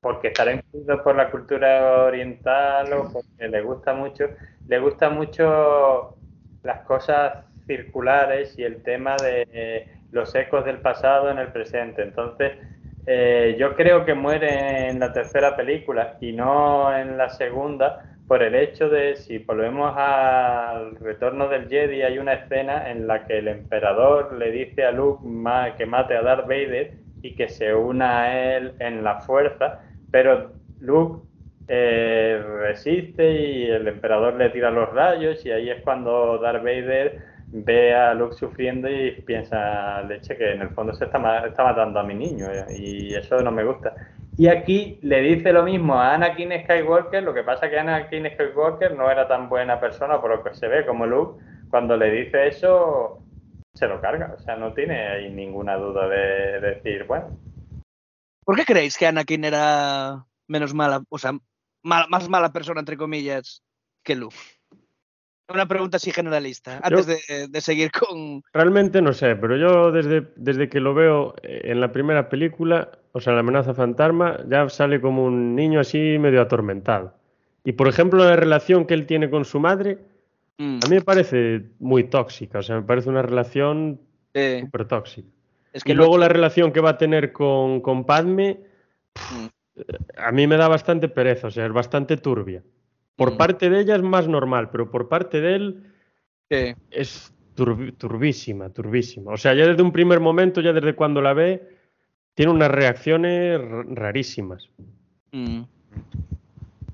porque 0.00 0.28
estará 0.28 0.52
influido 0.52 1.02
por 1.02 1.16
la 1.16 1.30
cultura 1.30 2.04
oriental 2.04 2.92
o 2.92 3.12
porque 3.12 3.48
le 3.48 3.62
gusta 3.62 3.94
mucho, 3.94 4.26
le 4.68 4.78
gusta 4.78 5.10
mucho 5.10 6.16
las 6.62 6.86
cosas 6.86 7.44
circulares 7.76 8.54
y 8.58 8.64
el 8.64 8.82
tema 8.82 9.16
de 9.16 9.48
eh, 9.52 9.88
los 10.10 10.34
ecos 10.34 10.64
del 10.64 10.78
pasado 10.78 11.30
en 11.30 11.38
el 11.38 11.48
presente. 11.48 12.02
Entonces, 12.02 12.52
eh, 13.06 13.56
yo 13.58 13.74
creo 13.74 14.04
que 14.04 14.14
muere 14.14 14.88
en 14.88 15.00
la 15.00 15.12
tercera 15.12 15.56
película 15.56 16.16
y 16.20 16.32
no 16.32 16.96
en 16.96 17.16
la 17.16 17.28
segunda 17.30 18.12
por 18.28 18.42
el 18.42 18.54
hecho 18.54 18.88
de, 18.88 19.16
si 19.16 19.38
volvemos 19.38 19.92
al 19.96 20.96
retorno 20.96 21.48
del 21.48 21.68
Jedi, 21.68 22.02
hay 22.02 22.18
una 22.18 22.34
escena 22.34 22.90
en 22.90 23.06
la 23.06 23.26
que 23.26 23.38
el 23.38 23.48
emperador 23.48 24.32
le 24.34 24.50
dice 24.52 24.84
a 24.84 24.92
Luke 24.92 25.22
que 25.76 25.86
mate 25.86 26.16
a 26.16 26.22
Darth 26.22 26.46
Vader 26.46 26.92
y 27.22 27.34
que 27.34 27.48
se 27.48 27.74
una 27.74 28.22
a 28.22 28.56
él 28.56 28.72
en 28.78 29.04
la 29.04 29.20
fuerza, 29.20 29.80
pero 30.10 30.52
Luke 30.80 31.26
eh, 31.68 32.42
resiste 32.60 33.32
y 33.32 33.64
el 33.70 33.86
emperador 33.88 34.34
le 34.34 34.50
tira 34.50 34.70
los 34.70 34.88
rayos 34.92 35.44
y 35.44 35.50
ahí 35.50 35.70
es 35.70 35.82
cuando 35.82 36.38
Darth 36.38 36.62
Vader 36.62 37.31
ve 37.52 37.94
a 37.94 38.14
Luke 38.14 38.34
sufriendo 38.34 38.88
y 38.90 39.12
piensa, 39.22 40.02
leche, 40.02 40.36
que 40.36 40.52
en 40.52 40.62
el 40.62 40.70
fondo 40.70 40.94
se 40.94 41.04
está, 41.04 41.18
ma- 41.18 41.46
está 41.46 41.62
matando 41.64 42.00
a 42.00 42.02
mi 42.02 42.14
niño 42.14 42.50
eh, 42.50 42.64
y 42.76 43.14
eso 43.14 43.40
no 43.42 43.50
me 43.52 43.62
gusta. 43.64 43.94
Y 44.38 44.48
aquí 44.48 44.98
le 45.02 45.20
dice 45.20 45.52
lo 45.52 45.62
mismo 45.62 45.94
a 46.00 46.14
Anakin 46.14 46.50
Skywalker, 46.64 47.22
lo 47.22 47.34
que 47.34 47.42
pasa 47.42 47.68
que 47.68 47.78
Anakin 47.78 48.26
Skywalker 48.32 48.96
no 48.96 49.10
era 49.10 49.28
tan 49.28 49.48
buena 49.48 49.78
persona 49.78 50.20
por 50.20 50.30
lo 50.30 50.42
que 50.42 50.54
se 50.54 50.66
ve 50.66 50.86
como 50.86 51.06
Luke, 51.06 51.44
cuando 51.70 51.96
le 51.96 52.10
dice 52.10 52.48
eso 52.48 53.22
se 53.74 53.86
lo 53.86 54.00
carga, 54.00 54.34
o 54.36 54.40
sea, 54.40 54.56
no 54.56 54.72
tiene 54.72 55.08
ahí 55.08 55.30
ninguna 55.30 55.76
duda 55.76 56.08
de 56.08 56.60
decir, 56.60 57.04
bueno, 57.04 57.36
¿Por 58.44 58.56
qué 58.56 58.64
creéis 58.64 58.98
que 58.98 59.06
Anakin 59.06 59.44
era 59.44 60.24
menos 60.48 60.74
mala, 60.74 61.02
o 61.08 61.18
sea, 61.18 61.32
más 61.82 62.28
mala 62.28 62.52
persona, 62.52 62.80
entre 62.80 62.96
comillas, 62.96 63.62
que 64.02 64.16
Luke? 64.16 64.36
Una 65.52 65.66
pregunta 65.66 65.96
así 65.98 66.10
generalista, 66.10 66.80
antes 66.82 67.06
Yo- 67.06 67.12
de, 67.14 67.48
de 67.48 67.60
seguir 67.60 67.90
con... 67.92 68.42
Realmente 68.52 69.02
no 69.02 69.12
sé, 69.12 69.36
pero 69.36 69.56
yo 69.56 69.92
desde, 69.92 70.28
desde 70.36 70.68
que 70.68 70.80
lo 70.80 70.94
veo 70.94 71.34
eh, 71.42 71.62
en 71.64 71.80
la 71.80 71.92
primera 71.92 72.28
película, 72.28 72.90
o 73.12 73.20
sea, 73.20 73.32
la 73.34 73.40
amenaza 73.40 73.74
fantasma, 73.74 74.38
ya 74.48 74.68
sale 74.68 75.00
como 75.00 75.24
un 75.24 75.54
niño 75.54 75.80
así 75.80 76.18
medio 76.18 76.40
atormentado. 76.40 77.14
Y 77.64 77.72
por 77.72 77.88
ejemplo, 77.88 78.24
la 78.24 78.36
relación 78.36 78.86
que 78.86 78.94
él 78.94 79.06
tiene 79.06 79.30
con 79.30 79.44
su 79.44 79.60
madre, 79.60 79.98
Mm, 80.58 80.80
a 80.84 80.86
mí 80.86 80.96
me 80.96 81.00
parece 81.00 81.62
muy 81.80 82.04
tóxica, 82.04 82.58
o 82.58 82.62
sea, 82.62 82.76
me 82.76 82.82
parece 82.82 83.08
una 83.08 83.22
relación 83.22 83.98
eh, 84.34 84.60
súper 84.60 84.84
tóxica. 84.86 85.28
es 85.72 85.82
Y 85.82 85.86
que 85.86 85.94
luego 85.94 86.18
la 86.18 86.28
relación 86.28 86.72
que 86.72 86.80
va 86.80 86.90
a 86.90 86.98
tener 86.98 87.32
con, 87.32 87.80
con 87.80 88.04
Padme, 88.04 88.60
Mm, 89.30 89.46
a 90.18 90.30
mí 90.30 90.46
me 90.46 90.58
da 90.58 90.68
bastante 90.68 91.08
pereza, 91.08 91.46
o 91.46 91.50
sea, 91.50 91.64
es 91.64 91.72
bastante 91.72 92.18
turbia. 92.18 92.62
Por 93.16 93.32
Mm. 93.34 93.36
parte 93.36 93.70
de 93.70 93.80
ella 93.80 93.96
es 93.96 94.02
más 94.02 94.28
normal, 94.28 94.70
pero 94.70 94.90
por 94.90 95.08
parte 95.08 95.40
de 95.40 95.54
él 95.54 95.82
sí, 96.50 96.74
es 96.90 97.32
turbísima, 97.54 98.70
turbísima. 98.70 99.32
O 99.32 99.36
sea, 99.36 99.54
ya 99.54 99.66
desde 99.66 99.82
un 99.82 99.92
primer 99.92 100.20
momento, 100.20 100.60
ya 100.60 100.72
desde 100.72 100.94
cuando 100.94 101.20
la 101.20 101.34
ve, 101.34 101.62
tiene 102.34 102.50
unas 102.52 102.70
reacciones 102.70 103.60
rarísimas. 103.88 104.68
mm, 105.32 105.60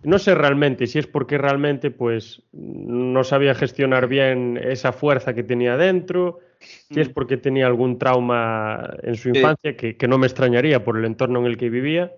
No 0.05 0.19
sé 0.19 0.35
realmente 0.35 0.87
si 0.87 0.99
es 0.99 1.07
porque 1.07 1.39
realmente 1.39 1.91
pues 1.91 2.43
no 2.53 3.23
sabía 3.25 3.55
gestionar 3.55 4.09
bien 4.09 4.59
esa 4.63 4.93
fuerza 4.93 5.35
que 5.35 5.43
tenía 5.45 5.77
dentro, 5.77 6.39
si 6.61 7.01
es 7.01 7.09
mm. 7.09 7.13
porque 7.13 7.37
tenía 7.37 7.67
algún 7.67 7.99
trauma 7.99 8.95
en 9.03 9.15
su 9.17 9.31
Sí. 9.31 9.39
infancia, 9.39 9.77
que, 9.77 9.97
que 9.97 10.09
no 10.09 10.19
me 10.19 10.27
extrañaría 10.27 10.83
por 10.85 10.97
el 10.99 11.05
entorno 11.05 11.41
en 11.41 11.47
el 11.47 11.57
que 11.57 11.69
vivía. 11.71 12.13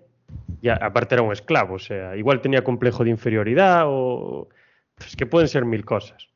Y 0.61 0.69
a- 0.69 0.75
aparte 0.75 1.15
era 1.15 1.23
un 1.23 1.31
esclavo, 1.31 1.75
o 1.75 1.79
sea, 1.79 2.15
igual 2.15 2.41
tenía 2.41 2.63
complejo 2.63 3.03
de 3.03 3.09
inferioridad 3.09 3.83
o... 3.87 4.49
Es 4.99 5.15
que 5.15 5.25
pueden 5.25 5.47
ser 5.47 5.65
mil 5.65 5.83
cosas. 5.83 6.27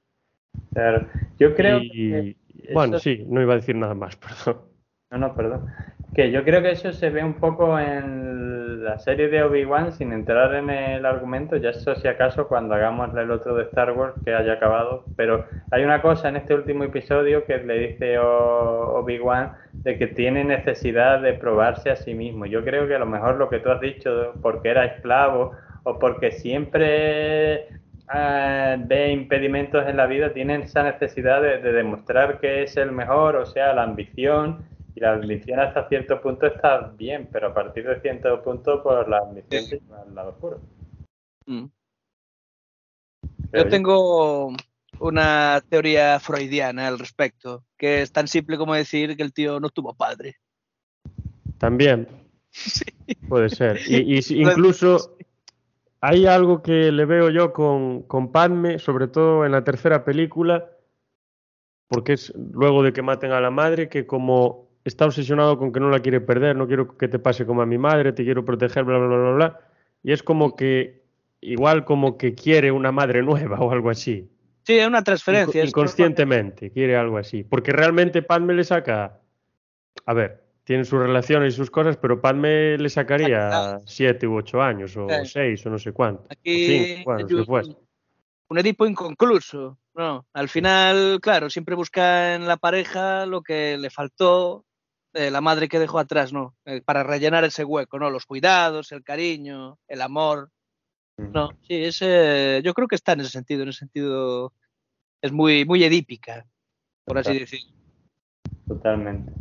Claro. 0.74 1.08
Yo 1.38 1.54
creo 1.56 1.80
Y- 1.82 2.34
que 2.34 2.74
Bueno, 2.74 2.98
sí, 3.00 3.24
no 3.28 3.41
iba 3.41 3.54
a 3.54 3.58
decir 3.58 3.76
nada 3.76 3.93
más, 3.93 4.16
perdón. 4.46 4.62
No, 5.12 5.18
no, 5.20 5.36
perdón. 5.36 5.68
Que 6.16 6.32
yo 6.32 6.45
creo 6.45 6.61
que 6.61 6.72
eso 6.72 6.93
se 6.93 7.09
ve 7.09 7.22
un 7.22 7.34
poco 7.34 7.78
en 7.78 8.86
la 8.86 8.97
serie 8.99 9.28
de 9.28 9.43
Obi-Wan 9.43 9.91
sin 9.91 10.13
entrar 10.13 10.55
en 10.55 10.70
el 10.70 11.05
argumento, 11.05 11.57
ya 11.57 11.72
eso 11.72 11.93
si 11.95 12.07
acaso 12.07 12.47
cuando 12.47 12.74
hagamos 12.74 13.13
el 13.18 13.32
otro 13.32 13.55
de 13.55 13.63
Star 13.63 13.91
Wars 13.91 14.13
que 14.24 14.34
haya 14.34 14.53
acabado, 14.53 15.03
pero 15.18 15.43
hay 15.72 15.84
una 15.84 16.01
cosa 16.01 16.30
en 16.30 16.38
este 16.38 16.53
último 16.53 16.86
episodio 16.86 17.45
que 17.45 17.57
le 17.57 17.80
dice 17.80 18.18
Obi-Wan 18.18 19.53
de 19.74 19.97
que 19.97 20.07
tiene 20.07 20.45
necesidad 20.45 21.20
de 21.20 21.34
probarse 21.34 21.89
a 21.89 21.97
sí 21.97 22.13
mismo. 22.13 22.45
Yo 22.45 22.63
creo 22.63 22.88
que 22.88 22.95
a 22.95 22.99
lo 22.99 23.07
mejor 23.07 23.36
lo 23.36 23.49
que 23.49 23.59
tú 23.59 23.70
has 23.72 23.82
dicho, 23.82 24.34
porque 24.41 24.70
era 24.70 24.86
esclavo 24.86 25.51
o 25.84 25.99
porque 25.99 26.32
siempre 26.32 27.68
eh, 28.13 28.78
ve 28.80 29.11
impedimentos 29.11 29.86
en 29.86 29.97
la 29.97 30.05
vida, 30.05 30.32
tiene 30.32 30.55
esa 30.61 30.84
necesidad 30.84 31.41
de 31.41 31.59
demostrar 31.59 32.39
que 32.39 32.63
es 32.63 32.78
el 32.78 32.93
mejor, 32.93 33.36
o 33.36 33.45
sea, 33.45 33.74
la 33.74 33.84
ambición. 33.84 34.75
Y 34.96 35.02
la 35.02 35.14
ambición 35.14 35.60
hasta 35.60 35.88
cierto 35.89 36.22
punto 36.22 36.46
está 36.48 36.80
bien, 36.98 37.28
pero 37.32 37.48
a 37.48 37.54
partir 37.54 37.86
de 37.86 38.00
cierto 38.00 38.41
punto, 38.41 38.82
pues 38.82 39.08
la 39.10 39.18
ambición 39.20 39.64
se 39.64 39.80
lleva 39.80 40.02
al 40.02 40.16
lado 40.16 40.30
oscuro. 40.32 40.62
mm. 41.46 41.66
Yo 43.54 43.68
tengo 43.70 44.54
una 45.00 45.62
teoría 45.70 46.20
freudiana 46.20 46.88
al 46.88 47.00
respecto, 47.00 47.64
que 47.78 48.02
es 48.02 48.12
tan 48.12 48.28
simple 48.28 48.58
como 48.58 48.74
decir 48.74 49.16
que 49.16 49.24
el 49.24 49.34
tío 49.34 49.60
no 49.60 49.70
tuvo 49.70 49.93
padre. 49.93 50.36
También 51.58 52.08
Sí. 52.50 52.86
puede 53.28 53.50
ser. 53.50 53.80
Y, 53.88 54.16
y 54.18 54.22
si- 54.22 54.39
incluso 54.41 55.18
hay 56.02 56.26
algo 56.26 56.62
que 56.62 56.91
le 56.91 57.06
veo 57.06 57.30
yo 57.30 57.52
con, 57.52 58.04
con 58.04 58.32
Padme, 58.32 58.80
sobre 58.80 59.08
todo 59.08 59.46
en 59.46 59.52
la 59.52 59.64
tercera 59.64 60.04
película, 60.06 60.70
porque 61.88 62.14
es 62.14 62.34
luego 62.36 62.84
de 62.84 62.93
que 62.93 63.02
maten 63.02 63.32
a 63.32 63.41
la 63.41 63.52
madre, 63.52 63.89
que 63.89 64.06
como 64.06 64.70
está 64.86 65.06
obsesionado 65.06 65.58
con 65.58 65.74
que 65.74 65.80
no 65.82 65.90
la 65.90 66.00
quiere 66.00 66.22
perder, 66.22 66.56
no 66.56 66.68
quiero 66.68 66.98
que 66.98 67.08
te 67.10 67.20
pase 67.20 67.46
como 67.46 67.62
a 67.62 67.66
mi 67.66 67.78
madre, 67.78 68.14
te 68.14 68.24
quiero 68.24 68.46
proteger, 68.46 68.84
bla, 68.86 68.98
bla, 68.98 69.08
bla, 69.08 69.18
bla, 69.18 69.32
bla. 69.34 69.60
Y 70.04 70.14
es 70.14 70.24
como 70.24 70.56
que, 70.56 71.04
igual 71.42 71.84
como 71.84 72.18
que 72.18 72.34
quiere 72.36 72.72
una 72.72 72.92
madre 72.94 73.22
nueva 73.24 73.60
o 73.60 73.72
algo 73.72 73.90
así. 73.90 74.30
Sí, 74.64 74.78
es 74.80 74.88
una 74.88 75.04
transferencia. 75.04 75.62
Es- 75.62 75.70
inconscientemente 75.70 76.72
quiere 76.72 76.96
algo 76.96 77.18
así. 77.18 77.44
Porque 77.44 77.72
realmente 77.72 78.22
Padme 78.22 78.54
le 78.54 78.64
saca. 78.64 79.20
A 80.06 80.14
ver, 80.14 80.44
tienen 80.64 80.86
sus 80.86 81.00
relaciones 81.00 81.54
y 81.54 81.58
sus 81.58 81.70
cosas, 81.70 81.98
pero 81.98 82.20
Padme 82.22 82.78
le 82.78 82.90
sacaría 82.90 83.50
Saca- 83.52 83.82
siete 83.86 84.28
u 84.28 84.36
ocho 84.36 84.62
años, 84.62 84.96
o 84.98 85.08
Sí. 85.10 85.16
seis, 85.26 85.66
o 85.66 85.70
no 85.70 85.78
sé 85.80 85.92
cuánto. 85.94 86.24
Aquí 86.30 87.04
un, 87.06 87.14
un 88.50 88.58
Edipo 88.60 88.86
inconcluso. 88.86 89.78
No, 89.96 90.26
al 90.34 90.50
final, 90.50 91.20
claro, 91.22 91.50
siempre 91.50 91.74
busca 91.76 92.36
en 92.36 92.48
la 92.48 92.58
pareja 92.58 93.26
lo 93.26 93.42
que 93.42 93.78
le 93.78 93.90
faltó 93.90 94.66
de 95.22 95.32
la 95.32 95.41
madre 95.41 95.68
que 95.70 95.80
dejó 95.80 95.97
atrás, 95.99 96.34
¿no? 96.34 96.55
Eh, 96.66 96.82
para 96.84 97.03
rellenar 97.03 97.43
ese 97.45 97.63
hueco, 97.63 97.97
¿no? 97.99 98.09
Los 98.09 98.26
cuidados, 98.26 98.91
el 98.91 99.03
cariño, 99.03 99.78
el 99.88 100.01
amor. 100.01 100.49
No, 101.18 101.51
sí, 101.61 101.86
ese, 101.86 102.61
yo 102.63 102.74
creo 102.74 102.88
que 102.89 102.95
está 102.95 103.13
en 103.13 103.22
ese 103.22 103.30
sentido, 103.30 103.63
en 103.63 103.70
ese 103.70 103.80
sentido 103.80 104.51
es 105.22 105.32
muy, 105.32 105.63
muy 105.66 105.84
edípica, 105.84 106.45
por 107.05 107.18
así 107.18 107.30
Total. 107.30 107.39
decir. 107.39 107.59
Totalmente. 108.68 109.32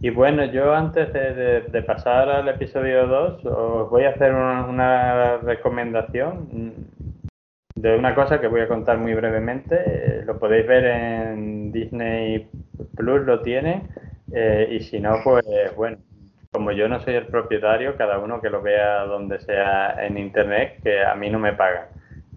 Y 0.00 0.10
bueno, 0.10 0.44
yo 0.46 0.74
antes 0.74 1.12
de, 1.12 1.34
de- 1.34 1.60
de 1.62 1.82
pasar 1.82 2.28
al 2.28 2.48
episodio 2.48 3.06
2, 3.06 3.44
os 3.44 3.90
voy 3.90 4.04
a 4.04 4.10
hacer 4.10 4.32
una, 4.34 4.66
una 4.66 5.36
recomendación 5.38 6.48
de 7.74 7.98
una 7.98 8.14
cosa 8.14 8.40
que 8.40 8.46
voy 8.48 8.60
a 8.62 8.68
contar 8.68 8.98
muy 8.98 9.14
brevemente. 9.14 9.76
Eh, 9.86 10.22
Lo 10.24 10.38
podéis 10.38 10.66
ver 10.66 10.84
en 10.84 11.72
Disney 11.72 12.48
Plus, 12.96 13.22
lo 13.26 13.40
tiene. 13.42 13.82
Eh, 14.32 14.68
y 14.72 14.80
si 14.80 15.00
no, 15.00 15.16
pues 15.22 15.44
bueno, 15.76 15.98
como 16.50 16.72
yo 16.72 16.88
no 16.88 17.00
soy 17.00 17.14
el 17.14 17.26
propietario, 17.26 17.96
cada 17.96 18.18
uno 18.18 18.40
que 18.40 18.50
lo 18.50 18.62
vea 18.62 19.00
donde 19.04 19.38
sea 19.40 20.04
en 20.06 20.16
internet, 20.18 20.80
que 20.82 21.02
a 21.02 21.14
mí 21.14 21.28
no 21.30 21.38
me 21.38 21.52
pagan. 21.52 21.86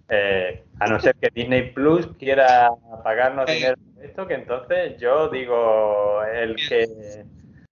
Eh, 0.09 0.63
a 0.79 0.87
no 0.87 0.99
ser 0.99 1.15
que 1.15 1.29
Disney 1.33 1.71
Plus 1.73 2.07
quiera 2.17 2.69
pagarnos 3.03 3.45
dinero 3.45 3.75
por 3.93 4.05
esto, 4.05 4.27
que 4.27 4.33
entonces 4.35 4.97
yo 4.99 5.29
digo, 5.29 6.23
el 6.23 6.55
que, 6.55 6.85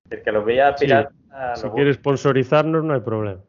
el 0.09 0.21
que 0.21 0.31
lo 0.31 0.43
vea 0.43 0.75
Sí, 0.77 0.85
pirata, 0.85 1.11
Si 1.55 1.63
lo 1.67 1.73
quiere 1.73 1.93
sponsorizarnos, 1.93 2.83
no 2.83 2.93
hay 2.93 2.99
problema. 3.01 3.41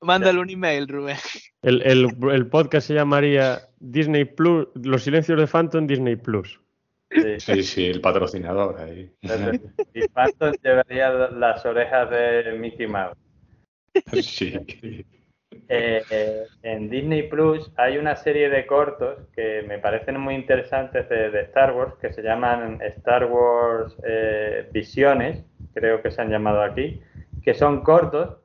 Mándale 0.00 0.40
un 0.40 0.50
email, 0.50 0.88
Rubén. 0.88 1.16
El, 1.62 1.80
el- 1.82 2.08
el 2.32 2.46
podcast 2.48 2.88
se 2.88 2.94
llamaría 2.94 3.60
Disney 3.78 4.24
Plus, 4.24 4.66
Los 4.74 5.04
Silencios 5.04 5.38
de 5.38 5.46
Phantom 5.46 5.86
Disney 5.86 6.16
Plus. 6.16 6.60
Sí. 7.14 7.40
Sí, 7.40 7.62
sí, 7.62 7.86
el 7.86 8.00
patrocinador 8.00 8.80
ahí. 8.80 9.10
Y 9.94 10.08
Phantom 10.08 10.52
llevaría 10.62 11.10
las 11.10 11.64
orejas 11.66 12.10
de 12.10 12.56
Mickey 12.58 12.86
Mouse. 12.86 13.16
Sí. 14.22 15.04
Eh, 15.68 16.02
eh, 16.10 16.44
en 16.62 16.88
Disney 16.88 17.28
Plus 17.28 17.70
hay 17.76 17.98
una 17.98 18.16
serie 18.16 18.48
de 18.48 18.66
cortos 18.66 19.18
que 19.34 19.62
me 19.68 19.78
parecen 19.78 20.18
muy 20.18 20.34
interesantes 20.34 21.08
de, 21.08 21.30
de 21.30 21.42
Star 21.42 21.74
Wars 21.74 21.94
que 22.00 22.12
se 22.12 22.22
llaman 22.22 22.80
Star 22.82 23.26
Wars 23.26 23.94
eh, 24.04 24.68
Visiones, 24.72 25.44
creo 25.74 26.02
que 26.02 26.10
se 26.10 26.20
han 26.20 26.30
llamado 26.30 26.62
aquí, 26.62 27.00
que 27.42 27.54
son 27.54 27.82
cortos, 27.82 28.38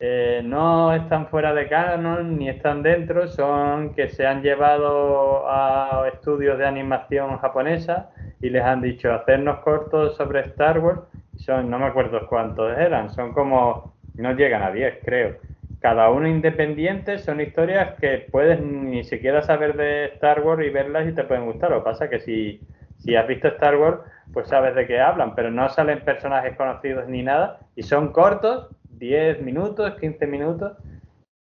eh, 0.00 0.40
no 0.44 0.92
están 0.94 1.28
fuera 1.28 1.54
de 1.54 1.68
canon 1.68 2.38
ni 2.38 2.48
están 2.48 2.82
dentro, 2.82 3.28
son 3.28 3.94
que 3.94 4.08
se 4.08 4.26
han 4.26 4.42
llevado 4.42 5.48
a 5.48 6.08
estudios 6.12 6.58
de 6.58 6.66
animación 6.66 7.38
japonesa 7.38 8.10
y 8.40 8.50
les 8.50 8.62
han 8.62 8.80
dicho 8.80 9.12
hacernos 9.12 9.60
cortos 9.60 10.16
sobre 10.16 10.40
Star 10.40 10.78
Wars. 10.78 11.02
Son, 11.36 11.70
no 11.70 11.78
me 11.78 11.86
acuerdo 11.86 12.26
cuántos 12.26 12.76
eran, 12.76 13.10
son 13.10 13.32
como, 13.32 13.94
no 14.14 14.32
llegan 14.32 14.62
a 14.62 14.70
10 14.70 14.98
creo 15.04 15.50
cada 15.80 16.10
uno 16.10 16.28
independiente, 16.28 17.18
son 17.18 17.40
historias 17.40 17.98
que 17.98 18.26
puedes 18.30 18.60
ni 18.60 19.02
siquiera 19.02 19.42
saber 19.42 19.76
de 19.76 20.06
Star 20.06 20.42
Wars 20.42 20.62
y 20.64 20.68
verlas 20.68 21.08
y 21.08 21.12
te 21.12 21.24
pueden 21.24 21.46
gustar. 21.46 21.70
Lo 21.70 21.78
que 21.78 21.84
pasa 21.84 22.10
que 22.10 22.20
si, 22.20 22.60
si 22.98 23.16
has 23.16 23.26
visto 23.26 23.48
Star 23.48 23.76
Wars, 23.76 23.98
pues 24.32 24.48
sabes 24.48 24.74
de 24.74 24.86
qué 24.86 25.00
hablan, 25.00 25.34
pero 25.34 25.50
no 25.50 25.68
salen 25.70 26.00
personajes 26.00 26.54
conocidos 26.56 27.08
ni 27.08 27.22
nada 27.22 27.60
y 27.74 27.82
son 27.82 28.12
cortos, 28.12 28.68
10 29.00 29.42
minutos, 29.42 29.94
15 29.98 30.26
minutos. 30.26 30.72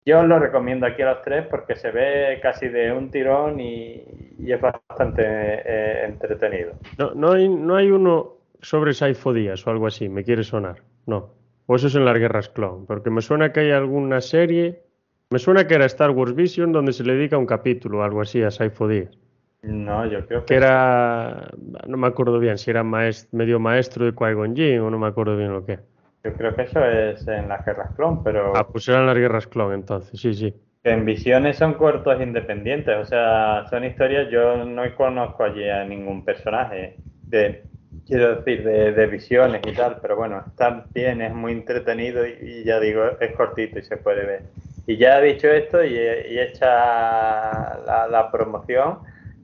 Yo 0.04 0.20
os 0.20 0.26
lo 0.26 0.38
recomiendo 0.38 0.84
aquí 0.84 1.00
a 1.00 1.12
los 1.14 1.22
tres 1.22 1.46
porque 1.46 1.76
se 1.76 1.90
ve 1.90 2.38
casi 2.42 2.68
de 2.68 2.92
un 2.92 3.10
tirón 3.10 3.58
y, 3.58 4.02
y 4.38 4.52
es 4.52 4.60
bastante 4.60 5.22
eh, 5.24 6.04
entretenido. 6.04 6.74
No, 6.98 7.14
no, 7.14 7.32
hay, 7.32 7.48
no 7.48 7.76
hay 7.76 7.90
uno 7.90 8.34
sobre 8.60 8.92
Saifodías 8.92 9.66
o 9.66 9.70
algo 9.70 9.86
así, 9.86 10.10
me 10.10 10.22
quiere 10.24 10.44
sonar. 10.44 10.82
No. 11.06 11.30
O 11.66 11.76
eso 11.76 11.86
es 11.86 11.94
en 11.94 12.04
las 12.04 12.18
guerras 12.18 12.50
clon, 12.50 12.84
porque 12.84 13.08
me 13.08 13.22
suena 13.22 13.50
que 13.52 13.60
hay 13.60 13.70
alguna 13.70 14.20
serie. 14.20 14.82
Me 15.30 15.38
suena 15.38 15.66
que 15.66 15.74
era 15.74 15.86
Star 15.86 16.10
Wars 16.10 16.34
Vision 16.34 16.72
donde 16.72 16.92
se 16.92 17.02
le 17.04 17.14
dedica 17.14 17.38
un 17.38 17.46
capítulo 17.46 18.00
o 18.00 18.02
algo 18.02 18.20
así 18.20 18.42
a 18.42 18.50
Saifodías. 18.50 19.16
No, 19.62 20.04
yo 20.04 20.26
creo 20.26 20.40
Que 20.40 20.46
que 20.46 20.54
era. 20.56 21.48
No 21.86 21.96
me 21.96 22.06
acuerdo 22.06 22.38
bien 22.38 22.58
si 22.58 22.70
era 22.70 22.82
maest- 22.84 23.28
medio 23.32 23.58
maestro 23.58 24.04
de 24.04 24.12
Qui-Gon 24.14 24.54
Jinn 24.54 24.80
o 24.80 24.90
no 24.90 24.98
me 24.98 25.06
acuerdo 25.06 25.34
bien 25.38 25.52
lo 25.54 25.64
que. 25.64 25.78
Yo 26.24 26.32
creo 26.32 26.56
que 26.56 26.62
eso 26.62 26.82
es 26.84 27.26
en 27.28 27.48
las 27.48 27.64
guerras 27.66 27.94
clon, 27.94 28.24
pero 28.24 28.56
Ah, 28.56 28.66
eran 28.88 29.06
las 29.06 29.16
guerras 29.16 29.46
clon 29.46 29.74
entonces, 29.74 30.18
sí, 30.18 30.32
sí. 30.32 30.54
en 30.82 31.04
Visiones 31.04 31.58
son 31.58 31.74
cortos 31.74 32.20
independientes, 32.20 32.96
o 32.96 33.04
sea, 33.04 33.66
son 33.68 33.84
historias, 33.84 34.30
yo 34.30 34.64
no 34.64 34.82
conozco 34.96 35.44
allí 35.44 35.68
a 35.68 35.84
ningún 35.84 36.24
personaje, 36.24 36.96
de, 37.24 37.64
quiero 38.06 38.36
decir, 38.36 38.64
de, 38.64 39.06
Visiones 39.06 39.60
y 39.66 39.72
tal, 39.72 39.98
pero 40.00 40.16
bueno, 40.16 40.42
está 40.46 40.86
bien, 40.94 41.20
es 41.20 41.34
muy 41.34 41.52
entretenido 41.52 42.26
y, 42.26 42.64
ya 42.64 42.80
digo, 42.80 43.02
es 43.20 43.32
cortito 43.32 43.78
y 43.78 43.82
se 43.82 43.98
puede 43.98 44.24
ver. 44.24 44.42
Y 44.86 44.96
ya 44.96 45.18
he 45.20 45.34
dicho 45.34 45.48
esto 45.48 45.84
y, 45.84 45.94
y 45.94 46.38
hecha 46.38 47.78
la, 48.10 48.28
promoción, 48.32 48.98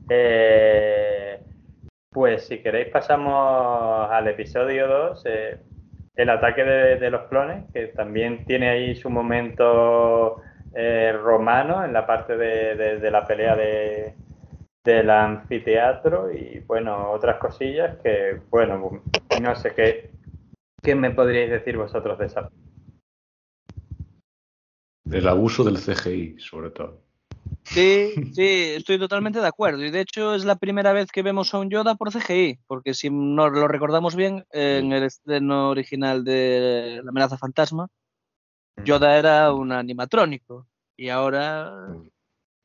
eh, 0.08 1.40
pues 2.10 2.46
si 2.46 2.58
queréis 2.58 2.88
pasamos 2.88 4.10
al 4.10 4.28
episodio 4.28 4.88
2, 4.88 5.22
eh, 5.26 5.58
el 6.22 6.30
ataque 6.30 6.64
de 6.64 7.10
los 7.10 7.28
clones, 7.28 7.64
que 7.72 7.88
también 7.88 8.44
tiene 8.44 8.68
ahí 8.68 8.94
su 8.94 9.08
momento 9.10 10.42
eh, 10.72 11.12
romano 11.12 11.84
en 11.84 11.92
la 11.92 12.06
parte 12.06 12.36
de, 12.36 13.10
la 13.10 13.26
pelea 13.26 13.56
de, 13.56 14.14
del 14.84 15.10
anfiteatro 15.10 16.32
y 16.32 16.60
bueno, 16.60 17.10
otras 17.10 17.38
cosillas 17.38 17.98
que, 18.02 18.40
bueno, 18.50 19.02
no 19.42 19.56
sé 19.56 19.74
qué, 19.74 20.10
qué 20.80 20.94
me 20.94 21.10
podríais 21.10 21.50
decir 21.50 21.76
vosotros 21.76 22.16
de 22.20 22.26
esa. 22.26 22.48
El 25.10 25.26
abuso 25.26 25.64
del 25.64 25.78
CGI, 25.78 26.38
sobre 26.38 26.70
todo. 26.70 27.02
Sí, 27.64 28.12
sí, 28.34 28.72
estoy 28.76 28.98
totalmente 28.98 29.40
de 29.40 29.46
acuerdo. 29.46 29.84
Y 29.84 29.90
de 29.90 30.00
hecho 30.00 30.34
es 30.34 30.44
la 30.44 30.56
primera 30.56 30.92
vez 30.92 31.10
que 31.12 31.22
vemos 31.22 31.54
a 31.54 31.58
un 31.58 31.70
Yoda 31.70 31.94
por 31.94 32.12
CGI, 32.12 32.58
porque 32.66 32.94
si 32.94 33.10
no 33.10 33.48
lo 33.48 33.68
recordamos 33.68 34.16
bien, 34.16 34.44
en 34.50 34.92
el 34.92 35.04
estreno 35.04 35.70
original 35.70 36.24
de 36.24 37.00
La 37.04 37.10
amenaza 37.10 37.38
fantasma, 37.38 37.88
Yoda 38.84 39.18
era 39.18 39.52
un 39.52 39.72
animatrónico 39.72 40.66
y 40.96 41.10
ahora 41.10 41.72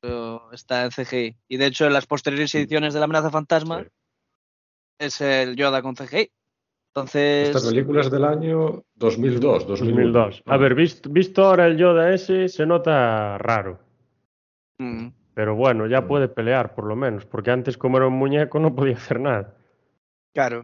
mm. 0.03 0.53
está 0.53 0.85
en 0.85 0.91
CGI. 0.91 1.37
Y 1.47 1.57
de 1.57 1.65
hecho, 1.67 1.85
en 1.85 1.93
las 1.93 2.07
posteriores 2.07 2.53
ediciones 2.55 2.93
de 2.93 2.99
La 2.99 3.05
amenaza 3.05 3.29
fantasma 3.29 3.85
es 4.99 5.21
el 5.21 5.55
Yoda 5.55 5.81
con 5.81 5.95
CGI. 5.95 6.31
Entonces. 6.95 7.53
Esta 7.53 7.69
película 7.69 8.01
es 8.01 8.09
del 8.09 8.23
año 8.23 8.83
2002. 8.95 9.67
2002. 9.67 10.43
A 10.45 10.57
ver, 10.57 10.73
visto, 10.73 11.09
visto 11.09 11.45
ahora 11.45 11.67
el 11.67 11.77
Yoda 11.77 12.13
ese, 12.13 12.47
se 12.47 12.65
nota 12.65 13.37
raro. 13.37 13.84
Mm. 14.77 15.07
Pero 15.33 15.55
bueno, 15.55 15.87
ya 15.87 16.01
mm. 16.01 16.07
puede 16.07 16.27
pelear, 16.27 16.75
por 16.75 16.85
lo 16.85 16.95
menos, 16.95 17.25
porque 17.25 17.51
antes, 17.51 17.77
como 17.77 17.97
era 17.97 18.07
un 18.07 18.13
muñeco, 18.13 18.59
no 18.59 18.75
podía 18.75 18.95
hacer 18.95 19.19
nada. 19.19 19.55
Claro. 20.33 20.63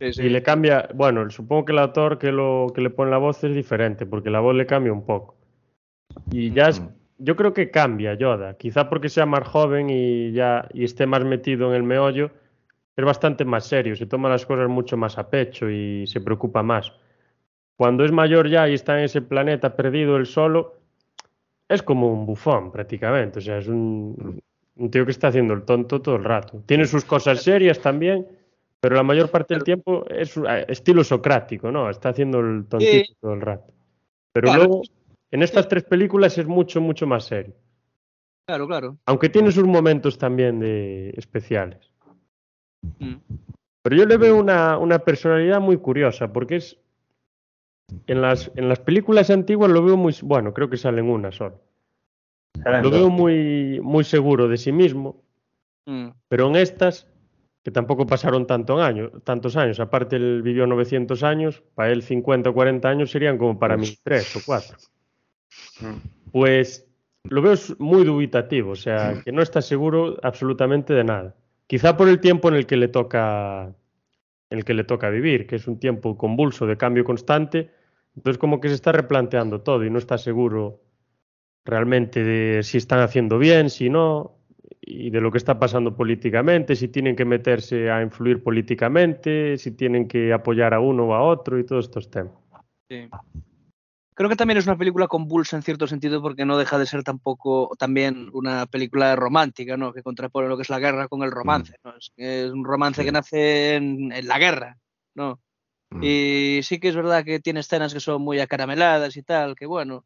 Y 0.00 0.28
le 0.30 0.42
cambia, 0.42 0.88
bueno, 0.94 1.28
supongo 1.28 1.66
que 1.66 1.72
el 1.72 1.78
actor 1.80 2.18
que, 2.18 2.32
lo, 2.32 2.72
que 2.74 2.80
le 2.80 2.88
pone 2.88 3.10
la 3.10 3.18
voz 3.18 3.44
es 3.44 3.54
diferente, 3.54 4.06
porque 4.06 4.30
la 4.30 4.40
voz 4.40 4.54
le 4.54 4.64
cambia 4.64 4.92
un 4.92 5.04
poco. 5.04 5.36
Y 6.30 6.50
ya 6.52 6.70
yo 7.18 7.36
creo 7.36 7.52
que 7.52 7.70
cambia 7.70 8.14
Yoda, 8.14 8.56
quizá 8.56 8.88
porque 8.88 9.10
sea 9.10 9.26
más 9.26 9.46
joven 9.46 9.90
y 9.90 10.32
ya 10.32 10.66
y 10.72 10.84
esté 10.84 11.06
más 11.06 11.24
metido 11.24 11.68
en 11.68 11.74
el 11.74 11.82
meollo, 11.82 12.30
es 12.96 13.04
bastante 13.04 13.44
más 13.44 13.66
serio, 13.66 13.94
se 13.96 14.06
toma 14.06 14.30
las 14.30 14.46
cosas 14.46 14.68
mucho 14.68 14.96
más 14.96 15.18
a 15.18 15.28
pecho 15.28 15.68
y 15.68 16.06
se 16.06 16.20
preocupa 16.20 16.62
más. 16.62 16.92
Cuando 17.76 18.04
es 18.04 18.12
mayor 18.12 18.48
ya 18.48 18.68
y 18.68 18.74
está 18.74 18.98
en 18.98 19.04
ese 19.04 19.20
planeta 19.20 19.76
perdido 19.76 20.16
él 20.16 20.26
solo, 20.26 20.79
es 21.70 21.82
como 21.82 22.12
un 22.12 22.26
bufón 22.26 22.72
prácticamente, 22.72 23.38
o 23.38 23.42
sea, 23.42 23.58
es 23.58 23.68
un, 23.68 24.42
un 24.76 24.90
tío 24.90 25.04
que 25.04 25.12
está 25.12 25.28
haciendo 25.28 25.54
el 25.54 25.62
tonto 25.62 26.02
todo 26.02 26.16
el 26.16 26.24
rato. 26.24 26.62
Tiene 26.66 26.84
sus 26.84 27.04
cosas 27.04 27.42
serias 27.42 27.80
también, 27.80 28.26
pero 28.80 28.96
la 28.96 29.02
mayor 29.02 29.30
parte 29.30 29.54
del 29.54 29.62
tiempo 29.62 30.04
es 30.08 30.36
eh, 30.36 30.64
estilo 30.68 31.04
socrático, 31.04 31.70
¿no? 31.70 31.88
Está 31.88 32.08
haciendo 32.08 32.40
el 32.40 32.66
tontito 32.66 33.12
todo 33.20 33.34
el 33.34 33.40
rato. 33.40 33.72
Pero 34.32 34.54
luego, 34.54 34.82
en 35.30 35.42
estas 35.42 35.68
tres 35.68 35.84
películas 35.84 36.38
es 36.38 36.46
mucho, 36.46 36.80
mucho 36.80 37.06
más 37.06 37.24
serio. 37.24 37.54
Claro, 38.46 38.66
claro. 38.66 38.96
Aunque 39.06 39.28
tiene 39.28 39.52
sus 39.52 39.64
momentos 39.64 40.18
también 40.18 40.58
de 40.58 41.10
especiales. 41.16 41.92
Mm. 42.98 43.16
Pero 43.82 43.96
yo 43.96 44.06
le 44.06 44.16
veo 44.16 44.36
una, 44.36 44.76
una, 44.78 44.98
personalidad 44.98 45.60
muy 45.60 45.76
curiosa, 45.76 46.32
porque 46.32 46.56
es. 46.56 46.78
En 48.06 48.20
las, 48.20 48.50
en 48.56 48.68
las 48.68 48.80
películas 48.80 49.30
antiguas 49.30 49.70
lo 49.70 49.82
veo 49.82 49.96
muy. 49.96 50.14
Bueno, 50.22 50.52
creo 50.54 50.70
que 50.70 50.76
salen 50.76 51.08
una 51.08 51.32
solo. 51.32 51.60
Lo 52.64 52.90
veo 52.90 53.10
muy, 53.10 53.80
muy 53.82 54.04
seguro 54.04 54.48
de 54.48 54.56
sí 54.56 54.72
mismo. 54.72 55.22
Mm. 55.86 56.08
Pero 56.28 56.48
en 56.48 56.56
estas 56.56 57.06
que 57.62 57.70
tampoco 57.70 58.06
pasaron 58.06 58.46
tanto 58.46 58.80
años, 58.80 59.10
tantos 59.24 59.56
años. 59.56 59.80
Aparte, 59.80 60.16
él 60.16 60.42
vivió 60.42 60.66
900 60.66 61.22
años, 61.22 61.62
para 61.74 61.92
él 61.92 62.02
50 62.02 62.50
o 62.50 62.54
40 62.54 62.88
años 62.88 63.10
serían 63.10 63.36
como 63.36 63.58
para 63.58 63.76
mí 63.76 63.98
3 64.02 64.36
o 64.36 64.40
4. 64.46 64.76
Mm. 65.80 66.30
Pues 66.32 66.86
lo 67.24 67.42
veo 67.42 67.54
muy 67.78 68.04
dubitativo, 68.04 68.72
o 68.72 68.76
sea, 68.76 69.20
que 69.22 69.32
no 69.32 69.42
está 69.42 69.60
seguro 69.60 70.16
absolutamente 70.22 70.94
de 70.94 71.04
nada. 71.04 71.34
Quizá 71.66 71.96
por 71.96 72.08
el 72.08 72.20
tiempo 72.20 72.48
en 72.48 72.54
el 72.54 72.66
que 72.66 72.76
le 72.76 72.88
toca 72.88 73.74
el 74.48 74.64
que 74.64 74.74
le 74.74 74.82
toca 74.82 75.10
vivir, 75.10 75.46
que 75.46 75.56
es 75.56 75.68
un 75.68 75.78
tiempo 75.78 76.16
convulso 76.16 76.66
de 76.66 76.76
cambio 76.76 77.04
constante, 77.04 77.70
entonces 78.16 78.38
como 78.38 78.60
que 78.60 78.68
se 78.68 78.74
está 78.74 78.92
replanteando 78.92 79.60
todo 79.60 79.84
y 79.84 79.90
no 79.90 79.98
está 79.98 80.18
seguro 80.18 80.80
realmente 81.64 82.24
de 82.24 82.62
si 82.62 82.78
están 82.78 83.00
haciendo 83.00 83.38
bien, 83.38 83.70
si 83.70 83.90
no, 83.90 84.38
y 84.80 85.10
de 85.10 85.20
lo 85.20 85.30
que 85.30 85.38
está 85.38 85.58
pasando 85.58 85.94
políticamente, 85.94 86.74
si 86.74 86.88
tienen 86.88 87.14
que 87.14 87.24
meterse 87.24 87.90
a 87.90 88.02
influir 88.02 88.42
políticamente, 88.42 89.56
si 89.58 89.72
tienen 89.72 90.08
que 90.08 90.32
apoyar 90.32 90.74
a 90.74 90.80
uno 90.80 91.08
o 91.08 91.14
a 91.14 91.22
otro 91.22 91.58
y 91.58 91.64
todos 91.64 91.86
estos 91.86 92.10
temas. 92.10 92.34
Creo 94.20 94.28
que 94.28 94.36
también 94.36 94.58
es 94.58 94.66
una 94.66 94.76
película 94.76 95.06
convulsa 95.06 95.56
en 95.56 95.62
cierto 95.62 95.86
sentido 95.86 96.20
porque 96.20 96.44
no 96.44 96.58
deja 96.58 96.76
de 96.76 96.84
ser 96.84 97.02
tampoco 97.02 97.74
también 97.78 98.28
una 98.32 98.66
película 98.66 99.16
romántica, 99.16 99.76
¿no? 99.76 99.92
Que 99.94 100.02
contrapone 100.02 100.48
lo 100.48 100.56
que 100.56 100.62
es 100.62 100.68
la 100.68 100.78
guerra 100.78 101.08
con 101.08 101.22
el 101.22 101.30
romance, 101.30 101.76
¿no? 101.84 101.94
Es, 101.96 102.52
un 102.52 102.64
romance 102.64 103.02
que 103.02 103.12
nace 103.12 103.76
en, 103.76 104.12
la 104.26 104.38
guerra, 104.38 104.76
¿no? 105.14 105.40
Mm. 105.90 106.00
Y 106.02 106.60
sí 106.62 106.78
que 106.78 106.88
es 106.88 106.96
verdad 106.96 107.24
que 107.24 107.40
tiene 107.40 107.60
escenas 107.60 107.92
que 107.92 108.00
son 108.00 108.22
muy 108.22 108.40
acarameladas 108.40 109.16
y 109.16 109.22
tal, 109.22 109.54
que 109.54 109.66
bueno. 109.66 110.04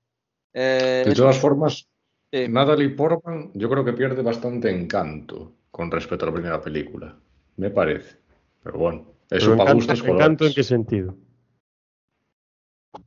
Eh, 0.52 1.05
de 1.06 1.15
todas 1.15 1.39
formas, 1.39 1.89
Natalie 2.32 2.90
Portman 2.90 3.51
yo 3.55 3.69
creo 3.69 3.85
que 3.85 3.93
pierde 3.93 4.23
bastante 4.23 4.70
encanto 4.70 5.52
con 5.70 5.90
respecto 5.90 6.24
a 6.24 6.28
la 6.28 6.35
primera 6.35 6.61
película. 6.61 7.16
Me 7.56 7.70
parece. 7.70 8.19
Pero 8.62 8.78
bueno, 8.78 9.06
eso 9.31 9.56
para 9.56 9.73
gustos 9.73 10.02
¿Encanto 10.05 10.47
en 10.47 10.55
qué 10.55 10.62
sentido? 10.62 11.16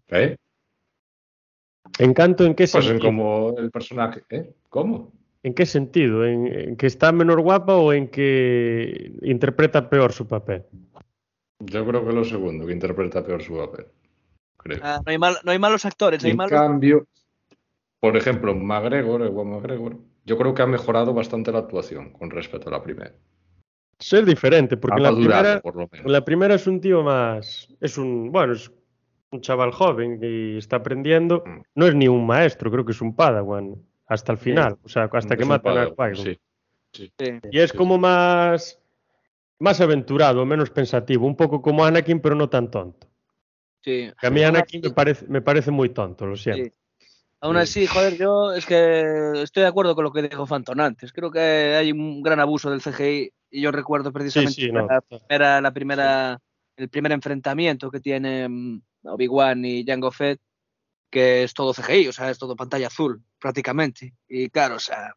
¿Eh? 0.09 0.35
¿Encanto 1.99 2.45
en 2.45 2.53
qué 2.53 2.67
pues 2.67 2.71
sentido? 2.71 2.99
Pues 2.99 3.03
en 3.03 3.15
como 3.17 3.55
el 3.57 3.71
personaje. 3.71 4.23
¿eh? 4.29 4.53
¿Cómo? 4.69 5.11
¿En 5.43 5.53
qué 5.53 5.65
sentido? 5.65 6.25
¿En, 6.25 6.75
que 6.75 6.87
está 6.87 7.11
menor 7.11 7.41
guapa 7.41 7.75
o 7.75 7.93
en 7.93 8.07
que 8.09 9.13
interpreta 9.21 9.89
peor 9.89 10.11
su 10.11 10.27
papel? 10.27 10.63
Yo 11.59 11.85
creo 11.85 12.05
que 12.05 12.13
lo 12.13 12.23
segundo, 12.23 12.65
que 12.65 12.73
interpreta 12.73 13.23
peor 13.23 13.41
su 13.41 13.57
papel. 13.57 13.87
Ah, 14.81 14.99
no, 15.05 15.11
hay 15.11 15.17
no, 15.17 15.51
hay 15.51 15.59
malos 15.59 15.85
actores. 15.85 16.23
En 16.23 16.37
cambio, 16.37 17.07
por 17.99 18.15
ejemplo, 18.17 18.53
McGregor, 18.53 19.21
el 19.21 19.29
buen 19.29 19.49
McGregor, 19.49 19.97
yo 20.25 20.37
creo 20.37 20.53
que 20.53 20.61
ha 20.61 20.67
mejorado 20.67 21.13
bastante 21.13 21.51
la 21.51 21.59
actuación 21.59 22.11
con 22.11 22.29
respecto 22.29 22.69
a 22.69 22.73
la 22.73 22.83
primera. 22.83 23.13
Ser 23.99 24.25
diferente, 24.25 24.77
porque 24.77 25.01
la, 25.01 25.11
primera, 25.11 25.61
la 26.05 26.23
primera 26.23 26.55
es 26.55 26.67
un 26.67 26.79
tío 26.79 27.01
más. 27.01 27.67
Es 27.81 27.97
un. 27.97 28.31
Bueno, 28.31 28.53
es 28.53 28.71
un 29.31 29.41
chaval 29.41 29.71
joven 29.71 30.19
y 30.21 30.57
está 30.57 30.77
aprendiendo. 30.77 31.43
Mm. 31.45 31.61
No 31.75 31.87
es 31.87 31.95
ni 31.95 32.07
un 32.07 32.27
maestro, 32.27 32.69
creo 32.69 32.85
que 32.85 32.91
es 32.91 33.01
un 33.01 33.15
padawan. 33.15 33.75
Hasta 34.05 34.31
el 34.31 34.37
final, 34.37 34.77
o 34.83 34.87
sea, 34.87 35.09
hasta 35.11 35.35
que 35.35 35.43
matan 35.43 35.77
a 35.77 36.11
qui 36.11 37.11
Y 37.51 37.59
es 37.59 37.73
como 37.73 37.97
más. 37.97 38.79
Más 39.59 39.81
aventurado, 39.81 40.45
menos 40.45 40.69
pensativo. 40.69 41.25
Un 41.25 41.35
poco 41.35 41.61
como 41.61 41.83
Anakin, 41.85 42.19
pero 42.19 42.35
no 42.35 42.49
tan 42.49 42.69
tonto. 42.69 43.07
Sí. 43.81 44.11
a 44.21 44.29
mí 44.29 44.43
Anakin 44.43 44.81
me 44.81 44.89
parece, 44.89 45.25
me 45.27 45.41
parece 45.41 45.71
muy 45.71 45.89
tonto, 45.89 46.25
lo 46.25 46.35
siento. 46.35 46.75
Aún 47.39 47.57
así, 47.57 47.85
joder, 47.85 48.17
yo 48.17 48.53
es 48.53 48.65
que 48.65 49.43
estoy 49.43 49.61
de 49.61 49.69
acuerdo 49.69 49.93
con 49.93 50.03
lo 50.03 50.11
que 50.11 50.23
dijo 50.23 50.47
Phantom 50.47 50.79
antes. 50.79 51.13
Creo 51.13 51.29
que 51.29 51.39
hay 51.39 51.91
un 51.91 52.23
gran 52.23 52.39
abuso 52.39 52.71
del 52.71 52.81
CGI 52.81 53.31
y 53.51 53.61
yo 53.61 53.71
recuerdo 53.71 54.11
precisamente 54.11 54.71
la, 54.71 55.71
primera, 55.71 56.41
el 56.75 56.89
primer 56.89 57.11
enfrentamiento 57.11 57.91
que 57.91 57.99
tienen 57.99 58.83
Obi-Wan 59.03 59.63
y 59.63 59.85
Jango 59.85 60.11
Fett, 60.11 60.41
que 61.11 61.43
es 61.43 61.53
todo 61.53 61.73
CGI, 61.73 62.07
o 62.07 62.11
sea, 62.11 62.31
es 62.31 62.39
todo 62.39 62.55
pantalla 62.55 62.87
azul 62.87 63.23
prácticamente. 63.39 64.15
Y 64.27 64.49
claro, 64.49 64.75
o 64.75 64.79
sea, 64.79 65.15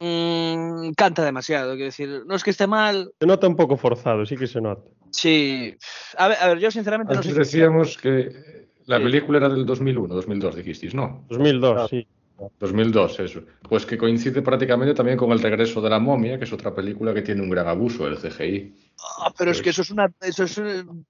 mmm, 0.00 0.90
canta 0.96 1.24
demasiado, 1.24 1.72
quiero 1.72 1.86
decir, 1.86 2.22
no 2.26 2.34
es 2.34 2.44
que 2.44 2.50
esté 2.50 2.66
mal. 2.66 3.12
Se 3.20 3.26
nota 3.26 3.46
un 3.48 3.56
poco 3.56 3.76
forzado, 3.76 4.24
sí 4.26 4.36
que 4.36 4.46
se 4.46 4.60
nota. 4.60 4.82
Sí, 5.10 5.74
a 6.18 6.28
ver, 6.28 6.38
a 6.40 6.48
ver 6.48 6.58
yo 6.58 6.70
sinceramente 6.70 7.14
no 7.14 7.22
sé. 7.22 7.32
Decíamos 7.32 7.96
que 7.96 8.68
la 8.86 8.98
película 8.98 9.38
era 9.38 9.48
del 9.48 9.64
2001, 9.64 10.14
2002 10.14 10.56
dijisteis, 10.56 10.94
¿no? 10.94 11.24
2002, 11.28 11.90
sí. 11.90 12.06
2002, 12.60 13.20
eso. 13.20 13.42
Pues 13.66 13.86
que 13.86 13.96
coincide 13.96 14.42
prácticamente 14.42 14.92
también 14.94 15.16
con 15.16 15.32
El 15.32 15.40
regreso 15.40 15.80
de 15.80 15.88
la 15.88 15.98
momia, 15.98 16.38
que 16.38 16.44
es 16.44 16.52
otra 16.52 16.74
película 16.74 17.14
que 17.14 17.22
tiene 17.22 17.40
un 17.40 17.48
gran 17.48 17.66
abuso 17.66 18.04
del 18.04 18.18
CGI. 18.18 18.76
Ah, 19.20 19.32
pero 19.38 19.50
es 19.52 19.62
que 19.62 19.70
eso 19.70 19.80
es 19.82 19.90
una... 19.90 20.12
Eso 20.20 20.44
es, 20.44 20.60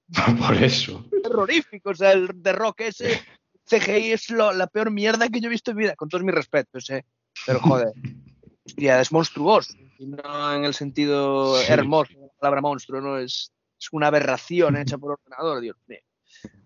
Por 0.47 0.55
eso. 0.63 1.05
Terrorífico, 1.23 1.91
o 1.91 1.95
sea, 1.95 2.13
el 2.13 2.29
de 2.35 2.53
Rock 2.53 2.83
ese... 2.83 3.21
CGI 3.69 4.13
es 4.13 4.31
lo- 4.31 4.53
la 4.53 4.69
peor 4.69 4.93
mierda 4.93 5.29
que 5.29 5.41
yo 5.41 5.49
he 5.49 5.51
visto 5.51 5.73
en 5.73 5.77
mi 5.79 5.83
vida, 5.83 5.97
con 5.97 6.09
todos 6.09 6.23
mis 6.23 6.35
respetos, 6.35 6.89
¿eh? 6.91 7.05
Pero 7.45 7.59
joder, 7.59 7.89
es 8.76 9.12
monstruoso. 9.12 9.74
Y 9.98 10.06
no 10.06 10.55
en 10.55 10.64
el 10.64 10.74
sentido 10.74 11.56
Sí. 11.56 11.72
hermoso 11.72 12.12
de 12.14 12.20
la 12.26 12.32
palabra 12.38 12.60
monstruo, 12.60 13.01
¿no? 13.01 13.18
Es, 13.18 13.52
es 13.78 13.88
una 13.93 14.09
aberración 14.09 14.76
hecha 14.76 14.98
por 14.98 15.12
ordenador, 15.12 15.60
Dios 15.60 15.76
mío. 15.86 16.01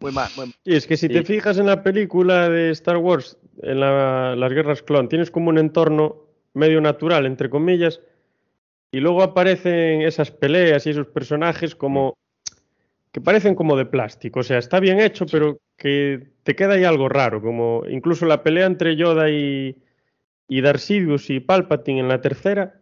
Muy 0.00 0.12
mal, 0.12 0.30
muy 0.36 0.46
mal. 0.46 0.54
Y 0.64 0.74
es 0.74 0.86
que 0.86 0.96
si 0.96 1.08
te 1.08 1.18
Sí. 1.18 1.24
fijas 1.24 1.58
en 1.58 1.66
la 1.66 1.82
película 1.82 2.48
de 2.48 2.70
Star 2.70 2.96
Wars, 2.96 3.36
en 3.62 3.80
la- 3.80 4.34
las 4.34 4.52
guerras 4.52 4.82
clon, 4.82 5.08
tienes 5.08 5.30
como 5.30 5.50
un 5.50 5.58
entorno 5.58 6.24
medio 6.54 6.80
natural, 6.80 7.26
entre 7.26 7.50
comillas, 7.50 8.00
y 8.90 8.98
luego 8.98 9.22
aparecen 9.22 10.02
esas 10.02 10.30
peleas 10.32 10.86
y 10.86 10.90
esos 10.90 11.06
personajes 11.06 11.76
como 11.76 12.14
que 13.12 13.20
parecen 13.20 13.54
como 13.54 13.76
de 13.76 13.86
plástico. 13.86 14.40
O 14.40 14.42
sea, 14.42 14.58
está 14.58 14.80
bien 14.80 15.00
hecho, 15.00 15.26
pero 15.26 15.58
que 15.76 16.28
te 16.42 16.56
queda 16.56 16.74
ahí 16.74 16.84
algo 16.84 17.08
raro, 17.08 17.40
como 17.42 17.82
incluso 17.88 18.24
la 18.26 18.42
pelea 18.42 18.66
entre 18.66 18.96
Yoda 18.96 19.28
y, 19.30 19.76
y 20.50 20.60
Darth 20.60 20.80
Sidious 20.80 21.30
y 21.30 21.40
Palpatine 21.40 22.00
en 22.00 22.08
la 22.08 22.20
tercera, 22.20 22.74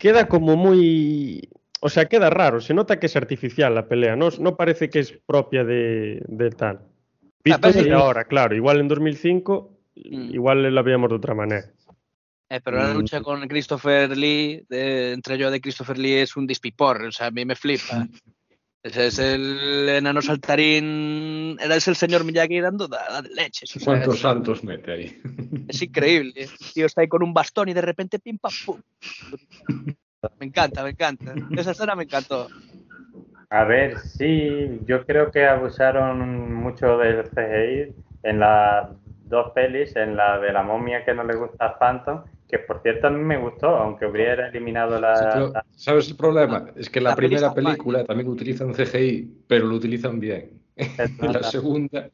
queda 0.00 0.26
como 0.28 0.56
muy... 0.56 1.48
O 1.80 1.90
sea, 1.90 2.06
queda 2.06 2.30
raro, 2.30 2.60
se 2.62 2.72
nota 2.72 2.98
que 2.98 3.06
es 3.06 3.14
artificial 3.16 3.74
la 3.74 3.86
pelea, 3.86 4.16
no, 4.16 4.30
no 4.40 4.56
parece 4.56 4.88
que 4.88 5.00
es 5.00 5.12
propia 5.26 5.62
de, 5.64 6.22
de 6.26 6.50
tal. 6.50 6.80
Visto 7.44 7.70
desde 7.70 7.92
ahora, 7.92 8.24
claro, 8.24 8.56
igual 8.56 8.80
en 8.80 8.88
2005, 8.88 9.70
Mm. 9.96 10.34
igual 10.34 10.74
la 10.74 10.82
veíamos 10.82 11.08
de 11.08 11.14
otra 11.14 11.34
manera. 11.34 11.70
Eh, 12.48 12.60
pero 12.64 12.78
la 12.78 12.88
Mm. 12.92 12.96
lucha 12.96 13.20
con 13.20 13.46
Christopher 13.46 14.16
Lee, 14.16 14.64
de- 14.68 15.12
entre 15.12 15.38
yo 15.38 15.52
de 15.52 15.60
Christopher 15.60 15.96
Lee, 15.98 16.14
es 16.14 16.36
un 16.36 16.48
dispipor, 16.48 17.00
o 17.04 17.12
sea, 17.12 17.28
a 17.28 17.30
mí 17.30 17.44
me 17.44 17.54
flipa. 17.54 18.08
Ese 18.84 19.06
es 19.06 19.18
el 19.18 19.88
enano 19.88 20.20
saltarín, 20.20 21.56
era 21.58 21.74
es 21.74 21.88
el 21.88 21.96
señor 21.96 22.22
Miyagi 22.22 22.60
dando 22.60 22.86
da, 22.86 22.98
da 23.08 23.22
de 23.22 23.30
leches. 23.30 23.74
o 23.76 23.80
sea, 23.80 23.86
¿Cuántos 23.86 24.16
es, 24.16 24.20
saltos 24.20 24.62
mete 24.62 24.92
ahí? 24.92 25.22
es 25.68 25.80
increíble. 25.80 26.32
El 26.42 26.72
tío 26.74 26.84
está 26.84 27.00
ahí 27.00 27.08
con 27.08 27.22
un 27.22 27.32
bastón 27.32 27.70
y 27.70 27.72
de 27.72 27.80
repente 27.80 28.18
pim 28.18 28.36
pam 28.36 28.52
pum. 28.66 28.80
Me 30.38 30.46
encanta, 30.46 30.82
me 30.82 30.90
encanta. 30.90 31.34
Esa 31.56 31.70
escena 31.70 31.96
me 31.96 32.04
encantó. 32.04 32.48
A 33.48 33.64
ver, 33.64 33.98
sí, 34.00 34.80
yo 34.84 35.06
creo 35.06 35.30
que 35.30 35.46
abusaron 35.46 36.52
mucho 36.52 36.98
del 36.98 37.24
CGI 37.24 37.94
en 38.22 38.38
las 38.40 38.90
dos 39.28 39.52
pelis, 39.54 39.94
en 39.96 40.16
la 40.16 40.38
de 40.38 40.52
la 40.52 40.62
momia 40.62 41.04
que 41.04 41.14
no 41.14 41.24
le 41.24 41.34
gusta 41.36 41.64
a 41.66 41.78
Phantom, 41.78 42.24
que 42.48 42.58
por 42.58 42.82
cierto 42.82 43.06
a 43.06 43.10
mí 43.10 43.22
me 43.22 43.36
gustó, 43.38 43.68
aunque 43.68 44.06
hubiera 44.06 44.48
eliminado 44.48 44.98
la... 45.00 45.16
Sí, 45.16 45.24
pero, 45.32 45.52
la- 45.52 45.64
¿Sabes 45.74 46.08
el 46.08 46.16
problema? 46.16 46.70
Es 46.76 46.88
que 46.90 47.00
la, 47.00 47.10
La 47.10 47.16
primera 47.16 47.52
película 47.54 48.04
también 48.04 48.28
utilizan 48.28 48.74
CGI, 48.74 49.44
pero 49.48 49.66
lo 49.66 49.76
utilizan 49.76 50.20
bien. 50.20 50.60
Y 50.76 51.28
la 51.32 51.42
segunda, 51.42 52.08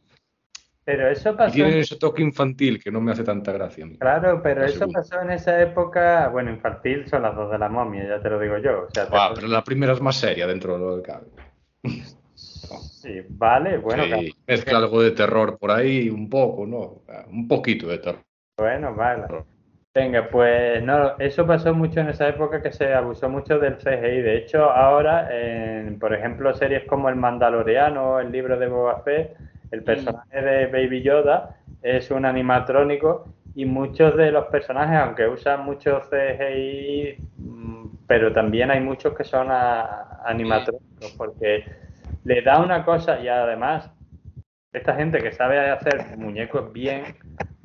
Pero 0.85 1.09
eso 1.09 1.31
y 1.33 1.37
pasó... 1.37 1.53
tienen 1.55 1.79
ese 1.79 1.97
toque 1.97 2.23
infantil 2.23 2.83
que 2.83 2.91
no 2.91 3.01
me 3.01 3.13
hace 3.13 3.23
tanta 3.25 3.53
gracia. 3.53 3.85
a 3.85 3.87
mí. 3.89 3.97
Claro, 3.99 4.41
pero 4.43 4.65
eso 4.65 4.73
segunda. 4.79 5.01
pasó 5.01 5.21
en 5.23 5.31
esa 5.31 5.61
época, 5.61 6.29
bueno, 6.29 6.51
infantil 6.51 7.07
son 7.09 7.23
las 7.23 7.35
dos 7.37 7.51
de 7.51 7.59
la 7.59 7.69
momia, 7.69 8.07
ya 8.09 8.23
te 8.23 8.31
lo 8.31 8.39
digo 8.39 8.59
yo. 8.59 8.87
O 8.87 8.91
sea, 8.91 9.05
te- 9.09 9.17
Ah, 9.17 9.33
pero 9.35 9.47
la 9.49 9.63
primera 9.63 9.93
es 9.93 10.01
más 10.01 10.17
seria 10.17 10.47
dentro 10.47 10.75
de 10.75 10.81
lo 10.81 10.97
que 10.97 11.03
cabe. 11.11 11.27
sí, 12.91 13.23
vale, 13.31 13.79
bueno, 13.79 14.05
Sí, 14.05 14.33
mezcla 14.47 14.79
algo 14.79 15.03
de 15.03 15.11
terror 15.13 15.59
por 15.59 15.71
ahí, 15.71 16.09
un 16.11 16.29
poco, 16.29 16.67
¿no? 16.67 17.03
Un 17.31 17.49
poquito 17.49 17.89
de 17.89 17.99
terror. 17.99 18.23
Bueno, 18.57 18.95
vale. 18.95 19.25
Venga, 19.93 20.29
pues 20.31 20.83
no, 20.85 21.19
eso 21.19 21.47
pasó 21.47 21.75
mucho 21.75 22.01
en 22.01 22.11
esa 22.11 22.29
época 22.29 22.63
que 22.63 22.71
se 22.73 22.95
abusó 22.95 23.29
mucho 23.29 23.59
del 23.59 23.79
CGI. 23.79 24.23
De 24.23 24.37
hecho, 24.37 24.71
ahora, 24.71 25.29
en, 25.33 25.99
por 25.99 26.15
ejemplo, 26.15 26.55
series 26.55 26.85
como 26.85 27.09
El 27.09 27.17
Mandaloriano, 27.17 28.21
el 28.21 28.31
libro 28.31 28.57
de 28.59 28.69
Boba 28.69 29.03
Fett, 29.03 29.37
el 29.73 29.83
personaje 29.83 30.43
de 30.43 30.67
Baby 30.67 31.03
Yoda 31.03 31.57
es 31.83 32.11
un 32.11 32.25
animatrónico 32.25 33.27
y 33.55 33.65
muchos 33.65 34.17
de 34.17 34.31
los 34.31 34.47
personajes, 34.47 34.97
aunque 34.99 35.27
usan 35.27 35.65
mucho 35.65 36.01
CGI, 36.09 37.17
mm, 37.39 37.87
pero 38.07 38.33
también 38.33 38.71
hay 38.71 38.81
muchos 38.81 39.15
que 39.17 39.25
son 39.25 39.49
a- 39.51 40.21
animatrónicos 40.25 41.13
porque 41.17 41.65
le 42.25 42.43
da 42.43 42.61
una 42.61 42.85
cosa 42.85 43.21
y 43.21 43.29
además 43.29 43.91
esta 44.73 44.95
gente 44.95 45.21
que 45.23 45.33
sabe 45.33 45.59
hacer 45.71 46.17
muñecos 46.17 46.73
bien, 46.73 47.03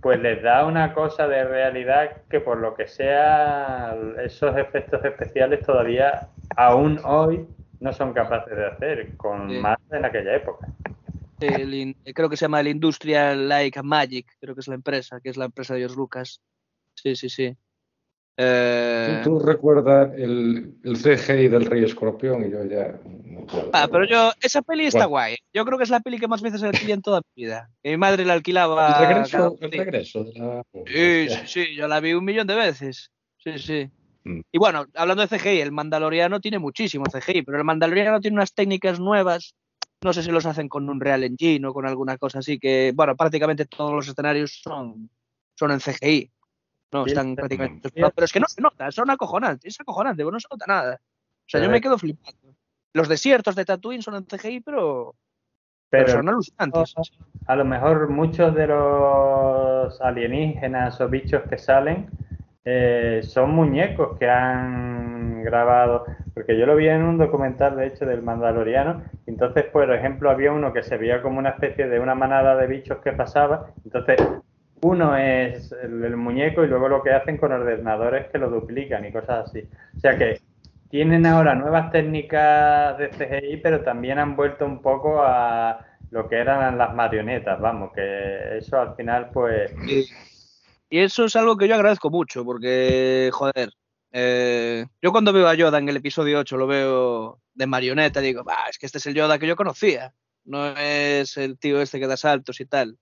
pues 0.01 0.19
les 0.19 0.41
da 0.41 0.65
una 0.65 0.93
cosa 0.93 1.27
de 1.27 1.43
realidad 1.43 2.11
que 2.29 2.39
por 2.39 2.57
lo 2.59 2.73
que 2.75 2.87
sea 2.87 3.95
esos 4.23 4.55
efectos 4.57 5.03
especiales 5.05 5.61
todavía 5.65 6.27
aún 6.55 6.99
hoy 7.03 7.47
no 7.79 7.91
son 7.93 8.13
capaces 8.13 8.55
de 8.55 8.65
hacer, 8.65 9.17
con 9.17 9.49
Sí. 9.49 9.59
más 9.59 9.77
en 9.91 10.05
aquella 10.05 10.35
época. 10.35 10.67
El 11.39 11.73
in- 11.73 11.97
creo 12.15 12.29
que 12.29 12.37
se 12.37 12.45
llama 12.45 12.61
el 12.61 12.69
Industrial 12.69 13.47
Like 13.49 13.83
Magic, 13.83 14.25
creo 14.39 14.55
que 14.55 14.61
es 14.61 14.67
la 14.67 14.75
empresa, 14.75 15.19
que 15.21 15.29
es 15.29 15.37
la 15.37 15.45
empresa 15.45 15.73
de 15.73 15.81
George 15.81 15.97
Lucas. 15.97 16.41
Sí, 16.95 17.15
sí, 17.15 17.29
sí. 17.29 17.55
Eh, 18.37 19.21
¿Tú, 19.23 19.39
tú 19.39 19.45
recuerdas 19.45 20.11
el, 20.17 20.75
el 20.83 20.97
CGI 20.97 21.47
del 21.47 21.65
Rey 21.65 21.85
Escorpión 21.85 22.45
y 22.45 22.51
yo 22.51 22.65
ya 22.65 22.99
no 23.05 23.45
puedo. 23.45 23.69
ah, 23.71 23.87
pero 23.89 24.05
yo, 24.05 24.31
esa 24.41 24.61
peli 24.61 24.87
está 24.87 24.99
Bueno. 24.99 25.09
guay. 25.09 25.37
Yo 25.53 25.63
creo 25.63 25.77
que 25.77 25.85
es 25.85 25.89
la 25.89 26.01
peli 26.01 26.19
que 26.19 26.27
más 26.27 26.41
veces 26.41 26.61
alquilé 26.61 26.93
en 26.93 27.01
toda 27.01 27.21
mi 27.21 27.43
vida. 27.43 27.69
Mi 27.83 27.95
madre 27.95 28.25
la 28.25 28.33
alquilaba. 28.33 28.99
El 28.99 29.07
regreso, 29.07 29.57
el 29.61 29.71
regreso 29.71 30.23
de 30.25 30.33
la. 30.33 30.63
Sí, 30.85 31.29
sí, 31.29 31.39
sí, 31.45 31.75
yo 31.75 31.87
la 31.87 32.01
vi 32.01 32.13
un 32.13 32.25
millón 32.25 32.47
de 32.47 32.55
veces. 32.55 33.09
Sí, 33.37 33.57
sí. 33.57 33.89
Mm. 34.25 34.41
Y 34.51 34.57
bueno, 34.57 34.85
hablando 34.95 35.25
de 35.25 35.37
CGI, 35.37 35.61
el 35.61 35.71
Mandaloriano 35.71 36.41
tiene 36.41 36.59
muchísimo 36.59 37.05
CGI, 37.05 37.43
pero 37.43 37.57
el 37.57 37.63
Mandaloriano 37.63 38.19
tiene 38.19 38.35
unas 38.35 38.53
técnicas 38.53 38.99
nuevas. 38.99 39.55
No 40.03 40.11
sé 40.11 40.23
si 40.23 40.31
los 40.31 40.45
hacen 40.45 40.67
con 40.67 40.89
un 40.89 40.99
Real 40.99 41.23
Engine 41.23 41.65
o 41.67 41.73
con 41.73 41.87
alguna 41.87 42.17
cosa 42.17 42.39
así, 42.39 42.59
que, 42.59 42.91
bueno, 42.93 43.15
prácticamente 43.15 43.65
todos 43.65 43.93
los 43.93 44.07
escenarios 44.07 44.59
son, 44.61 45.09
son 45.55 45.71
en 45.71 45.79
CGI. 45.79 46.31
No, 46.91 47.05
están 47.05 47.35
prácticamente. 47.35 47.89
Pero 47.91 48.11
es 48.17 48.31
que 48.31 48.39
no 48.39 48.47
se 48.47 48.61
nota, 48.61 48.91
son 48.91 49.09
acojonantes, 49.09 49.73
es 49.73 49.81
acojonante, 49.81 50.23
no 50.23 50.39
se 50.39 50.47
nota 50.49 50.65
nada. 50.67 50.93
O 50.95 51.47
sea, 51.47 51.59
yo 51.59 51.65
Pero 51.65 51.71
me 51.71 51.81
quedo 51.81 51.97
flipando. 51.97 52.55
Los 52.93 53.09
desiertos 53.09 53.55
de 53.55 53.65
Tatooine 53.65 54.01
son 54.01 54.15
en 54.15 54.25
CGI, 54.25 54.61
pero, 54.61 55.15
pero 55.89 56.05
Pero 56.05 56.17
son 56.17 56.29
alucinantes. 56.29 56.93
a 57.47 57.55
lo 57.55 57.65
mejor 57.65 58.09
muchos 58.09 58.55
de 58.55 58.67
los 58.67 60.01
alienígenas 60.01 61.01
o 61.01 61.09
bichos 61.09 61.43
que 61.49 61.57
salen 61.57 62.09
eh, 62.67 63.21
son 63.23 63.51
muñecos 63.51 64.17
que 64.17 64.27
han 64.27 65.43
grabado, 65.43 66.05
porque 66.33 66.57
yo 66.57 66.65
lo 66.65 66.75
vi 66.75 66.87
en 66.87 67.03
un 67.03 67.19
documental 67.19 67.75
de 67.75 67.85
hecho 67.85 68.07
del 68.07 68.23
Mandaloriano, 68.23 69.03
entonces 69.27 69.65
por 69.65 69.93
ejemplo 69.93 70.31
había 70.31 70.51
uno 70.51 70.73
que 70.73 70.81
se 70.81 70.97
veía 70.97 71.21
como 71.21 71.37
una 71.37 71.49
especie 71.51 71.87
de 71.87 71.99
una 71.99 72.15
manada 72.15 72.55
de 72.55 72.65
bichos 72.65 72.97
que 73.03 73.11
pasaba, 73.11 73.67
entonces 73.83 74.17
uno 74.85 75.17
es 75.17 75.71
el, 75.71 76.15
muñeco 76.15 76.63
y 76.63 76.67
luego 76.67 76.87
lo 76.87 77.01
que 77.01 77.11
hacen 77.11 77.37
con 77.37 77.51
ordenadores 77.51 78.29
que 78.31 78.37
lo 78.37 78.49
duplican 78.49 79.03
y 79.05 79.11
cosas 79.11 79.49
así. 79.49 79.67
O 79.97 79.99
sea 79.99 80.15
que 80.15 80.39
tienen 80.89 81.25
ahora 81.25 81.55
nuevas 81.55 81.91
técnicas 81.91 82.97
de 82.99 83.09
CGI, 83.09 83.57
pero 83.57 83.81
también 83.81 84.19
han 84.19 84.35
vuelto 84.35 84.65
un 84.65 84.81
poco 84.83 85.21
a 85.23 85.79
lo 86.11 86.29
que 86.29 86.35
eran 86.35 86.77
las 86.77 86.93
marionetas, 86.93 87.59
vamos, 87.59 87.93
que 87.93 88.59
eso 88.59 88.79
al 88.79 88.95
final 88.95 89.31
pues 89.33 89.71
Y, 89.87 90.05
y 90.95 90.99
eso 90.99 91.25
es 91.25 91.35
algo 91.35 91.57
que 91.57 91.67
yo 91.67 91.73
agradezco 91.73 92.11
mucho, 92.11 92.45
porque, 92.45 93.31
joder, 93.33 93.71
eh, 94.11 94.85
yo 95.01 95.11
cuando 95.11 95.33
veo 95.33 95.47
a 95.47 95.55
Yoda 95.55 95.79
en 95.79 95.89
el 95.89 95.97
episodio 95.97 96.39
8 96.39 96.57
lo 96.57 96.67
veo 96.67 97.39
de 97.55 97.65
marioneta, 97.65 98.21
digo, 98.21 98.43
"Bah, 98.43 98.69
es 98.69 98.77
que 98.77 98.85
este 98.85 98.99
es 98.99 99.07
el 99.07 99.15
Yoda 99.15 99.39
que 99.39 99.47
yo 99.47 99.55
conocía, 99.55 100.13
no 100.43 100.77
es 100.77 101.37
el 101.37 101.57
tío 101.57 101.81
este 101.81 101.99
que 101.99 102.07
da 102.07 102.17
saltos 102.17 102.61
y 102.61 102.65
tal. 102.67 102.99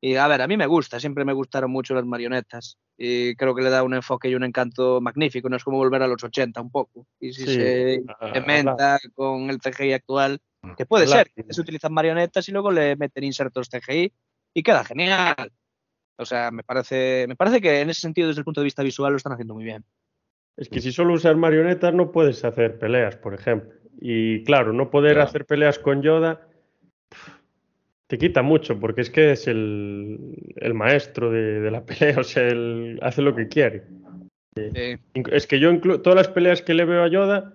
Y 0.00 0.14
a 0.14 0.28
ver, 0.28 0.40
a 0.42 0.46
mí 0.46 0.56
me 0.56 0.66
gusta, 0.66 1.00
siempre 1.00 1.24
me 1.24 1.32
gustaron 1.32 1.70
mucho 1.70 1.94
las 1.94 2.04
marionetas. 2.04 2.78
Y 2.96 3.34
creo 3.36 3.54
que 3.54 3.62
le 3.62 3.70
da 3.70 3.82
un 3.82 3.94
enfoque 3.94 4.28
y 4.28 4.34
un 4.34 4.44
encanto 4.44 5.00
magnífico, 5.00 5.48
no 5.48 5.56
es 5.56 5.64
como 5.64 5.78
volver 5.78 6.02
a 6.02 6.06
los 6.06 6.22
80 6.22 6.60
un 6.60 6.70
poco. 6.70 7.06
Y 7.20 7.32
si 7.32 7.46
Sí, 7.46 7.52
se 7.54 8.02
a- 8.08 8.26
implementa 8.26 8.98
con 9.14 9.50
el 9.50 9.58
CGI 9.60 9.92
actual, 9.94 10.40
que 10.76 10.86
puede 10.86 11.06
ser, 11.06 11.30
que 11.34 11.52
se 11.52 11.60
utilizan 11.60 11.92
marionetas 11.92 12.48
y 12.48 12.52
luego 12.52 12.70
le 12.70 12.94
meten 12.96 13.24
insertos 13.24 13.68
CGI 13.70 14.12
y 14.54 14.62
queda 14.62 14.84
genial. 14.84 15.52
O 16.16 16.24
sea, 16.24 16.50
me 16.50 16.62
parece, 16.64 17.26
me 17.28 17.36
parece 17.36 17.60
que 17.60 17.80
en 17.80 17.90
ese 17.90 18.00
sentido, 18.00 18.28
desde 18.28 18.40
el 18.40 18.44
punto 18.44 18.60
de 18.60 18.66
vista 18.66 18.82
visual, 18.82 19.12
lo 19.12 19.16
están 19.16 19.32
haciendo 19.32 19.54
muy 19.54 19.64
bien. 19.64 19.84
Es 20.56 20.68
que 20.68 20.80
si 20.80 20.90
solo 20.92 21.14
usas 21.14 21.36
marionetas 21.36 21.94
no 21.94 22.10
puedes 22.10 22.44
hacer 22.44 22.78
peleas, 22.78 23.16
por 23.16 23.34
ejemplo. 23.34 23.70
Y 24.00 24.42
claro, 24.44 24.72
no 24.72 24.90
poder 24.90 25.14
Claro. 25.14 25.28
hacer 25.28 25.44
peleas 25.46 25.78
con 25.78 26.02
Yoda 26.02 26.48
te 28.08 28.18
quita 28.18 28.42
mucho, 28.42 28.80
porque 28.80 29.02
es 29.02 29.10
que 29.10 29.30
es 29.32 29.46
el, 29.46 30.18
el 30.56 30.74
maestro 30.74 31.30
de, 31.30 31.60
de 31.60 31.70
la 31.70 31.82
pelea, 31.86 32.18
o 32.18 32.24
sea, 32.24 32.48
él 32.48 32.98
hace 33.02 33.22
lo 33.22 33.34
que 33.36 33.46
quiere. 33.48 33.84
Es 35.30 35.46
que 35.46 35.60
yo, 35.60 35.70
inclu- 35.72 36.02
todas 36.02 36.16
las 36.16 36.28
peleas 36.28 36.62
que 36.62 36.74
le 36.74 36.84
veo 36.84 37.04
a 37.04 37.08
Yoda, 37.08 37.54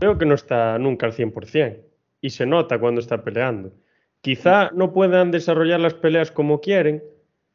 veo 0.00 0.16
que 0.16 0.24
no 0.24 0.34
está 0.34 0.78
nunca 0.78 1.04
al 1.06 1.12
100%. 1.12 1.80
Y 2.22 2.30
se 2.30 2.46
nota 2.46 2.78
cuando 2.78 3.00
está 3.00 3.22
peleando. 3.24 3.72
Quizá 4.20 4.70
no 4.72 4.92
puedan 4.92 5.30
desarrollar 5.32 5.80
las 5.80 5.94
peleas 5.94 6.30
como 6.30 6.60
quieren, 6.60 7.02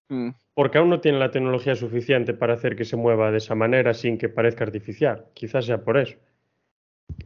mm, 0.09 0.29
porque 0.53 0.77
aún 0.77 0.89
no 0.89 0.99
tienen 0.99 1.19
la 1.21 1.31
tecnología 1.31 1.75
suficiente 1.75 2.33
para 2.33 2.55
hacer 2.55 2.75
que 2.75 2.83
se 2.83 2.97
mueva 2.97 3.31
de 3.31 3.37
esa 3.37 3.55
manera 3.55 3.93
sin 3.93 4.17
que 4.17 4.27
parezca 4.27 4.65
artificial. 4.65 5.25
Quizás 5.33 5.65
sea 5.65 5.77
por 5.83 5.97
eso. 5.97 6.17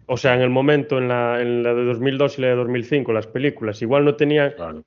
O 0.06 0.16
sea, 0.18 0.36
en 0.36 0.42
el 0.42 0.50
momento, 0.52 1.00
en 1.00 1.08
la, 1.08 1.42
en 1.42 1.64
la 1.64 1.74
de 1.74 1.84
2002 1.86 2.38
y 2.38 2.42
la 2.44 2.48
de 2.50 2.56
2005, 2.56 3.12
las 3.14 3.26
películas, 3.28 3.82
igual 3.82 4.06
no 4.06 4.16
tenían 4.16 4.52
Claro. 4.52 4.84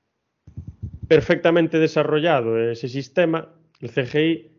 Perfectamente 1.07 1.79
desarrollado 1.79 2.57
ese 2.59 2.87
sistema, 2.87 3.49
el 3.81 3.89
CGI, 3.89 4.51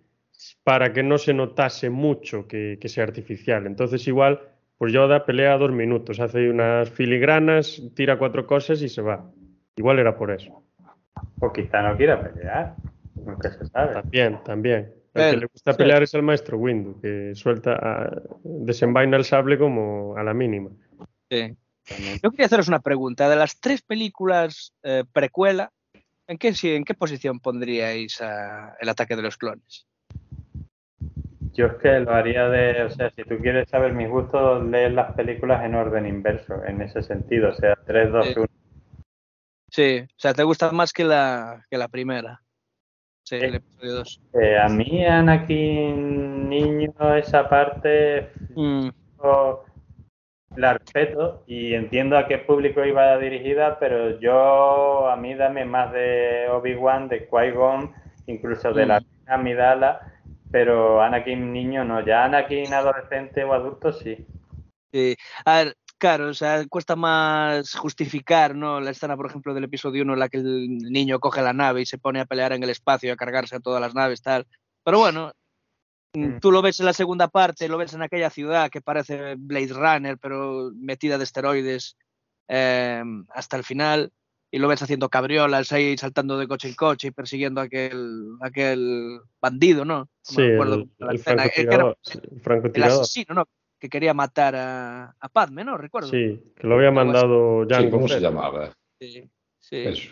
para 0.63 0.93
que 0.93 1.03
no 1.03 1.19
se 1.19 1.33
notase 1.35 1.91
mucho 1.91 2.47
que, 2.47 2.79
que 2.81 2.89
sea 2.89 3.05
artificial. 3.05 3.67
Entonces 3.67 4.07
igual, 4.07 4.41
pues 4.79 4.93
Yoda 4.93 5.25
pelea 5.25 5.57
dos 5.57 5.73
minutos, 5.73 6.21
hace 6.21 6.51
unas 6.51 6.91
filigranas, 6.91 7.83
tira 7.95 8.19
cuatro 8.19 8.47
cosas 8.47 8.83
y 8.83 8.89
se 8.89 9.03
va. 9.03 9.31
Igual 9.77 9.99
era 9.99 10.17
por 10.17 10.31
eso. 10.31 10.63
O 11.41 11.53
quizá 11.53 11.83
no 11.83 11.97
quiera 11.97 12.23
pelear, 12.23 12.75
nunca 13.15 13.51
se 13.51 13.67
sabe. 13.67 13.95
También, 13.95 14.39
también. 14.45 14.93
El 15.15 15.31
que 15.31 15.37
le 15.39 15.47
gusta 15.47 15.73
sí. 15.73 15.79
pelear 15.79 16.03
es 16.03 16.13
el 16.13 16.23
maestro 16.23 16.59
Windu, 16.59 17.01
que 17.01 17.35
suelta, 17.35 17.73
a- 17.81 18.23
desenvaina 18.45 19.17
el 19.17 19.25
sable 19.25 19.57
como 19.57 20.15
a 20.17 20.23
la 20.23 20.35
mínima. 20.35 20.71
Sí. 21.31 21.57
Yo 22.23 22.31
quería 22.31 22.47
haceros 22.47 22.69
una 22.69 22.81
pregunta. 22.81 23.29
De 23.29 23.37
las 23.37 23.59
tres 23.61 23.81
películas 23.81 24.75
eh, 24.83 25.05
precuela, 25.11 25.71
¿en 26.27 26.39
qué, 26.39 26.53
¿en 26.63 26.85
qué 26.85 26.95
posición 26.95 27.41
pondríais 27.41 28.21
a 28.21 28.77
el 28.81 28.89
ataque 28.89 29.17
de 29.17 29.23
los 29.23 29.37
clones? 29.37 29.87
Yo 31.53 31.67
es 31.67 31.75
que 31.75 32.01
lo 32.01 32.13
haría 32.13 32.49
de, 32.49 32.83
o 32.83 32.91
sea, 32.91 33.11
si 33.11 33.23
tú 33.25 33.39
quieres 33.39 33.69
saber 33.71 33.95
mis 33.95 34.09
gustos, 34.11 34.63
lees 34.67 34.93
las 34.93 35.15
películas 35.15 35.65
en 35.65 35.75
orden 35.75 36.07
inverso, 36.07 36.63
en 36.65 36.83
ese 36.83 37.03
sentido, 37.03 37.49
o 37.51 37.55
sea, 37.55 37.75
3, 37.87 38.13
2, 38.13 38.27
Sí. 38.27 38.35
1. 38.37 38.47
Sí, 39.71 39.99
o 40.01 40.19
sea, 40.19 40.35
¿te 40.35 40.43
gusta 40.43 40.71
más 40.73 40.93
que 40.93 41.05
la, 41.05 41.65
que 41.71 41.79
la 41.79 41.89
primera? 41.89 42.43
Sí, 43.25 43.39
Sí. 43.39 43.45
el 43.45 43.55
episodio 43.57 43.95
2. 43.95 44.21
Eh, 44.35 44.59
a 44.59 44.69
mí, 44.69 45.05
Anakin 45.05 46.49
niño, 46.49 46.93
esa 47.17 47.49
parte 47.49 48.31
Mm, 48.55 48.89
yo 49.23 49.65
la 50.57 50.75
respeto 50.75 51.43
y 51.47 51.75
entiendo 51.75 52.17
a 52.17 52.27
qué 52.27 52.39
público 52.39 52.85
iba 52.85 53.17
dirigida, 53.19 53.79
pero 53.79 54.19
yo, 54.21 55.09
a 55.09 55.17
mí 55.17 55.35
dame 55.35 55.65
más 55.65 55.93
de 55.93 56.49
Obi-Wan, 56.51 57.09
de 57.09 57.29
Qui-Gon, 57.29 57.93
incluso 58.27 58.73
de 58.73 58.87
la 58.87 59.01
Mm. 59.01 59.05
Amidala, 59.29 60.01
pero 60.51 61.03
Anakin 61.03 61.53
niño 61.53 61.85
no, 61.85 62.05
ya 62.05 62.25
Anakin 62.25 62.73
adolescente 62.73 63.43
o 63.45 63.53
adulto 63.53 63.93
sí. 63.93 64.25
sí. 64.93 65.17
A 65.45 65.57
ver, 65.65 65.75
claro, 65.99 66.29
o 66.29 66.35
sea, 66.35 66.65
cuesta 66.69 66.95
más 66.97 67.75
justificar, 67.75 68.55
¿no? 68.55 68.81
La 68.81 68.91
escena, 68.93 69.17
por 69.17 69.27
ejemplo, 69.27 69.53
del 69.53 69.65
episodio 69.65 70.03
1 70.05 70.13
en 70.15 70.19
la 70.21 70.29
que 70.29 70.39
el 70.39 70.79
niño 70.79 71.19
coge 71.19 71.43
la 71.43 71.53
nave 71.53 71.83
y 71.83 71.87
se 71.87 71.99
pone 71.99 72.21
a 72.21 72.25
pelear 72.25 72.53
en 72.53 72.63
el 72.63 72.71
espacio 72.71 73.13
a 73.13 73.17
cargarse 73.17 73.57
a 73.57 73.61
todas 73.61 73.81
las 73.81 73.95
naves, 73.95 74.23
tal. 74.23 74.47
Pero 74.85 74.99
bueno, 75.01 75.27
mm, 75.27 75.29
Mm. 75.29 75.46
Tú 76.41 76.51
lo 76.51 76.63
ves 76.63 76.81
en 76.81 76.87
la 76.87 76.93
segunda 76.93 77.29
parte, 77.29 77.69
lo 77.69 77.79
ves 77.79 77.95
en 77.95 78.03
aquella 78.03 78.31
ciudad 78.31 78.71
que 78.71 78.81
parece 78.81 79.35
Blade 79.37 79.73
Runner, 79.73 80.19
pero 80.19 80.71
metida 80.75 81.19
de 81.19 81.25
esteroides 81.25 81.97
eh, 82.49 83.03
hasta 83.31 83.57
el 83.57 83.65
final, 83.65 84.13
y 84.51 84.59
lo 84.59 84.69
ves 84.69 84.83
haciendo 84.83 85.09
cabriolas 85.09 85.73
ahí, 85.73 85.97
saltando 85.99 86.39
de 86.39 86.47
coche 86.49 86.69
en 86.69 86.75
coche 86.75 87.09
y 87.09 87.11
persiguiendo 87.11 87.61
a 87.61 87.65
aquel, 87.65 88.37
a 88.41 88.47
aquel 88.47 89.21
bandido, 89.41 89.85
¿no? 89.85 89.99
No 89.99 90.09
Sí, 90.23 90.41
me 90.43 90.55
acuerdo 90.55 90.75
el, 90.75 90.91
la 90.99 91.11
el 91.11 91.17
escena, 91.17 91.49
que 91.49 91.61
era 91.63 91.97
francotirador. 92.43 92.75
el 92.75 93.01
asesino, 93.03 93.35
¿no? 93.35 93.49
Que 93.79 93.89
quería 93.89 94.15
matar 94.15 94.57
a, 94.57 95.17
a 95.19 95.29
Padme, 95.29 95.65
¿no? 95.65 95.77
Recuerdo. 95.77 96.09
Sí, 96.09 96.41
que 96.57 96.67
lo 96.67 96.77
había 96.77 96.91
mandado 96.91 97.65
Sí, 97.65 97.75
Jango 97.75 97.91
¿Cómo 97.91 98.09
se 98.09 98.21
llamaba? 98.21 98.73
Sí, 99.01 99.29
sí. 99.59 99.77
Eso. 99.77 100.11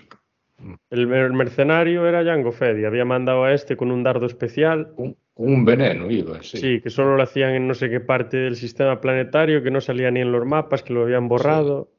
El, 0.91 1.13
el 1.13 1.33
mercenario 1.33 2.07
era 2.07 2.25
Jango 2.25 2.53
Fett 2.53 2.79
y 2.79 2.85
había 2.85 3.05
mandado 3.05 3.45
a 3.45 3.53
este 3.53 3.77
con 3.77 3.91
un 3.91 4.03
dardo 4.03 4.27
especial. 4.27 4.93
Un, 4.97 5.17
un 5.35 5.65
veneno 5.65 6.11
iba, 6.11 6.43
sí. 6.43 6.59
Sí, 6.59 6.81
que 6.81 6.91
solo 6.91 7.17
lo 7.17 7.23
hacían 7.23 7.51
en 7.55 7.67
no 7.69 7.75
sé 7.75 7.91
qué 7.91 8.01
parte 8.01 8.37
del 8.37 8.57
sistema 8.57 9.01
planetario, 9.01 9.63
que 9.63 9.71
no 9.71 9.81
salía 9.81 10.11
ni 10.11 10.21
en 10.21 10.31
los 10.33 10.47
mapas, 10.47 10.83
que 10.83 10.93
lo 10.93 11.03
habían 11.03 11.29
borrado. 11.29 11.91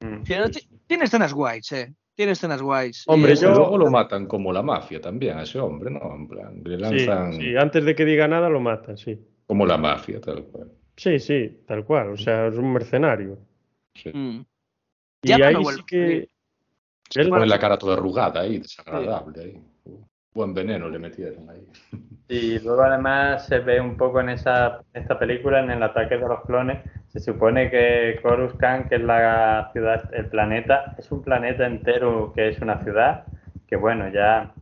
Mm. 0.00 0.22
Sí, 0.24 0.34
ti- 0.52 0.68
tiene 0.86 1.04
escenas 1.04 1.32
guays, 1.34 1.72
eh. 1.72 1.94
Tiene 2.14 2.32
escenas 2.32 2.60
guays. 2.60 3.04
Hombre, 3.06 3.32
Y 3.32 3.36
Pero 3.36 3.52
yo- 3.52 3.58
luego 3.58 3.78
lo 3.78 3.90
matan 3.90 4.26
como 4.26 4.52
la 4.52 4.62
mafia 4.62 5.00
también 5.00 5.38
a 5.38 5.42
ese 5.42 5.58
hombre, 5.58 5.90
¿no? 5.90 6.14
En 6.14 6.28
plan, 6.28 6.60
le 6.64 6.76
lanzan 6.76 7.32
sí, 7.34 7.56
antes 7.56 7.84
de 7.84 7.94
que 7.94 8.04
diga 8.04 8.28
nada 8.28 8.48
lo 8.50 8.60
matan, 8.60 8.96
sí. 8.98 9.18
como 9.46 9.64
la 9.66 9.78
mafia, 9.78 10.20
tal 10.20 10.44
cual. 10.44 10.70
Sí, 10.96 11.18
sí, 11.18 11.62
tal 11.66 11.84
cual. 11.84 12.10
O 12.10 12.16
sea, 12.16 12.46
es 12.48 12.56
un 12.56 12.72
mercenario. 12.72 13.38
Sí. 13.94 14.10
Mm. 14.12 14.44
Y 15.22 15.28
Ya 15.28 15.36
ahí 15.48 15.56
sí 15.64 15.82
que. 15.86 16.28
Se 17.10 17.24
pone 17.26 17.46
la 17.46 17.58
cara 17.58 17.76
toda 17.76 17.94
arrugada 17.94 18.40
ahí, 18.40 18.58
desagradable 18.58 19.42
ahí. 19.42 19.64
Buen 20.32 20.54
veneno 20.54 20.88
le 20.88 20.98
metieron 21.00 21.50
ahí. 21.50 21.66
Y 22.28 22.60
luego 22.60 22.82
además 22.82 23.46
se 23.46 23.58
ve 23.58 23.80
un 23.80 23.96
poco 23.96 24.20
en 24.20 24.28
esa 24.28 24.80
esta 24.94 25.18
película, 25.18 25.58
en 25.58 25.72
el 25.72 25.82
ataque 25.82 26.16
de 26.16 26.28
los 26.28 26.44
clones, 26.44 26.78
se 27.08 27.18
supone 27.18 27.68
que 27.68 28.20
Coruscant, 28.22 28.88
que 28.88 28.94
es 28.94 29.02
la 29.02 29.68
ciudad, 29.72 30.08
el 30.14 30.26
planeta, 30.26 30.94
es 30.96 31.10
un 31.10 31.22
planeta 31.22 31.66
entero 31.66 32.32
que 32.32 32.50
es 32.50 32.60
una 32.60 32.80
ciudad, 32.84 33.24
que 33.66 33.74
bueno, 33.74 34.08
ya, 34.12 34.54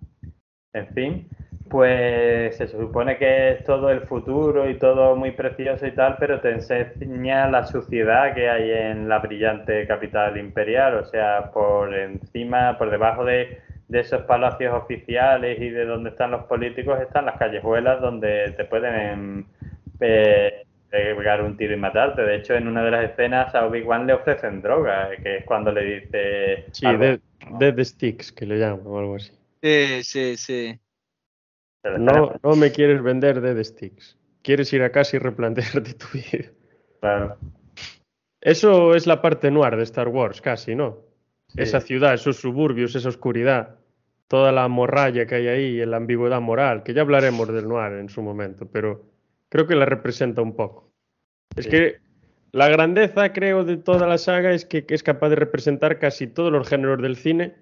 en 0.72 0.88
fin, 0.94 1.28
pues 1.68 2.56
se 2.56 2.68
supone 2.68 3.18
que 3.18 3.52
es 3.52 3.64
todo 3.64 3.90
el 3.90 4.02
futuro 4.02 4.68
y 4.68 4.78
todo 4.78 5.16
muy 5.16 5.32
precioso 5.32 5.86
y 5.86 5.92
tal, 5.92 6.16
pero 6.18 6.40
te 6.40 6.50
enseña 6.50 7.48
la 7.50 7.64
suciedad 7.64 8.34
que 8.34 8.48
hay 8.48 8.70
en 8.70 9.08
la 9.08 9.18
brillante 9.18 9.86
capital 9.86 10.36
imperial, 10.38 10.96
o 10.96 11.04
sea, 11.04 11.50
por 11.52 11.94
encima, 11.94 12.76
por 12.78 12.90
debajo 12.90 13.24
de, 13.24 13.60
de 13.88 14.00
esos 14.00 14.22
palacios 14.22 14.74
oficiales 14.74 15.60
y 15.60 15.70
de 15.70 15.84
donde 15.84 16.10
están 16.10 16.30
los 16.30 16.44
políticos 16.44 17.00
están 17.00 17.26
las 17.26 17.36
callejuelas 17.36 18.00
donde 18.00 18.52
te 18.56 18.64
pueden 18.64 19.46
eh, 20.00 20.64
pegar 20.90 21.42
un 21.42 21.56
tiro 21.56 21.74
y 21.74 21.78
matarte. 21.78 22.22
De 22.22 22.36
hecho, 22.36 22.54
en 22.54 22.68
una 22.68 22.84
de 22.84 22.90
las 22.90 23.10
escenas 23.10 23.54
a 23.54 23.66
Obi-Wan 23.66 24.06
le 24.06 24.14
ofrecen 24.14 24.62
droga, 24.62 25.10
que 25.22 25.38
es 25.38 25.44
cuando 25.44 25.72
le 25.72 25.84
dice... 25.84 26.64
Sí, 26.72 26.86
algo, 26.86 27.18
Dead 27.58 27.84
Sticks, 27.84 28.32
que 28.32 28.46
le 28.46 28.58
llaman 28.58 28.86
o 28.86 28.98
algo 28.98 29.16
así. 29.16 29.32
Sí, 29.62 30.02
sí, 30.02 30.36
sí. 30.36 30.78
No, 31.84 32.34
no 32.42 32.56
me 32.56 32.72
quieres 32.72 33.02
vender 33.02 33.40
Dead 33.40 33.62
Sticks. 33.62 34.16
Quieres 34.42 34.72
ir 34.72 34.82
a 34.82 34.90
casa 34.90 35.16
y 35.16 35.20
replantearte 35.20 35.94
tu 35.94 36.06
vida. 36.12 36.50
Claro. 37.00 37.36
Eso 38.40 38.94
es 38.94 39.06
la 39.06 39.20
parte 39.20 39.50
noir 39.50 39.76
de 39.76 39.82
Star 39.82 40.08
Wars, 40.08 40.40
casi, 40.40 40.74
¿no? 40.74 40.98
Sí. 41.48 41.62
Esa 41.62 41.80
ciudad, 41.80 42.14
esos 42.14 42.36
suburbios, 42.36 42.94
esa 42.94 43.08
oscuridad, 43.08 43.76
toda 44.28 44.52
la 44.52 44.68
morralla 44.68 45.26
que 45.26 45.36
hay 45.36 45.48
ahí, 45.48 45.86
la 45.86 45.96
ambigüedad 45.96 46.40
moral, 46.40 46.82
que 46.82 46.94
ya 46.94 47.02
hablaremos 47.02 47.48
del 47.48 47.68
noir 47.68 47.92
en 47.94 48.08
su 48.08 48.22
momento, 48.22 48.66
pero 48.70 49.04
creo 49.48 49.66
que 49.66 49.74
la 49.74 49.86
representa 49.86 50.42
un 50.42 50.54
poco. 50.54 50.90
Es 51.56 51.64
Sí. 51.64 51.70
que 51.70 51.96
la 52.52 52.68
grandeza, 52.68 53.32
creo, 53.32 53.64
de 53.64 53.76
toda 53.76 54.06
la 54.06 54.18
saga 54.18 54.52
es 54.52 54.64
que 54.64 54.84
es 54.88 55.02
capaz 55.02 55.30
de 55.30 55.36
representar 55.36 55.98
casi 55.98 56.26
todos 56.26 56.52
los 56.52 56.68
géneros 56.68 57.00
del 57.02 57.16
cine 57.16 57.54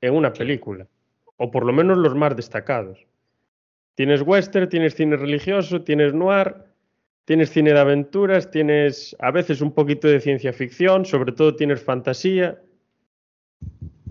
en 0.00 0.14
una 0.14 0.32
película, 0.32 0.86
o 1.36 1.50
por 1.50 1.64
lo 1.66 1.72
menos 1.72 1.98
los 1.98 2.14
más 2.14 2.36
destacados. 2.36 3.06
Tienes 3.96 4.22
western, 4.22 4.68
tienes 4.68 4.94
cine 4.94 5.16
religioso, 5.16 5.82
tienes 5.82 6.14
noir, 6.14 6.54
tienes 7.24 7.50
cine 7.50 7.72
de 7.72 7.80
aventuras, 7.80 8.50
tienes 8.50 9.16
a 9.18 9.30
veces 9.32 9.60
un 9.60 9.72
poquito 9.72 10.06
de 10.06 10.20
ciencia 10.20 10.52
ficción, 10.52 11.04
sobre 11.04 11.32
todo 11.32 11.56
tienes 11.56 11.82
fantasía, 11.82 12.60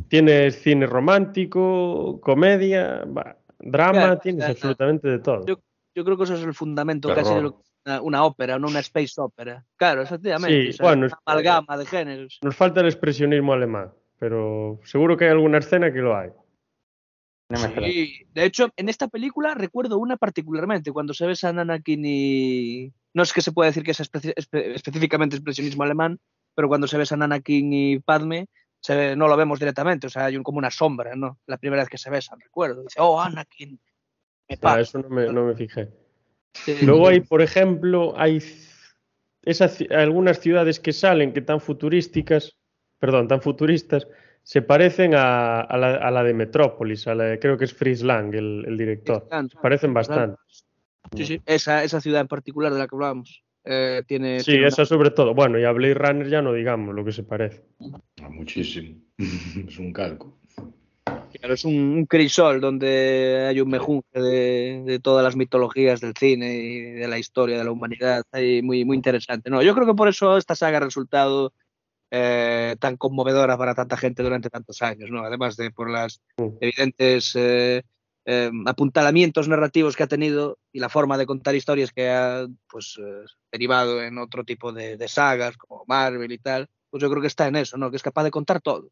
tienes 0.10 0.62
cine 0.62 0.86
romántico, 0.88 2.20
comedia, 2.22 3.04
bah, 3.08 3.38
drama, 3.60 3.92
Claro, 4.00 4.18
tienes 4.20 4.40
claro. 4.46 4.52
absolutamente 4.54 5.08
de 5.08 5.20
todo. 5.20 5.46
Yo- 5.46 5.60
Yo 5.98 6.04
creo 6.04 6.18
que 6.18 6.24
eso 6.26 6.36
es 6.36 6.44
el 6.44 6.54
fundamento 6.54 7.08
Terror. 7.08 7.24
casi 7.24 7.36
de 7.36 7.42
lo 7.42 7.52
que 7.56 7.62
es 7.62 7.72
una, 7.86 8.02
una 8.02 8.26
ópera, 8.26 8.60
no 8.60 8.68
una 8.68 8.80
space 8.80 9.14
ópera. 9.22 9.64
Claro, 9.78 10.02
efectivamente. 10.02 10.64
Sí, 10.64 10.70
o 10.72 10.74
sea, 10.74 10.86
bueno, 10.88 10.98
una 10.98 11.08
es- 11.08 11.14
amalgama 11.26 11.78
de 11.78 11.86
géneros. 11.86 12.40
Nos 12.44 12.54
falta 12.54 12.82
el 12.82 12.88
expresionismo 12.88 13.54
alemán, 13.54 13.92
pero 14.20 14.78
seguro 14.84 15.16
que 15.16 15.24
hay 15.24 15.32
alguna 15.32 15.60
escena 15.60 15.94
que 15.94 16.00
lo 16.00 16.18
hay. 16.18 16.32
No 17.50 17.60
me. 17.60 17.76
Sí, 17.92 18.26
de 18.34 18.46
hecho, 18.46 18.72
en 18.76 18.90
esta 18.90 19.08
película 19.08 19.54
recuerdo 19.54 19.98
una 20.00 20.18
particularmente, 20.18 20.92
cuando 20.92 21.14
se 21.14 21.28
besan 21.28 21.60
Anakin 21.60 22.02
y... 22.06 22.92
No 23.14 23.24
es 23.24 23.32
que 23.34 23.42
se 23.42 23.52
pueda 23.52 23.70
decir 23.70 23.84
que 23.84 23.92
es 23.92 24.00
espe- 24.02 24.34
espe- 24.36 24.74
específicamente 24.76 25.36
expresionismo 25.36 25.84
alemán, 25.84 26.20
pero 26.56 26.68
cuando 26.68 26.88
se 26.88 26.98
besan 26.98 27.22
Anakin 27.22 27.72
y 27.72 28.00
Padme, 28.00 28.48
se 28.82 28.96
ve- 28.96 29.16
no 29.16 29.28
lo 29.28 29.38
vemos 29.38 29.60
directamente, 29.60 30.08
o 30.08 30.10
sea, 30.10 30.26
hay 30.26 30.38
un- 30.38 30.44
como 30.44 30.58
una 30.58 30.72
sombra, 30.72 31.16
¿no? 31.16 31.38
La 31.46 31.58
primera 31.58 31.84
vez 31.84 31.90
que 31.90 31.98
se 32.00 32.10
besan, 32.10 32.40
recuerdo. 32.40 32.82
Dice, 32.84 33.00
oh, 33.00 33.22
Anakin. 33.22 33.80
Me 34.50 34.56
Ah, 34.56 34.60
pasa. 34.60 34.80
eso 34.82 35.00
no 35.00 35.10
me, 35.10 35.32
no 35.32 35.46
me 35.46 35.56
fijé. 35.56 35.90
Sí. 36.54 36.78
Luego 36.82 37.08
hay, 37.08 37.20
por 37.22 37.42
ejemplo, 37.42 38.14
hay 38.18 38.40
esas, 39.44 39.84
algunas 39.92 40.40
ciudades 40.40 40.80
que 40.80 40.94
salen 40.94 41.32
que 41.34 41.42
tan 41.42 41.62
futurísticas, 41.62 42.56
perdón, 43.00 43.28
tan 43.28 43.42
futuristas, 43.42 44.08
se 44.48 44.62
parecen 44.62 45.16
a, 45.16 45.60
a 45.62 45.76
la, 45.78 45.96
a 45.96 46.12
la 46.12 46.24
de 46.24 46.34
Metrópolis, 46.36 47.08
a 47.08 47.16
la 47.16 47.24
de- 47.26 47.40
creo 47.40 47.58
que 47.58 47.66
es 47.66 47.74
Fritz 47.74 48.04
Lang, 48.04 48.34
el, 48.36 48.64
el 48.68 48.78
director. 48.78 49.28
Se 49.50 49.58
parecen 49.58 49.92
bastante. 49.94 50.38
Sí, 51.16 51.26
sí, 51.26 51.42
esa, 51.48 51.84
esa 51.84 52.00
ciudad 52.00 52.22
en 52.22 52.28
particular 52.28 52.72
de 52.72 52.78
la 52.80 52.88
que 52.88 52.96
hablábamos. 52.96 53.44
eh, 53.64 54.04
tiene, 54.08 54.40
Sí, 54.42 54.46
tiene 54.52 54.60
una- 54.62 54.68
esa 54.70 54.86
sobre 54.86 55.10
todo. 55.10 55.34
Bueno, 55.34 55.58
y 55.60 55.64
a 55.64 55.72
Blade 55.72 55.96
Runner 55.96 56.28
ya 56.30 56.44
no 56.44 56.54
digamos 56.54 56.94
lo 56.94 57.04
que 57.04 57.12
se 57.12 57.24
parece. 57.24 57.66
Ah, 58.22 58.30
Muchísimo. 58.30 58.96
es 59.18 59.80
un 59.80 59.92
calco. 59.92 60.38
Claro, 61.40 61.54
es 61.56 61.66
un, 61.66 61.74
un 61.76 62.06
crisol 62.06 62.62
donde 62.62 63.46
hay 63.50 63.60
un 63.62 63.70
mejunje 63.70 64.08
de, 64.22 64.84
de 64.86 65.00
todas 65.00 65.24
las 65.24 65.36
mitologías 65.36 66.00
del 66.02 66.14
cine 66.16 66.54
y 66.56 66.80
de 66.92 67.08
la 67.08 67.18
historia 67.18 67.58
de 67.58 67.64
la 67.64 67.72
humanidad. 67.72 68.24
Ahí 68.32 68.62
muy, 68.62 68.86
muy 68.86 68.96
interesante. 68.96 69.50
No, 69.50 69.62
yo 69.64 69.74
creo 69.74 69.88
que 69.88 69.96
por 69.96 70.08
eso 70.08 70.38
esta 70.38 70.56
saga 70.56 70.78
ha 70.78 70.82
resultado 70.82 71.52
eh, 72.18 72.78
tan 72.80 72.96
conmovedora 72.96 73.58
para 73.58 73.76
tanta 73.76 73.98
gente 73.98 74.24
durante 74.24 74.50
tantos 74.50 74.82
años, 74.82 75.12
¿no? 75.12 75.26
Además 75.26 75.58
de 75.58 75.70
por 75.70 75.90
las 75.90 76.22
evidentes 76.62 77.36
eh, 77.36 77.84
eh, 78.24 78.52
apuntalamientos 78.66 79.50
narrativos 79.50 79.98
que 79.98 80.04
ha 80.04 80.08
tenido 80.08 80.58
y 80.72 80.80
la 80.80 80.88
forma 80.88 81.18
de 81.18 81.26
contar 81.26 81.56
historias 81.56 81.92
que 81.92 82.10
ha 82.10 82.48
pues, 82.70 82.98
derivado 83.52 84.02
en 84.02 84.18
otro 84.18 84.46
tipo 84.46 84.72
de, 84.72 84.96
de, 84.96 85.08
sagas 85.10 85.58
como 85.58 85.84
Marvel 85.88 86.32
y 86.32 86.38
tal, 86.38 86.70
pues 86.90 87.02
yo 87.02 87.10
creo 87.10 87.20
que 87.20 87.28
está 87.28 87.48
en 87.48 87.58
eso, 87.58 87.78
¿no? 87.78 87.92
Que 87.92 87.98
es 87.98 88.04
capaz 88.04 88.24
de 88.24 88.32
contar 88.32 88.62
todo. 88.62 88.90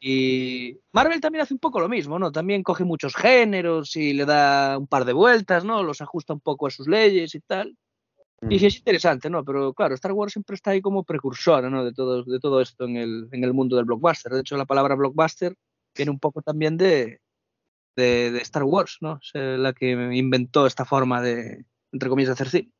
Y 0.00 0.80
Marvel 0.92 1.20
también 1.20 1.42
hace 1.42 1.54
un 1.54 1.60
poco 1.60 1.78
lo 1.78 1.88
mismo, 1.88 2.18
¿no? 2.18 2.32
También 2.32 2.64
coge 2.64 2.82
muchos 2.82 3.14
géneros 3.14 3.94
y 3.94 4.12
le 4.12 4.24
da 4.24 4.76
un 4.76 4.88
par 4.88 5.04
de 5.04 5.12
vueltas, 5.12 5.64
¿no? 5.64 5.84
Los 5.84 6.00
ajusta 6.00 6.32
un 6.32 6.40
poco 6.40 6.66
a 6.66 6.70
sus 6.70 6.88
leyes 6.88 7.36
y 7.36 7.40
tal. 7.40 7.76
Mm. 8.42 8.52
Y 8.52 8.58
sí 8.58 8.66
es 8.66 8.76
interesante, 8.78 9.30
¿no? 9.30 9.44
Pero 9.44 9.72
claro, 9.72 9.94
Star 9.94 10.12
Wars 10.12 10.32
siempre 10.32 10.54
está 10.54 10.70
ahí 10.70 10.80
como 10.80 11.04
precursora, 11.04 11.70
¿no? 11.70 11.84
De 11.84 11.92
todo, 11.92 12.24
de 12.24 12.40
todo 12.40 12.60
esto 12.60 12.84
en 12.84 12.96
el, 12.96 13.28
en 13.32 13.44
el 13.44 13.52
mundo 13.52 13.76
del 13.76 13.84
blockbuster. 13.84 14.32
De 14.32 14.40
hecho, 14.40 14.56
la 14.56 14.66
palabra 14.66 14.94
blockbuster 14.94 15.54
viene 15.96 16.10
un 16.10 16.18
poco 16.18 16.42
también 16.42 16.76
de, 16.76 17.20
de, 17.96 18.30
de 18.30 18.38
Star 18.38 18.64
Wars, 18.64 18.98
¿no? 19.00 19.18
Es 19.22 19.32
la 19.34 19.72
que 19.72 19.90
inventó 19.90 20.66
esta 20.66 20.84
forma 20.84 21.22
de, 21.22 21.64
entre 21.92 22.08
comillas, 22.08 22.30
de 22.30 22.32
hacer 22.32 22.48
cine. 22.48 22.70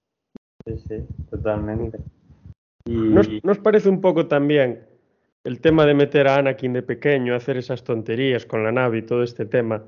Sí, 0.66 0.85
sí, 0.89 1.06
totalmente. 1.31 1.98
Y... 2.86 2.94
¿Nos, 2.94 3.28
¿Nos 3.43 3.59
parece 3.59 3.89
un 3.89 4.01
poco 4.01 4.26
también 4.26 4.86
el 5.44 5.60
tema 5.60 5.86
de 5.86 5.94
meter 5.94 6.26
a 6.26 6.36
Anakin 6.36 6.72
de 6.72 6.82
pequeño, 6.82 7.35
hacer 7.35 7.56
esas 7.56 7.85
tonterías 7.85 8.47
con 8.47 8.64
la 8.64 8.72
nave 8.72 8.98
y 8.98 9.02
todo 9.02 9.22
este 9.22 9.47
tema? 9.47 9.85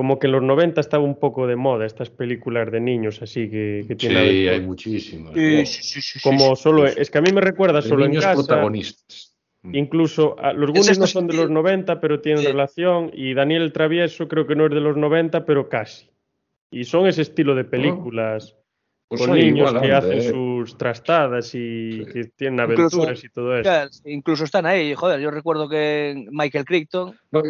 Como 0.00 0.18
que 0.18 0.28
en 0.28 0.32
los 0.32 0.42
90 0.42 0.80
estaba 0.80 1.04
un 1.04 1.16
poco 1.20 1.46
de 1.46 1.56
moda 1.56 1.84
estas 1.84 2.08
películas 2.08 2.72
de 2.72 2.80
niños 2.80 3.20
así 3.20 3.50
que, 3.50 3.84
que 3.86 3.96
tienen. 3.96 4.28
Sí, 4.30 4.48
hay 4.48 4.60
muchísimas. 4.62 5.34
Sí, 5.34 5.66
sí, 5.66 6.00
sí, 6.00 6.20
como 6.22 6.56
solo. 6.56 6.86
Es 6.86 7.10
que 7.10 7.18
a 7.18 7.20
mí 7.20 7.30
me 7.34 7.42
recuerda 7.42 7.82
de 7.82 7.86
solo 7.86 8.08
niños 8.08 8.24
en 8.24 8.30
casa. 8.30 8.46
protagonistas. 8.46 9.36
Incluso 9.62 10.38
a, 10.38 10.54
los 10.54 10.70
Goonies 10.70 10.98
no 10.98 11.06
son 11.06 11.26
de 11.26 11.34
los 11.34 11.50
90, 11.50 12.00
pero 12.00 12.22
tienen 12.22 12.40
sí. 12.40 12.46
relación. 12.48 13.10
Y 13.12 13.34
Daniel 13.34 13.60
el 13.60 13.74
Travieso 13.74 14.26
creo 14.26 14.46
que 14.46 14.56
no 14.56 14.64
es 14.64 14.70
de 14.70 14.80
los 14.80 14.96
90, 14.96 15.44
pero 15.44 15.68
casi. 15.68 16.08
Y 16.70 16.84
son 16.84 17.06
ese 17.06 17.20
estilo 17.20 17.54
de 17.54 17.64
películas 17.64 18.56
oh. 18.56 18.64
pues 19.08 19.20
con 19.20 19.34
niños 19.34 19.68
igual, 19.68 19.82
que 19.82 19.92
hacen 19.92 20.18
eh. 20.18 20.30
sus 20.30 20.78
trastadas 20.78 21.54
y 21.54 22.04
sí. 22.06 22.06
que 22.10 22.24
tienen 22.24 22.60
aventuras 22.60 23.22
incluso, 23.22 23.26
y 23.26 23.28
todo 23.28 23.58
eso. 23.58 24.00
Incluso 24.06 24.44
están 24.44 24.64
ahí, 24.64 24.94
joder, 24.94 25.20
yo 25.20 25.30
recuerdo 25.30 25.68
que 25.68 26.24
Michael 26.30 26.64
Crichton 26.64 27.18
no. 27.32 27.42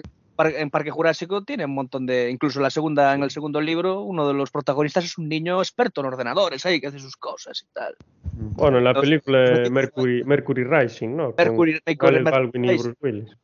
En 0.47 0.71
Parque 0.71 0.91
Jurásico 0.91 1.43
tiene 1.43 1.65
un 1.65 1.75
montón 1.75 2.07
de, 2.07 2.31
incluso 2.31 2.61
la 2.61 2.71
segunda, 2.71 3.15
en 3.15 3.23
el 3.23 3.31
segundo 3.31 3.61
libro, 3.61 4.03
uno 4.03 4.27
de 4.27 4.35
los 4.35 4.51
protagonistas 4.51 5.05
es 5.05 5.19
un 5.19 5.29
niño 5.29 5.61
experto 5.61 6.01
en 6.01 6.07
ordenadores 6.07 6.65
ahí 6.67 6.81
que 6.81 6.87
hace 6.87 6.99
sus 6.99 7.17
cosas 7.17 7.63
y 7.63 7.73
tal. 7.73 7.95
Bueno, 8.33 8.79
en 8.79 8.85
la 8.85 8.93
los, 8.93 9.03
película 9.03 9.69
Mercury, 9.71 10.25
Mercury 10.25 10.65
Rising, 10.65 11.17
¿no? 11.17 11.35
Mercury, 11.37 11.81
Con 11.97 12.15
Mercury, 12.15 12.23
Baldwin 12.23 12.65
y 12.65 12.77
Bruce 12.77 12.99
Willis. 13.01 13.37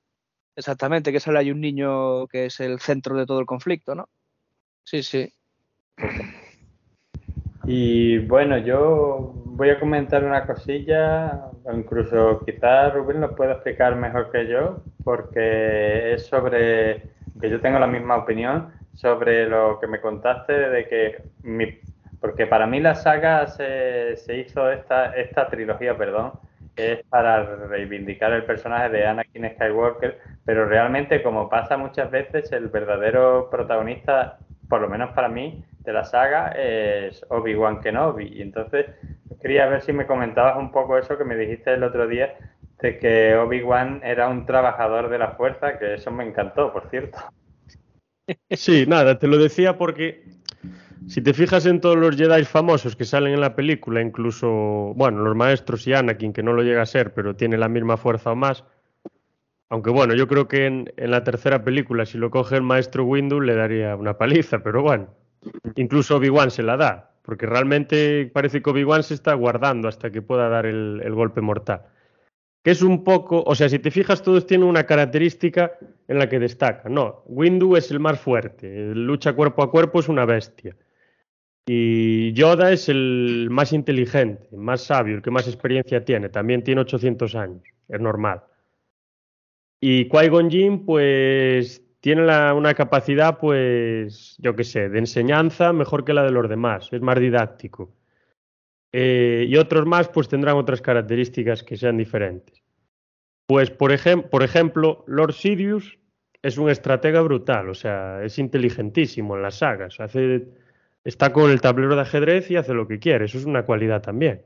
Exactamente, 0.56 1.12
que 1.12 1.20
sale 1.20 1.39
hay 1.39 1.51
un 1.51 1.60
niño 1.60 2.27
que 2.28 2.47
es 2.47 2.60
el 2.60 2.81
centro 2.81 3.16
de 3.16 3.27
todo 3.27 3.40
el 3.40 3.47
conflicto, 3.47 3.94
¿no? 3.94 4.09
Sí, 4.85 5.02
sí. 5.02 5.31
Y 7.64 8.18
bueno, 8.18 8.56
yo 8.59 9.35
voy 9.57 9.70
a 9.70 9.81
comentar 9.81 10.23
una 10.23 10.47
cosilla, 10.47 11.51
incluso 11.73 12.43
quizás 12.45 12.93
Rubén 12.93 13.23
lo 13.23 13.35
pueda 13.35 13.53
explicar 13.53 13.97
mejor 13.97 14.31
que 14.31 14.47
yo, 14.47 14.83
porque 15.03 16.12
es 16.12 16.27
sobre, 16.27 17.03
que 17.41 17.51
yo 17.51 17.61
tengo 17.61 17.78
la 17.78 17.87
misma 17.87 18.16
opinión, 18.16 18.73
sobre 18.93 19.49
lo 19.49 19.81
que 19.81 19.87
me 19.87 20.01
contaste 20.01 20.53
de 20.53 20.87
que 20.87 21.23
mi, 21.43 21.78
porque 22.20 22.47
para 22.47 22.66
mí 22.66 22.81
la 22.81 22.95
saga 22.95 23.47
se, 23.47 24.16
se 24.16 24.37
hizo 24.39 24.70
esta, 24.70 25.16
esta 25.16 25.49
trilogía, 25.49 25.97
perdón, 25.97 26.33
es 26.77 27.03
para 27.09 27.57
reivindicar 27.66 28.33
el 28.33 28.45
personaje 28.45 28.91
de 28.91 29.07
Anakin 29.07 29.51
Skywalker, 29.55 30.19
pero 30.45 30.66
realmente 30.66 31.23
como 31.23 31.49
pasa 31.49 31.78
muchas 31.78 32.11
veces, 32.11 32.53
el 32.53 32.69
verdadero 32.69 33.49
protagonista, 33.51 34.39
por 34.69 34.83
lo 34.83 34.89
menos 34.89 35.12
para 35.12 35.28
mí, 35.28 35.65
de 35.87 35.93
la 35.93 36.05
saga 36.05 36.49
es 36.49 37.25
Obi-Wan 37.31 37.81
Kenobi. 37.81 38.27
Y 38.27 38.43
entonces 38.43 38.87
quería 39.41 39.67
ver 39.67 39.81
si 39.81 39.93
me 39.93 40.07
comentabas 40.07 40.59
un 40.59 40.71
poco 40.71 40.99
eso 40.99 41.17
que 41.17 41.25
me 41.25 41.37
dijiste 41.37 41.73
el 41.73 41.85
otro 41.85 42.07
día, 42.07 42.37
de 42.81 42.99
que 42.99 43.35
Obi-Wan 43.37 44.03
era 44.05 44.29
un 44.29 44.45
trabajador 44.45 45.09
de 45.09 45.19
la 45.19 45.33
fuerza, 45.33 45.79
que 45.79 45.95
eso 45.95 46.11
me 46.11 46.25
encantó, 46.27 46.73
por 46.73 46.91
cierto. 46.91 47.19
Sí, 48.51 48.85
nada, 48.87 49.19
te 49.19 49.29
lo 49.29 49.39
decía 49.39 49.79
porque 49.79 50.25
si 51.07 51.23
te 51.23 51.33
fijas 51.33 51.65
en 51.67 51.81
todos 51.81 51.97
los 51.97 52.17
Jedi 52.17 52.45
famosos 52.45 52.97
que 52.97 53.05
salen 53.05 53.35
en 53.35 53.41
la 53.41 53.55
película, 53.55 54.01
incluso, 54.01 54.93
bueno, 54.97 55.23
los 55.23 55.37
maestros 55.37 55.87
y 55.87 55.95
Anakin, 55.95 56.33
que 56.33 56.43
no 56.43 56.53
lo 56.53 56.63
llega 56.63 56.83
a 56.83 56.87
ser, 56.87 57.15
pero 57.15 57.37
tiene 57.37 57.57
la 57.57 57.69
misma 57.69 57.97
fuerza 57.97 58.33
o 58.33 58.37
más, 58.37 58.65
aunque 59.69 59.91
bueno, 59.91 60.15
yo 60.15 60.27
creo 60.27 60.49
que 60.49 60.67
en, 60.67 60.93
en 60.97 61.11
la 61.13 61.23
tercera 61.23 61.63
película, 61.63 62.05
si 62.05 62.19
lo 62.19 62.31
coge 62.31 62.57
el 62.57 62.63
maestro 62.63 63.05
Windu, 63.05 63.41
le 63.41 63.55
daría 63.55 63.95
una 63.95 64.19
paliza, 64.19 64.59
pero 64.61 64.83
bueno, 64.83 65.09
incluso 65.77 66.16
Obi-Wan 66.16 66.51
se 66.51 66.62
la 66.62 66.77
da, 66.77 67.12
porque 67.23 67.47
realmente 67.47 68.31
parece 68.32 68.62
que 68.62 68.70
Obi-Wan 68.70 69.02
se 69.02 69.14
está 69.14 69.35
guardando 69.35 69.89
hasta 69.89 70.10
que 70.10 70.23
pueda 70.23 70.48
dar 70.48 70.66
el, 70.66 71.14
golpe 71.14 71.40
mortal. 71.40 71.82
Que 72.62 72.73
es 72.73 72.82
un 72.82 73.05
poco, 73.05 73.43
o 73.47 73.55
sea, 73.55 73.68
si 73.68 73.78
te 73.78 73.90
fijas, 73.90 74.23
todos 74.23 74.47
tienen 74.47 74.66
una 74.66 74.86
característica 74.86 75.73
en 76.09 76.18
la 76.18 76.28
que 76.28 76.39
destaca. 76.39 76.89
No, 76.89 77.23
Windu 77.27 77.77
es 77.77 77.90
el 77.90 78.01
más 78.01 78.20
fuerte, 78.20 78.94
lucha 78.94 79.35
cuerpo 79.35 79.62
a 79.62 79.70
cuerpo, 79.70 80.01
es 80.01 80.09
una 80.09 80.24
bestia. 80.24 80.77
Y 81.68 82.32
Yoda 82.32 82.70
es 82.73 82.89
el 82.89 83.48
más 83.51 83.73
inteligente, 83.73 84.48
más 84.56 84.82
sabio, 84.82 85.16
el 85.16 85.23
que 85.23 85.32
más 85.32 85.48
experiencia 85.48 86.05
tiene. 86.05 86.28
También 86.28 86.62
tiene 86.62 86.81
800 86.82 87.35
años, 87.35 87.62
es 87.89 88.01
normal. 88.01 88.43
Y 89.81 90.09
Qui-Gon 90.09 90.51
Jinn, 90.51 90.85
pues 90.85 91.86
tiene 92.07 92.23
una 92.23 92.74
capacidad, 92.74 93.37
pues, 93.37 94.37
yo 94.39 94.55
qué 94.55 94.62
sé, 94.62 94.89
de 94.89 95.01
enseñanza 95.01 95.73
mejor 95.73 96.05
que 96.05 96.15
la 96.15 96.23
de 96.23 96.31
los 96.31 96.49
demás, 96.49 96.89
es 96.93 97.01
más 97.01 97.19
didáctico. 97.19 97.97
Eh, 98.93 99.45
y 99.49 99.57
otros 99.57 99.87
más, 99.87 100.09
pues 100.11 100.28
tendrán 100.28 100.55
otras 100.55 100.81
características 100.81 101.65
que 101.65 101.77
sean 101.77 101.97
diferentes. 101.97 102.62
Pues, 103.49 103.73
por, 103.73 103.91
por 104.31 104.45
ejemplo, 104.45 105.03
Lord 105.09 105.33
Sidious 105.33 105.99
es 106.43 106.59
un 106.59 106.70
estratega 106.70 107.23
brutal, 107.23 107.70
o 107.70 107.74
sea, 107.74 108.23
es 108.23 108.39
inteligentísimo 108.39 109.35
en 109.35 109.43
las 109.43 109.57
sagas, 109.57 109.99
hace, 109.99 110.47
está 111.03 111.33
con 111.33 111.51
el 111.51 111.61
tablero 111.61 111.97
de 111.97 112.03
ajedrez 112.03 112.53
y 112.53 112.57
hace 112.57 112.73
lo 112.73 112.87
que 112.87 113.01
quiere, 113.01 113.24
eso 113.24 113.37
es 113.37 113.47
una 113.47 113.65
cualidad 113.65 114.01
también. 114.01 114.43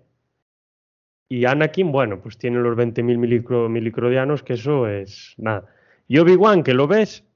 Y 1.28 1.44
Anakin, 1.44 1.92
bueno, 1.92 2.22
pues 2.22 2.38
tiene 2.38 2.58
los 2.60 2.74
20.000 2.74 3.18
milicro, 3.18 3.68
milicrodianos, 3.68 4.42
que 4.42 4.54
eso 4.54 4.88
es 4.88 5.34
nada. 5.36 5.66
Y 6.08 6.16
Obi-Wan, 6.16 6.62
que 6.62 6.72
lo 6.72 6.88
ves, 6.88 7.26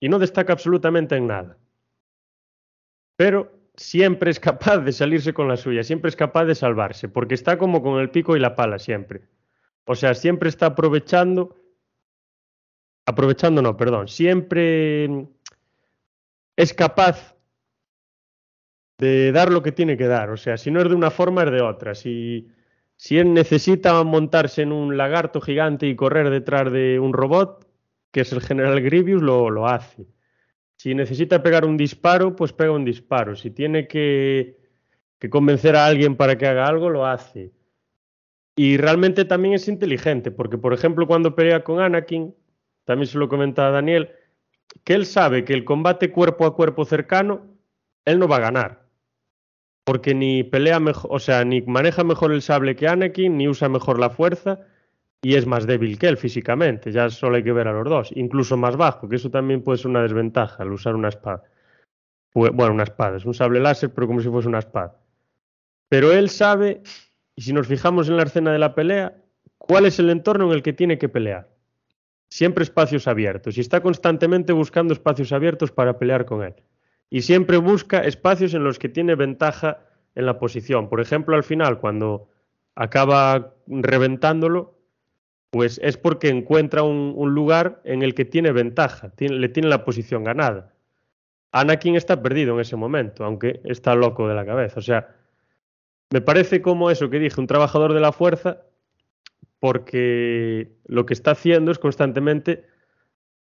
y 0.00 0.08
no 0.08 0.18
destaca 0.18 0.52
absolutamente 0.52 1.16
en 1.16 1.26
nada. 1.26 1.58
Pero 3.16 3.52
siempre 3.76 4.30
es 4.30 4.40
capaz 4.40 4.78
de 4.78 4.92
salirse 4.92 5.32
con 5.32 5.48
la 5.48 5.56
suya, 5.56 5.82
siempre 5.82 6.08
es 6.08 6.16
capaz 6.16 6.44
de 6.44 6.54
salvarse, 6.54 7.08
porque 7.08 7.34
está 7.34 7.58
como 7.58 7.82
con 7.82 8.00
el 8.00 8.10
pico 8.10 8.36
y 8.36 8.40
la 8.40 8.56
pala 8.56 8.78
siempre. 8.78 9.22
O 9.84 9.94
sea, 9.94 10.14
siempre 10.14 10.48
está 10.48 10.66
aprovechando, 10.66 11.56
aprovechando 13.06 13.62
no, 13.62 13.76
perdón, 13.76 14.08
siempre 14.08 15.28
es 16.56 16.74
capaz 16.74 17.36
de 18.98 19.30
dar 19.32 19.52
lo 19.52 19.62
que 19.62 19.72
tiene 19.72 19.96
que 19.96 20.08
dar. 20.08 20.30
O 20.30 20.36
sea, 20.36 20.56
si 20.56 20.70
no 20.70 20.80
es 20.80 20.88
de 20.88 20.94
una 20.94 21.10
forma, 21.10 21.44
es 21.44 21.52
de 21.52 21.62
otra. 21.62 21.94
Si, 21.94 22.48
si 22.96 23.18
él 23.18 23.32
necesita 23.32 24.02
montarse 24.02 24.62
en 24.62 24.72
un 24.72 24.96
lagarto 24.96 25.40
gigante 25.40 25.86
y 25.86 25.96
correr 25.96 26.30
detrás 26.30 26.70
de 26.72 26.98
un 26.98 27.12
robot, 27.12 27.67
que 28.10 28.20
es 28.20 28.32
el 28.32 28.40
general 28.40 28.80
Grievous, 28.80 29.22
lo, 29.22 29.50
lo 29.50 29.66
hace. 29.66 30.06
Si 30.76 30.94
necesita 30.94 31.42
pegar 31.42 31.64
un 31.64 31.76
disparo, 31.76 32.36
pues 32.36 32.52
pega 32.52 32.70
un 32.70 32.84
disparo. 32.84 33.34
Si 33.34 33.50
tiene 33.50 33.88
que, 33.88 34.58
que 35.18 35.28
convencer 35.28 35.76
a 35.76 35.86
alguien 35.86 36.16
para 36.16 36.38
que 36.38 36.46
haga 36.46 36.66
algo, 36.66 36.88
lo 36.88 37.06
hace. 37.06 37.52
Y 38.56 38.76
realmente 38.76 39.24
también 39.24 39.54
es 39.54 39.68
inteligente, 39.68 40.30
porque 40.30 40.58
por 40.58 40.74
ejemplo 40.74 41.06
cuando 41.06 41.36
pelea 41.36 41.62
con 41.62 41.80
Anakin, 41.80 42.34
también 42.84 43.06
se 43.06 43.18
lo 43.18 43.28
comentaba 43.28 43.70
Daniel, 43.70 44.10
que 44.84 44.94
él 44.94 45.06
sabe 45.06 45.44
que 45.44 45.52
el 45.52 45.64
combate 45.64 46.10
cuerpo 46.10 46.46
a 46.46 46.54
cuerpo 46.54 46.84
cercano, 46.84 47.46
él 48.04 48.18
no 48.18 48.26
va 48.26 48.36
a 48.36 48.40
ganar. 48.40 48.88
Porque 49.84 50.14
ni 50.14 50.42
pelea 50.42 50.80
mejor, 50.80 51.10
o 51.12 51.18
sea, 51.18 51.44
ni 51.44 51.62
maneja 51.62 52.04
mejor 52.04 52.32
el 52.32 52.42
sable 52.42 52.76
que 52.76 52.88
Anakin, 52.88 53.36
ni 53.36 53.48
usa 53.48 53.68
mejor 53.68 53.98
la 53.98 54.10
fuerza, 54.10 54.66
y 55.22 55.34
es 55.34 55.46
más 55.46 55.66
débil 55.66 55.98
que 55.98 56.06
él 56.06 56.16
físicamente, 56.16 56.92
ya 56.92 57.10
solo 57.10 57.36
hay 57.36 57.42
que 57.42 57.52
ver 57.52 57.68
a 57.68 57.72
los 57.72 57.88
dos, 57.88 58.10
incluso 58.14 58.56
más 58.56 58.76
bajo, 58.76 59.08
que 59.08 59.16
eso 59.16 59.30
también 59.30 59.62
puede 59.62 59.78
ser 59.78 59.88
una 59.88 60.02
desventaja 60.02 60.62
al 60.62 60.72
usar 60.72 60.94
una 60.94 61.08
espada. 61.08 61.42
Bueno, 62.34 62.74
una 62.74 62.84
espada, 62.84 63.16
es 63.16 63.24
un 63.24 63.34
sable 63.34 63.58
láser, 63.58 63.92
pero 63.92 64.06
como 64.06 64.20
si 64.20 64.28
fuese 64.28 64.48
una 64.48 64.60
espada. 64.60 64.96
Pero 65.88 66.12
él 66.12 66.28
sabe, 66.28 66.82
y 67.34 67.42
si 67.42 67.52
nos 67.52 67.66
fijamos 67.66 68.08
en 68.08 68.16
la 68.16 68.22
escena 68.22 68.52
de 68.52 68.58
la 68.58 68.74
pelea, 68.74 69.16
cuál 69.56 69.86
es 69.86 69.98
el 69.98 70.10
entorno 70.10 70.46
en 70.46 70.52
el 70.52 70.62
que 70.62 70.72
tiene 70.72 70.98
que 70.98 71.08
pelear. 71.08 71.48
Siempre 72.30 72.62
espacios 72.62 73.08
abiertos, 73.08 73.56
y 73.56 73.60
está 73.60 73.80
constantemente 73.80 74.52
buscando 74.52 74.92
espacios 74.92 75.32
abiertos 75.32 75.72
para 75.72 75.98
pelear 75.98 76.26
con 76.26 76.44
él. 76.44 76.54
Y 77.10 77.22
siempre 77.22 77.56
busca 77.56 78.00
espacios 78.00 78.54
en 78.54 78.62
los 78.62 78.78
que 78.78 78.90
tiene 78.90 79.14
ventaja 79.14 79.80
en 80.14 80.26
la 80.26 80.38
posición. 80.38 80.88
Por 80.88 81.00
ejemplo, 81.00 81.34
al 81.34 81.42
final, 81.42 81.80
cuando 81.80 82.28
acaba 82.76 83.54
reventándolo, 83.66 84.77
pues 85.50 85.80
es 85.82 85.96
porque 85.96 86.28
encuentra 86.28 86.82
un, 86.82 87.34
lugar 87.34 87.80
en 87.84 88.02
el 88.02 88.14
que 88.14 88.24
tiene 88.24 88.52
ventaja, 88.52 89.10
tiene, 89.10 89.36
le 89.36 89.48
tiene 89.48 89.68
la 89.68 89.84
posición 89.84 90.24
ganada. 90.24 90.74
Anakin 91.52 91.96
está 91.96 92.22
perdido 92.22 92.54
en 92.54 92.60
ese 92.60 92.76
momento, 92.76 93.24
aunque 93.24 93.60
está 93.64 93.94
loco 93.94 94.28
de 94.28 94.34
la 94.34 94.44
cabeza. 94.44 94.80
O 94.80 94.82
sea, 94.82 95.16
me 96.10 96.20
parece 96.20 96.60
como 96.60 96.90
eso 96.90 97.08
que 97.10 97.18
dije, 97.18 97.40
un 97.40 97.46
trabajador 97.46 97.94
de 97.94 98.00
la 98.00 98.12
fuerza, 98.12 98.62
porque 99.58 100.76
lo 100.86 101.06
que 101.06 101.14
está 101.14 101.32
haciendo 101.32 101.72
es 101.72 101.78
constantemente 101.78 102.66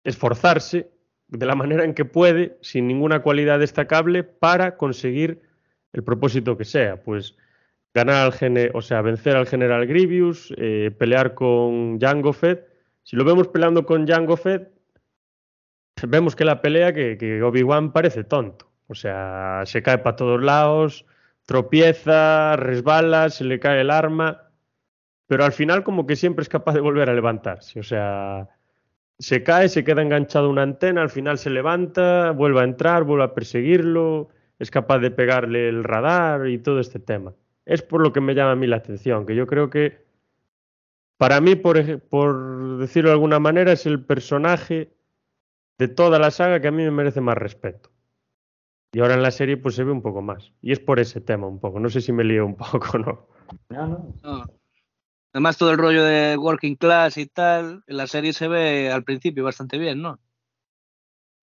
esforzarse 0.05 0.91
de 1.29 1.47
la 1.47 1.55
manera 1.55 1.85
en 1.85 1.95
que 1.95 2.05
puede, 2.05 2.59
sin 2.61 2.87
ninguna 2.87 3.23
cualidad 3.23 3.59
destacable, 3.59 4.23
para 4.23 4.77
conseguir 4.77 5.43
el 5.93 6.03
propósito 6.03 6.57
que 6.57 6.65
sea. 6.65 7.03
Pues 7.03 7.37
ganar 7.95 8.17
al 8.17 8.33
gene, 8.33 8.71
o 8.75 8.81
sea, 8.81 9.03
vencer 9.03 9.37
al 9.37 9.47
general 9.47 9.87
Grievous, 9.87 10.53
eh, 10.57 10.91
pelear 10.97 11.35
con 11.35 12.01
Jango 12.01 12.33
Fett. 12.33 12.67
Si 13.03 13.17
lo 13.17 13.25
vemos 13.25 13.49
peleando 13.49 13.85
con 13.85 14.07
Jango 14.07 14.37
Fett, 14.37 14.71
vemos 16.07 16.35
que 16.37 16.45
la 16.45 16.63
pelea 16.63 16.93
que, 16.93 17.19
que 17.19 17.43
Obi-Wan 17.43 17.93
parece 17.93 18.25
tonto. 18.25 18.71
O 18.87 18.95
sea, 18.95 19.63
se 19.65 19.83
cae 19.83 19.99
para 19.99 20.17
todos 20.17 20.43
lados, 20.43 21.07
tropieza, 21.47 22.57
resbala, 22.57 23.31
se 23.31 23.45
le 23.45 23.59
cae 23.59 23.81
el 23.81 23.91
arma, 23.91 24.51
pero 25.27 25.45
al 25.45 25.53
final 25.53 25.83
como 25.83 26.07
que 26.07 26.17
siempre 26.17 26.43
es 26.43 26.49
capaz 26.49 26.75
de 26.75 26.81
volver 26.81 27.09
a 27.09 27.15
levantarse. 27.15 27.81
O 27.81 27.83
sea, 27.83 28.49
se 29.19 29.43
cae, 29.43 29.69
se 29.69 29.85
queda 29.85 30.03
enganchado 30.03 30.51
una 30.51 30.63
antena, 30.63 31.03
al 31.03 31.11
final 31.11 31.39
se 31.39 31.51
levanta, 31.51 32.33
vuelve 32.33 32.61
a 32.61 32.65
entrar, 32.65 33.05
vuelve 33.05 33.25
a 33.25 33.35
perseguirlo, 33.35 34.29
es 34.59 34.71
capaz 34.71 34.99
de 34.99 35.11
pegarle 35.11 35.69
el 35.69 35.85
radar 35.85 36.49
y 36.49 36.59
todo 36.59 36.81
este 36.81 36.99
tema. 36.99 37.33
Es 37.65 37.83
por 37.83 38.03
lo 38.03 38.13
que 38.13 38.21
me 38.21 38.35
llama 38.35 38.53
a 38.53 38.57
mí 38.57 38.67
la 38.67 38.77
atención, 38.77 39.27
que 39.27 39.35
yo 39.35 39.47
creo 39.47 39.71
que 39.71 40.05
para 41.17 41.41
mí, 41.41 41.55
por, 41.55 42.01
por 42.01 42.79
decirlo 42.79 43.11
de 43.11 43.15
alguna 43.15 43.39
manera, 43.39 43.73
es 43.73 43.87
el 43.87 44.05
personaje 44.05 44.93
de 45.79 45.89
toda 45.89 46.19
la 46.19 46.31
saga 46.31 46.61
que 46.61 46.69
a 46.69 46.73
mí 46.73 46.83
me 46.83 46.91
merece 46.91 47.21
más 47.21 47.37
respeto. 47.37 47.91
Y 48.93 49.01
ahora 49.01 49.15
en 49.15 49.23
la 49.23 49.31
serie 49.31 49.57
pues 49.57 49.75
se 49.75 49.85
ve 49.85 49.93
un 49.93 50.03
poco 50.03 50.21
más. 50.21 50.53
Y 50.61 50.73
es 50.73 50.81
por 50.81 51.01
ese 51.01 51.21
tema 51.21 51.47
un 51.47 51.61
poco. 51.61 51.81
No 51.81 51.89
sé 51.89 52.01
si 52.01 52.13
me 52.13 52.25
lío 52.25 52.45
un 52.45 52.57
poco 52.57 52.89
o 52.95 52.99
no. 52.99 53.29
No, 53.71 53.87
no. 53.87 54.15
No. 54.23 54.45
Además, 55.33 55.57
todo 55.57 55.71
el 55.71 55.79
rollo 55.79 56.05
de 56.05 56.37
working 56.37 56.77
class 56.77 57.17
y 57.17 57.27
tal, 57.27 57.83
en 57.87 57.97
la 57.97 58.07
serie 58.07 58.35
se 58.35 58.49
ve 58.49 58.91
al 58.91 59.03
principio 59.03 59.45
bastante 59.45 59.79
bien, 59.79 60.03
¿no? 60.03 60.19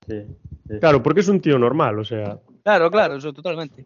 Sí, 0.08 0.28
sí. 0.68 0.80
Claro, 0.80 1.02
porque 1.02 1.22
es 1.22 1.28
un 1.28 1.42
tío 1.42 1.58
normal, 1.58 1.98
o 1.98 2.04
sea, 2.04 2.40
Claro, 2.64 2.92
claro, 2.92 3.16
eso 3.16 3.34
totalmente. 3.34 3.84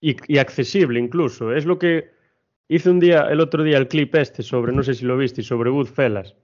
Y, 0.00 0.16
y 0.26 0.38
accesible 0.38 0.98
incluso. 1.00 1.52
Es 1.54 1.66
lo 1.66 1.78
que 1.78 2.10
hice 2.68 2.90
un 2.90 3.00
día, 3.00 3.22
el 3.30 3.40
otro 3.40 3.62
día, 3.62 3.78
el 3.78 3.88
clip 3.88 4.14
este 4.14 4.42
sobre, 4.42 4.72
no 4.72 4.82
sé 4.82 4.94
si 4.94 5.04
lo 5.04 5.16
viste, 5.16 5.42
sobre 5.42 5.70
Goodfellas. 5.70 6.34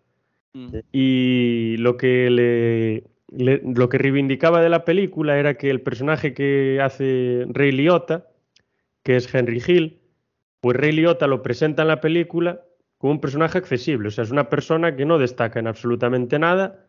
Mm. 0.54 0.76
Y 0.92 1.76
lo 1.78 1.96
que 1.96 2.30
le, 2.30 3.04
le- 3.36 3.62
lo 3.74 3.88
que 3.88 3.98
reivindicaba 3.98 4.62
de 4.62 4.68
la 4.68 4.84
película 4.84 5.38
era 5.38 5.54
que 5.54 5.70
el 5.70 5.80
personaje 5.80 6.32
que 6.34 6.80
hace 6.82 7.46
Ray 7.48 7.72
Liotta, 7.72 8.26
que 9.02 9.16
es 9.16 9.32
Henry 9.34 9.62
Hill, 9.66 9.98
pues 10.60 10.76
Ray 10.76 10.92
Liotta 10.92 11.26
lo 11.26 11.42
presenta 11.42 11.82
en 11.82 11.88
la 11.88 12.00
película 12.00 12.62
como 12.98 13.12
un 13.14 13.20
personaje 13.20 13.58
accesible, 13.58 14.08
o 14.08 14.10
sea, 14.10 14.24
es 14.24 14.30
una 14.30 14.48
persona 14.48 14.96
que 14.96 15.04
no 15.04 15.18
destaca 15.18 15.58
en 15.60 15.66
absolutamente 15.66 16.38
nada 16.38 16.86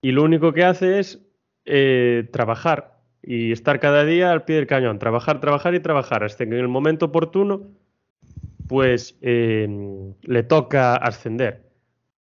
y 0.00 0.12
lo 0.12 0.22
único 0.22 0.54
que 0.54 0.64
hace 0.64 1.00
es 1.00 1.20
eh, 1.66 2.28
trabajar 2.32 2.99
y 3.22 3.52
estar 3.52 3.80
cada 3.80 4.04
día 4.04 4.32
al 4.32 4.44
pie 4.44 4.56
del 4.56 4.66
cañón, 4.66 4.98
trabajar, 4.98 5.40
trabajar 5.40 5.74
y 5.74 5.80
trabajar, 5.80 6.24
hasta 6.24 6.46
que 6.46 6.54
en 6.54 6.60
el 6.60 6.68
momento 6.68 7.06
oportuno, 7.06 7.68
pues 8.68 9.18
eh, 9.20 9.68
le 10.22 10.42
toca 10.42 10.94
ascender. 10.96 11.70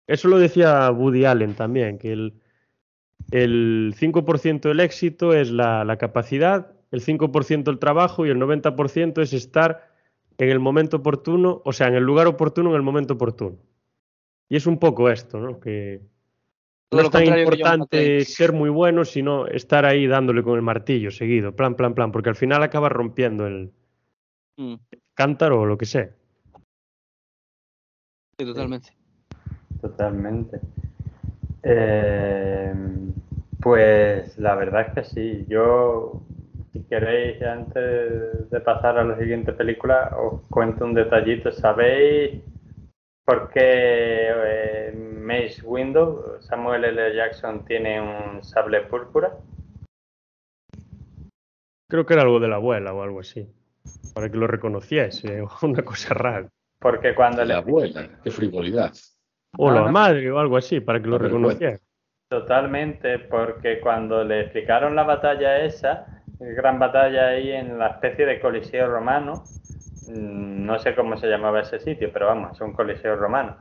Eso 0.08 0.30
lo 0.30 0.40
decía 0.40 0.90
Woody 0.92 1.26
Allen 1.26 1.54
también, 1.54 1.98
que 1.98 2.14
el, 2.14 2.34
el 3.32 3.94
5% 3.98 4.62
del 4.62 4.80
éxito 4.80 5.34
es 5.34 5.52
la, 5.52 5.84
la 5.84 5.98
capacidad, 5.98 6.72
el 6.92 7.04
5% 7.04 7.70
el 7.70 7.80
trabajo 7.80 8.26
y 8.26 8.30
el 8.30 8.38
90% 8.38 9.22
es 9.22 9.34
estar 9.34 9.92
en 10.38 10.50
el 10.50 10.60
momento 10.60 10.98
oportuno, 10.98 11.62
o 11.66 11.74
sea, 11.74 11.88
en 11.88 11.96
el 11.96 12.04
lugar 12.04 12.28
oportuno, 12.28 12.70
en 12.70 12.76
el 12.76 12.84
momento 12.84 13.16
oportuno. 13.16 13.58
Y 14.50 14.56
es 14.56 14.66
un 14.66 14.80
poco 14.80 15.10
esto, 15.10 15.40
¿no? 15.40 15.60
Que 15.60 16.02
no 16.92 17.02
es 17.02 17.10
tan 17.10 17.26
importante 17.26 18.22
ser 18.26 18.54
muy 18.54 18.70
bueno, 18.70 19.06
sino 19.06 19.48
estar 19.48 19.86
ahí 19.86 20.08
dándole 20.08 20.44
con 20.44 20.56
el 20.56 20.62
martillo 20.62 21.12
seguido, 21.12 21.56
plan, 21.56 21.76
plan, 21.76 21.94
plan, 21.94 22.12
porque 22.12 22.30
al 22.30 22.36
final 22.36 22.64
acaba 22.64 22.90
rompiendo 22.90 23.46
el 23.46 23.72
Mm, 24.58 24.76
cántaro 25.14 25.62
o 25.62 25.66
lo 25.66 25.78
que 25.78 25.86
sea. 25.86 26.10
Sí, 28.38 28.46
totalmente. 28.46 28.90
Totalmente. 29.82 30.60
Eh, 31.64 32.74
pues 33.62 34.38
la 34.40 34.56
verdad 34.56 34.88
es 34.88 34.94
que 34.94 35.04
sí. 35.04 35.46
Yo, 35.48 36.24
si 36.74 36.84
queréis, 36.84 37.42
antes 37.42 38.50
de 38.50 38.60
pasar 38.62 38.98
a 38.98 39.04
la 39.04 39.18
siguiente 39.18 39.54
película, 39.54 40.16
os 40.18 40.42
cuento 40.50 40.86
un 40.86 40.96
detallito. 40.96 41.52
¿Sabéis 41.52 42.42
por 43.28 43.50
qué 43.50 43.62
eh, 43.62 44.94
Mace 44.96 45.62
Window, 45.62 46.38
Samuel 46.40 46.86
L. 46.86 47.14
Jackson, 47.14 47.66
tiene 47.66 48.00
un 48.00 48.42
sable 48.42 48.82
púrpura? 48.84 49.38
Creo 51.90 52.06
que 52.06 52.14
era 52.14 52.24
algo 52.24 52.40
de 52.40 52.48
la 52.48 52.56
abuela 52.56 52.94
o 52.94 53.04
algo 53.04 53.20
así, 53.20 53.46
para 54.16 54.30
que 54.32 54.38
lo 54.38 54.48
reconociese, 54.48 55.44
una 55.62 55.84
cosa 55.84 56.14
rara. 56.14 56.48
Porque 56.80 57.14
cuando 57.14 57.44
le 57.44 57.50
La 57.50 57.58
abuela, 57.58 58.08
qué 58.24 58.32
frivolidad. 58.32 58.94
O 59.58 59.72
la 59.72 59.92
madre 59.92 60.32
o 60.32 60.40
algo 60.40 60.56
así, 60.56 60.80
para 60.80 61.02
que 61.02 61.08
lo 61.10 61.18
reconociera. 61.18 61.80
Totalmente, 62.30 63.20
porque 63.20 63.82
cuando 63.82 64.24
le 64.24 64.42
explicaron 64.42 64.96
la 64.96 65.04
batalla 65.04 65.60
esa, 65.66 66.24
gran 66.40 66.80
batalla 66.80 67.30
ahí 67.30 67.52
en 67.52 67.78
la 67.78 67.88
especie 67.88 68.26
de 68.26 68.40
coliseo 68.40 68.88
romano, 68.88 69.44
no 70.08 70.80
sé 70.80 70.96
cómo 70.96 71.18
se 71.18 71.28
llamaba 71.28 71.62
ese 71.62 71.80
sitio, 71.80 72.10
pero 72.12 72.28
vamos, 72.28 72.54
es 72.54 72.62
un 72.62 72.74
coliseo 72.74 73.16
romano. 73.16 73.58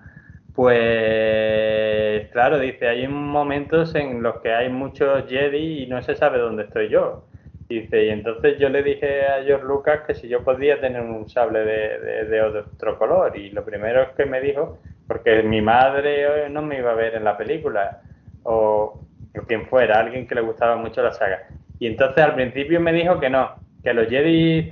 Pues 0.54 2.28
claro, 2.30 2.58
dice, 2.58 2.88
hay 2.88 3.06
momentos 3.08 3.94
en 3.94 4.22
los 4.22 4.40
que 4.40 4.54
hay 4.54 4.70
muchos 4.70 5.28
Jedi 5.28 5.82
y 5.82 5.86
no 5.86 6.02
se 6.02 6.14
sabe 6.14 6.38
dónde 6.38 6.64
estoy 6.64 6.88
yo. 6.88 7.24
Dice, 7.68 8.06
y 8.06 8.08
entonces 8.10 8.58
yo 8.58 8.68
le 8.68 8.82
dije 8.82 9.26
a 9.26 9.42
George 9.42 9.66
Lucas 9.66 10.00
que 10.06 10.14
si 10.14 10.28
yo 10.28 10.44
podía 10.44 10.80
tener 10.80 11.02
un 11.02 11.28
sable 11.28 11.64
de, 11.64 12.42
otro 12.42 12.96
color. 12.98 13.36
Y 13.36 13.50
lo 13.50 13.64
primero 13.64 14.14
que 14.16 14.24
me 14.24 14.40
dijo, 14.40 14.78
porque 15.06 15.42
mi 15.42 15.60
madre 15.60 16.46
eh, 16.46 16.48
no 16.48 16.62
me 16.62 16.78
iba 16.78 16.92
a 16.92 16.94
ver 16.94 17.16
en 17.16 17.24
la 17.24 17.36
película, 17.36 18.00
o 18.44 19.00
quien 19.46 19.66
fuera, 19.66 19.98
alguien 19.98 20.26
que 20.26 20.36
le 20.36 20.40
gustaba 20.40 20.76
mucho 20.76 21.02
la 21.02 21.12
saga. 21.12 21.48
Y 21.78 21.86
entonces 21.86 22.24
al 22.24 22.34
principio 22.34 22.80
me 22.80 22.92
dijo 22.92 23.20
que 23.20 23.28
no, 23.28 23.56
que 23.86 23.94
los 23.94 24.08
Jedi, 24.08 24.68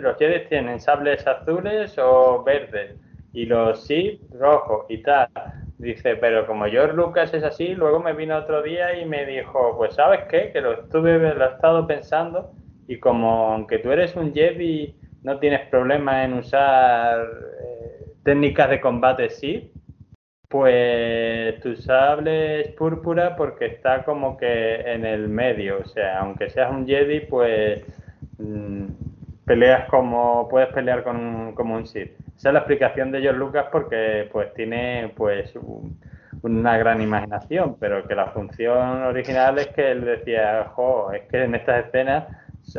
los 0.00 0.16
Jedi 0.18 0.46
tienen 0.48 0.78
sables 0.78 1.26
azules 1.26 1.98
o 1.98 2.44
verdes, 2.44 2.94
y 3.32 3.44
los 3.44 3.84
Sith 3.84 4.22
rojos 4.38 4.86
y 4.88 5.02
tal. 5.02 5.26
Dice, 5.78 6.14
pero 6.14 6.46
como 6.46 6.66
George 6.66 6.94
Lucas 6.94 7.34
es 7.34 7.42
así, 7.42 7.74
luego 7.74 7.98
me 7.98 8.12
vino 8.12 8.36
otro 8.36 8.62
día 8.62 9.00
y 9.00 9.04
me 9.04 9.26
dijo, 9.26 9.76
pues 9.76 9.96
sabes 9.96 10.20
qué, 10.30 10.52
que 10.52 10.60
lo 10.60 10.74
estuve, 10.74 11.18
lo 11.18 11.44
he 11.44 11.48
estado 11.48 11.88
pensando 11.88 12.52
y 12.86 13.00
como 13.00 13.52
aunque 13.52 13.80
tú 13.80 13.90
eres 13.90 14.14
un 14.14 14.32
Jedi, 14.32 14.94
no 15.24 15.40
tienes 15.40 15.66
problema 15.68 16.22
en 16.22 16.34
usar 16.34 17.26
eh, 17.26 18.06
técnicas 18.22 18.70
de 18.70 18.80
combate 18.80 19.28
Sith, 19.28 19.72
pues 20.48 21.58
tu 21.62 21.74
sable 21.74 22.60
es 22.60 22.68
púrpura 22.74 23.34
porque 23.34 23.66
está 23.66 24.04
como 24.04 24.36
que 24.36 24.82
en 24.82 25.04
el 25.04 25.26
medio, 25.28 25.80
o 25.80 25.84
sea, 25.84 26.20
aunque 26.20 26.48
seas 26.48 26.70
un 26.70 26.86
Jedi, 26.86 27.26
pues 27.26 27.84
mm, 28.38 28.86
peleas 29.44 29.88
como 29.88 30.48
puedes 30.48 30.68
pelear 30.72 31.02
con 31.04 31.16
un, 31.16 31.54
como 31.54 31.76
un 31.76 31.86
Sith. 31.86 32.10
Esa 32.36 32.48
es 32.50 32.52
la 32.54 32.60
explicación 32.60 33.10
de 33.12 33.20
George 33.22 33.38
Lucas 33.38 33.66
porque 33.72 34.28
pues 34.32 34.52
tiene 34.54 35.12
pues 35.16 35.54
un- 35.56 35.98
una 36.42 36.76
gran 36.78 37.00
imaginación, 37.02 37.76
pero 37.80 38.06
que 38.06 38.14
la 38.14 38.28
función 38.28 39.02
original 39.04 39.58
es 39.58 39.68
que 39.68 39.90
él 39.92 40.04
decía, 40.04 40.66
jo, 40.74 41.10
es 41.12 41.22
que 41.30 41.42
en 41.44 41.54
estas 41.54 41.86
escenas 41.86 42.24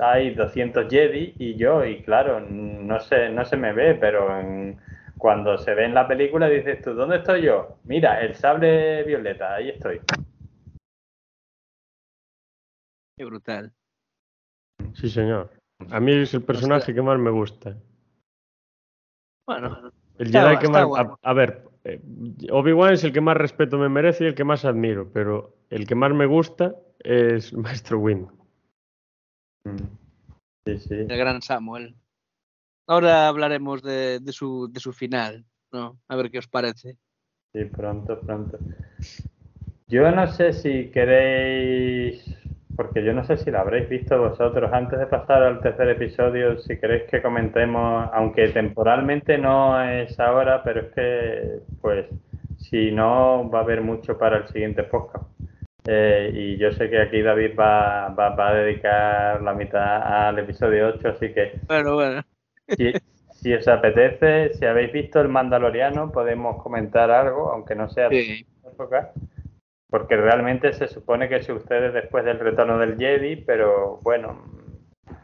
hay 0.01 0.33
200 0.35 0.87
Jedi 0.89 1.35
y 1.39 1.55
yo, 1.55 1.83
y 1.85 2.01
claro, 2.03 2.39
no 2.41 2.99
se, 2.99 3.29
no 3.29 3.45
se 3.45 3.57
me 3.57 3.73
ve, 3.73 3.95
pero 3.95 4.39
en- 4.39 4.77
cuando 5.17 5.57
se 5.57 5.73
ve 5.73 5.85
en 5.85 5.95
la 5.95 6.07
película 6.07 6.47
dices 6.47 6.81
tú, 6.81 6.93
¿dónde 6.93 7.17
estoy 7.17 7.41
yo? 7.41 7.77
Mira, 7.85 8.21
el 8.21 8.35
sable 8.35 9.03
violeta, 9.03 9.55
ahí 9.55 9.69
estoy. 9.69 9.99
Qué 13.15 13.25
brutal. 13.25 13.73
Sí, 14.93 15.09
señor. 15.09 15.51
A 15.91 15.99
mí 15.99 16.11
es 16.11 16.33
el 16.33 16.43
personaje 16.43 16.93
que 16.93 17.01
más 17.01 17.19
me 17.19 17.29
gusta. 17.29 17.77
Bueno, 19.45 19.91
El 20.17 20.31
Jedi 20.31 20.57
que 20.57 20.65
está 20.65 20.87
más. 20.87 20.99
A, 20.99 21.29
a 21.29 21.33
ver, 21.33 21.63
eh, 21.83 22.01
Obi-Wan 22.51 22.93
es 22.93 23.03
el 23.03 23.13
que 23.13 23.21
más 23.21 23.37
respeto 23.37 23.77
me 23.77 23.89
merece 23.89 24.25
y 24.25 24.27
el 24.27 24.35
que 24.35 24.43
más 24.43 24.65
admiro, 24.65 25.09
pero 25.13 25.55
el 25.69 25.87
que 25.87 25.95
más 25.95 26.11
me 26.13 26.25
gusta 26.25 26.75
es 26.99 27.53
Maestro 27.53 27.99
Windu. 27.99 28.31
Sí, 30.65 30.79
sí. 30.79 30.93
el 30.95 31.17
gran 31.17 31.41
Samuel. 31.41 31.95
Ahora 32.87 33.27
hablaremos 33.27 33.81
de, 33.83 34.19
de 34.19 34.31
su, 34.31 34.69
de 34.71 34.79
su 34.79 34.93
final, 34.93 35.45
¿no? 35.71 35.99
A 36.07 36.15
ver 36.15 36.31
qué 36.31 36.39
os 36.39 36.47
parece. 36.47 36.97
Sí, 37.53 37.65
pronto, 37.65 38.19
pronto. 38.21 38.57
Yo 39.87 40.09
no 40.11 40.27
sé 40.27 40.53
si 40.53 40.89
queréis, 40.91 42.23
porque 42.77 43.03
yo 43.03 43.11
no 43.11 43.25
sé 43.25 43.37
si 43.37 43.49
la 43.49 43.61
habréis 43.61 43.89
visto 43.89 44.17
vosotros, 44.19 44.71
antes 44.71 44.99
de 44.99 45.07
pasar 45.07 45.41
al 45.41 45.59
tercer 45.61 45.89
episodio, 45.89 46.59
si 46.59 46.77
queréis 46.77 47.09
que 47.09 47.23
comentemos, 47.23 48.07
aunque 48.13 48.49
temporalmente 48.49 49.39
no 49.39 49.81
es 49.81 50.17
ahora, 50.19 50.63
pero 50.63 50.81
es 50.81 50.93
que, 50.93 51.59
pues, 51.81 52.05
si 52.57 52.91
no, 52.91 53.49
va 53.49 53.59
a 53.59 53.63
haber 53.63 53.81
mucho 53.81 54.15
para 54.19 54.37
el 54.37 54.47
siguiente 54.49 54.83
podcast. 54.83 55.25
Eh, 55.87 56.29
y 56.31 56.57
yo 56.57 56.71
sé 56.71 56.87
que 56.87 57.01
aquí 57.01 57.21
David 57.23 57.57
va, 57.59 58.09
va, 58.09 58.49
a 58.49 58.53
dedicar 58.53 59.41
la 59.41 59.53
mitad 59.53 60.27
al 60.27 60.37
episodio 60.37 60.89
8, 60.89 61.07
así 61.07 61.33
que... 61.33 61.53
Bueno, 61.67 61.95
bueno. 61.95 62.21
Si, 62.67 62.93
si, 63.31 63.53
os 63.55 63.67
apetece, 63.67 64.53
si 64.53 64.65
habéis 64.65 64.93
visto 64.93 65.19
El 65.19 65.29
Mandaloriano, 65.29 66.11
podemos 66.11 66.61
comentar 66.61 67.09
algo, 67.09 67.51
aunque 67.51 67.73
no 67.73 67.89
sea 67.89 68.09
sí. 68.09 68.45
época, 68.71 69.13
porque 69.97 70.15
realmente 70.15 70.73
se 70.73 70.87
supone 70.87 71.27
que 71.27 71.51
ustedes 71.51 71.91
después 71.91 72.23
del 72.23 72.39
retorno 72.39 72.77
del 72.77 72.97
Jedi, 72.97 73.37
pero 73.37 73.99
bueno, 74.03 74.43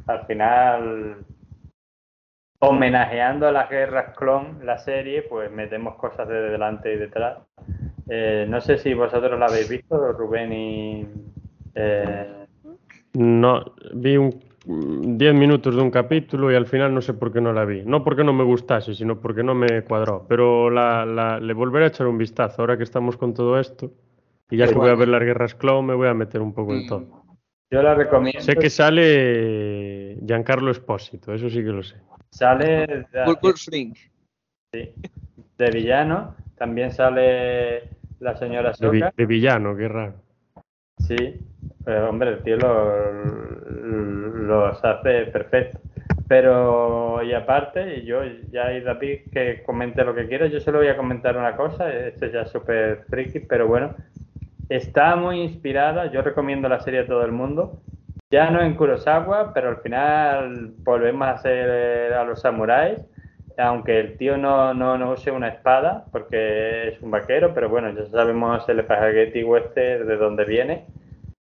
al 0.07 0.25
final 0.25 1.17
homenajeando 2.57 3.47
a 3.47 3.51
las 3.51 3.69
guerras 3.69 4.17
clon, 4.17 4.65
la 4.65 4.79
serie, 4.79 5.21
pues 5.21 5.51
metemos 5.51 5.95
cosas 5.97 6.27
de 6.27 6.41
delante 6.49 6.91
y 6.91 6.97
detrás. 6.97 7.37
Eh, 8.09 8.47
no 8.49 8.61
sé 8.61 8.79
si 8.79 8.95
vosotros 8.95 9.37
la 9.39 9.45
habéis 9.45 9.69
visto, 9.69 10.11
Rubén 10.13 10.51
y... 10.51 11.07
Eh... 11.75 12.45
No, 13.13 13.63
vi 13.93 14.17
un 14.17 14.31
10 14.65 15.35
minutos 15.35 15.75
de 15.75 15.81
un 15.83 15.91
capítulo 15.91 16.51
y 16.51 16.55
al 16.55 16.65
final 16.65 16.95
no 16.95 17.01
sé 17.01 17.13
por 17.13 17.31
qué 17.31 17.41
no 17.41 17.53
la 17.53 17.65
vi. 17.65 17.83
No 17.85 18.03
porque 18.03 18.23
no 18.23 18.33
me 18.33 18.43
gustase, 18.43 18.95
sino 18.95 19.19
porque 19.19 19.43
no 19.43 19.53
me 19.53 19.83
cuadró. 19.83 20.25
Pero 20.27 20.71
la, 20.71 21.05
la, 21.05 21.39
le 21.39 21.53
volveré 21.53 21.85
a 21.85 21.89
echar 21.89 22.07
un 22.07 22.17
vistazo 22.17 22.61
ahora 22.61 22.77
que 22.77 22.83
estamos 22.83 23.17
con 23.17 23.35
todo 23.35 23.59
esto. 23.59 23.91
Y 24.49 24.57
ya 24.57 24.67
que 24.67 24.75
voy 24.75 24.89
a 24.89 24.95
ver 24.95 25.07
las 25.07 25.21
guerras 25.21 25.55
clon, 25.55 25.85
me 25.85 25.95
voy 25.95 26.07
a 26.07 26.13
meter 26.13 26.41
un 26.41 26.53
poco 26.53 26.73
en 26.73 26.87
todo. 26.87 27.23
Yo 27.71 27.81
la 27.81 27.95
recomiendo. 27.95 28.41
Sé 28.41 28.55
que 28.55 28.69
sale 28.69 30.17
Giancarlo 30.25 30.69
Espósito, 30.69 31.33
eso 31.33 31.49
sí 31.49 31.63
que 31.63 31.71
lo 31.71 31.81
sé. 31.81 31.95
Sale 32.29 32.85
de, 32.85 33.05
sí, 34.71 34.93
de 35.57 35.71
villano. 35.71 36.35
También 36.55 36.91
sale 36.91 37.89
la 38.19 38.35
señora 38.37 38.73
Soka. 38.73 38.91
De, 38.91 39.11
de, 39.15 39.25
villano, 39.25 39.75
qué 39.75 39.87
raro. 39.87 40.13
Sí, 40.99 41.39
pero 41.83 42.09
hombre, 42.09 42.33
el 42.33 42.43
tío 42.43 42.57
los 42.57 44.83
hace 44.83 45.25
perfecto. 45.25 45.79
Pero, 46.27 47.23
y 47.23 47.33
aparte, 47.33 47.97
y 47.97 48.05
yo 48.05 48.21
ya 48.51 48.67
hay 48.67 48.81
David 48.81 49.21
que 49.31 49.63
comente 49.63 50.03
lo 50.03 50.13
que 50.15 50.27
quiera, 50.27 50.47
yo 50.47 50.59
solo 50.59 50.79
voy 50.79 50.87
a 50.87 50.97
comentar 50.97 51.37
una 51.37 51.55
cosa, 51.55 51.93
esto 51.93 52.25
ya 52.27 52.41
es 52.41 52.49
súper 52.49 53.05
friki, 53.09 53.41
pero 53.41 53.67
bueno, 53.67 53.95
está 54.75 55.15
muy 55.15 55.41
inspirada, 55.41 56.11
yo 56.11 56.23
recomiendo 56.23 56.67
la 56.67 56.79
serie 56.79 57.01
a 57.01 57.05
todo 57.05 57.23
el 57.23 57.31
mundo, 57.31 57.79
ya 58.31 58.49
no 58.49 58.59
en 58.59 58.73
Kurosawa, 58.73 59.53
pero 59.53 59.69
al 59.69 59.77
final 59.77 60.73
volvemos 60.79 61.27
a 61.27 61.37
ser 61.37 62.13
a 62.13 62.23
los 62.23 62.41
samuráis, 62.41 62.99
aunque 63.59 63.99
el 63.99 64.17
tío 64.17 64.35
no, 64.35 64.73
no, 64.73 64.97
no 64.97 65.11
use 65.11 65.29
una 65.29 65.49
espada, 65.49 66.05
porque 66.11 66.87
es 66.87 67.01
un 67.03 67.11
vaquero, 67.11 67.53
pero 67.53 67.69
bueno, 67.69 67.91
ya 67.91 68.07
sabemos 68.07 68.67
el 68.67 68.79
espagueti 68.79 69.43
western 69.43 70.07
de 70.07 70.17
dónde 70.17 70.45
viene. 70.45 70.85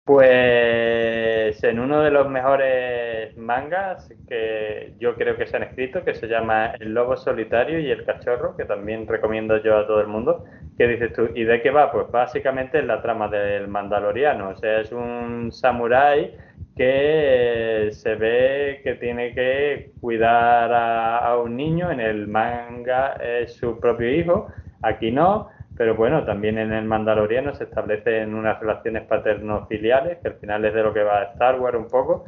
Pues 0.06 1.64
en 1.64 1.80
uno 1.80 2.00
de 2.00 2.12
los 2.12 2.30
mejores 2.30 3.36
mangas 3.36 4.08
que 4.28 4.94
yo 5.00 5.16
creo 5.16 5.36
que 5.36 5.48
se 5.48 5.56
han 5.56 5.64
escrito, 5.64 6.04
que 6.04 6.14
se 6.14 6.28
llama 6.28 6.74
El 6.78 6.94
Lobo 6.94 7.16
Solitario 7.16 7.80
y 7.80 7.90
el 7.90 8.04
Cachorro, 8.04 8.56
que 8.56 8.64
también 8.66 9.08
recomiendo 9.08 9.60
yo 9.60 9.76
a 9.76 9.84
todo 9.84 10.00
el 10.00 10.06
mundo, 10.06 10.44
¿qué 10.78 10.86
dices 10.86 11.12
tú? 11.12 11.28
¿Y 11.34 11.42
de 11.42 11.60
qué 11.60 11.70
va? 11.70 11.90
Pues 11.90 12.08
básicamente 12.08 12.78
es 12.78 12.84
la 12.84 13.02
trama 13.02 13.26
del 13.26 13.66
Mandaloriano, 13.66 14.50
o 14.50 14.56
sea, 14.56 14.78
es 14.80 14.92
un 14.92 15.50
samurái 15.50 16.36
que 16.76 17.88
se 17.90 18.14
ve 18.14 18.82
que 18.84 18.94
tiene 18.94 19.34
que 19.34 19.90
cuidar 20.00 20.72
a, 20.72 21.36
un 21.36 21.56
niño, 21.56 21.90
en 21.90 21.98
el 21.98 22.28
manga 22.28 23.14
es 23.14 23.54
su 23.54 23.80
propio 23.80 24.08
hijo, 24.08 24.52
aquí 24.82 25.10
no, 25.10 25.48
pero 25.76 25.94
bueno, 25.94 26.24
también 26.24 26.58
en 26.58 26.72
el 26.72 26.84
Mandaloriano 26.84 27.54
se 27.54 27.64
establecen 27.64 28.34
unas 28.34 28.58
relaciones 28.60 29.02
paterno-filiales, 29.04 30.18
que 30.18 30.28
al 30.28 30.34
final 30.34 30.64
es 30.64 30.74
de 30.74 30.82
lo 30.82 30.94
que 30.94 31.02
va 31.02 31.20
a 31.20 31.24
Star 31.32 31.60
Wars 31.60 31.76
un 31.76 31.88
poco, 31.88 32.24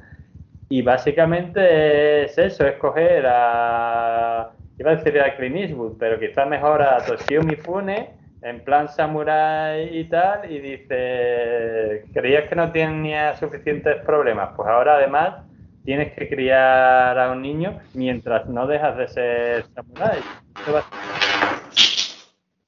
y 0.68 0.82
básicamente 0.82 2.24
es 2.24 2.36
eso, 2.36 2.66
escoger 2.66 3.24
a, 3.26 4.50
iba 4.78 4.90
a 4.90 4.96
decir 4.96 5.18
a 5.20 5.36
Clint 5.36 5.56
Eastwood, 5.56 5.96
pero 5.98 6.18
quizás 6.18 6.46
mejor 6.46 6.82
a 6.82 6.98
Toshio 6.98 7.42
Mifune, 7.42 8.10
en 8.42 8.60
plan 8.64 8.88
samurai 8.88 9.98
y 9.98 10.04
tal, 10.04 10.50
y 10.50 10.60
dice, 10.60 12.04
creías 12.12 12.48
que 12.48 12.54
no 12.54 12.70
tenía 12.70 13.34
suficientes 13.36 13.96
problemas, 14.04 14.50
pues 14.56 14.68
ahora 14.68 14.96
además 14.96 15.46
tienes 15.84 16.12
que 16.12 16.28
criar 16.28 17.18
a 17.18 17.32
un 17.32 17.40
niño 17.40 17.80
mientras 17.94 18.46
no 18.46 18.66
dejas 18.66 18.96
de 18.98 19.08
ser 19.08 19.64
samurai. 19.74 20.18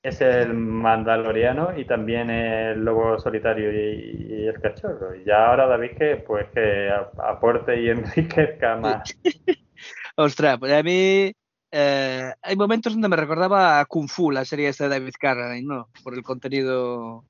Es 0.03 0.21
el 0.23 0.55
mandaloriano 0.55 1.79
y 1.79 1.85
también 1.85 2.31
el 2.31 2.83
lobo 2.83 3.19
solitario 3.19 3.71
y, 3.71 4.47
el 4.47 4.59
cachorro. 4.61 5.15
Y 5.15 5.25
ya 5.25 5.49
ahora 5.49 5.67
David 5.67 5.91
que 5.99 6.17
pues 6.27 6.49
que 6.55 6.91
aporte 7.19 7.81
y 7.81 7.89
enriquezca 7.91 8.77
más. 8.77 9.15
Ostras, 10.17 10.59
pues 10.59 10.73
a 10.73 10.83
mí 10.83 11.33
eh, 11.71 12.33
hay 12.43 12.57
momentos 12.57 12.95
donde 12.95 13.09
me 13.09 13.17
recordaba 13.17 13.79
a 13.79 13.85
Kung 13.85 14.09
Fu, 14.09 14.31
la 14.31 14.45
serie 14.45 14.69
esta 14.69 14.85
de 14.85 14.99
David 14.99 15.15
Carradine, 15.19 15.67
¿no? 15.67 15.89
Por 16.03 16.15
el 16.15 16.23
contenido 16.23 17.27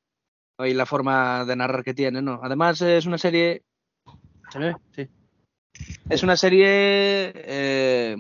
y 0.59 0.75
la 0.75 0.87
forma 0.87 1.45
de 1.45 1.57
narrar 1.57 1.83
que 1.83 1.95
tiene, 1.95 2.23
¿no? 2.23 2.41
Además 2.43 2.81
es 2.83 3.07
una 3.07 3.19
serie... 3.19 3.63
¿Se 4.51 4.59
ve? 4.59 4.77
Sí. 4.93 5.09
Es 6.09 6.23
una 6.23 6.37
serie 6.37 7.33
eh, 7.35 8.17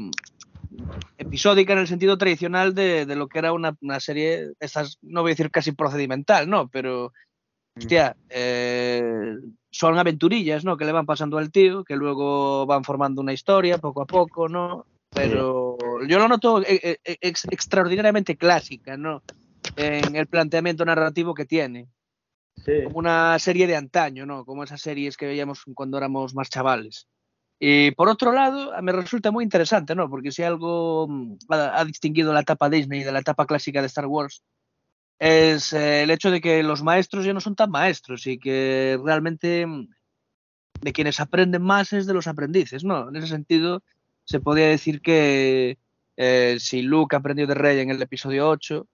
episódica 1.18 1.72
en 1.72 1.80
el 1.80 1.86
sentido 1.86 2.18
tradicional 2.18 2.74
de, 2.74 3.06
de 3.06 3.16
lo 3.16 3.28
que 3.28 3.38
era 3.38 3.52
una, 3.52 3.76
una, 3.80 4.00
serie, 4.00 4.52
estas, 4.60 4.98
no 5.02 5.22
voy 5.22 5.30
a 5.30 5.34
decir 5.34 5.50
casi 5.50 5.72
procedimental, 5.72 6.48
¿no? 6.48 6.68
Pero, 6.68 7.12
hostia, 7.76 8.16
eh, 8.28 9.34
son 9.70 9.98
aventurillas, 9.98 10.64
¿no? 10.64 10.76
Que 10.76 10.84
le 10.84 10.92
van 10.92 11.06
pasando 11.06 11.38
al 11.38 11.50
tío, 11.50 11.84
que 11.84 11.96
luego 11.96 12.66
van 12.66 12.84
formando 12.84 13.20
una 13.20 13.32
historia 13.32 13.78
poco 13.78 14.02
a 14.02 14.06
poco, 14.06 14.48
¿no? 14.48 14.86
pero 15.10 15.76
yo 16.06 16.18
lo 16.18 16.28
noto 16.28 16.62
eh, 16.62 16.98
eh, 17.04 17.18
ex, 17.20 17.44
extraordinariamente 17.50 18.36
clásica, 18.36 18.96
¿no? 18.96 19.22
En 19.76 20.16
el 20.16 20.26
planteamiento 20.26 20.84
narrativo 20.84 21.34
que 21.34 21.44
tiene. 21.44 21.88
Sí. 22.64 22.84
Como 22.84 22.98
una 22.98 23.38
serie 23.38 23.66
de 23.66 23.76
antaño, 23.76 24.26
¿no? 24.26 24.44
Como 24.44 24.64
esas 24.64 24.80
series 24.80 25.16
que 25.16 25.26
veíamos 25.26 25.64
cuando 25.74 25.98
éramos 25.98 26.34
más 26.34 26.50
chavales. 26.50 27.08
Y 27.62 27.90
por 27.90 28.08
otro 28.08 28.32
lado, 28.32 28.72
me 28.82 28.90
resulta 28.90 29.30
muy 29.30 29.44
interesante, 29.44 29.94
¿no? 29.94 30.08
Porque 30.08 30.32
si 30.32 30.42
algo 30.42 31.06
mm, 31.06 31.36
ha, 31.50 31.84
distinguido 31.84 32.32
la 32.32 32.40
etapa 32.40 32.70
Disney 32.70 33.04
de 33.04 33.12
la 33.12 33.20
etapa 33.20 33.44
clásica 33.46 33.82
de 33.82 33.86
Star 33.86 34.06
Wars, 34.06 34.42
es 35.18 35.74
eh, 35.74 36.02
el 36.04 36.10
hecho 36.10 36.30
de 36.30 36.40
que 36.40 36.62
los 36.62 36.82
maestros 36.82 37.26
ya 37.26 37.34
no 37.34 37.40
son 37.40 37.54
tan 37.56 37.70
maestros 37.70 38.26
y 38.26 38.38
que 38.38 38.98
realmente 39.04 39.66
mm, 39.66 39.88
de 40.80 40.92
quienes 40.94 41.20
aprenden 41.20 41.62
más 41.62 41.92
es 41.92 42.06
de 42.06 42.14
los 42.14 42.26
aprendices, 42.26 42.82
¿no? 42.82 43.10
En 43.10 43.16
ese 43.16 43.26
sentido, 43.26 43.82
se 44.24 44.40
podría 44.40 44.68
decir 44.68 45.02
que 45.02 45.76
eh, 46.16 46.56
si 46.60 46.80
Luke 46.80 47.14
aprendió 47.14 47.46
de 47.46 47.54
Rey 47.54 47.80
en 47.80 47.90
el 47.90 48.00
episodio 48.00 48.48
8, 48.48 48.86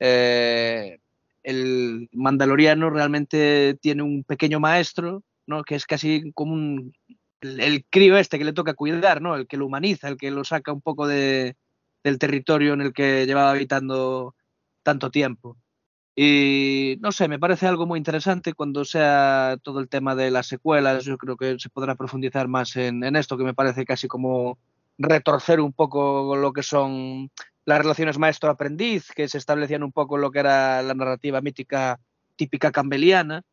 eh, 0.00 0.98
el 1.44 2.08
Mandaloriano 2.12 2.90
realmente 2.90 3.78
tiene 3.80 4.02
un 4.02 4.24
pequeño 4.24 4.58
maestro, 4.58 5.22
¿no? 5.46 5.62
Que 5.62 5.76
es 5.76 5.86
casi 5.86 6.32
como 6.32 6.54
un, 6.54 6.92
el, 7.40 7.84
crío 7.90 8.16
este 8.16 8.38
que 8.38 8.44
le 8.44 8.52
toca 8.52 8.74
cuidar, 8.74 9.22
¿no? 9.22 9.36
El 9.36 9.46
que 9.46 9.56
lo 9.56 9.66
humaniza, 9.66 10.08
el 10.08 10.16
que 10.16 10.30
lo 10.30 10.44
saca 10.44 10.72
un 10.72 10.80
poco 10.80 11.06
de, 11.06 11.56
del 12.04 12.18
territorio 12.18 12.74
en 12.74 12.80
el 12.80 12.92
que 12.92 13.26
llevaba 13.26 13.50
habitando 13.50 14.34
tanto 14.82 15.10
tiempo. 15.10 15.56
Y 16.20 16.96
no 17.00 17.12
sé, 17.12 17.28
me 17.28 17.38
parece 17.38 17.68
algo 17.68 17.86
muy 17.86 17.98
interesante 17.98 18.52
cuando 18.52 18.84
sea 18.84 19.56
todo 19.62 19.78
el 19.78 19.88
tema 19.88 20.16
de 20.16 20.32
las 20.32 20.48
secuelas. 20.48 21.04
Yo 21.04 21.16
creo 21.16 21.36
que 21.36 21.58
se 21.60 21.68
podrá 21.68 21.94
profundizar 21.94 22.48
más 22.48 22.74
en, 22.76 23.04
esto, 23.14 23.38
que 23.38 23.44
me 23.44 23.54
parece 23.54 23.84
casi 23.84 24.08
como 24.08 24.58
retorcer 24.98 25.60
un 25.60 25.72
poco 25.72 26.34
lo 26.34 26.52
que 26.52 26.64
son 26.64 27.30
las 27.64 27.78
relaciones 27.78 28.18
maestro-aprendiz, 28.18 29.12
que 29.14 29.28
se 29.28 29.38
establecían 29.38 29.84
un 29.84 29.92
poco 29.92 30.18
lo 30.18 30.32
que 30.32 30.40
era 30.40 30.82
la 30.82 30.94
narrativa 30.94 31.40
mítica 31.40 32.00
típica 32.34 32.72
campbelliana. 32.72 33.44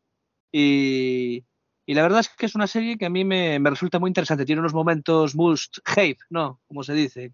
Y, 0.50 1.44
y, 1.86 1.94
la 1.94 2.02
verdad 2.02 2.20
es 2.20 2.28
que 2.28 2.46
es 2.46 2.54
una 2.54 2.66
serie 2.66 2.98
que 2.98 3.06
a 3.06 3.10
mí 3.10 3.24
me, 3.24 3.58
me 3.58 3.70
resulta 3.70 3.98
muy 3.98 4.08
interesante. 4.08 4.44
Tiene 4.44 4.60
unos 4.60 4.74
momentos 4.74 5.34
must 5.34 5.78
have, 5.86 6.18
¿no? 6.30 6.60
Como 6.66 6.82
se 6.82 6.94
dice. 6.94 7.32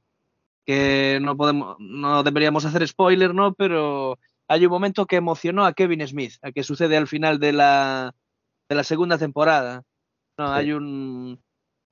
Que 0.64 1.18
no 1.20 1.36
podemos, 1.36 1.76
no 1.80 2.22
deberíamos 2.22 2.64
hacer 2.64 2.86
spoiler, 2.86 3.34
¿no? 3.34 3.54
Pero 3.54 4.18
hay 4.48 4.64
un 4.66 4.70
momento 4.70 5.06
que 5.06 5.16
emocionó 5.16 5.64
a 5.64 5.72
Kevin 5.72 6.06
Smith, 6.06 6.34
a 6.42 6.52
que 6.52 6.62
sucede 6.62 6.96
al 6.96 7.08
final 7.08 7.40
de 7.40 7.52
la, 7.52 8.14
de 8.68 8.76
la 8.76 8.84
segunda 8.84 9.18
temporada. 9.18 9.82
No, 10.38 10.48
sí. 10.48 10.52
hay 10.54 10.72
un 10.72 11.42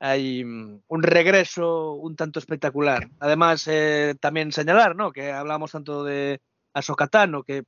hay 0.00 0.42
un 0.42 1.02
regreso 1.02 1.92
un 1.92 2.16
tanto 2.16 2.38
espectacular. 2.38 3.10
Además, 3.20 3.68
eh, 3.68 4.14
también 4.18 4.50
señalar, 4.50 4.96
¿no? 4.96 5.12
Que 5.12 5.30
hablamos 5.30 5.72
tanto 5.72 6.04
de 6.04 6.40
Ahsoka 6.74 7.06
Tano, 7.06 7.42
que 7.42 7.64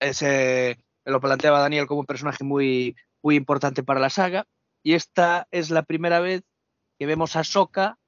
ese 0.00 0.78
lo 1.04 1.20
planteaba 1.20 1.60
Daniel 1.60 1.86
como 1.86 2.00
un 2.00 2.06
personaje 2.06 2.44
muy, 2.44 2.94
muy 3.22 3.36
importante 3.36 3.82
para 3.82 4.00
la 4.00 4.10
saga. 4.10 4.46
Y 4.82 4.94
esta 4.94 5.46
es 5.50 5.70
la 5.70 5.82
primera 5.82 6.20
vez 6.20 6.42
que 6.98 7.06
vemos 7.06 7.36
a 7.36 7.44
Soka 7.44 7.98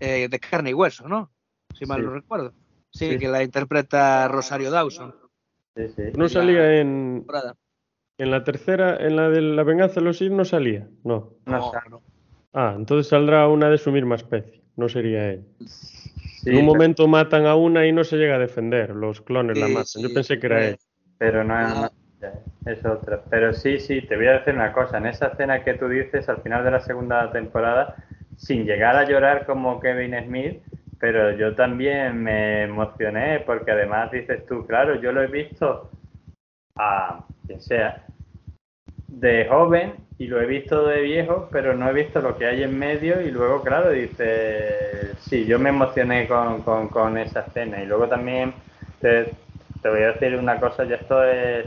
eh, 0.00 0.28
de 0.28 0.40
carne 0.40 0.70
y 0.70 0.74
hueso, 0.74 1.06
¿no? 1.08 1.30
Si 1.74 1.86
mal 1.86 2.00
Sí. 2.00 2.06
no 2.06 2.12
recuerdo. 2.14 2.52
Sí, 2.90 3.10
Sí. 3.12 3.18
que 3.18 3.28
la 3.28 3.42
interpreta 3.42 4.26
Rosario 4.28 4.70
Dawson. 4.70 5.14
Sí, 5.76 5.88
sí. 5.96 6.02
No 6.16 6.28
salía 6.28 6.80
en, 6.80 7.16
temporada. 7.20 7.54
en 8.18 8.30
la 8.30 8.44
tercera, 8.44 8.96
en 8.96 9.16
la 9.16 9.30
de 9.30 9.40
la 9.40 9.62
venganza 9.62 9.96
de 9.96 10.02
los 10.02 10.18
Sith 10.18 10.32
no 10.32 10.44
salía, 10.44 10.88
no. 11.04 11.34
Ah, 12.52 12.74
entonces 12.76 13.08
saldrá 13.08 13.48
una 13.48 13.70
de 13.70 13.78
su 13.78 13.90
misma 13.92 14.16
especie, 14.16 14.62
no 14.76 14.88
sería 14.88 15.30
él. 15.30 15.46
Sí, 15.66 16.50
en 16.50 16.56
un 16.56 16.60
pero- 16.60 16.66
momento 16.66 17.08
matan 17.08 17.46
a 17.46 17.54
una 17.54 17.86
y 17.86 17.92
no 17.92 18.04
se 18.04 18.16
llega 18.16 18.34
a 18.34 18.38
defender, 18.38 18.90
los 18.90 19.22
clones 19.22 19.56
la 19.58 19.68
matan. 19.68 19.86
sí, 19.86 20.02
Yo 20.02 20.12
pensé 20.12 20.38
que 20.38 20.46
era 20.46 20.68
él. 20.68 20.78
Pero 21.16 21.44
no 21.44 21.58
es, 21.58 21.66
Ah. 21.68 21.90
no- 21.94 22.01
es 22.66 22.84
otra. 22.84 23.20
Pero 23.30 23.52
sí, 23.52 23.78
sí, 23.78 24.02
te 24.02 24.16
voy 24.16 24.26
a 24.26 24.38
decir 24.38 24.54
una 24.54 24.72
cosa. 24.72 24.98
En 24.98 25.06
esa 25.06 25.28
escena 25.28 25.64
que 25.64 25.74
tú 25.74 25.88
dices 25.88 26.28
al 26.28 26.42
final 26.42 26.64
de 26.64 26.70
la 26.70 26.80
segunda 26.80 27.30
temporada, 27.32 27.96
sin 28.36 28.64
llegar 28.64 28.96
a 28.96 29.04
llorar 29.04 29.46
como 29.46 29.80
Kevin 29.80 30.14
Smith, 30.24 30.62
pero 30.98 31.32
yo 31.32 31.54
también 31.54 32.22
me 32.22 32.62
emocioné 32.64 33.40
porque 33.40 33.72
además 33.72 34.10
dices 34.12 34.46
tú, 34.46 34.66
claro, 34.66 35.00
yo 35.00 35.12
lo 35.12 35.22
he 35.22 35.26
visto 35.26 35.90
a 36.76 37.24
quien 37.46 37.60
sea 37.60 38.04
de 39.08 39.46
joven 39.48 39.94
y 40.18 40.26
lo 40.26 40.40
he 40.40 40.46
visto 40.46 40.86
de 40.86 41.02
viejo, 41.02 41.48
pero 41.50 41.74
no 41.74 41.88
he 41.88 41.92
visto 41.92 42.20
lo 42.20 42.38
que 42.38 42.46
hay 42.46 42.62
en 42.62 42.78
medio 42.78 43.20
y 43.20 43.30
luego, 43.30 43.62
claro, 43.62 43.90
dice, 43.90 45.14
sí, 45.18 45.44
yo 45.44 45.58
me 45.58 45.70
emocioné 45.70 46.28
con, 46.28 46.62
con, 46.62 46.88
con 46.88 47.18
esa 47.18 47.40
escena 47.40 47.82
y 47.82 47.86
luego 47.86 48.08
también 48.08 48.54
te, 49.00 49.32
te 49.82 49.88
voy 49.88 50.02
a 50.02 50.12
decir 50.12 50.36
una 50.36 50.60
cosa, 50.60 50.84
y 50.84 50.92
esto 50.92 51.24
es, 51.24 51.66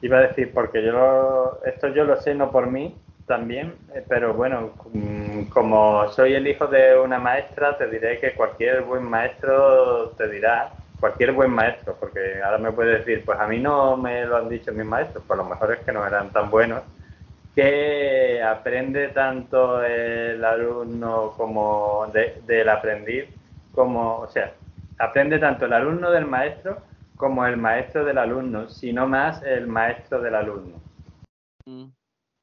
iba 0.00 0.18
a 0.18 0.22
decir, 0.22 0.52
porque 0.54 0.82
yo 0.84 0.92
lo- 0.92 1.64
esto 1.64 1.88
yo 1.88 2.04
lo 2.04 2.16
sé 2.16 2.34
no 2.34 2.50
por 2.50 2.66
mí 2.70 2.96
también, 3.26 3.74
eh, 3.94 4.04
pero 4.08 4.34
bueno, 4.34 4.76
mm, 4.92 5.44
como 5.48 6.08
soy 6.08 6.34
el 6.34 6.46
hijo 6.46 6.66
de 6.68 6.98
una 6.98 7.18
maestra, 7.18 7.76
te 7.76 7.88
diré 7.88 8.20
que 8.20 8.34
cualquier 8.34 8.82
buen 8.82 9.02
maestro 9.04 10.10
te 10.16 10.28
dirá, 10.28 10.72
cualquier 11.00 11.32
buen 11.32 11.50
maestro, 11.50 11.96
porque 11.98 12.40
ahora 12.42 12.58
me 12.58 12.72
puede 12.72 12.98
decir, 12.98 13.24
pues 13.24 13.38
a 13.40 13.46
mí 13.48 13.58
no 13.60 13.96
me 13.96 14.24
lo 14.26 14.36
han 14.36 14.48
dicho 14.48 14.72
mis 14.72 14.86
maestros, 14.86 15.24
pues 15.26 15.38
a 15.38 15.42
lo 15.42 15.48
mejor 15.48 15.72
es 15.72 15.80
que 15.80 15.92
no 15.92 16.06
eran 16.06 16.30
tan 16.32 16.50
buenos, 16.50 16.82
que 17.54 18.42
aprende 18.42 19.08
tanto 19.08 19.82
el 19.82 20.44
alumno 20.44 21.32
como 21.36 22.06
de- 22.12 22.42
del 22.46 22.68
aprendiz, 22.68 23.24
como, 23.72 24.18
o 24.20 24.28
sea, 24.28 24.52
aprende 24.98 25.38
tanto 25.38 25.64
el 25.66 25.72
alumno 25.72 26.10
del 26.10 26.26
maestro 26.26 26.78
como 27.16 27.46
el 27.46 27.56
maestro 27.56 28.04
del 28.04 28.18
alumno, 28.18 28.68
sino 28.68 29.08
más 29.08 29.42
el 29.42 29.66
maestro 29.66 30.20
del 30.20 30.34
alumno. 30.34 30.80
Mm, 31.64 31.88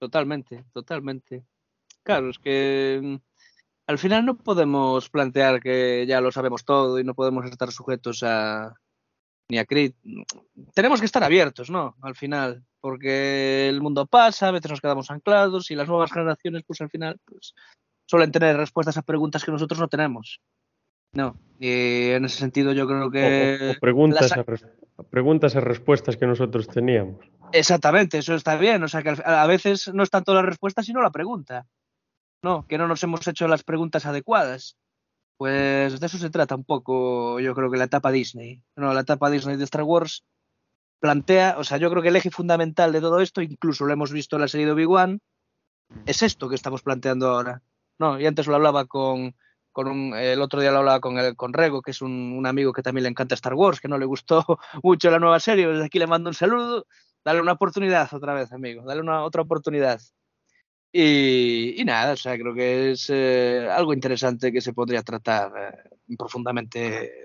Totalmente, 0.04 0.66
totalmente. 0.74 1.46
Claro, 2.04 2.30
es 2.30 2.38
que 2.38 3.00
mm, 3.02 3.16
al 3.88 3.98
final 3.98 4.26
no 4.26 4.36
podemos 4.36 5.10
plantear 5.10 5.62
que 5.62 6.06
ya 6.06 6.20
lo 6.20 6.30
sabemos 6.30 6.66
todo 6.66 7.00
y 7.00 7.06
no 7.06 7.14
podemos 7.14 7.46
estar 7.46 7.72
sujetos 7.72 8.22
a 8.22 8.74
ni 9.50 9.60
a 9.60 9.64
crit. 9.64 9.96
Tenemos 10.76 11.00
que 11.00 11.06
estar 11.06 11.24
abiertos, 11.24 11.70
¿no? 11.70 11.96
Al 12.02 12.16
final, 12.16 12.66
porque 12.82 13.70
el 13.70 13.80
mundo 13.80 14.06
pasa, 14.06 14.50
a 14.50 14.52
veces 14.52 14.72
nos 14.72 14.82
quedamos 14.82 15.10
anclados 15.10 15.72
y 15.72 15.76
las 15.76 15.88
nuevas 15.88 16.12
generaciones, 16.12 16.64
pues 16.68 16.82
al 16.82 16.90
final, 16.90 17.18
pues 17.24 17.54
suelen 18.06 18.34
tener 18.34 18.58
respuestas 18.58 18.98
a 18.98 19.04
preguntas 19.04 19.46
que 19.46 19.54
nosotros 19.54 19.80
no 19.80 19.88
tenemos. 19.88 20.42
No, 21.14 21.38
y 21.60 22.10
en 22.12 22.26
ese 22.26 22.38
sentido 22.38 22.72
yo 22.74 22.88
creo 22.88 23.10
que... 23.12 23.70
o, 23.70 23.72
o 23.72 23.80
preguntas, 23.80 24.36
las- 24.36 24.64
a 24.98 25.04
preguntas 25.04 25.56
a 25.56 25.60
respuestas 25.62 26.18
que 26.18 26.26
nosotros 26.28 26.68
teníamos. 26.68 27.18
Exactamente, 27.52 28.18
eso 28.18 28.36
está 28.36 28.58
bien. 28.58 28.84
O 28.84 28.88
sea 28.88 29.04
que 29.04 29.16
a 29.24 29.48
veces 29.48 29.92
no 29.94 30.04
es 30.04 30.10
tanto 30.10 30.34
la 30.34 30.42
respuesta, 30.42 30.84
sino 30.84 31.02
la 31.02 31.12
pregunta. 31.12 31.68
No, 32.44 32.68
que 32.68 32.78
no 32.78 32.88
nos 32.88 33.04
hemos 33.04 33.28
hecho 33.28 33.48
las 33.48 33.64
preguntas 33.64 34.06
adecuadas. 34.06 34.76
Pues 35.38 36.00
de 36.00 36.06
eso 36.06 36.18
se 36.18 36.30
trata 36.30 36.56
un 36.56 36.64
poco, 36.64 37.40
yo 37.40 37.56
creo 37.56 37.72
que 37.72 37.78
la 37.78 37.86
etapa 37.86 38.12
Disney. 38.12 38.62
No, 38.76 38.94
la 38.94 39.02
etapa 39.02 39.30
Disney 39.30 39.58
de 39.58 39.64
Star 39.64 39.84
Wars 39.84 40.24
plantea, 41.00 41.56
o 41.58 41.64
sea, 41.64 41.78
yo 41.78 41.90
creo 41.90 42.02
que 42.02 42.10
el 42.10 42.16
eje 42.16 42.32
fundamental 42.32 42.92
de 42.92 43.02
todo 43.02 43.20
esto, 43.20 43.42
incluso 43.42 43.86
lo 43.86 43.94
hemos 43.94 44.12
visto 44.12 44.36
en 44.36 44.42
la 44.42 44.48
serie 44.48 44.66
de 44.68 44.72
Obi-Wan, 44.74 45.20
es 46.06 46.22
esto 46.22 46.50
que 46.50 46.56
estamos 46.56 46.82
planteando 46.82 47.30
ahora. 47.30 47.62
No, 48.00 48.20
y 48.20 48.26
antes 48.26 48.48
lo 48.48 48.56
hablaba 48.56 48.86
con, 48.86 49.36
con 49.74 49.88
un, 49.90 50.14
el 50.16 50.42
otro 50.42 50.62
día 50.62 50.72
lo 50.72 50.78
hablaba 50.78 51.02
con, 51.02 51.18
el, 51.18 51.36
con 51.36 51.52
Rego, 51.52 51.82
que 51.82 51.92
es 51.92 52.02
un, 52.02 52.34
un 52.38 52.46
amigo 52.46 52.72
que 52.72 52.82
también 52.82 53.04
le 53.04 53.10
encanta 53.10 53.36
Star 53.36 53.56
Wars, 53.56 53.82
que 53.82 53.90
no 53.90 53.98
le 53.98 54.06
gustó 54.06 54.46
mucho 54.84 55.12
la 55.12 55.20
nueva 55.20 55.40
serie. 55.40 55.68
Desde 55.68 55.86
aquí 55.86 56.00
le 56.00 56.08
mando 56.08 56.30
un 56.30 56.36
saludo. 56.36 56.86
Dale 57.26 57.42
una 57.42 57.54
oportunidad 57.54 58.14
otra 58.14 58.34
vez, 58.34 58.54
amigo. 58.54 58.84
Dale 58.84 59.02
una 59.02 59.24
otra 59.24 59.42
oportunidad. 59.42 60.00
Y, 60.92 61.82
y 61.82 61.86
nada, 61.86 62.14
o 62.14 62.16
sea, 62.16 62.38
creo 62.38 62.54
que 62.54 62.92
es 62.92 63.10
eh, 63.10 63.68
algo 63.70 63.94
interesante 63.94 64.52
que 64.52 64.62
se 64.62 64.74
podría 64.74 65.02
tratar 65.02 65.52
eh, 65.58 66.16
profundamente 66.16 67.24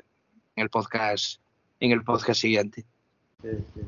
en 0.56 0.62
el 0.62 0.70
podcast, 0.70 1.40
en 1.78 1.92
el 1.92 2.02
podcast 2.02 2.40
siguiente. 2.40 2.84
Sí, 3.42 3.50
sí. 3.74 3.80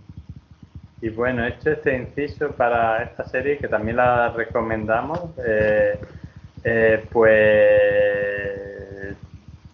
Y 1.02 1.08
bueno, 1.08 1.46
hecho 1.46 1.70
este 1.70 1.96
inciso 1.96 2.52
para 2.52 3.02
esta 3.04 3.24
serie, 3.24 3.56
que 3.56 3.68
también 3.68 3.96
la 3.96 4.28
recomendamos, 4.30 5.30
eh, 5.46 5.98
eh, 6.64 7.06
pues 7.10 9.16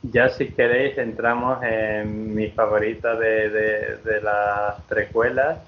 ya 0.02 0.28
si 0.30 0.48
queréis 0.50 0.96
entramos 0.98 1.62
en 1.62 2.34
mi 2.34 2.48
favorita 2.48 3.14
de, 3.16 3.50
de- 3.50 3.96
de 3.98 4.20
las 4.22 4.76
precuelas, 4.88 5.58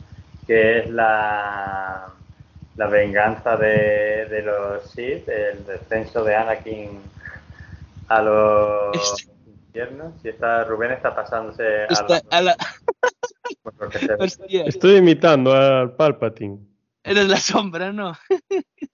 que 0.46 0.78
es 0.80 0.90
la, 0.90 2.06
la 2.76 2.86
venganza 2.86 3.56
de, 3.56 4.26
de 4.26 4.42
los 4.42 4.90
Sith, 4.90 5.28
el 5.28 5.64
descenso 5.66 6.24
de 6.24 6.36
Anakin 6.36 7.00
a 8.08 8.22
los 8.22 8.96
Este- 8.96 9.32
infiernos. 9.46 10.14
Si 10.22 10.28
está, 10.28 10.64
Rubén 10.64 10.92
está 10.92 11.14
pasándose 11.14 11.86
a 12.30 12.40
la- 12.40 12.52
a 12.52 12.56
Estoy 14.66 14.96
imitando 14.96 15.52
al 15.52 15.92
Palpatine. 15.92 16.58
Eres 17.04 17.28
la 17.28 17.36
sombra, 17.36 17.92
¿no? 17.92 18.14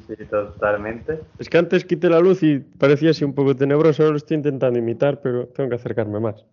Sí, 0.06 0.16
totalmente. 0.31 1.20
Es 1.39 1.48
que 1.48 1.59
antes 1.59 1.85
quité 1.85 2.09
la 2.10 2.20
luz 2.20 2.43
y 2.43 2.59
parecía 2.59 3.10
así 3.10 3.24
un 3.24 3.35
poco 3.35 3.55
tenebroso, 3.56 4.02
ahora 4.02 4.12
lo 4.12 4.16
estoy 4.18 4.36
intentando 4.36 4.78
imitar, 4.78 5.20
pero 5.20 5.47
tengo 5.48 5.70
que 5.70 5.76
acercarme 5.76 6.20
más. 6.20 6.44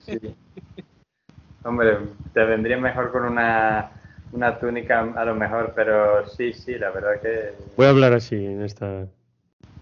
Sí. 0.00 0.18
Hombre, 1.64 1.98
te 2.34 2.44
vendría 2.44 2.78
mejor 2.78 3.10
con 3.10 3.24
una, 3.24 3.90
una 4.32 4.58
túnica 4.58 5.00
a 5.00 5.24
lo 5.24 5.34
mejor, 5.34 5.72
pero 5.74 6.26
sí, 6.28 6.52
sí, 6.52 6.78
la 6.78 6.90
verdad 6.90 7.20
que 7.20 7.54
Voy 7.76 7.86
a 7.86 7.90
hablar 7.90 8.12
así 8.12 8.36
en 8.36 8.62
esta, 8.62 9.06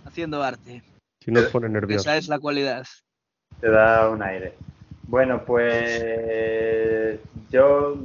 Haciendo 0.04 0.42
arte. 0.42 0.82
si 1.20 1.30
no 1.30 1.40
os 1.40 1.46
pone 1.46 1.68
nervioso. 1.68 2.02
Esa 2.08 2.16
es 2.16 2.28
la 2.28 2.38
cualidad. 2.38 2.86
te 3.60 3.68
da 3.68 4.08
un 4.08 4.22
aire. 4.22 4.54
Bueno, 5.08 5.44
pues 5.44 7.20
yo 7.50 7.96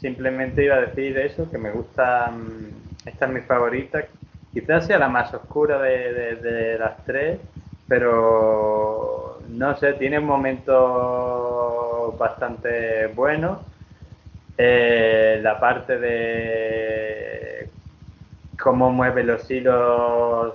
simplemente 0.00 0.64
iba 0.64 0.76
a 0.76 0.80
decir 0.80 1.16
eso, 1.18 1.50
que 1.50 1.58
me 1.58 1.70
gusta, 1.72 2.30
mm, 2.30 2.70
esta 3.06 3.26
es 3.26 3.32
mi 3.32 3.40
favorita, 3.42 4.04
quizás 4.52 4.86
sea 4.86 4.98
la 4.98 5.08
más 5.08 5.32
oscura 5.34 5.80
de, 5.82 6.12
de- 6.36 6.36
las 6.78 7.04
tres, 7.04 7.40
pero 7.88 9.40
no 9.48 9.76
sé, 9.76 9.94
tiene 9.94 10.20
momentos 10.20 12.16
bastante 12.18 13.06
buenos. 13.08 13.60
Eh, 14.56 15.40
la 15.42 15.58
parte 15.58 15.98
de 15.98 17.70
cómo 18.58 18.90
mueve 18.90 19.24
los 19.24 19.50
hilos 19.50 20.54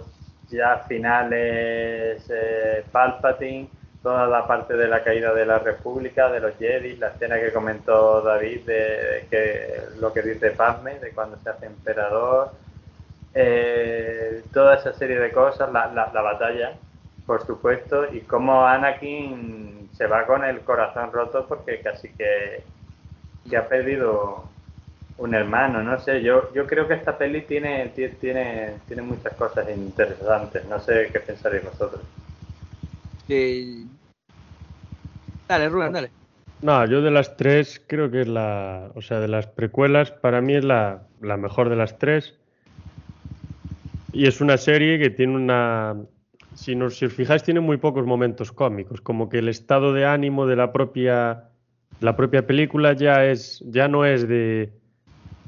ya 0.49 0.79
finales 0.87 2.25
eh, 2.29 2.85
toda 4.05 4.27
la 4.27 4.47
parte 4.47 4.75
de 4.75 4.87
la 4.87 5.03
caída 5.03 5.33
de 5.33 5.47
la 5.47 5.59
República, 5.59 6.31
de 6.31 6.39
los 6.41 6.55
Jedi, 6.59 6.97
la 6.97 7.09
escena 7.09 7.39
que 7.41 7.51
comentó 7.53 8.21
David 8.21 8.67
de 8.67 9.27
que 9.31 9.81
lo 9.97 10.13
que 10.13 10.23
dice 10.23 10.51
Padme, 10.51 10.99
de 10.99 11.11
cuando 11.13 11.39
se 11.43 11.49
hace 11.49 11.67
emperador, 11.67 12.53
eh, 13.33 14.45
toda 14.53 14.75
esa 14.75 14.93
serie 14.93 15.19
de 15.19 15.31
cosas, 15.33 15.71
la, 15.73 15.87
la, 15.87 16.11
la 16.13 16.21
batalla, 16.21 16.77
por 17.25 17.45
supuesto, 17.45 18.13
y 18.13 18.21
cómo 18.21 18.65
Anakin 18.67 19.89
se 19.93 20.07
va 20.07 20.25
con 20.27 20.43
el 20.45 20.61
corazón 20.61 21.11
roto 21.13 21.47
porque 21.47 21.81
casi 21.81 22.09
que, 22.13 22.63
ha 23.57 23.67
perdido 23.69 24.49
un 25.17 25.35
hermano, 25.35 25.83
no 25.83 25.99
sé, 25.99 26.21
yo, 26.23 26.53
yo 26.53 26.67
creo 26.67 26.87
que 26.87 26.95
esta 26.95 27.17
peli 27.17 27.43
tiene, 27.43 27.89
ti- 27.89 28.09
tiene, 28.21 28.79
tiene 28.87 29.01
muchas 29.03 29.33
cosas 29.35 29.69
interesantes, 29.69 30.65
no 30.67 30.79
sé 30.79 31.09
qué 31.13 31.19
pensaréis 31.21 31.63
vosotros. 31.65 32.03
Sí. 33.27 33.94
Dale, 35.47 35.69
Rubén, 35.69 35.93
dale. 35.93 36.09
No, 36.61 36.85
yo 36.85 37.01
de 37.01 37.11
las 37.11 37.37
tres 37.37 37.81
creo 37.85 38.09
que 38.09 38.21
es 38.21 38.27
la, 38.27 38.91
o 38.95 39.01
sea, 39.01 39.19
de 39.19 39.27
las 39.27 39.47
precuelas 39.47 40.11
para 40.11 40.41
mí 40.41 40.55
es 40.55 40.63
la, 40.63 41.03
la 41.21 41.37
mejor 41.37 41.69
de 41.69 41.75
las 41.75 41.99
tres. 41.99 42.35
Y 44.13 44.27
es 44.27 44.41
una 44.41 44.57
serie 44.57 44.97
que 44.97 45.09
tiene 45.09 45.35
una, 45.35 45.95
si, 46.55 46.75
nos, 46.75 46.97
si 46.97 47.05
os 47.05 47.13
fijáis, 47.13 47.43
tiene 47.43 47.59
muy 47.59 47.77
pocos 47.77 48.05
momentos 48.05 48.51
cómicos, 48.51 49.01
como 49.01 49.29
que 49.29 49.39
el 49.39 49.49
estado 49.49 49.93
de 49.93 50.05
ánimo 50.05 50.47
de 50.47 50.55
la 50.55 50.71
propia 50.71 51.49
la 51.99 52.15
propia 52.15 52.45
película 52.45 52.93
ya 52.93 53.25
es 53.25 53.63
ya 53.65 53.87
no 53.87 54.05
es 54.05 54.27
de, 54.27 54.71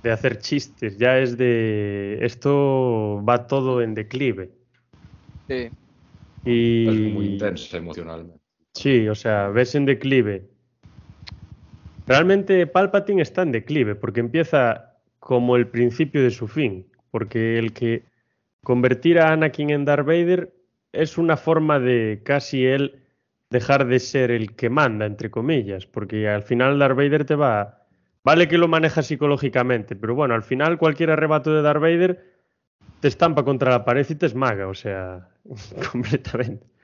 de 0.04 0.12
hacer 0.12 0.40
chistes, 0.40 0.98
ya 0.98 1.20
es 1.20 1.38
de 1.38 2.20
esto 2.22 3.24
va 3.28 3.48
todo 3.48 3.82
en 3.82 3.94
declive. 3.96 4.52
Sí. 5.48 5.70
Y 6.46 6.88
Es 6.88 7.14
muy 7.14 7.26
intensa 7.34 7.78
emocionalmente. 7.78 8.47
Sí, 8.78 9.08
o 9.10 9.16
sea, 9.16 9.48
ves 9.50 9.74
en 9.74 9.86
declive. 9.86 10.44
Realmente 12.06 12.68
Palpatine 12.68 13.24
está 13.24 13.42
en 13.42 13.52
declive 13.52 13.96
porque 13.96 14.20
empieza 14.20 14.94
como 15.20 15.56
el 15.56 15.68
principio 15.68 16.22
de 16.22 16.30
su 16.30 16.48
fin, 16.48 16.86
porque 17.10 17.58
el 17.58 17.74
que 17.74 18.04
convertir 18.64 19.20
a 19.20 19.32
Anakin 19.32 19.72
en 19.72 19.84
Darth 19.84 20.06
Vader 20.06 20.54
es 20.94 21.18
una 21.18 21.38
forma 21.38 21.80
de 21.80 22.22
casi 22.24 22.66
él 22.66 23.02
dejar 23.50 23.88
de 23.88 24.00
ser 24.00 24.30
el 24.30 24.56
que 24.56 24.70
manda, 24.70 25.06
entre 25.08 25.32
comillas, 25.32 25.88
porque 25.88 26.30
al 26.30 26.44
final 26.44 26.78
Darth 26.78 26.96
Vader 26.96 27.26
te 27.26 27.36
va... 27.36 27.84
Vale 28.24 28.48
que 28.48 28.58
lo 28.58 28.68
maneja 28.68 29.02
psicológicamente, 29.02 29.96
pero 29.96 30.14
bueno, 30.14 30.36
al 30.36 30.44
final 30.44 30.78
cualquier 30.78 31.12
arrebato 31.12 31.52
de 31.54 31.62
Darth 31.62 31.82
Vader 31.82 32.26
te 33.00 33.08
estampa 33.08 33.44
contra 33.44 33.72
la 33.72 33.86
pared 33.86 34.06
y 34.08 34.16
te 34.16 34.28
esmaga, 34.28 34.68
o 34.68 34.74
sea, 34.74 35.30
completamente. 35.92 36.77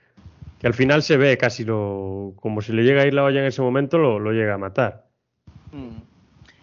Que 0.64 0.68
al 0.68 0.74
final 0.74 1.04
se 1.04 1.18
ve 1.18 1.38
casi 1.38 1.66
lo... 1.66 2.36
como 2.38 2.62
si 2.62 2.72
le 2.72 2.84
llega 2.84 3.02
a 3.02 3.06
ir 3.06 3.14
la 3.14 3.26
olla 3.26 3.42
en 3.42 3.48
ese 3.48 3.62
momento, 3.62 3.98
lo, 3.98 4.18
lo 4.18 4.32
llega 4.32 4.54
a 4.54 4.58
matar. 4.58 5.08
Mm. 5.74 5.98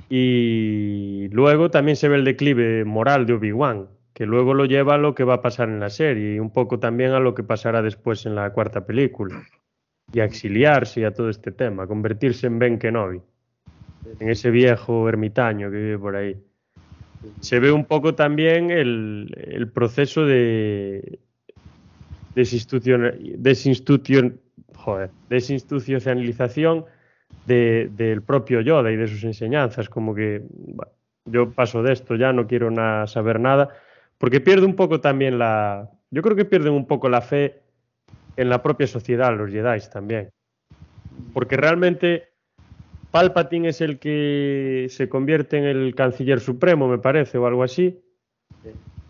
Y 0.08 1.28
luego 1.32 1.70
también 1.70 1.96
se 1.96 2.08
ve 2.08 2.16
el 2.16 2.24
declive 2.24 2.86
moral 2.86 3.26
de 3.26 3.34
Obi-Wan, 3.34 3.88
que 4.14 4.24
luego 4.24 4.54
lo 4.54 4.64
lleva 4.64 4.94
a 4.94 4.96
lo 4.96 5.14
que 5.14 5.24
va 5.24 5.34
a 5.34 5.42
pasar 5.42 5.68
en 5.68 5.80
la 5.80 5.90
serie 5.90 6.36
y 6.36 6.38
un 6.38 6.50
poco 6.50 6.78
también 6.78 7.10
a 7.10 7.20
lo 7.20 7.34
que 7.34 7.42
pasará 7.42 7.82
después 7.82 8.24
en 8.24 8.36
la 8.36 8.50
cuarta 8.54 8.86
película. 8.86 9.42
Y 10.14 10.20
a 10.20 10.24
exiliarse 10.24 11.02
y 11.02 11.04
a 11.04 11.12
todo 11.12 11.28
este 11.28 11.52
tema, 11.52 11.86
convertirse 11.86 12.46
en 12.46 12.58
Ben 12.58 12.78
Kenobi, 12.78 13.20
en 14.18 14.30
ese 14.30 14.50
viejo 14.50 15.10
ermitaño 15.10 15.70
que 15.70 15.76
vive 15.76 15.98
por 15.98 16.16
ahí. 16.16 16.38
Se 17.40 17.60
ve 17.60 17.70
un 17.70 17.84
poco 17.84 18.14
también 18.14 18.70
el, 18.70 19.30
el 19.46 19.68
proceso 19.68 20.24
de 20.24 21.20
desinstitucion- 22.34 23.18
desinstitucion- 23.38 24.38
joder, 24.74 25.10
desinstitucionalización 25.28 26.84
de- 27.46 27.90
del 27.96 28.22
propio 28.22 28.60
Yoda 28.60 28.90
y 28.90 28.96
de 28.96 29.06
sus 29.06 29.24
enseñanzas, 29.24 29.88
como 29.88 30.14
que 30.14 30.42
yo 31.26 31.50
paso 31.50 31.82
de 31.82 31.92
esto, 31.92 32.16
ya 32.16 32.32
no 32.32 32.46
quiero 32.46 32.70
na- 32.70 33.06
saber 33.06 33.40
nada, 33.40 33.68
porque 34.18 34.40
pierde 34.40 34.66
un 34.66 34.74
poco 34.74 35.00
también 35.00 35.38
la, 35.38 35.88
yo 36.10 36.22
creo 36.22 36.36
que 36.36 36.44
pierden 36.44 36.72
un 36.72 36.86
poco 36.86 37.08
la 37.08 37.20
fe 37.20 37.60
en 38.36 38.48
la 38.48 38.62
propia 38.62 38.86
sociedad 38.86 39.36
los 39.36 39.50
Jedi 39.50 39.78
también, 39.92 40.30
porque 41.32 41.56
realmente 41.56 42.24
Palpatine 43.10 43.68
es 43.70 43.80
el 43.80 43.98
que 43.98 44.86
se 44.88 45.08
convierte 45.08 45.58
en 45.58 45.64
el 45.64 45.94
canciller 45.94 46.40
supremo, 46.40 46.86
me 46.88 46.98
parece, 46.98 47.38
o 47.38 47.46
algo 47.46 47.62
así, 47.64 48.00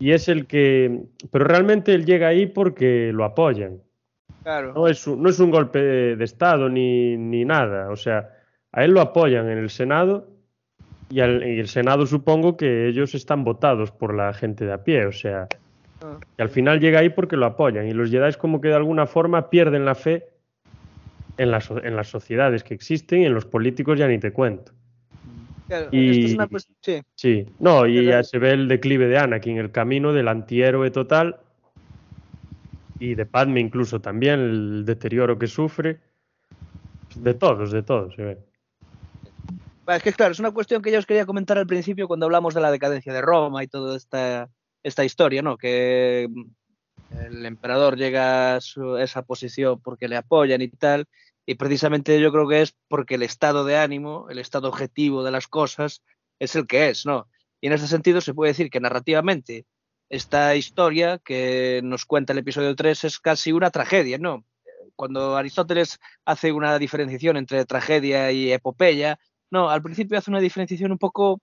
y 0.01 0.11
es 0.11 0.27
el 0.27 0.47
que, 0.47 1.03
pero 1.31 1.45
realmente 1.45 1.93
él 1.93 2.05
llega 2.05 2.27
ahí 2.27 2.47
porque 2.47 3.11
lo 3.13 3.23
apoyan. 3.23 3.77
Claro. 4.43 4.73
No 4.73 4.87
es 4.87 5.05
un, 5.07 5.21
no 5.21 5.29
es 5.29 5.39
un 5.39 5.51
golpe 5.51 5.79
de, 5.79 6.23
Estado 6.23 6.67
ni, 6.67 7.15
ni 7.15 7.45
nada. 7.45 7.89
O 7.91 7.95
sea, 7.95 8.29
a 8.71 8.83
él 8.83 8.91
lo 8.91 8.99
apoyan 9.01 9.47
en 9.49 9.59
el 9.59 9.69
Senado 9.69 10.27
y, 11.09 11.19
al- 11.19 11.43
y 11.47 11.59
el 11.59 11.67
Senado 11.67 12.05
supongo 12.07 12.57
que 12.57 12.87
ellos 12.87 13.13
están 13.13 13.43
votados 13.43 13.91
por 13.91 14.15
la 14.15 14.33
gente 14.33 14.65
de 14.65 14.73
a 14.73 14.83
pie. 14.83 15.05
O 15.05 15.11
sea, 15.11 15.47
Ah. 16.03 16.17
y 16.35 16.41
al 16.41 16.49
final 16.49 16.79
llega 16.79 16.97
ahí 16.99 17.09
porque 17.09 17.37
lo 17.37 17.45
apoyan. 17.45 17.87
Y 17.87 17.91
los 17.93 18.09
Jedi 18.09 18.33
como 18.33 18.59
que 18.59 18.69
de 18.69 18.73
alguna 18.73 19.05
forma 19.05 19.51
pierden 19.51 19.85
la 19.85 19.93
fe 19.93 20.29
en, 21.37 21.51
las 21.51 21.69
en 21.69 21.95
las 21.95 22.07
sociedades 22.07 22.63
que 22.63 22.73
existen 22.73 23.21
y 23.21 23.25
en 23.27 23.35
los 23.35 23.45
políticos 23.45 23.99
ya 23.99 24.07
ni 24.07 24.17
te 24.17 24.31
cuento. 24.33 24.71
Claro, 25.71 25.87
Y- 25.93 26.25
es 26.25 26.33
una 26.33 26.49
sí. 26.81 27.01
Sí, 27.15 27.45
no, 27.59 27.87
y 27.87 28.05
ya 28.05 28.23
se 28.23 28.39
ve 28.39 28.51
el 28.51 28.67
declive 28.67 29.07
de 29.07 29.17
Anakin, 29.17 29.57
el 29.57 29.71
camino 29.71 30.11
del 30.11 30.27
antihéroe 30.27 30.91
total 30.91 31.39
y 32.99 33.15
de 33.15 33.25
Padme 33.25 33.61
incluso 33.61 34.01
también, 34.01 34.41
el 34.41 34.83
deterioro 34.85 35.39
que 35.39 35.47
sufre. 35.47 36.01
De 37.15 37.33
todos, 37.35 37.71
de 37.71 37.83
todos 37.83 38.13
se 38.15 38.21
ve. 38.21 38.37
Es 39.87 40.03
que 40.03 40.11
claro, 40.11 40.33
es 40.33 40.39
una 40.39 40.51
cuestión 40.51 40.81
que 40.81 40.91
ya 40.91 40.99
os 40.99 41.05
quería 41.05 41.25
comentar 41.25 41.57
al 41.57 41.67
principio 41.67 42.05
cuando 42.09 42.25
hablamos 42.25 42.53
de 42.53 42.59
la 42.59 42.69
decadencia 42.69 43.13
de 43.13 43.21
Roma 43.21 43.63
y 43.63 43.67
toda 43.67 43.95
esta, 43.95 44.49
esta 44.83 45.05
historia, 45.05 45.41
¿no? 45.41 45.57
Que 45.57 46.27
mm, 46.29 47.23
el 47.29 47.45
emperador 47.45 47.95
llega 47.95 48.55
a 48.55 48.61
su- 48.61 48.97
esa 48.97 49.21
posición 49.21 49.79
porque 49.81 50.09
le 50.09 50.17
apoyan 50.17 50.61
y 50.61 50.67
tal, 50.67 51.05
y 51.51 51.55
precisamente 51.55 52.17
yo 52.21 52.31
creo 52.31 52.47
que 52.47 52.61
es 52.61 52.73
porque 52.87 53.15
el 53.15 53.23
estado 53.23 53.65
de 53.65 53.77
ánimo, 53.77 54.27
el 54.29 54.39
estado 54.39 54.69
objetivo 54.69 55.21
de 55.21 55.31
las 55.31 55.47
cosas 55.47 56.01
es 56.39 56.55
el 56.55 56.65
que 56.65 56.87
es, 56.87 57.05
¿no? 57.05 57.27
Y 57.59 57.67
en 57.67 57.73
ese 57.73 57.87
sentido 57.87 58.21
se 58.21 58.33
puede 58.33 58.51
decir 58.51 58.69
que 58.69 58.79
narrativamente 58.79 59.65
esta 60.07 60.55
historia 60.55 61.17
que 61.17 61.81
nos 61.83 62.05
cuenta 62.05 62.31
el 62.31 62.39
episodio 62.39 62.73
3 62.73 63.03
es 63.03 63.19
casi 63.19 63.51
una 63.51 63.69
tragedia, 63.69 64.17
¿no? 64.17 64.45
Cuando 64.95 65.35
Aristóteles 65.35 65.99
hace 66.23 66.53
una 66.53 66.79
diferenciación 66.79 67.35
entre 67.35 67.65
tragedia 67.65 68.31
y 68.31 68.53
epopeya, 68.53 69.19
no, 69.49 69.69
al 69.69 69.81
principio 69.81 70.17
hace 70.17 70.31
una 70.31 70.39
diferenciación 70.39 70.93
un 70.93 70.99
poco 70.99 71.41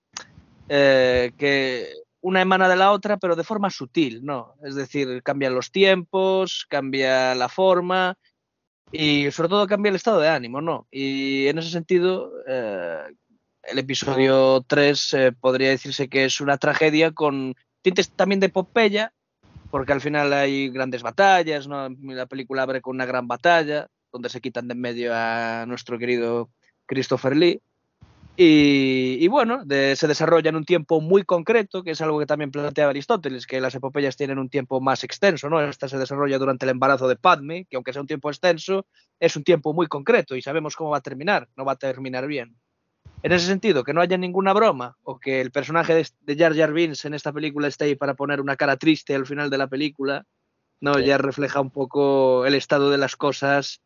eh, 0.69 1.33
que 1.37 1.87
una 2.21 2.41
emana 2.41 2.67
de 2.67 2.77
la 2.77 2.93
otra, 2.93 3.17
pero 3.17 3.35
de 3.35 3.43
forma 3.43 3.69
sutil, 3.69 4.25
¿no? 4.25 4.55
Es 4.63 4.73
decir, 4.73 5.21
cambian 5.21 5.53
los 5.53 5.71
tiempos, 5.71 6.65
cambia 6.67 7.35
la 7.35 7.47
forma 7.47 8.17
y 8.91 9.29
sobre 9.31 9.49
todo 9.49 9.67
cambia 9.67 9.89
el 9.89 9.95
estado 9.95 10.19
de 10.19 10.29
ánimo, 10.29 10.61
¿no? 10.61 10.87
Y 10.91 11.47
en 11.47 11.57
ese 11.57 11.69
sentido, 11.69 12.31
eh, 12.47 13.03
el 13.63 13.79
episodio 13.79 14.63
3 14.67 15.13
eh, 15.13 15.31
podría 15.31 15.69
decirse 15.69 16.09
que 16.09 16.25
es 16.25 16.41
una 16.41 16.57
tragedia 16.57 17.11
con 17.11 17.55
tintes 17.81 18.09
también 18.11 18.39
de 18.39 18.47
epopeya, 18.47 19.13
porque 19.69 19.93
al 19.93 20.01
final 20.01 20.33
hay 20.33 20.69
grandes 20.69 21.03
batallas, 21.03 21.67
¿no? 21.67 21.89
La 22.01 22.25
película 22.25 22.63
abre 22.63 22.81
con 22.81 22.95
una 22.95 23.05
gran 23.05 23.27
batalla, 23.27 23.87
donde 24.11 24.29
se 24.29 24.41
quitan 24.41 24.67
de 24.67 24.73
en 24.73 24.81
medio 24.81 25.11
a 25.13 25.65
nuestro 25.67 25.99
querido 25.99 26.49
Christopher 26.87 27.35
Lee. 27.35 27.61
Y, 28.41 29.17
y 29.19 29.27
bueno, 29.27 29.65
de- 29.65 29.97
se 29.97 30.07
desarrolla 30.07 30.47
en 30.49 30.55
un 30.55 30.63
tiempo 30.63 31.01
muy 31.01 31.23
concreto, 31.23 31.83
que 31.83 31.91
es 31.91 31.99
algo 31.99 32.19
que 32.19 32.25
también 32.25 32.51
planteaba 32.51 32.91
Aristóteles, 32.91 33.45
que 33.45 33.59
las 33.59 33.75
epopeyas 33.75 34.15
tienen 34.15 34.39
un 34.39 34.47
tiempo 34.47 34.79
más 34.79 35.03
extenso, 35.03 35.49
¿no? 35.49 35.59
Esta 35.61 35.89
se 35.89 35.97
desarrolla 35.97 36.37
durante 36.37 36.65
el 36.65 36.69
embarazo 36.69 37.09
de 37.09 37.17
Padme, 37.17 37.65
que 37.69 37.75
aunque 37.75 37.91
sea 37.91 38.01
un 38.01 38.07
tiempo 38.07 38.29
extenso, 38.29 38.85
es 39.19 39.35
un 39.35 39.43
tiempo 39.43 39.73
muy 39.73 39.87
concreto 39.87 40.37
y 40.37 40.41
sabemos 40.41 40.77
cómo 40.77 40.91
va 40.91 40.99
a 40.99 41.01
terminar, 41.01 41.49
no 41.57 41.65
va 41.65 41.73
a 41.73 41.75
terminar 41.75 42.27
bien. 42.27 42.55
En 43.23 43.33
ese 43.33 43.45
sentido, 43.47 43.83
que 43.83 43.93
no 43.93 43.99
haya 43.99 44.17
ninguna 44.17 44.53
broma 44.53 44.95
o 45.03 45.19
que 45.19 45.41
el 45.41 45.51
personaje 45.51 45.93
de, 45.93 46.07
de 46.21 46.37
Jar 46.37 46.55
Jar 46.55 46.71
Binks 46.71 47.03
en 47.03 47.15
esta 47.15 47.33
película 47.33 47.67
esté 47.67 47.83
ahí 47.83 47.95
para 47.95 48.13
poner 48.13 48.39
una 48.39 48.55
cara 48.55 48.77
triste 48.77 49.15
al 49.15 49.25
final 49.25 49.49
de 49.49 49.57
la 49.57 49.67
película, 49.67 50.23
no, 50.79 50.93
Sí. 50.93 51.03
ya 51.03 51.17
refleja 51.17 51.59
un 51.59 51.71
poco 51.71 52.45
el 52.45 52.55
estado 52.55 52.89
de 52.89 52.97
las 52.97 53.17
cosas 53.17 53.81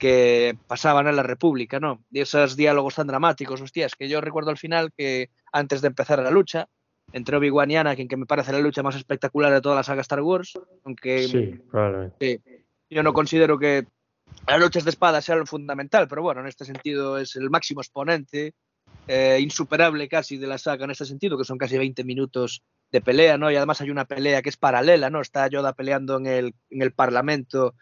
que 0.00 0.56
pasaban 0.66 1.06
en 1.06 1.14
la 1.14 1.22
República, 1.22 1.78
¿no? 1.78 2.02
Y 2.10 2.20
esos 2.20 2.56
diálogos 2.56 2.96
tan 2.96 3.06
dramáticos, 3.06 3.60
hostias, 3.60 3.94
que 3.94 4.08
yo 4.08 4.20
recuerdo 4.20 4.50
al 4.50 4.58
final 4.58 4.92
que 4.96 5.30
antes 5.52 5.82
de 5.82 5.88
empezar 5.88 6.20
la 6.20 6.30
lucha, 6.30 6.66
entre 7.12 7.36
Obi-Wan 7.36 7.70
y 7.70 7.76
Anakin, 7.76 8.08
que 8.08 8.16
me 8.16 8.26
parece 8.26 8.52
la 8.52 8.60
lucha 8.60 8.82
más 8.82 8.96
espectacular 8.96 9.52
de 9.52 9.60
toda 9.60 9.76
la 9.76 9.82
saga 9.82 10.00
Star 10.00 10.22
Wars, 10.22 10.58
aunque 10.84 11.28
Sí, 11.28 11.60
probablemente. 11.70 12.40
Sí. 12.44 12.64
Yo 12.88 13.02
no 13.02 13.12
considero 13.12 13.58
que 13.58 13.86
las 14.48 14.60
luchas 14.60 14.84
de 14.84 14.90
espadas 14.90 15.24
sean 15.24 15.40
lo 15.40 15.46
fundamental, 15.46 16.08
pero 16.08 16.22
bueno, 16.22 16.40
en 16.40 16.46
este 16.46 16.64
sentido 16.64 17.18
es 17.18 17.36
el 17.36 17.50
máximo 17.50 17.80
exponente, 17.80 18.54
eh, 19.06 19.38
insuperable 19.40 20.08
casi 20.08 20.38
de 20.38 20.46
la 20.46 20.58
saga 20.58 20.84
en 20.84 20.92
este 20.92 21.04
sentido, 21.04 21.36
que 21.36 21.44
son 21.44 21.58
casi 21.58 21.78
20 21.78 22.02
minutos 22.04 22.62
de 22.90 23.00
pelea, 23.00 23.38
¿no? 23.38 23.50
Y 23.50 23.56
además 23.56 23.80
hay 23.80 23.90
una 23.90 24.06
pelea 24.06 24.42
que 24.42 24.48
es 24.48 24.56
paralela, 24.56 25.10
¿no? 25.10 25.20
Está 25.20 25.46
Yoda 25.48 25.74
peleando 25.74 26.16
en 26.16 26.26
el, 26.26 26.54
en 26.70 26.82
el 26.82 26.92
Parlamento, 26.92 27.74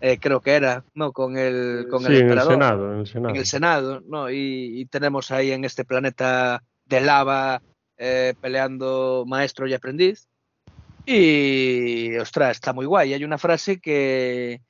eh, 0.00 0.18
creo 0.20 0.40
que 0.40 0.52
era, 0.52 0.84
¿no? 0.94 1.12
Con 1.12 1.36
el, 1.38 1.86
con 1.90 2.00
Sí, 2.04 2.12
el 2.14 2.22
en 2.22 2.30
el 2.30 2.40
Senado, 2.42 2.92
en 2.92 2.98
el 3.00 3.06
Senado. 3.06 3.30
en 3.30 3.36
el 3.36 3.46
Senado, 3.46 4.02
¿no? 4.06 4.30
Y, 4.30 4.80
y 4.80 4.86
tenemos 4.86 5.30
ahí 5.30 5.52
en 5.52 5.64
este 5.64 5.84
planeta 5.84 6.62
de 6.84 7.00
lava 7.00 7.62
eh, 7.96 8.34
peleando 8.40 9.24
maestro 9.26 9.66
y 9.66 9.74
aprendiz. 9.74 10.26
Y, 11.06 12.16
ostras, 12.16 12.52
está 12.56 12.72
muy 12.72 12.86
guay. 12.86 13.12
Hay 13.12 13.24
una 13.24 13.38
frase 13.38 13.78
que, 13.80 14.60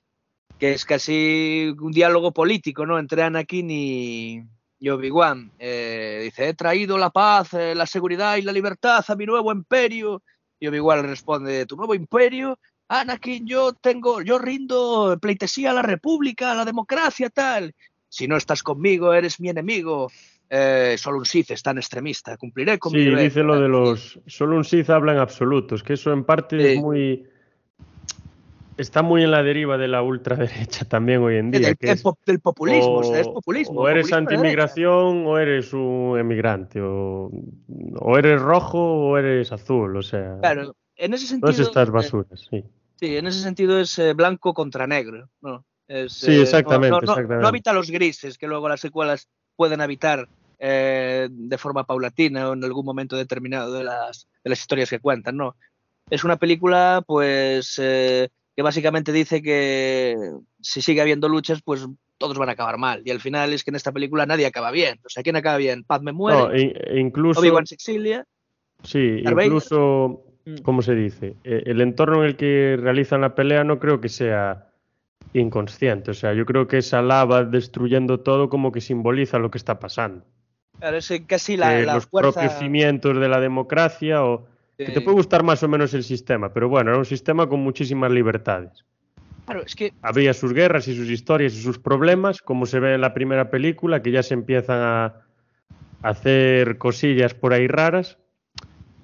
que 0.59 0.73
es 0.73 0.85
casi 0.85 1.75
un 1.81 1.93
diálogo 1.93 2.33
político, 2.33 2.85
¿no? 2.87 2.99
Entre 2.99 3.23
Anakin 3.23 3.71
y, 3.71 4.43
y 4.81 4.89
Obi-Wan. 4.89 5.53
Eh, 5.59 6.23
dice, 6.25 6.49
he 6.49 6.55
traído 6.55 6.99
la 6.99 7.11
paz, 7.11 7.55
eh, 7.55 7.75
la 7.75 7.87
seguridad 7.87 8.37
y 8.37 8.43
la 8.43 8.53
libertad 8.53 9.05
a 9.07 9.15
mi 9.17 9.27
nuevo 9.27 9.53
imperio. 9.53 10.23
Y 10.61 10.67
Obi-Wan 10.67 11.05
responde, 11.05 11.67
¿tu 11.67 11.77
nuevo 11.77 11.95
imperio? 11.95 12.59
Anakin, 12.89 13.47
yo 13.47 13.73
tengo, 13.73 14.21
yo 14.23 14.39
rindo 14.39 15.19
pleitesía 15.21 15.71
a 15.71 15.75
la 15.75 15.83
república, 15.83 16.53
a 16.53 16.55
la 16.55 16.65
democracia, 16.65 17.31
tal. 17.31 17.75
Si 18.09 18.29
no 18.29 18.37
estás 18.37 18.63
conmigo, 18.63 19.13
eres 19.15 19.41
mi 19.41 19.49
enemigo. 19.49 20.11
Eh, 20.51 20.95
solo 20.99 21.19
un 21.19 21.25
Sith 21.25 21.51
es 21.51 21.63
tan 21.63 21.79
extremista. 21.79 22.37
Cumpliré 22.37 22.79
con 22.79 22.93
mi 22.93 22.99
Sí, 22.99 23.05
deber. 23.07 23.25
dice 23.25 23.43
lo 23.43 23.59
de 23.59 23.69
los. 23.69 24.21
Solo 24.27 24.57
un 24.57 24.65
Sith 24.65 24.91
habla 24.91 25.13
en 25.13 25.19
absolutos, 25.19 25.83
que 25.83 25.95
eso 25.95 26.13
en 26.13 26.25
parte 26.25 26.61
Sí. 26.61 26.67
es 26.67 26.81
muy. 26.81 27.27
está 28.77 29.03
muy 29.03 29.23
en 29.23 29.31
la 29.31 29.43
deriva 29.43 29.79
de 29.79 29.89
la 29.89 30.03
ultraderecha 30.03 30.85
también 30.85 31.23
hoy 31.23 31.37
en 31.37 31.51
día. 31.51 31.61
Del, 31.69 31.79
que 31.79 31.93
es, 31.93 32.03
del 32.27 32.41
populismo, 32.41 32.97
o, 32.97 33.05
sea, 33.05 33.21
es 33.21 33.29
populismo. 33.29 33.81
O 33.81 33.89
eres 33.89 34.13
anti-inmigración 34.13 35.27
o 35.27 35.39
eres 35.39 35.73
un 35.73 36.19
emigrante. 36.19 36.81
O, 36.83 37.31
o, 37.99 38.19
eres 38.19 38.41
rojo 38.41 38.79
o 38.79 39.17
eres 39.17 39.51
azul. 39.51 39.97
O 39.97 40.03
sea, 40.03 40.39
Claro, 40.41 40.77
en 41.05 41.15
ese 41.15 41.27
sentido. 41.27 41.53
todas 41.53 41.61
estas 41.61 41.89
eh, 41.89 41.93
basuras, 41.93 42.41
sí. 42.51 42.65
Sí, 42.97 43.17
en 43.17 43.27
ese 43.27 43.41
sentido 43.41 43.79
es 43.79 43.99
eh, 43.99 44.13
blanco 44.15 44.55
contra 44.55 44.87
negro, 44.87 45.29
¿no? 45.41 45.65
Es, 45.89 46.13
Sí, 46.15 46.33
eh, 46.33 46.43
exactamente, 46.43 46.91
no, 46.91 46.97
no- 47.01 47.07
no- 47.07 47.13
exactamente. 47.13 47.43
no 47.43 47.49
habita 47.49 47.73
los 47.73 47.91
grises 47.91 48.39
que 48.39 48.47
luego 48.47 48.69
las 48.69 48.81
secuelas 48.81 49.29
pueden 49.57 49.81
habitar 49.81 50.29
eh, 50.59 51.29
de 51.31 51.59
forma 51.59 51.85
paulatina 51.85 52.49
o 52.49 52.53
en 52.55 52.65
algún 52.65 52.87
momento 52.87 53.17
determinado 53.17 53.73
de 53.75 53.85
las, 53.85 54.29
de 54.43 54.51
las 54.51 54.61
historias 54.61 54.89
que 54.89 55.01
cuentan, 55.01 55.37
¿no? 55.37 55.57
Es 56.09 56.23
una 56.25 56.37
película, 56.37 57.03
pues, 57.07 57.79
eh, 57.83 58.29
que 58.55 58.63
básicamente 58.63 59.11
dice 59.13 59.43
que 59.43 60.17
si 60.61 60.81
sigue 60.81 61.01
habiendo 61.01 61.29
luchas, 61.29 61.61
pues 61.63 61.87
todos 62.19 62.39
van 62.39 62.49
a 62.49 62.53
acabar 62.53 62.79
mal. 62.79 63.03
Y 63.05 63.11
al 63.11 63.21
final 63.21 63.53
es 63.53 63.65
que 63.65 63.71
en 63.71 63.77
esta 63.77 63.91
película 63.93 64.25
nadie 64.27 64.47
acaba 64.47 64.71
bien. 64.71 65.01
O 65.05 65.09
sea, 65.09 65.23
¿quién 65.23 65.37
acaba 65.37 65.57
bien? 65.57 65.83
Padme 65.85 66.13
muere, 66.13 66.39
No, 66.39 66.53
e- 66.53 67.01
incluso, 67.01 67.41
Obi-Wan 67.41 67.67
se 67.67 67.75
exilia. 67.75 68.25
sí, 68.85 69.23
incluso. 69.25 70.23
¿Cómo 70.63 70.83
se 70.83 70.95
dice? 70.95 71.35
Eh, 71.45 71.63
El 71.67 71.81
entorno 71.81 72.23
en 72.23 72.29
el 72.29 72.37
que 72.37 72.79
realizan 72.81 73.21
la 73.21 73.35
pelea 73.35 73.65
no 73.65 73.79
creo 73.79 74.01
que 74.01 74.09
sea 74.09 74.69
inconsciente. 75.33 76.11
O 76.11 76.15
sea, 76.15 76.33
yo 76.35 76.47
creo 76.47 76.67
que 76.67 76.79
esa 76.79 77.03
lava 77.03 77.45
destruyendo 77.45 78.21
todo 78.21 78.49
como 78.49 78.73
que 78.73 78.81
simboliza 78.81 79.39
lo 79.39 79.51
que 79.51 79.59
está 79.59 79.79
pasando. 79.79 80.25
Claro, 80.79 80.97
es 80.97 81.13
casi 81.27 81.57
la, 81.57 81.81
Eh, 81.81 81.87
la 81.87 81.95
los 81.95 82.07
fuerza... 82.07 82.33
propios 82.33 82.59
cimientos 82.59 83.19
de 83.19 83.29
la 83.29 83.41
democracia 83.41 84.25
o 84.25 84.47
que 84.77 84.87
te 84.87 85.01
puede 85.01 85.17
gustar 85.17 85.45
más 85.45 85.63
o 85.63 85.69
menos 85.69 85.95
el 85.95 86.03
sistema, 86.03 86.53
pero 86.53 86.69
bueno, 86.69 86.91
era 86.91 86.99
un 86.99 87.05
sistema 87.05 87.49
con 87.49 87.61
muchísimas 87.61 88.11
libertades. 88.11 88.85
Claro, 89.45 89.63
es 89.65 89.75
que 89.77 89.93
Había 90.03 90.35
sus 90.35 90.53
guerras 90.53 90.89
y 90.89 90.97
sus 90.97 91.09
historias 91.09 91.55
y 91.55 91.63
sus 91.63 91.79
problemas, 91.79 92.43
como 92.43 92.67
se 92.67 92.81
ve 92.81 92.95
en 92.95 93.01
la 93.01 93.15
primera 93.15 93.51
película, 93.51 94.03
que 94.03 94.11
ya 94.11 94.23
se 94.25 94.35
empiezan 94.35 94.81
a 94.81 95.15
hacer 96.03 96.77
cosillas 96.79 97.35
por 97.35 97.53
ahí 97.53 97.69
raras, 97.69 98.19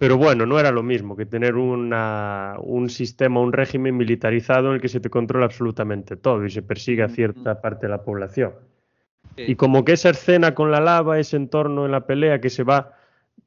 pero 0.01 0.17
bueno, 0.17 0.47
no 0.47 0.59
era 0.59 0.71
lo 0.71 0.83
mismo 0.83 1.15
que 1.15 1.27
tener 1.27 1.57
una, 1.57 2.55
un 2.63 2.89
sistema, 2.89 3.39
un 3.39 3.53
régimen 3.53 3.99
militarizado 3.99 4.69
en 4.69 4.77
el 4.77 4.81
que 4.81 4.89
se 4.89 4.99
te 4.99 5.11
controla 5.11 5.45
absolutamente 5.45 6.17
todo 6.17 6.47
y 6.47 6.51
se 6.51 6.63
persigue 6.63 7.03
a 7.03 7.11
cierta 7.11 7.61
parte 7.61 7.85
de 7.85 7.91
la 7.91 8.03
población. 8.03 8.55
Sí. 9.37 9.45
Y 9.49 9.57
como 9.57 9.85
que 9.85 9.93
esa 9.93 10.09
escena 10.09 10.55
con 10.55 10.71
la 10.71 10.81
lava, 10.81 11.19
ese 11.19 11.37
entorno 11.37 11.85
en 11.85 11.93
la 11.93 12.07
pelea 12.07 12.41
que 12.41 12.49
se 12.49 12.63
va 12.63 12.95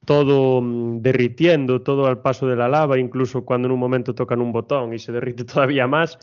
todo 0.05 0.61
mm, 0.61 1.01
derritiendo, 1.01 1.81
todo 1.81 2.05
al 2.05 2.21
paso 2.21 2.47
de 2.47 2.55
la 2.55 2.67
lava, 2.67 2.99
incluso 2.99 3.45
cuando 3.45 3.67
en 3.67 3.71
un 3.71 3.80
momento 3.80 4.13
tocan 4.13 4.39
un 4.39 4.51
botón 4.51 4.93
y 4.93 4.99
se 4.99 5.11
derrite 5.11 5.45
todavía 5.51 5.88
más, 5.88 6.19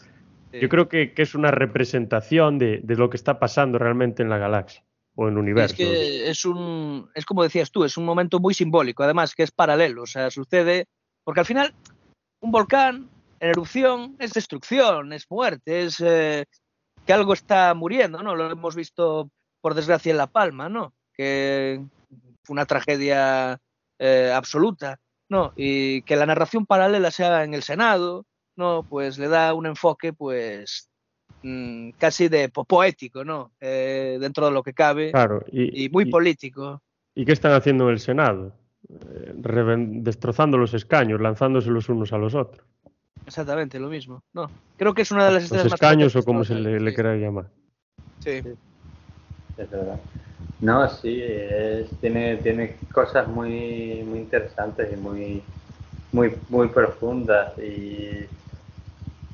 Sí. 0.52 0.58
yo 0.60 0.68
creo 0.68 0.88
que, 0.88 1.12
que 1.12 1.22
es 1.22 1.34
una 1.34 1.50
representación 1.50 2.58
de, 2.58 2.80
de 2.82 2.96
lo 2.96 3.10
que 3.10 3.16
está 3.16 3.40
pasando 3.40 3.78
realmente 3.78 4.22
en 4.22 4.28
la 4.28 4.38
galaxia 4.38 4.82
o 5.20 5.28
en 5.28 5.34
el 5.34 5.38
universo. 5.38 5.74
Es 5.74 5.76
que 5.76 6.30
es 6.30 6.44
un, 6.46 7.10
es 7.14 7.26
como 7.26 7.42
decías 7.42 7.70
tú, 7.70 7.84
es 7.84 7.98
un 7.98 8.06
momento 8.06 8.40
muy 8.40 8.54
simbólico, 8.54 9.02
además 9.02 9.34
que 9.34 9.42
es 9.42 9.50
paralelo, 9.50 10.04
o 10.04 10.06
sea, 10.06 10.30
sucede, 10.30 10.86
porque 11.24 11.40
al 11.40 11.46
final 11.46 11.74
un 12.40 12.50
volcán 12.50 13.10
en 13.38 13.50
erupción 13.50 14.16
es 14.18 14.32
destrucción, 14.32 15.12
es 15.12 15.26
muerte, 15.28 15.82
es 15.84 16.00
eh, 16.00 16.46
que 17.04 17.12
algo 17.12 17.34
está 17.34 17.74
muriendo, 17.74 18.22
¿no? 18.22 18.34
Lo 18.34 18.50
hemos 18.50 18.74
visto 18.74 19.30
por 19.60 19.74
desgracia 19.74 20.10
en 20.10 20.16
La 20.16 20.26
Palma, 20.26 20.70
¿no? 20.70 20.94
Que 21.12 21.84
fue 22.42 22.54
una 22.54 22.64
tragedia 22.64 23.60
eh, 23.98 24.32
absoluta, 24.34 25.00
¿no? 25.28 25.52
Y 25.54 26.00
que 26.02 26.16
la 26.16 26.24
narración 26.24 26.64
paralela 26.64 27.10
se 27.10 27.26
haga 27.26 27.44
en 27.44 27.52
el 27.52 27.62
Senado, 27.62 28.24
¿no? 28.56 28.86
Pues 28.88 29.18
le 29.18 29.28
da 29.28 29.52
un 29.52 29.66
enfoque, 29.66 30.14
pues 30.14 30.89
mm, 31.42 31.90
casi 31.98 32.28
de 32.28 32.48
po- 32.48 32.64
poético, 32.64 33.24
¿no? 33.24 33.52
Eh, 33.60 34.18
dentro 34.20 34.46
de 34.46 34.52
lo 34.52 34.62
que 34.62 34.72
cabe 34.74 35.10
Claro, 35.10 35.44
y, 35.50 35.84
y 35.84 35.88
muy 35.88 36.04
y- 36.04 36.10
político. 36.10 36.82
¿y 37.14 37.24
qué 37.24 37.32
están 37.32 37.52
haciendo 37.52 37.84
en 37.84 37.90
el 37.90 38.00
Senado? 38.00 38.52
Eh, 38.88 39.32
destrozando 40.02 40.56
los 40.58 40.74
escaños, 40.74 41.20
lanzándose 41.20 41.70
los 41.70 41.88
unos 41.88 42.12
a 42.12 42.18
los 42.18 42.34
otros. 42.34 42.66
Exactamente, 43.26 43.78
lo 43.78 43.88
mismo. 43.88 44.22
No, 44.32 44.50
creo 44.76 44.94
que 44.94 45.02
es 45.02 45.10
una 45.10 45.26
de 45.26 45.32
las 45.32 45.42
Los 45.42 45.52
escenas 45.52 45.70
más 45.70 45.74
escaños 45.74 46.16
o 46.16 46.24
como 46.24 46.44
se 46.44 46.54
le, 46.54 46.94
quiera 46.94 47.14
llamar. 47.16 47.46
sí. 48.20 48.42
Es 49.56 49.70
verdad. 49.70 49.98
No, 50.60 50.88
sí, 50.88 51.20
es- 51.22 51.90
tiene, 52.00 52.36
tiene 52.38 52.76
cosas 52.92 53.28
muy, 53.28 54.02
muy 54.04 54.20
interesantes 54.20 54.92
y 54.92 54.96
muy, 54.96 55.42
muy, 56.12 56.34
muy 56.48 56.68
profundas. 56.68 57.58
Y 57.58 58.26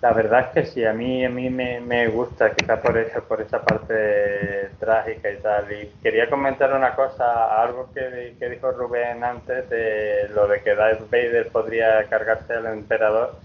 la 0.03 0.13
verdad 0.13 0.41
es 0.41 0.47
que 0.49 0.71
sí, 0.71 0.85
a 0.85 0.93
mí, 0.93 1.25
a 1.25 1.31
mí 1.31 1.49
me, 1.49 1.81
me 1.81 2.07
gusta, 2.09 2.55
quizá 2.55 2.81
por 2.81 2.99
eso, 2.99 3.23
por 3.25 3.41
esa 3.41 3.63
parte 3.63 4.71
trágica 4.79 5.31
y 5.31 5.37
tal. 5.39 5.73
Y 5.73 5.87
quería 6.03 6.29
comentar 6.29 6.73
una 6.75 6.95
cosa, 6.95 7.63
algo 7.63 7.91
que, 7.95 8.35
que 8.39 8.51
dijo 8.51 8.71
Rubén 8.73 9.25
antes 9.25 9.69
de 9.71 10.29
lo 10.35 10.47
de 10.49 10.61
que 10.63 10.75
Darth 10.75 11.11
Vader 11.11 11.49
podría 11.49 12.05
cargarse 12.05 12.53
al 12.55 12.67
emperador 12.67 13.37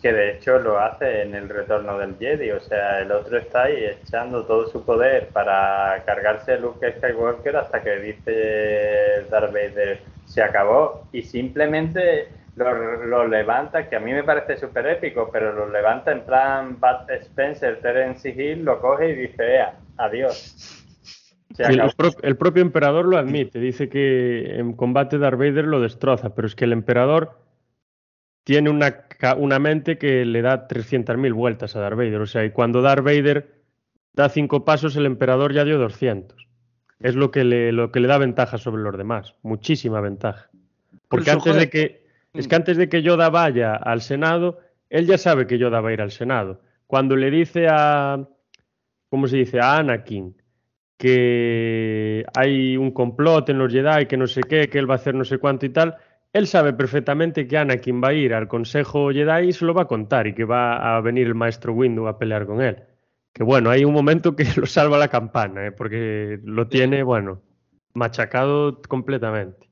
que 0.00 0.12
de 0.12 0.32
hecho 0.32 0.58
lo 0.58 0.78
hace 0.78 1.22
en 1.22 1.34
el 1.34 1.48
retorno 1.48 1.98
del 1.98 2.16
Jedi, 2.18 2.50
o 2.52 2.60
sea, 2.60 3.00
el 3.00 3.12
otro 3.12 3.36
está 3.36 3.64
ahí 3.64 3.84
echando 3.84 4.46
todo 4.46 4.66
su 4.68 4.84
poder 4.84 5.28
para 5.28 6.02
cargarse 6.06 6.54
a 6.54 6.56
Luke 6.56 6.94
Skywalker 6.96 7.56
hasta 7.56 7.82
que 7.82 7.96
dice 7.96 9.26
Darth 9.30 9.52
Vader 9.52 10.00
se 10.24 10.42
acabó 10.42 11.06
y 11.12 11.22
simplemente 11.22 12.28
lo, 12.56 13.04
lo 13.06 13.26
levanta, 13.28 13.88
que 13.88 13.96
a 13.96 14.00
mí 14.00 14.12
me 14.12 14.24
parece 14.24 14.56
súper 14.56 14.86
épico, 14.86 15.30
pero 15.32 15.52
lo 15.52 15.68
levanta 15.70 16.12
en 16.12 16.22
plan 16.22 16.78
Bud 16.80 17.10
Spencer, 17.22 17.80
Terence 17.80 18.28
Hill, 18.28 18.64
lo 18.64 18.80
coge 18.80 19.10
y 19.10 19.14
dice, 19.14 19.54
"Ea, 19.56 19.74
adiós. 19.96 20.76
El, 21.58 21.80
acabó. 21.80 21.92
pro- 21.96 22.22
el 22.22 22.36
propio 22.36 22.62
emperador 22.62 23.06
lo 23.06 23.18
admite, 23.18 23.58
dice 23.58 23.88
que 23.88 24.58
en 24.58 24.72
combate 24.74 25.18
Darth 25.18 25.38
Vader 25.38 25.64
lo 25.66 25.80
destroza, 25.80 26.34
pero 26.34 26.46
es 26.46 26.54
que 26.54 26.64
el 26.64 26.72
emperador 26.72 27.38
tiene 28.44 28.70
una, 28.70 29.06
ca- 29.08 29.34
una 29.34 29.58
mente 29.58 29.98
que 29.98 30.24
le 30.24 30.42
da 30.42 30.66
300.000 30.68 31.32
vueltas 31.34 31.76
a 31.76 31.80
Darth 31.80 31.96
Vader. 31.96 32.20
O 32.20 32.26
sea, 32.26 32.44
y 32.44 32.50
cuando 32.50 32.82
Darth 32.82 33.04
Vader 33.04 33.52
da 34.14 34.28
cinco 34.28 34.64
pasos, 34.64 34.96
el 34.96 35.06
emperador 35.06 35.52
ya 35.52 35.64
dio 35.64 35.78
200. 35.78 36.46
Es 37.00 37.14
lo 37.16 37.30
que 37.30 37.44
le, 37.44 37.72
lo 37.72 37.90
que 37.92 38.00
le 38.00 38.08
da 38.08 38.18
ventaja 38.18 38.56
sobre 38.58 38.82
los 38.82 38.96
demás, 38.96 39.34
muchísima 39.42 40.00
ventaja. 40.00 40.48
Porque 41.08 41.30
antes 41.30 41.52
joder. 41.52 41.60
de 41.60 41.70
que, 41.70 41.99
es 42.34 42.46
Mm. 42.46 42.48
que 42.48 42.56
antes 42.56 42.76
de 42.76 42.88
que 42.88 43.02
Yoda 43.02 43.30
vaya 43.30 43.74
al 43.74 44.00
Senado, 44.02 44.58
él 44.88 45.06
ya 45.06 45.18
sabe 45.18 45.46
que 45.46 45.58
Yoda 45.58 45.80
va 45.80 45.90
a 45.90 45.92
ir 45.92 46.00
al 46.00 46.10
Senado. 46.10 46.60
Cuando 46.86 47.16
le 47.16 47.30
dice 47.30 47.66
a, 47.68 48.26
¿cómo 49.08 49.26
se 49.28 49.36
dice? 49.38 49.60
A 49.60 49.76
Anakin 49.78 50.36
que 51.00 52.26
hay 52.36 52.76
un 52.76 52.90
complot 52.90 53.48
en 53.48 53.56
los 53.56 53.72
Jedi, 53.72 54.04
que 54.04 54.18
no 54.18 54.26
sé 54.26 54.42
qué, 54.42 54.68
que 54.68 54.78
él 54.78 54.88
va 54.88 54.94
a 54.94 54.96
hacer 54.96 55.14
no 55.14 55.24
sé 55.24 55.38
cuánto 55.38 55.64
y 55.64 55.70
tal, 55.70 55.96
él 56.30 56.46
sabe 56.46 56.74
perfectamente 56.74 57.46
que 57.46 57.56
Anakin 57.56 58.02
va 58.02 58.08
a 58.08 58.12
ir 58.12 58.34
al 58.34 58.48
Consejo 58.48 59.10
Jedi 59.10 59.48
y 59.48 59.52
se 59.54 59.64
lo 59.64 59.72
va 59.72 59.82
a 59.82 59.86
contar 59.86 60.26
y 60.26 60.34
que 60.34 60.44
va 60.44 60.96
a 60.96 61.00
venir 61.00 61.26
el 61.26 61.34
maestro 61.34 61.72
Windu 61.72 62.06
a 62.06 62.18
pelear 62.18 62.44
con 62.44 62.60
él. 62.60 62.82
Que 63.32 63.42
bueno, 63.44 63.70
hay 63.70 63.82
un 63.86 63.94
momento 63.94 64.36
que 64.36 64.44
lo 64.58 64.66
salva 64.66 64.98
la 64.98 65.08
campana, 65.08 65.68
¿eh? 65.68 65.72
porque 65.72 66.38
lo 66.44 66.68
tiene, 66.68 67.02
bueno, 67.02 67.40
machacado 67.94 68.82
completamente. 68.82 69.69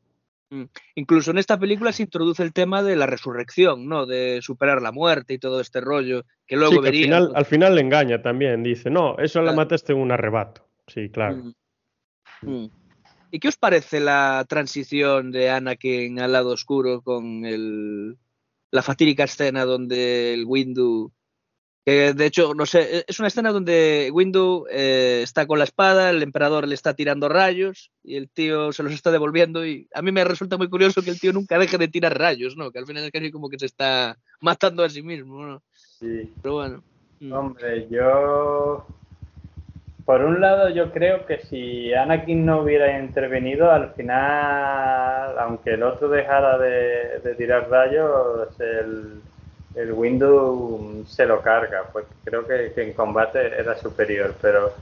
Incluso 0.94 1.30
en 1.30 1.38
esta 1.38 1.58
película 1.58 1.92
se 1.92 2.02
introduce 2.02 2.42
el 2.42 2.52
tema 2.52 2.82
de 2.82 2.96
la 2.96 3.06
resurrección, 3.06 3.86
¿no? 3.86 4.06
De 4.06 4.40
superar 4.42 4.80
la 4.80 4.92
muerte 4.92 5.34
y 5.34 5.38
todo 5.38 5.60
este 5.60 5.80
rollo 5.80 6.24
que 6.46 6.56
luego 6.56 6.76
Sí, 6.76 6.80
que 6.80 6.88
al 6.88 6.94
final, 6.94 7.32
al 7.34 7.44
final 7.44 7.74
le 7.74 7.80
engaña 7.82 8.22
también, 8.22 8.62
dice, 8.62 8.88
no, 8.90 9.18
eso 9.18 9.42
la 9.42 9.52
mataste 9.52 9.92
en 9.92 9.98
un 9.98 10.10
arrebato. 10.10 10.66
Sí, 10.86 11.10
claro. 11.10 11.36
Mm. 11.36 11.54
Mm. 12.42 12.70
¿Y 13.30 13.40
qué 13.40 13.48
os 13.48 13.56
parece 13.56 14.00
la 14.00 14.46
transición 14.48 15.30
de 15.30 15.50
Anakin 15.50 16.18
al 16.18 16.32
lado 16.32 16.50
oscuro 16.50 17.02
con 17.02 17.44
el, 17.44 18.16
la 18.70 18.82
fatídica 18.82 19.24
escena 19.24 19.66
donde 19.66 20.32
el 20.32 20.44
Windu, 20.46 21.12
que 21.84 22.12
de 22.12 22.26
hecho, 22.26 22.54
no 22.54 22.66
sé, 22.66 23.04
es 23.06 23.18
una 23.18 23.28
escena 23.28 23.50
donde 23.50 24.10
Windu 24.12 24.66
eh, 24.70 25.20
está 25.22 25.46
con 25.46 25.58
la 25.58 25.64
espada, 25.64 26.10
el 26.10 26.22
emperador 26.22 26.68
le 26.68 26.74
está 26.74 26.94
tirando 26.94 27.28
rayos 27.28 27.92
y 28.02 28.16
el 28.16 28.28
tío 28.28 28.72
se 28.72 28.82
los 28.82 28.92
está 28.92 29.10
devolviendo 29.10 29.64
y 29.64 29.88
a 29.94 30.02
mí 30.02 30.12
me 30.12 30.24
resulta 30.24 30.58
muy 30.58 30.68
curioso 30.68 31.02
que 31.02 31.10
el 31.10 31.20
tío 31.20 31.32
nunca 31.32 31.58
deje 31.58 31.78
de 31.78 31.88
tirar 31.88 32.18
rayos, 32.18 32.56
¿no? 32.56 32.70
Que 32.70 32.78
al 32.78 32.86
final 32.86 33.04
es 33.04 33.10
casi 33.10 33.30
como 33.30 33.48
que 33.48 33.58
se 33.58 33.66
está 33.66 34.16
matando 34.40 34.84
a 34.84 34.90
sí 34.90 35.02
mismo, 35.02 35.46
¿no? 35.46 35.62
Sí. 35.72 36.32
Pero 36.42 36.54
bueno. 36.54 36.82
Mm. 37.20 37.32
Hombre, 37.32 37.88
yo. 37.90 38.86
Por 40.04 40.22
un 40.22 40.40
lado, 40.40 40.70
yo 40.70 40.90
creo 40.92 41.26
que 41.26 41.40
si 41.46 41.92
Anakin 41.92 42.46
no 42.46 42.62
hubiera 42.62 42.98
intervenido, 42.98 43.70
al 43.70 43.92
final, 43.92 45.38
aunque 45.38 45.74
el 45.74 45.82
otro 45.82 46.08
dejara 46.08 46.56
de, 46.56 47.20
de 47.22 47.34
tirar 47.34 47.68
rayos, 47.68 48.58
el, 48.58 49.20
el 49.78 49.92
Windu 49.92 51.04
se 51.06 51.24
lo 51.24 51.40
carga, 51.40 51.84
porque 51.92 52.10
creo 52.24 52.46
que, 52.46 52.72
que 52.74 52.82
en 52.82 52.92
combate 52.92 53.46
era 53.46 53.76
superior. 53.76 54.34
Pero 54.42 54.72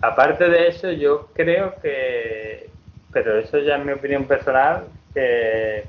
aparte 0.00 0.48
de 0.48 0.68
eso, 0.68 0.90
yo 0.92 1.28
creo 1.34 1.74
que. 1.82 2.70
Pero 3.12 3.38
eso 3.38 3.58
ya 3.58 3.76
es 3.76 3.84
mi 3.84 3.92
opinión 3.92 4.24
personal, 4.24 4.84
que 5.12 5.84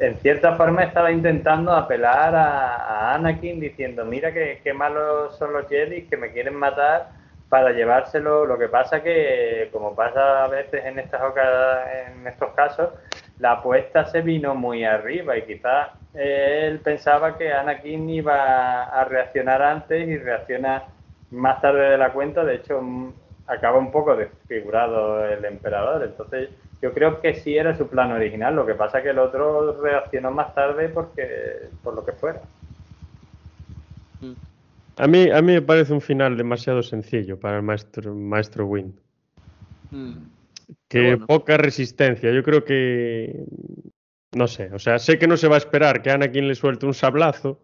en 0.00 0.16
cierta 0.18 0.56
forma 0.56 0.82
estaba 0.82 1.12
intentando 1.12 1.72
apelar 1.72 2.34
a, 2.34 3.14
Anakin 3.14 3.60
diciendo, 3.60 4.04
mira 4.04 4.32
qué, 4.32 4.60
qué 4.62 4.72
malos 4.72 5.36
son 5.38 5.52
los 5.52 5.68
Jedi, 5.68 6.02
que 6.02 6.16
me 6.16 6.32
quieren 6.32 6.54
matar 6.54 7.10
para 7.48 7.72
llevárselo. 7.72 8.46
Lo 8.46 8.58
que 8.58 8.68
pasa 8.68 9.02
que, 9.02 9.68
como 9.72 9.94
pasa 9.94 10.44
a 10.44 10.48
veces 10.48 10.84
en, 10.84 10.98
estas 10.98 11.22
en 12.08 12.26
estos 12.26 12.50
casos, 12.54 12.90
la 13.38 13.52
apuesta 13.52 14.06
se 14.06 14.22
vino 14.22 14.54
muy 14.54 14.84
arriba 14.84 15.36
y 15.36 15.42
quizás 15.42 15.90
él 16.14 16.78
pensaba 16.80 17.36
que 17.36 17.52
Anakin 17.52 18.08
iba 18.08 18.84
a 18.84 19.04
reaccionar 19.04 19.60
antes 19.60 20.08
y 20.08 20.16
reacciona 20.16 20.84
más 21.30 21.60
tarde 21.60 21.90
de 21.90 21.98
la 21.98 22.12
cuenta. 22.12 22.44
De 22.44 22.56
hecho, 22.56 22.80
acaba 23.46 23.78
un 23.78 23.90
poco 23.90 24.16
desfigurado 24.16 25.26
el 25.26 25.44
emperador. 25.44 26.04
Entonces, 26.04 26.48
yo 26.80 26.92
creo 26.92 27.20
que 27.20 27.34
sí 27.34 27.56
era 27.56 27.76
su 27.76 27.88
plan 27.88 28.12
original. 28.12 28.56
Lo 28.56 28.64
que 28.64 28.74
pasa 28.74 29.02
que 29.02 29.10
el 29.10 29.18
otro 29.18 29.80
reaccionó 29.82 30.30
más 30.30 30.54
tarde 30.54 30.88
porque 30.88 31.68
por 31.82 31.94
lo 31.94 32.04
que 32.04 32.12
fuera. 32.12 32.40
A 34.98 35.06
mí, 35.06 35.30
a 35.30 35.42
mí 35.42 35.52
me 35.52 35.62
parece 35.62 35.92
un 35.92 36.00
final 36.00 36.38
demasiado 36.38 36.82
sencillo 36.82 37.38
para 37.38 37.58
el 37.58 37.62
maestro, 37.62 38.14
maestro 38.14 38.66
Wind. 38.66 38.94
Mm. 39.90 40.35
Que 40.88 41.16
poca 41.16 41.56
resistencia. 41.56 42.32
Yo 42.32 42.42
creo 42.42 42.64
que. 42.64 43.44
No 44.32 44.46
sé. 44.46 44.70
O 44.72 44.78
sea, 44.78 44.98
sé 44.98 45.18
que 45.18 45.26
no 45.26 45.36
se 45.36 45.48
va 45.48 45.56
a 45.56 45.58
esperar 45.58 46.02
que 46.02 46.10
Anakin 46.10 46.46
le 46.46 46.54
suelte 46.54 46.86
un 46.86 46.94
sablazo. 46.94 47.60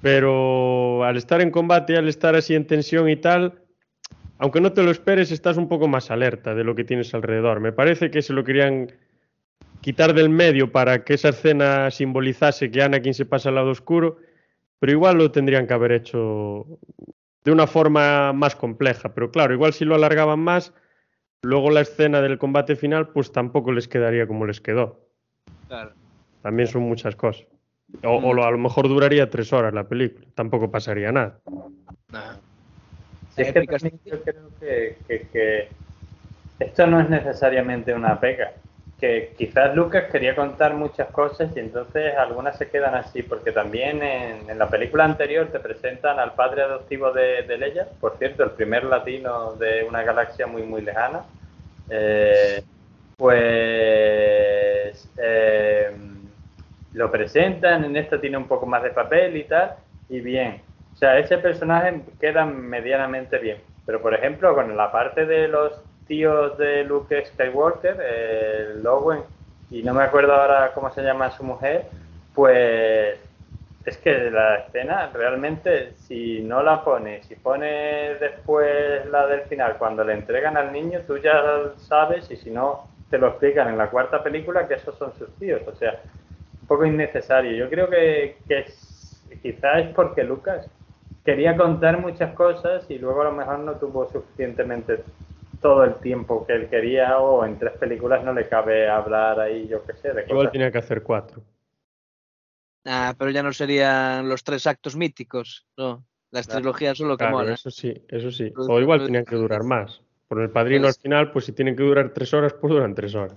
Pero 0.00 1.04
al 1.04 1.16
estar 1.16 1.40
en 1.40 1.50
combate 1.50 1.94
y 1.94 1.96
al 1.96 2.08
estar 2.08 2.36
así 2.36 2.54
en 2.54 2.66
tensión 2.66 3.08
y 3.08 3.16
tal, 3.16 3.62
aunque 4.38 4.60
no 4.60 4.72
te 4.72 4.84
lo 4.84 4.92
esperes, 4.92 5.32
estás 5.32 5.56
un 5.56 5.68
poco 5.68 5.88
más 5.88 6.10
alerta 6.10 6.54
de 6.54 6.62
lo 6.62 6.74
que 6.76 6.84
tienes 6.84 7.12
alrededor. 7.14 7.58
Me 7.60 7.72
parece 7.72 8.10
que 8.10 8.22
se 8.22 8.32
lo 8.32 8.44
querían 8.44 8.92
quitar 9.80 10.14
del 10.14 10.28
medio 10.28 10.70
para 10.70 11.04
que 11.04 11.14
esa 11.14 11.30
escena 11.30 11.90
simbolizase 11.90 12.70
que 12.70 12.82
Anakin 12.82 13.14
se 13.14 13.26
pasa 13.26 13.48
al 13.48 13.56
lado 13.56 13.70
oscuro, 13.70 14.18
pero 14.78 14.92
igual 14.92 15.18
lo 15.18 15.32
tendrían 15.32 15.66
que 15.66 15.74
haber 15.74 15.92
hecho 15.92 16.78
de 17.44 17.50
una 17.50 17.66
forma 17.66 18.32
más 18.32 18.54
compleja. 18.54 19.14
Pero 19.14 19.30
claro, 19.30 19.54
igual 19.54 19.72
si 19.72 19.84
lo 19.84 19.96
alargaban 19.96 20.38
más, 20.38 20.72
luego 21.42 21.70
la 21.70 21.80
escena 21.80 22.20
del 22.20 22.38
combate 22.38 22.76
final, 22.76 23.08
pues 23.08 23.32
tampoco 23.32 23.72
les 23.72 23.88
quedaría 23.88 24.26
como 24.26 24.46
les 24.46 24.60
quedó. 24.60 25.00
Claro. 25.68 25.92
También 26.42 26.68
son 26.68 26.82
muchas 26.82 27.16
cosas. 27.16 27.46
O, 28.04 28.16
o, 28.16 28.44
a 28.44 28.50
lo 28.50 28.58
mejor 28.58 28.86
duraría 28.88 29.30
tres 29.30 29.52
horas 29.52 29.72
la 29.72 29.88
película, 29.88 30.26
tampoco 30.34 30.70
pasaría 30.70 31.10
nada. 31.10 31.40
Es 33.36 33.52
que 33.52 33.66
yo 34.04 34.22
creo 34.22 34.50
que, 34.60 35.68
esto 36.58 36.86
no 36.86 37.00
es 37.00 37.08
necesariamente 37.08 37.94
una 37.94 38.18
pega. 38.18 38.52
Que 39.00 39.34
quizás 39.38 39.74
Lucas 39.76 40.04
quería 40.10 40.34
contar 40.34 40.74
muchas 40.74 41.08
cosas 41.10 41.56
y 41.56 41.60
entonces 41.60 42.16
algunas 42.16 42.58
se 42.58 42.68
quedan 42.68 42.96
así, 42.96 43.22
porque 43.22 43.52
también 43.52 44.02
en, 44.02 44.58
la 44.58 44.68
película 44.68 45.04
anterior 45.04 45.46
te 45.52 45.60
presentan 45.60 46.18
al 46.18 46.34
padre 46.34 46.62
adoptivo 46.62 47.12
de, 47.12 47.44
Leia, 47.58 47.86
por 48.00 48.18
cierto, 48.18 48.42
el 48.42 48.50
primer 48.50 48.84
latino 48.84 49.52
de 49.54 49.84
una 49.84 50.02
galaxia 50.02 50.46
muy, 50.46 50.62
muy 50.62 50.82
lejana. 50.82 51.22
Eh, 51.90 52.62
pues 53.16 55.08
eh, 55.16 55.90
lo 56.92 57.10
presentan, 57.10 57.84
en 57.84 57.96
esto 57.96 58.18
tiene 58.18 58.36
un 58.36 58.48
poco 58.48 58.66
más 58.66 58.82
de 58.82 58.90
papel 58.90 59.36
y 59.36 59.44
tal, 59.44 59.74
y 60.08 60.20
bien. 60.20 60.62
O 60.94 60.96
sea, 60.96 61.18
ese 61.18 61.38
personaje 61.38 62.00
queda 62.20 62.44
medianamente 62.44 63.38
bien. 63.38 63.58
Pero, 63.86 64.02
por 64.02 64.14
ejemplo, 64.14 64.54
con 64.54 64.76
la 64.76 64.90
parte 64.90 65.26
de 65.26 65.48
los 65.48 65.80
tíos 66.08 66.58
de 66.58 66.82
Luke 66.82 67.24
Skywalker, 67.26 68.00
el 68.00 68.82
Lowen, 68.82 69.20
y 69.70 69.82
no 69.82 69.94
me 69.94 70.02
acuerdo 70.02 70.34
ahora 70.34 70.72
cómo 70.74 70.90
se 70.90 71.02
llama 71.02 71.30
su 71.30 71.44
mujer, 71.44 71.84
pues 72.34 73.20
es 73.84 73.96
que 73.98 74.30
la 74.30 74.56
escena 74.56 75.10
realmente, 75.12 75.92
si 76.06 76.40
no 76.40 76.62
la 76.62 76.82
pones, 76.82 77.26
si 77.26 77.36
pones 77.36 78.18
después 78.20 79.06
la 79.10 79.26
del 79.26 79.42
final, 79.42 79.76
cuando 79.78 80.04
le 80.04 80.14
entregan 80.14 80.56
al 80.56 80.72
niño, 80.72 81.00
tú 81.06 81.18
ya 81.18 81.72
sabes, 81.76 82.30
y 82.30 82.36
si 82.36 82.50
no, 82.50 82.88
te 83.10 83.18
lo 83.18 83.28
explican 83.28 83.68
en 83.68 83.78
la 83.78 83.90
cuarta 83.90 84.22
película, 84.22 84.66
que 84.66 84.74
esos 84.74 84.96
son 84.96 85.12
sus 85.14 85.30
tíos. 85.36 85.62
O 85.66 85.74
sea, 85.74 86.00
un 86.60 86.66
poco 86.66 86.84
innecesario. 86.84 87.52
Yo 87.52 87.70
creo 87.70 87.88
que, 87.88 88.36
que 88.46 88.66
quizás 89.42 89.86
es 89.86 89.94
porque 89.94 90.24
Lucas 90.24 90.68
quería 91.24 91.56
contar 91.56 91.98
muchas 92.00 92.34
cosas 92.34 92.84
y 92.90 92.98
luego 92.98 93.22
a 93.22 93.24
lo 93.24 93.32
mejor 93.32 93.58
no 93.60 93.72
tuvo 93.74 94.10
suficientemente 94.10 95.02
todo 95.60 95.84
el 95.84 95.94
tiempo 95.96 96.46
que 96.46 96.54
él 96.54 96.68
quería 96.68 97.18
o 97.18 97.44
en 97.44 97.58
tres 97.58 97.76
películas 97.78 98.24
no 98.24 98.32
le 98.32 98.48
cabe 98.48 98.88
hablar 98.88 99.40
ahí, 99.40 99.66
yo 99.68 99.84
qué 99.84 99.94
sé, 99.94 100.12
de 100.12 100.24
Igual 100.28 100.50
tenía 100.50 100.70
que 100.70 100.78
hacer 100.78 101.02
cuatro. 101.02 101.42
Ah, 102.84 103.14
pero 103.18 103.30
ya 103.30 103.42
no 103.42 103.52
serían 103.52 104.28
los 104.28 104.44
tres 104.44 104.66
actos 104.66 104.96
míticos, 104.96 105.66
no. 105.76 106.04
Las 106.30 106.46
trilogías 106.46 106.98
son 106.98 107.08
lo 107.08 107.16
que 107.16 107.26
claro, 107.26 107.50
Eso 107.50 107.70
sí, 107.70 107.94
eso 108.08 108.30
sí. 108.30 108.52
O 108.56 108.80
igual 108.80 109.04
tenían 109.04 109.24
que 109.24 109.36
durar 109.36 109.62
más. 109.64 110.02
Por 110.28 110.42
el 110.42 110.50
padrino 110.50 110.86
al 110.86 110.94
final, 110.94 111.32
pues 111.32 111.46
si 111.46 111.52
tienen 111.52 111.74
que 111.74 111.82
durar 111.82 112.10
tres 112.12 112.34
horas, 112.34 112.52
pues 112.52 112.70
duran 112.70 112.94
tres 112.94 113.14
horas. 113.14 113.34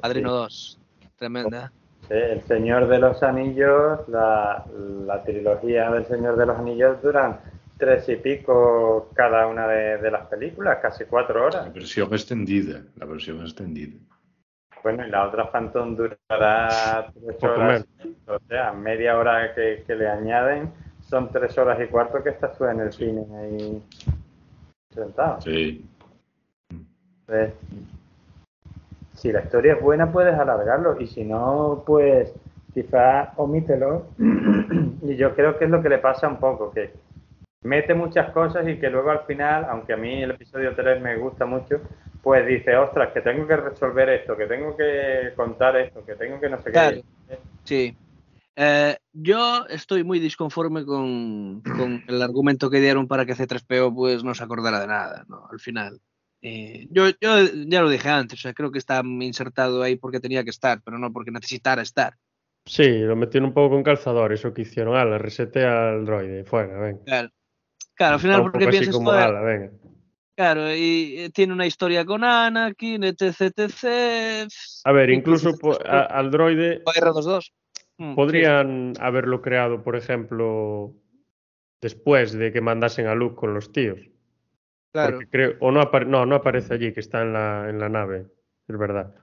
Padrino 0.00 0.32
2. 0.32 0.78
Tremenda. 1.16 1.70
El 2.08 2.42
Señor 2.42 2.88
de 2.88 2.98
los 2.98 3.22
Anillos, 3.22 4.00
la, 4.08 4.64
trilogía 5.24 5.90
del 5.90 6.06
Señor 6.06 6.36
de 6.36 6.46
los 6.46 6.58
Anillos 6.58 7.00
duran 7.02 7.38
tres 7.80 8.08
y 8.10 8.16
pico 8.16 9.10
cada 9.14 9.46
una 9.46 9.66
de, 9.66 10.10
las 10.10 10.26
películas, 10.26 10.78
casi 10.80 11.06
cuatro 11.06 11.46
horas. 11.46 11.66
La 11.66 11.72
versión 11.72 12.12
extendida, 12.12 12.82
la 12.96 13.06
versión 13.06 13.40
extendida. 13.40 13.98
Bueno, 14.82 15.06
y 15.06 15.10
la 15.10 15.26
otra 15.26 15.50
Phantom 15.50 15.96
durará 15.96 17.10
tres 17.12 17.42
horas, 17.42 17.86
o 18.26 18.38
sea, 18.48 18.72
media 18.72 19.18
hora 19.18 19.54
que, 19.54 19.84
le 19.88 20.08
añaden, 20.08 20.70
son 21.08 21.30
tres 21.32 21.56
horas 21.58 21.78
y 21.80 21.86
cuarto 21.86 22.22
que 22.22 22.30
estás 22.30 22.56
tú 22.56 22.66
en 22.66 22.80
el 22.80 22.92
cine 22.92 23.26
ahí 23.36 23.82
sentado. 24.90 25.40
Sí. 25.40 25.84
Si 29.14 29.32
la 29.32 29.42
historia 29.42 29.74
es 29.74 29.82
buena 29.82 30.10
puedes 30.10 30.34
alargarlo 30.38 31.00
y 31.00 31.06
si 31.06 31.24
no, 31.24 31.82
pues 31.86 32.32
quizás 32.72 33.30
omítelo. 33.36 34.06
y 35.02 35.16
yo 35.16 35.34
creo 35.34 35.58
que 35.58 35.64
es 35.64 35.70
lo 35.70 35.82
que 35.82 35.88
le 35.88 35.98
pasa 35.98 36.28
un 36.28 36.38
poco, 36.38 36.70
que 36.70 36.92
mete 37.62 37.94
muchas 37.94 38.30
cosas 38.32 38.66
y 38.68 38.78
que 38.78 38.90
luego 38.90 39.10
al 39.10 39.26
final, 39.26 39.66
aunque 39.68 39.92
a 39.92 39.96
mí 39.96 40.22
el 40.22 40.32
episodio 40.32 40.74
3 40.74 41.00
me 41.02 41.16
gusta 41.16 41.44
mucho, 41.44 41.80
pues 42.22 42.46
dice, 42.46 42.76
ostras, 42.76 43.12
que 43.12 43.20
tengo 43.20 43.46
que 43.46 43.56
resolver 43.56 44.08
esto, 44.08 44.36
que 44.36 44.46
tengo 44.46 44.76
que 44.76 45.32
contar 45.36 45.76
esto, 45.76 46.04
que 46.04 46.14
tengo 46.14 46.40
que 46.40 46.48
no 46.48 46.60
sé 46.62 46.72
qué. 46.72 47.02
Sí. 47.64 47.96
Eh, 48.56 48.96
yo 49.12 49.66
estoy 49.68 50.04
muy 50.04 50.18
disconforme 50.18 50.84
con, 50.84 51.62
con, 51.62 52.04
el 52.08 52.20
argumento 52.20 52.68
que 52.68 52.80
dieron 52.80 53.06
para 53.06 53.24
que 53.24 53.34
C3PO 53.34 53.94
pues 53.94 54.24
no 54.24 54.34
se 54.34 54.44
acordara 54.44 54.80
de 54.80 54.86
nada, 54.86 55.24
¿no? 55.28 55.46
Al 55.50 55.60
final. 55.60 56.00
Eh, 56.42 56.86
yo, 56.90 57.08
yo 57.20 57.44
ya 57.66 57.82
lo 57.82 57.90
dije 57.90 58.08
antes, 58.08 58.38
o 58.38 58.42
sea, 58.42 58.54
creo 58.54 58.70
que 58.70 58.78
está 58.78 59.02
insertado 59.04 59.82
ahí 59.82 59.96
porque 59.96 60.20
tenía 60.20 60.44
que 60.44 60.50
estar, 60.50 60.82
pero 60.82 60.98
no 60.98 61.12
porque 61.12 61.30
necesitara 61.30 61.82
estar. 61.82 62.14
Sí, 62.66 62.98
lo 62.98 63.16
metieron 63.16 63.48
un 63.48 63.54
poco 63.54 63.74
con 63.74 63.82
calzador, 63.82 64.32
eso 64.32 64.52
que 64.52 64.62
hicieron, 64.62 64.96
ala, 64.96 65.18
resetea 65.18 65.90
al 65.90 66.04
droide, 66.04 66.44
fuera, 66.44 66.78
venga. 66.78 67.04
Claro, 67.04 67.30
claro 68.00 68.14
al 68.14 68.20
final 68.20 68.42
porque 68.42 68.66
piensas 68.66 68.94
como, 68.94 69.10
ala, 69.10 69.42
venga. 69.42 69.70
Claro, 70.34 70.74
y 70.74 71.16
eh, 71.18 71.30
tiene 71.34 71.52
una 71.52 71.66
historia 71.66 72.06
con 72.06 72.24
Anakin, 72.24 73.04
etc, 73.04 73.58
etc. 73.58 74.48
A 74.84 74.92
ver, 74.92 75.10
incluso 75.10 75.52
al 75.84 76.30
droide... 76.30 76.82
R22. 76.82 77.52
Mm, 77.98 78.14
podrían 78.14 78.92
haberlo 79.00 79.42
creado, 79.42 79.82
por 79.82 79.96
ejemplo, 79.96 80.94
después 81.82 82.32
de 82.32 82.52
que 82.52 82.62
mandasen 82.62 83.06
a 83.06 83.14
Luke 83.14 83.36
con 83.36 83.52
los 83.52 83.70
tíos. 83.70 84.00
Claro. 84.92 85.18
Creo, 85.30 85.56
o 85.60 85.70
no, 85.70 85.82
no, 86.06 86.24
no 86.24 86.34
aparece 86.36 86.72
allí, 86.72 86.94
que 86.94 87.00
está 87.00 87.20
en 87.20 87.34
la, 87.34 87.68
en 87.68 87.78
la 87.78 87.90
nave, 87.90 88.24
es 88.66 88.78
verdad. 88.78 89.14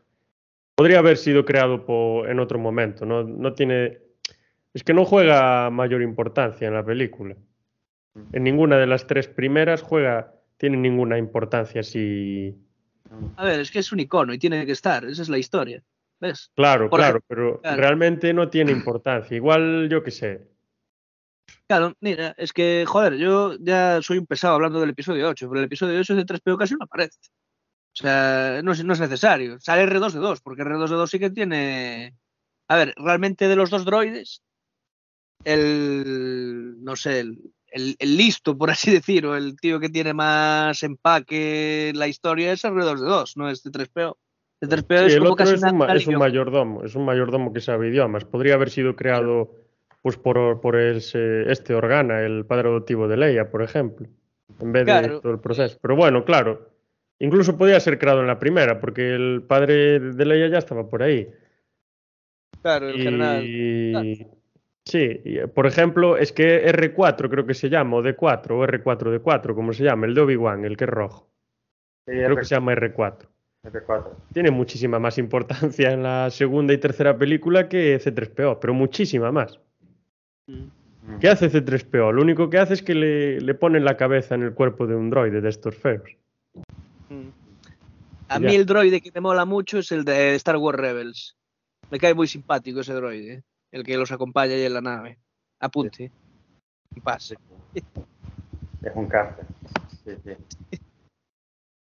Podría 0.75 0.99
haber 0.99 1.17
sido 1.17 1.45
creado 1.45 1.83
por, 1.83 2.29
en 2.29 2.39
otro 2.39 2.59
momento, 2.59 3.07
no, 3.07 3.23
no 3.23 3.53
tiene... 3.53 3.97
Es 4.71 4.83
que 4.83 4.93
no 4.93 5.03
juega 5.03 5.71
mayor 5.71 6.03
importancia 6.03 6.67
en 6.67 6.75
la 6.75 6.85
película. 6.85 7.35
En 8.33 8.43
ninguna 8.43 8.77
de 8.77 8.87
las 8.87 9.07
tres 9.07 9.27
primeras 9.27 9.81
juega, 9.81 10.33
tiene 10.57 10.77
ninguna 10.77 11.17
importancia 11.17 11.83
si... 11.83 12.55
A 13.37 13.45
ver, 13.45 13.59
es 13.59 13.71
que 13.71 13.79
es 13.79 13.91
un 13.91 13.99
icono 13.99 14.33
y 14.33 14.37
tiene 14.37 14.65
que 14.65 14.73
estar, 14.73 15.05
esa 15.05 15.21
es 15.21 15.29
la 15.29 15.37
historia. 15.37 15.81
¿Ves? 16.19 16.51
Claro, 16.55 16.89
claro, 16.89 17.21
pero 17.27 17.61
realmente 17.63 18.33
no 18.33 18.49
tiene 18.49 18.71
importancia. 18.71 19.37
Igual, 19.37 19.87
yo 19.87 20.03
qué 20.03 20.11
sé, 20.11 20.47
Claro, 21.67 21.93
mira, 21.99 22.33
es 22.37 22.53
que, 22.53 22.85
joder, 22.87 23.15
yo 23.17 23.57
ya 23.59 24.01
soy 24.01 24.17
un 24.19 24.25
pesado 24.25 24.55
hablando 24.55 24.79
del 24.79 24.91
episodio 24.91 25.27
8, 25.27 25.49
pero 25.49 25.59
el 25.59 25.65
episodio 25.65 25.99
8 25.99 26.15
de 26.15 26.25
3PO 26.25 26.57
casi 26.57 26.75
no 26.75 26.85
aparece. 26.85 27.19
O 27.93 28.01
sea, 28.01 28.61
no 28.63 28.71
es, 28.71 28.83
no 28.85 28.93
es 28.93 28.99
necesario. 29.01 29.59
Sale 29.59 29.85
R2 29.85 30.13
de 30.13 30.19
2, 30.19 30.41
porque 30.41 30.63
R2 30.63 30.89
de 30.89 30.95
2 30.95 31.09
sí 31.09 31.19
que 31.19 31.29
tiene. 31.29 32.15
A 32.69 32.77
ver, 32.77 32.93
realmente 32.97 33.47
de 33.49 33.55
los 33.57 33.69
dos 33.69 33.83
droides, 33.83 34.43
el. 35.43 36.77
No 36.83 36.95
sé, 36.95 37.19
el, 37.19 37.53
el, 37.99 38.17
listo, 38.17 38.57
por 38.57 38.69
así 38.69 38.91
decirlo, 39.01 39.35
el 39.35 39.55
tío 39.57 39.79
que 39.79 39.89
tiene 39.89 40.13
más 40.13 40.81
empaque 40.83 41.89
en 41.89 41.99
la 41.99 42.07
historia 42.07 42.51
es 42.51 42.63
R2 42.65 42.99
de 42.99 43.05
2, 43.07 43.37
no 43.37 43.49
es 43.49 43.63
de 43.63 43.71
3PO. 43.71 44.17
C3PO 44.61 44.99
Sí, 44.99 45.05
es 45.05 45.13
el 45.13 45.19
como 45.19 45.33
otro 45.33 45.45
casi 45.45 45.53
es 45.55 45.63
un, 45.63 45.89
es 45.91 46.07
un 46.07 46.15
mayordomo, 46.15 46.83
es 46.83 46.95
un 46.95 47.05
mayordomo 47.05 47.53
que 47.53 47.61
sabe 47.61 47.89
idiomas. 47.89 48.25
Podría 48.25 48.55
haber 48.55 48.69
sido 48.71 48.95
creado 48.95 49.51
pues 50.01 50.17
por, 50.17 50.61
por 50.61 50.75
ese- 50.79 51.51
este 51.51 51.73
Organa, 51.75 52.21
el 52.21 52.45
padre 52.45 52.69
adoptivo 52.69 53.07
de 53.07 53.17
Leia, 53.17 53.51
por 53.51 53.61
ejemplo, 53.61 54.07
en 54.59 54.71
vez 54.71 54.85
de 54.85 54.91
Claro. 54.91 55.21
todo 55.21 55.31
el 55.33 55.39
proceso. 55.39 55.77
Pero 55.81 55.95
bueno, 55.95 56.23
claro, 56.25 56.69
incluso 57.19 57.57
podía 57.57 57.79
ser 57.79 57.99
creado 57.99 58.21
en 58.21 58.27
la 58.27 58.39
primera, 58.39 58.79
porque 58.79 59.13
el 59.13 59.43
padre 59.47 59.99
de 59.99 60.25
Leia 60.25 60.47
ya 60.47 60.57
estaba 60.59 60.89
por 60.89 61.03
ahí. 61.03 61.27
Claro, 62.61 62.89
el 62.89 62.97
general. 63.01 63.43
Y 63.45 64.27
sí, 64.87 65.21
eh, 65.25 65.47
por 65.53 65.67
ejemplo, 65.67 66.17
es 66.17 66.31
que 66.31 66.65
R4 66.71 67.29
creo 67.29 67.45
que 67.45 67.53
se 67.53 67.69
llama, 67.69 67.97
o 67.97 68.03
D4, 68.03 68.51
o 68.51 68.65
R4D4, 68.65 69.53
como 69.55 69.73
se 69.73 69.83
llama, 69.83 70.05
el 70.07 70.13
de 70.15 70.21
Obi-Wan, 70.21 70.65
el 70.65 70.77
que 70.77 70.85
es 70.85 70.89
rojo. 70.89 71.27
Sí, 72.05 72.13
Creo 72.13 72.35
que 72.35 72.45
se 72.45 72.55
llama 72.55 72.73
R4. 72.73 73.17
R4. 73.65 74.03
Tiene 74.33 74.51
muchísima 74.51 74.97
más 74.99 75.17
importancia 75.17 75.91
en 75.91 76.03
la 76.03 76.29
segunda 76.29 76.73
y 76.73 76.77
tercera 76.77 77.17
película 77.17 77.67
que 77.67 77.99
C3PO, 77.99 78.59
pero 78.61 78.73
muchísima 78.73 79.31
más. 79.31 79.59
Mm. 80.47 81.19
¿Qué 81.19 81.29
hace 81.29 81.49
C3PO? 81.51 82.11
Lo 82.13 82.21
único 82.21 82.49
que 82.49 82.57
hace 82.57 82.73
es 82.75 82.81
que 82.83 82.93
le, 82.95 83.39
le 83.41 83.53
ponen 83.55 83.83
la 83.85 83.95
cabeza 83.97 84.35
en 84.35 84.43
el 84.43 84.53
cuerpo 84.53 84.87
de 84.87 84.95
un 84.95 85.09
droide 85.09 85.41
de 85.41 85.49
estos 85.49 85.75
feos. 85.75 86.03
Mm. 87.09 87.29
A 88.29 88.39
Ya. 88.39 88.47
mí 88.47 88.55
el 88.55 88.65
droide 88.65 88.99
que 89.01 89.11
me 89.13 89.21
mola 89.21 89.45
mucho 89.45 89.79
es 89.79 89.91
el 89.91 90.03
de 90.03 90.35
Star 90.35 90.57
Wars 90.57 90.77
Rebels. 90.79 91.35
Me 91.91 91.97
cae 91.99 92.13
muy 92.13 92.27
simpático 92.27 92.81
ese 92.81 92.93
droide, 92.93 93.43
el 93.77 93.83
que 93.83 93.97
los 93.97 94.11
acompaña 94.11 94.53
ahí 94.53 94.63
en 94.63 94.73
la 94.73 94.81
nave. 94.81 95.17
Apunte. 95.59 96.11
Pase. 97.03 97.35
Es 97.73 98.95
un 98.95 99.07
cáncer. 99.07 99.45
Sí, 100.03 100.15
sí. 100.23 100.79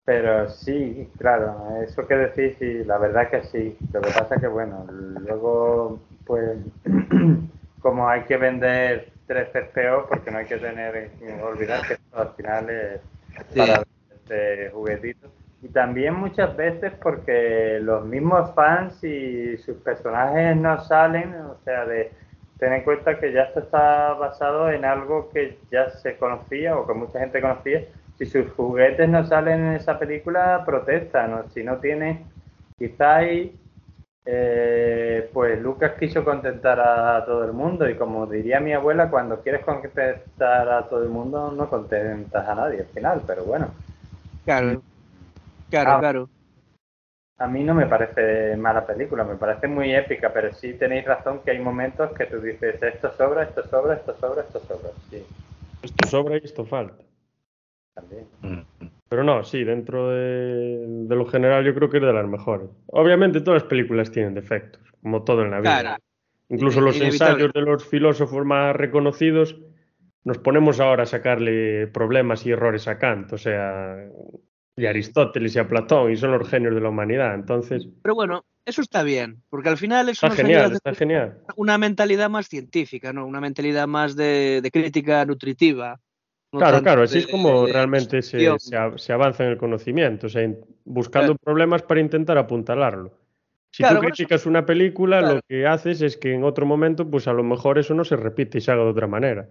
Pero 0.04 0.48
sí, 0.48 1.08
claro, 1.18 1.80
eso 1.82 2.06
que 2.06 2.16
decís, 2.16 2.56
sí, 2.58 2.84
la 2.84 2.98
verdad 2.98 3.30
que 3.30 3.44
sí. 3.44 3.76
Lo 3.92 4.00
que 4.00 4.10
pasa 4.10 4.36
que, 4.40 4.46
bueno, 4.48 4.86
luego, 4.90 6.00
pues, 6.26 6.58
como 7.80 8.08
hay 8.08 8.22
que 8.24 8.36
vender 8.36 9.12
3 9.26 9.48
CPO, 9.52 10.06
porque 10.08 10.30
no 10.30 10.38
hay 10.38 10.46
que 10.46 10.56
tener, 10.56 11.12
olvidar 11.42 11.86
que 11.86 11.94
esto 11.94 12.18
al 12.20 12.34
final 12.34 12.70
es 12.70 13.00
Sí. 13.52 13.58
para 13.58 13.82
este 14.10 14.70
juguetito. 14.70 15.30
Y 15.62 15.68
también 15.68 16.14
muchas 16.14 16.56
veces 16.56 16.92
porque 17.02 17.78
los 17.82 18.04
mismos 18.06 18.54
fans 18.54 19.02
y 19.04 19.58
sus 19.58 19.76
personajes 19.78 20.56
no 20.56 20.80
salen, 20.84 21.34
o 21.34 21.56
sea, 21.64 21.84
de 21.84 22.10
ten 22.58 22.72
en 22.74 22.82
cuenta 22.82 23.18
que 23.18 23.32
ya 23.32 23.42
esto 23.44 23.60
está 23.60 24.12
basado 24.14 24.70
en 24.70 24.84
algo 24.84 25.30
que 25.30 25.58
ya 25.70 25.90
se 25.90 26.16
conocía 26.16 26.76
o 26.76 26.86
que 26.86 26.94
mucha 26.94 27.18
gente 27.18 27.40
conocía. 27.40 27.84
Si 28.18 28.26
sus 28.26 28.50
juguetes 28.52 29.08
no 29.08 29.24
salen 29.26 29.60
en 29.60 29.72
esa 29.74 29.98
película, 29.98 30.62
protestan. 30.66 31.32
O 31.34 31.48
si 31.48 31.64
no 31.64 31.78
tiene, 31.78 32.24
quizá 32.78 33.16
ahí, 33.16 33.56
eh, 34.26 35.30
pues 35.32 35.60
Lucas 35.60 35.92
quiso 35.98 36.22
contentar 36.22 36.78
a 36.80 37.24
todo 37.24 37.44
el 37.44 37.54
mundo. 37.54 37.88
Y 37.88 37.96
como 37.96 38.26
diría 38.26 38.60
mi 38.60 38.74
abuela, 38.74 39.10
cuando 39.10 39.40
quieres 39.40 39.64
contentar 39.64 40.68
a 40.68 40.86
todo 40.88 41.02
el 41.02 41.08
mundo, 41.08 41.50
no 41.50 41.68
contentas 41.70 42.46
a 42.46 42.54
nadie 42.54 42.80
al 42.80 42.86
final. 42.86 43.22
Pero 43.26 43.44
bueno, 43.44 43.68
Claro. 44.44 44.82
Claro, 45.70 45.90
Ah. 45.92 45.98
claro. 46.00 46.30
a 47.38 47.46
mí 47.46 47.64
no 47.64 47.74
me 47.74 47.86
parece 47.86 48.54
mala 48.56 48.86
película, 48.86 49.24
me 49.24 49.36
parece 49.36 49.66
muy 49.66 49.94
épica. 49.94 50.30
Pero 50.32 50.52
sí 50.52 50.74
tenéis 50.74 51.06
razón 51.06 51.40
que 51.42 51.52
hay 51.52 51.58
momentos 51.58 52.12
que 52.12 52.26
tú 52.26 52.38
dices, 52.40 52.82
esto 52.82 53.12
sobra, 53.16 53.44
esto 53.44 53.62
sobra, 53.66 53.94
esto 53.94 54.14
sobra, 54.16 54.42
esto 54.42 54.60
sobra. 54.60 54.90
Sí, 55.08 55.24
Esto 55.82 56.06
sobra 56.08 56.34
y 56.36 56.40
esto 56.44 56.66
falta. 56.66 57.02
también. 57.94 58.26
Mm. 58.42 58.86
Pero 59.08 59.24
no, 59.24 59.42
sí, 59.42 59.64
dentro 59.64 60.10
de, 60.10 60.84
de 60.86 61.16
lo 61.16 61.24
general 61.26 61.64
yo 61.64 61.74
creo 61.74 61.88
que 61.90 61.96
es 61.96 62.02
de 62.04 62.12
las 62.12 62.26
mejores. 62.28 62.68
Obviamente 62.86 63.40
todas 63.40 63.62
las 63.62 63.68
películas 63.70 64.10
tienen 64.12 64.34
defectos, 64.34 64.82
como 65.02 65.24
todo 65.24 65.42
en 65.42 65.50
la 65.50 65.60
vida. 65.60 65.80
Claro. 65.80 66.02
Incluso 66.50 66.80
los 66.80 66.96
Inevitable. 66.96 67.32
ensayos 67.32 67.52
de 67.54 67.60
los 67.62 67.84
filósofos 67.88 68.44
más 68.44 68.76
reconocidos, 68.76 69.58
nos 70.24 70.38
ponemos 70.38 70.78
ahora 70.78 71.04
a 71.04 71.06
sacarle 71.06 71.86
problemas 71.88 72.44
y 72.46 72.50
errores 72.52 72.86
a 72.86 72.98
Kant, 72.98 73.32
o 73.32 73.38
sea, 73.38 73.96
y 74.80 74.86
a 74.86 74.90
Aristóteles 74.90 75.54
y 75.54 75.58
a 75.58 75.68
Platón, 75.68 76.10
y 76.12 76.16
son 76.16 76.32
los 76.32 76.48
genios 76.48 76.74
de 76.74 76.80
la 76.80 76.88
humanidad. 76.88 77.34
Entonces, 77.34 77.86
Pero 78.02 78.14
bueno, 78.14 78.44
eso 78.64 78.80
está 78.82 79.02
bien, 79.02 79.42
porque 79.50 79.68
al 79.68 79.76
final 79.76 80.08
eso 80.08 80.26
está 80.26 80.36
genial, 80.42 80.72
está 80.72 80.94
genial. 80.94 81.38
una 81.56 81.76
mentalidad 81.78 82.30
más 82.30 82.48
científica, 82.48 83.12
¿no? 83.12 83.26
Una 83.26 83.40
mentalidad 83.40 83.86
más 83.86 84.16
de, 84.16 84.60
de 84.62 84.70
crítica 84.70 85.24
nutritiva. 85.24 86.00
no 86.52 86.58
Claro, 86.58 86.82
claro, 86.82 87.02
así 87.02 87.18
es 87.18 87.26
como 87.28 87.66
de 87.66 87.72
realmente 87.72 88.22
se, 88.22 89.12
avanza 89.12 89.44
en 89.44 89.50
el 89.50 89.56
conocimiento, 89.58 90.26
o 90.26 90.30
sea, 90.30 90.48
buscando 90.84 91.34
Claro. 91.34 91.38
problemas 91.44 91.82
para 91.82 92.00
intentar 92.00 92.38
apuntalarlo. 92.38 93.12
Si 93.72 93.82
Claro, 93.84 94.00
tú 94.00 94.06
eso- 94.06 94.14
criticas 94.14 94.46
una 94.46 94.66
película, 94.66 95.20
Claro. 95.20 95.34
lo 95.36 95.40
que 95.48 95.66
haces 95.66 96.02
es 96.02 96.16
que 96.16 96.34
en 96.34 96.42
otro 96.42 96.66
momento, 96.66 97.08
pues 97.08 97.28
a 97.28 97.32
lo 97.32 97.44
mejor 97.44 97.78
eso 97.78 97.94
no 97.94 98.04
se 98.04 98.16
repite 98.16 98.58
y 98.58 98.60
se 98.60 98.72
haga 98.72 98.82
de 98.82 98.90
otra 98.90 99.06
manera. 99.06 99.48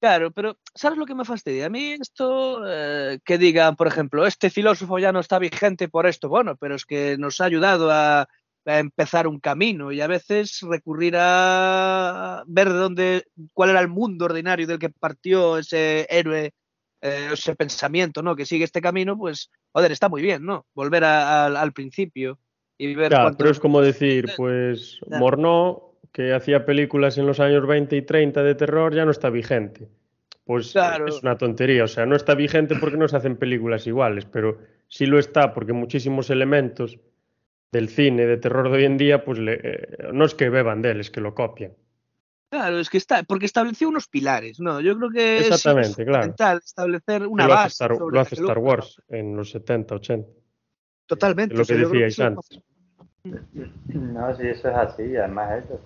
Claro, 0.00 0.30
pero 0.30 0.56
¿sabes 0.74 0.96
lo 0.98 1.04
que 1.04 1.14
me 1.14 1.26
fastidia? 1.26 1.66
A 1.66 1.68
mí 1.68 1.92
esto, 1.92 2.62
eh, 2.66 3.18
que 3.22 3.36
digan, 3.36 3.76
por 3.76 3.86
ejemplo, 3.86 4.26
este 4.26 4.48
filósofo 4.48 4.98
ya 4.98 5.12
no 5.12 5.20
está 5.20 5.38
vigente 5.38 5.88
por 5.90 6.06
esto, 6.06 6.30
bueno, 6.30 6.56
pero 6.56 6.74
es 6.74 6.86
que 6.86 7.18
nos 7.18 7.40
ha 7.40 7.44
ayudado 7.44 7.90
a, 7.90 8.22
a 8.22 8.78
empezar 8.78 9.26
un 9.26 9.40
camino 9.40 9.92
y 9.92 10.00
a 10.00 10.06
veces 10.06 10.60
recurrir 10.62 11.16
a 11.18 12.44
ver 12.46 12.70
de 12.70 12.78
dónde, 12.78 13.24
cuál 13.52 13.70
era 13.70 13.80
el 13.80 13.88
mundo 13.88 14.24
ordinario 14.24 14.66
del 14.66 14.78
que 14.78 14.88
partió 14.88 15.58
ese 15.58 16.06
héroe, 16.08 16.54
eh, 17.02 17.28
ese 17.32 17.54
pensamiento, 17.54 18.22
¿no? 18.22 18.36
Que 18.36 18.46
sigue 18.46 18.64
este 18.64 18.80
camino, 18.80 19.18
pues, 19.18 19.50
joder, 19.72 19.92
está 19.92 20.08
muy 20.08 20.22
bien, 20.22 20.44
¿no? 20.46 20.64
Volver 20.74 21.04
a- 21.04 21.44
al- 21.44 21.56
al 21.58 21.72
principio 21.72 22.38
y 22.78 22.94
ver 22.94 23.12
cuánto- 23.20 23.36
pero 23.38 23.50
es 23.50 23.60
como 23.60 23.82
decir, 23.82 24.30
pues 24.36 24.98
Ya. 25.06 25.18
Morneau, 25.18 25.89
que 26.12 26.32
hacía 26.34 26.64
películas 26.64 27.18
en 27.18 27.26
los 27.26 27.40
años 27.40 27.66
20 27.66 27.96
y 27.96 28.02
30 28.02 28.42
de 28.42 28.54
terror, 28.54 28.94
ya 28.94 29.04
no 29.04 29.10
está 29.10 29.30
vigente. 29.30 29.88
Pues 30.44 30.72
Claro. 30.72 31.06
es 31.06 31.22
una 31.22 31.38
tontería, 31.38 31.84
o 31.84 31.88
sea, 31.88 32.06
no 32.06 32.16
está 32.16 32.34
vigente 32.34 32.74
porque 32.80 32.96
no 32.96 33.06
se 33.06 33.16
hacen 33.16 33.36
películas 33.36 33.86
iguales, 33.86 34.24
pero 34.26 34.58
sí 34.88 35.06
lo 35.06 35.18
está 35.18 35.54
porque 35.54 35.72
muchísimos 35.72 36.28
elementos 36.30 36.98
del 37.70 37.88
cine 37.88 38.26
de 38.26 38.36
terror 38.36 38.68
de 38.70 38.78
hoy 38.78 38.84
en 38.84 38.96
día, 38.98 39.24
pues 39.24 39.38
le- 39.38 39.60
eh, 39.62 39.88
no 40.12 40.24
es 40.24 40.34
que 40.34 40.48
beban 40.48 40.82
de 40.82 40.90
él, 40.90 41.00
es 41.00 41.10
que 41.10 41.20
lo 41.20 41.34
copian. 41.36 41.72
Claro, 42.50 42.80
es 42.80 42.90
que 42.90 42.98
está, 42.98 43.22
porque 43.22 43.46
estableció 43.46 43.88
unos 43.88 44.08
pilares, 44.08 44.58
¿no? 44.58 44.80
Yo 44.80 44.98
creo 44.98 45.10
que 45.10 45.36
es- 45.38 45.46
Exactamente, 45.46 45.88
es 45.90 45.94
claro. 46.08 46.10
fundamental 46.22 46.60
establecer 46.64 47.26
una 47.28 47.46
lo 47.46 47.52
hace 47.52 47.62
base. 47.62 47.72
Star, 47.74 47.96
sobre 47.96 48.14
lo 48.14 48.20
hace 48.20 48.34
Star 48.34 48.58
Wars 48.58 49.02
en 49.08 49.36
los 49.36 49.50
70, 49.52 49.94
80. 49.94 50.28
Totalmente. 51.06 51.54
Es 51.54 51.58
lo 51.58 51.62
o 51.62 51.64
sea, 51.64 51.76
que 51.76 51.82
decíais 51.84 52.18
antes. 52.18 52.60
No, 53.94 54.34
sí, 54.36 54.48
eso 54.48 54.68
es 54.68 54.74
así, 54.74 55.16
además 55.16 55.62
eso. 55.64 55.80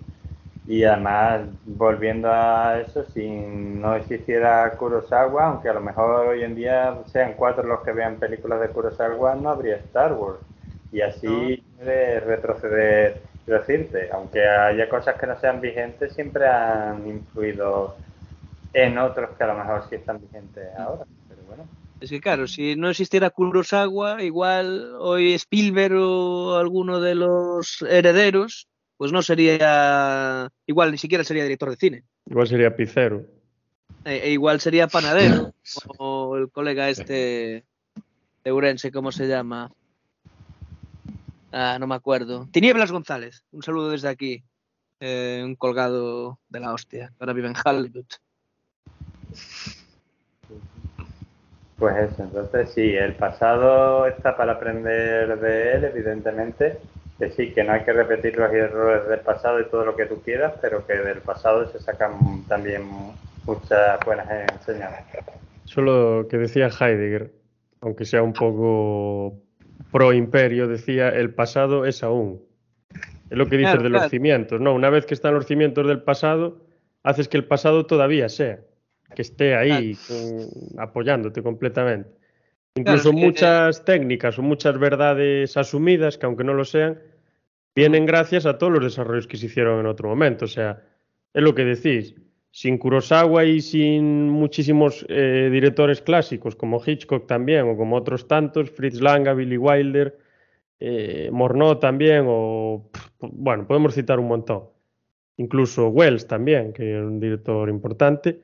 Y 0.67 0.83
además, 0.83 1.41
volviendo 1.65 2.31
a 2.31 2.79
eso, 2.79 3.05
si 3.13 3.27
no 3.27 3.95
existiera 3.95 4.71
Kurosawa, 4.77 5.45
aunque 5.45 5.69
a 5.69 5.73
lo 5.73 5.81
mejor 5.81 6.27
hoy 6.27 6.43
en 6.43 6.55
día 6.55 6.97
sean 7.11 7.33
cuatro 7.33 7.67
los 7.67 7.81
que 7.81 7.91
vean 7.91 8.15
películas 8.15 8.59
de 8.61 8.69
Kurosawa, 8.69 9.35
no 9.35 9.49
habría 9.49 9.75
Star 9.75 10.13
Wars. 10.13 10.39
Y 10.91 11.01
así 11.01 11.63
de 11.83 12.19
retroceder, 12.19 13.21
decirte, 13.45 14.09
aunque 14.11 14.47
haya 14.47 14.89
cosas 14.89 15.15
que 15.19 15.27
no 15.27 15.39
sean 15.39 15.61
vigentes, 15.61 16.13
siempre 16.13 16.47
han 16.47 17.07
influido 17.07 17.95
en 18.73 18.97
otros 18.97 19.31
que 19.37 19.43
a 19.43 19.47
lo 19.47 19.55
mejor 19.55 19.83
sí 19.87 19.95
están 19.95 20.19
vigentes 20.19 20.67
ahora. 20.79 21.05
Pero 21.29 21.41
bueno. 21.47 21.63
Es 22.01 22.09
que 22.09 22.19
claro, 22.19 22.47
si 22.47 22.75
no 22.75 22.89
existiera 22.89 23.29
Kurosawa, 23.29 24.23
igual 24.23 24.95
hoy 24.99 25.33
Spielberg 25.33 25.95
o 25.95 26.55
alguno 26.55 26.99
de 26.99 27.15
los 27.15 27.83
herederos, 27.87 28.67
pues 28.97 29.11
no 29.11 29.21
sería, 29.21 30.49
igual 30.65 30.91
ni 30.91 30.97
siquiera 30.97 31.23
sería 31.23 31.43
director 31.43 31.69
de 31.69 31.75
cine. 31.75 32.03
Igual 32.25 32.47
sería 32.47 32.75
Picero. 32.75 33.25
E, 34.03 34.17
e 34.17 34.31
igual 34.31 34.59
sería 34.61 34.87
panadero, 34.87 35.53
o 35.97 36.37
el 36.37 36.49
colega 36.49 36.89
este 36.89 37.65
de 38.43 38.51
Urense, 38.51 38.91
¿cómo 38.91 39.11
se 39.11 39.27
llama? 39.27 39.71
Ah, 41.51 41.77
no 41.79 41.87
me 41.87 41.95
acuerdo. 41.95 42.47
Tinieblas 42.51 42.91
González, 42.91 43.43
un 43.51 43.63
saludo 43.63 43.89
desde 43.89 44.09
aquí. 44.09 44.43
Eh, 44.99 45.41
un 45.43 45.55
colgado 45.55 46.39
de 46.47 46.59
la 46.59 46.73
hostia, 46.73 47.09
que 47.09 47.15
ahora 47.19 47.33
vive 47.33 47.49
en 47.49 47.55
Hollywood. 47.63 48.05
Pues 51.77 51.95
eso, 51.97 52.23
entonces 52.23 52.71
sí, 52.73 52.95
el 52.95 53.15
pasado 53.15 54.07
está 54.07 54.37
para 54.37 54.53
aprender 54.53 55.37
de 55.39 55.73
él, 55.73 55.83
evidentemente, 55.83 56.79
que 57.17 57.31
sí, 57.31 57.53
que 57.53 57.63
no 57.63 57.73
hay 57.73 57.83
que 57.83 57.93
repetir 57.93 58.37
los 58.37 58.51
errores 58.53 59.07
del 59.07 59.19
pasado 59.21 59.59
y 59.59 59.65
todo 59.69 59.85
lo 59.85 59.95
que 59.95 60.05
tú 60.05 60.21
quieras, 60.21 60.53
pero 60.61 60.85
que 60.85 60.93
del 60.93 61.19
pasado 61.19 61.69
se 61.71 61.79
sacan 61.79 62.45
también 62.47 62.83
muchas 63.45 63.99
buenas 64.05 64.27
enseñanzas. 64.51 65.05
Solo 65.63 66.27
que 66.29 66.37
decía 66.37 66.67
Heidegger, 66.67 67.31
aunque 67.81 68.05
sea 68.05 68.21
un 68.21 68.33
poco 68.33 69.37
pro 69.91 70.13
imperio, 70.13 70.67
decía 70.67 71.09
el 71.09 71.33
pasado 71.33 71.85
es 71.85 72.03
aún. 72.03 72.41
Es 73.29 73.37
lo 73.37 73.47
que 73.47 73.57
dices 73.57 73.71
Claro, 73.73 73.83
de 73.83 73.89
los 73.89 73.99
claro. 74.01 74.09
cimientos, 74.09 74.61
¿no? 74.61 74.73
Una 74.73 74.89
vez 74.89 75.05
que 75.05 75.13
están 75.13 75.33
los 75.33 75.45
cimientos 75.47 75.87
del 75.87 76.01
pasado, 76.03 76.61
haces 77.03 77.27
que 77.27 77.37
el 77.37 77.45
pasado 77.45 77.85
todavía 77.85 78.29
sea, 78.29 78.59
que 79.15 79.21
esté 79.21 79.55
ahí 79.55 79.95
con- 80.07 80.79
apoyándote 80.79 81.41
completamente. 81.41 82.09
Incluso 82.77 83.03
Claro, 83.11 83.17
es 83.17 83.21
que- 83.21 83.25
muchas 83.25 83.85
técnicas 83.85 84.37
o 84.37 84.41
muchas 84.41 84.77
verdades 84.77 85.55
asumidas, 85.55 86.17
que 86.17 86.25
aunque 86.25 86.43
no 86.43 86.53
lo 86.53 86.65
sean, 86.65 86.99
vienen 87.75 88.05
gracias 88.05 88.45
a 88.45 88.57
todos 88.57 88.73
los 88.73 88.83
desarrollos 88.83 89.27
que 89.27 89.37
se 89.37 89.45
hicieron 89.45 89.79
en 89.79 89.85
otro 89.85 90.09
momento. 90.09 90.45
O 90.45 90.49
sea, 90.49 90.83
es 91.33 91.41
lo 91.43 91.55
que 91.55 91.63
decís. 91.65 92.15
Sin 92.51 92.77
Kurosawa 92.77 93.43
y 93.43 93.59
sin 93.59 94.29
muchísimos 94.29 95.05
eh, 95.09 95.49
directores 95.51 96.01
clásicos, 96.01 96.55
como 96.55 96.81
Hitchcock 96.85 97.27
también, 97.27 97.67
o 97.67 97.75
como 97.75 97.97
otros 97.97 98.27
tantos, 98.29 98.71
Fritz 98.71 99.01
Lang, 99.01 99.27
Billy 99.35 99.57
Wilder, 99.57 100.17
eh, 100.79 101.29
Morneau 101.33 101.75
también, 101.79 102.23
o 102.27 102.89
bueno, 103.19 103.67
podemos 103.67 103.93
citar 103.93 104.19
un 104.19 104.27
montón. 104.29 104.63
Incluso 105.37 105.89
Wells 105.89 106.27
también, 106.27 106.71
que 106.71 106.97
es 106.97 107.03
un 107.03 107.19
director 107.19 107.67
importante 107.67 108.39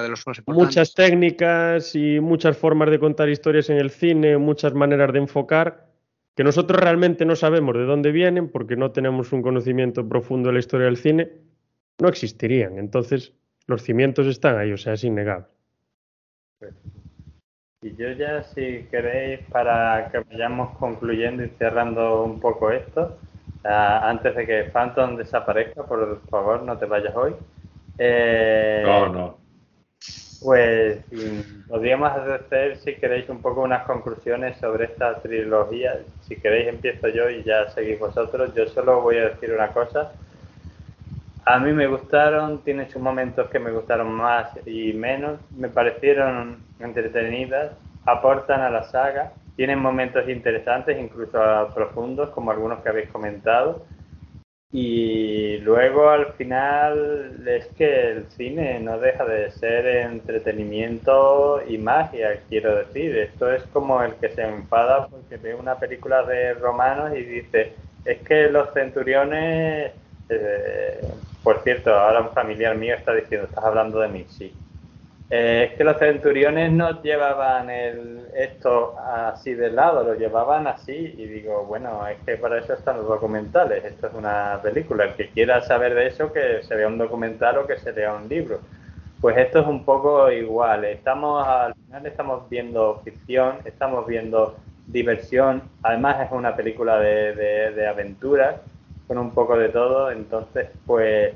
de 0.00 0.08
los 0.08 0.26
más 0.26 0.38
importantes. 0.38 0.66
muchas 0.68 0.94
técnicas 0.94 1.94
y 1.94 2.20
muchas 2.20 2.56
formas 2.56 2.90
de 2.90 2.98
contar 2.98 3.28
historias 3.28 3.68
en 3.68 3.78
el 3.78 3.90
cine, 3.90 4.38
muchas 4.38 4.72
maneras 4.72 5.12
de 5.12 5.18
enfocar, 5.18 5.88
que 6.34 6.44
nosotros 6.44 6.80
realmente 6.80 7.24
no 7.24 7.36
sabemos 7.36 7.74
de 7.74 7.84
dónde 7.84 8.12
vienen 8.12 8.48
porque 8.48 8.76
no 8.76 8.92
tenemos 8.92 9.32
un 9.32 9.42
conocimiento 9.42 10.08
profundo 10.08 10.48
de 10.48 10.54
la 10.54 10.60
historia 10.60 10.86
del 10.86 10.96
cine, 10.96 11.30
no 11.98 12.08
existirían. 12.08 12.78
Entonces, 12.78 13.34
los 13.66 13.82
cimientos 13.82 14.26
están 14.26 14.56
ahí, 14.56 14.72
o 14.72 14.78
sea, 14.78 14.94
es 14.94 15.04
innegable. 15.04 15.46
Y 17.82 17.96
yo 17.96 18.12
ya, 18.12 18.44
si 18.44 18.86
queréis, 18.90 19.40
para 19.50 20.08
que 20.10 20.20
vayamos 20.20 20.76
concluyendo 20.78 21.44
y 21.44 21.48
cerrando 21.58 22.22
un 22.22 22.38
poco 22.38 22.70
esto, 22.70 23.18
ah, 23.64 24.08
antes 24.08 24.36
de 24.36 24.46
que 24.46 24.64
Phantom 24.72 25.16
desaparezca, 25.16 25.84
por 25.84 26.22
favor, 26.28 26.62
no 26.62 26.78
te 26.78 26.86
vayas 26.86 27.14
hoy. 27.16 27.34
Eh, 27.98 28.82
No, 28.86 29.08
no. 29.08 29.41
Pues 30.42 30.98
mm, 31.12 31.68
podríamos 31.68 32.10
hacer, 32.10 32.76
si 32.78 32.94
queréis, 32.94 33.28
un 33.28 33.40
poco 33.40 33.62
unas 33.62 33.84
conclusiones 33.84 34.56
sobre 34.58 34.86
esta 34.86 35.20
trilogía. 35.20 35.98
Si 36.22 36.36
queréis, 36.36 36.68
empiezo 36.68 37.08
yo 37.08 37.30
y 37.30 37.44
ya 37.44 37.68
seguís 37.70 37.98
vosotros. 37.98 38.52
Yo 38.54 38.66
solo 38.66 39.00
voy 39.02 39.18
a 39.18 39.28
decir 39.30 39.52
una 39.52 39.68
cosa. 39.68 40.12
A 41.44 41.58
mí 41.58 41.72
me 41.72 41.86
gustaron, 41.86 42.62
tiene 42.62 42.90
sus 42.90 43.00
momentos 43.00 43.48
que 43.50 43.58
me 43.58 43.70
gustaron 43.70 44.12
más 44.12 44.48
y 44.66 44.92
menos. 44.92 45.38
Me 45.56 45.68
parecieron 45.68 46.58
entretenidas, 46.80 47.72
aportan 48.04 48.60
a 48.62 48.70
la 48.70 48.84
saga, 48.84 49.32
tienen 49.56 49.78
momentos 49.78 50.28
interesantes, 50.28 50.98
incluso 50.98 51.38
profundos, 51.74 52.30
como 52.30 52.50
algunos 52.50 52.80
que 52.80 52.88
habéis 52.88 53.08
comentado. 53.10 53.84
Y 54.74 55.58
luego 55.58 56.08
al 56.08 56.32
final 56.32 57.46
es 57.46 57.66
que 57.76 58.12
el 58.12 58.30
cine 58.30 58.80
no 58.80 58.98
deja 58.98 59.24
de 59.26 59.50
ser 59.50 59.86
entretenimiento 59.86 61.62
y 61.68 61.76
magia, 61.76 62.40
quiero 62.48 62.76
decir. 62.76 63.16
Esto 63.18 63.52
es 63.52 63.62
como 63.64 64.02
el 64.02 64.14
que 64.14 64.30
se 64.30 64.42
enfada 64.42 65.08
porque 65.08 65.36
ve 65.36 65.54
una 65.54 65.78
película 65.78 66.22
de 66.24 66.54
romanos 66.54 67.12
y 67.14 67.22
dice, 67.22 67.74
es 68.06 68.22
que 68.22 68.48
los 68.48 68.72
centuriones, 68.72 69.92
eh, 70.30 71.00
por 71.42 71.62
cierto, 71.62 71.94
ahora 71.94 72.22
un 72.22 72.32
familiar 72.32 72.74
mío 72.76 72.94
está 72.94 73.12
diciendo, 73.14 73.48
estás 73.48 73.64
hablando 73.64 74.00
de 74.00 74.08
mí, 74.08 74.24
sí. 74.28 74.61
Eh, 75.34 75.70
es 75.70 75.78
que 75.78 75.84
los 75.84 75.96
centuriones 75.96 76.70
no 76.72 77.00
llevaban 77.00 77.70
el, 77.70 78.26
esto 78.34 78.94
así 78.98 79.54
de 79.54 79.70
lado, 79.72 80.04
lo 80.04 80.14
llevaban 80.14 80.66
así 80.66 80.92
y 80.92 81.24
digo, 81.24 81.64
bueno, 81.64 82.06
es 82.06 82.18
que 82.26 82.36
para 82.36 82.58
eso 82.58 82.74
están 82.74 82.98
los 82.98 83.08
documentales, 83.08 83.82
esto 83.82 84.08
es 84.08 84.12
una 84.12 84.60
película, 84.62 85.04
el 85.04 85.14
que 85.14 85.30
quiera 85.30 85.62
saber 85.62 85.94
de 85.94 86.08
eso 86.08 86.30
que 86.34 86.62
se 86.62 86.76
vea 86.76 86.86
un 86.86 86.98
documental 86.98 87.56
o 87.56 87.66
que 87.66 87.78
se 87.78 87.94
lea 87.94 88.12
un 88.12 88.28
libro. 88.28 88.60
Pues 89.22 89.38
esto 89.38 89.60
es 89.60 89.66
un 89.66 89.86
poco 89.86 90.30
igual, 90.30 90.84
estamos 90.84 91.48
al 91.48 91.74
final 91.76 92.04
estamos 92.04 92.46
viendo 92.50 93.00
ficción, 93.02 93.56
estamos 93.64 94.06
viendo 94.06 94.58
diversión, 94.86 95.62
además 95.82 96.26
es 96.26 96.32
una 96.32 96.54
película 96.54 96.98
de, 96.98 97.34
de, 97.34 97.70
de 97.72 97.86
aventuras 97.86 98.56
con 99.08 99.16
un 99.16 99.30
poco 99.30 99.56
de 99.56 99.70
todo, 99.70 100.10
entonces 100.10 100.68
pues 100.84 101.32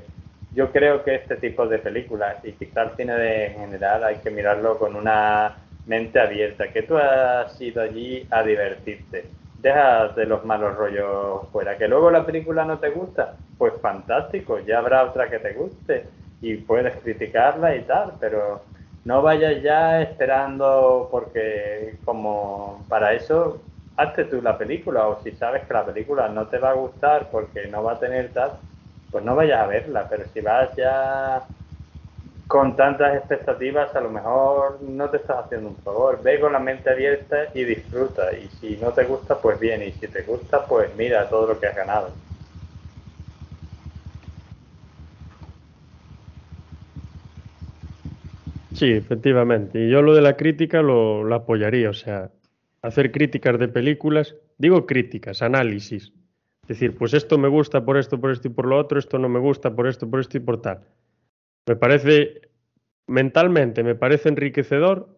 yo 0.57 0.71
creo 0.71 1.03
que 1.03 1.13
este 1.13 1.35
tipo 1.35 1.67
de 1.67 1.77
películas 1.77 2.37
y 2.43 2.51
quizá 2.53 2.81
el 2.81 2.95
cine 2.97 3.13
de, 3.13 3.45
en 3.45 3.59
general 3.59 4.03
hay 4.03 4.15
que 4.15 4.31
mirarlo 4.31 4.79
con 4.79 4.95
una 4.95 5.55
mente 5.85 6.19
abierta, 6.19 6.73
que 6.73 6.81
tú 6.81 6.97
has 6.97 7.61
ido 7.61 7.79
allí 7.79 8.25
a 8.31 8.41
divertirte. 8.41 9.29
Deja 9.59 10.07
de 10.09 10.25
los 10.25 10.43
malos 10.45 10.75
rollos 10.75 11.47
fuera. 11.51 11.77
Que 11.77 11.87
luego 11.87 12.09
la 12.09 12.25
película 12.25 12.65
no 12.65 12.79
te 12.79 12.89
gusta, 12.89 13.35
pues 13.59 13.73
fantástico, 13.79 14.57
ya 14.57 14.79
habrá 14.79 15.03
otra 15.03 15.29
que 15.29 15.37
te 15.37 15.53
guste 15.53 16.07
y 16.41 16.55
puedes 16.55 16.95
criticarla 17.03 17.75
y 17.75 17.81
tal, 17.81 18.13
pero 18.19 18.63
no 19.05 19.21
vayas 19.21 19.61
ya 19.61 20.01
esperando 20.01 21.07
porque 21.11 21.97
como 22.03 22.83
para 22.89 23.13
eso 23.13 23.61
hazte 23.95 24.25
tú 24.25 24.41
la 24.41 24.57
película 24.57 25.07
o 25.07 25.21
si 25.21 25.33
sabes 25.33 25.65
que 25.67 25.73
la 25.75 25.85
película 25.85 26.29
no 26.29 26.47
te 26.47 26.57
va 26.57 26.71
a 26.71 26.81
gustar 26.81 27.29
porque 27.31 27.67
no 27.67 27.83
va 27.83 27.93
a 27.93 27.99
tener 27.99 28.33
tal, 28.33 28.53
pues 29.11 29.23
no 29.23 29.35
vayas 29.35 29.59
a 29.61 29.67
verla, 29.67 30.07
pero 30.09 30.25
si 30.33 30.41
vas 30.41 30.75
ya 30.75 31.47
con 32.47 32.75
tantas 32.75 33.15
expectativas, 33.15 33.95
a 33.95 34.01
lo 34.01 34.09
mejor 34.09 34.81
no 34.81 35.09
te 35.11 35.17
estás 35.17 35.45
haciendo 35.45 35.69
un 35.69 35.77
favor. 35.83 36.21
Ve 36.23 36.39
con 36.39 36.53
la 36.53 36.59
mente 36.59 36.89
abierta 36.89 37.49
y 37.53 37.63
disfruta. 37.63 38.33
Y 38.35 38.49
si 38.49 38.77
no 38.77 38.93
te 38.93 39.05
gusta, 39.05 39.39
pues 39.41 39.59
bien. 39.59 39.83
Y 39.83 39.91
si 39.93 40.07
te 40.07 40.23
gusta, 40.23 40.67
pues 40.67 40.95
mira 40.95 41.29
todo 41.29 41.47
lo 41.47 41.59
que 41.59 41.67
has 41.67 41.75
ganado. 41.75 42.17
Sí, 48.73 48.91
efectivamente. 48.91 49.79
Y 49.85 49.89
yo 49.89 50.01
lo 50.01 50.13
de 50.15 50.21
la 50.21 50.37
crítica 50.37 50.81
lo, 50.81 51.23
lo 51.23 51.35
apoyaría, 51.35 51.89
o 51.89 51.93
sea, 51.93 52.31
hacer 52.81 53.11
críticas 53.11 53.59
de 53.59 53.67
películas, 53.67 54.35
digo 54.57 54.85
críticas, 54.85 55.41
análisis. 55.41 56.13
Decir, 56.67 56.97
pues 56.97 57.13
esto 57.13 57.37
me 57.37 57.47
gusta 57.47 57.85
por 57.85 57.97
esto, 57.97 58.19
por 58.19 58.31
esto 58.31 58.49
y 58.49 58.51
por 58.51 58.67
lo 58.67 58.77
otro, 58.77 58.99
esto 58.99 59.17
no 59.17 59.29
me 59.29 59.39
gusta 59.39 59.73
por 59.73 59.87
esto, 59.87 60.09
por 60.09 60.19
esto 60.19 60.37
y 60.37 60.41
por 60.41 60.61
tal. 60.61 60.81
Me 61.65 61.75
parece, 61.75 62.41
mentalmente, 63.07 63.83
me 63.83 63.95
parece 63.95 64.29
enriquecedor 64.29 65.17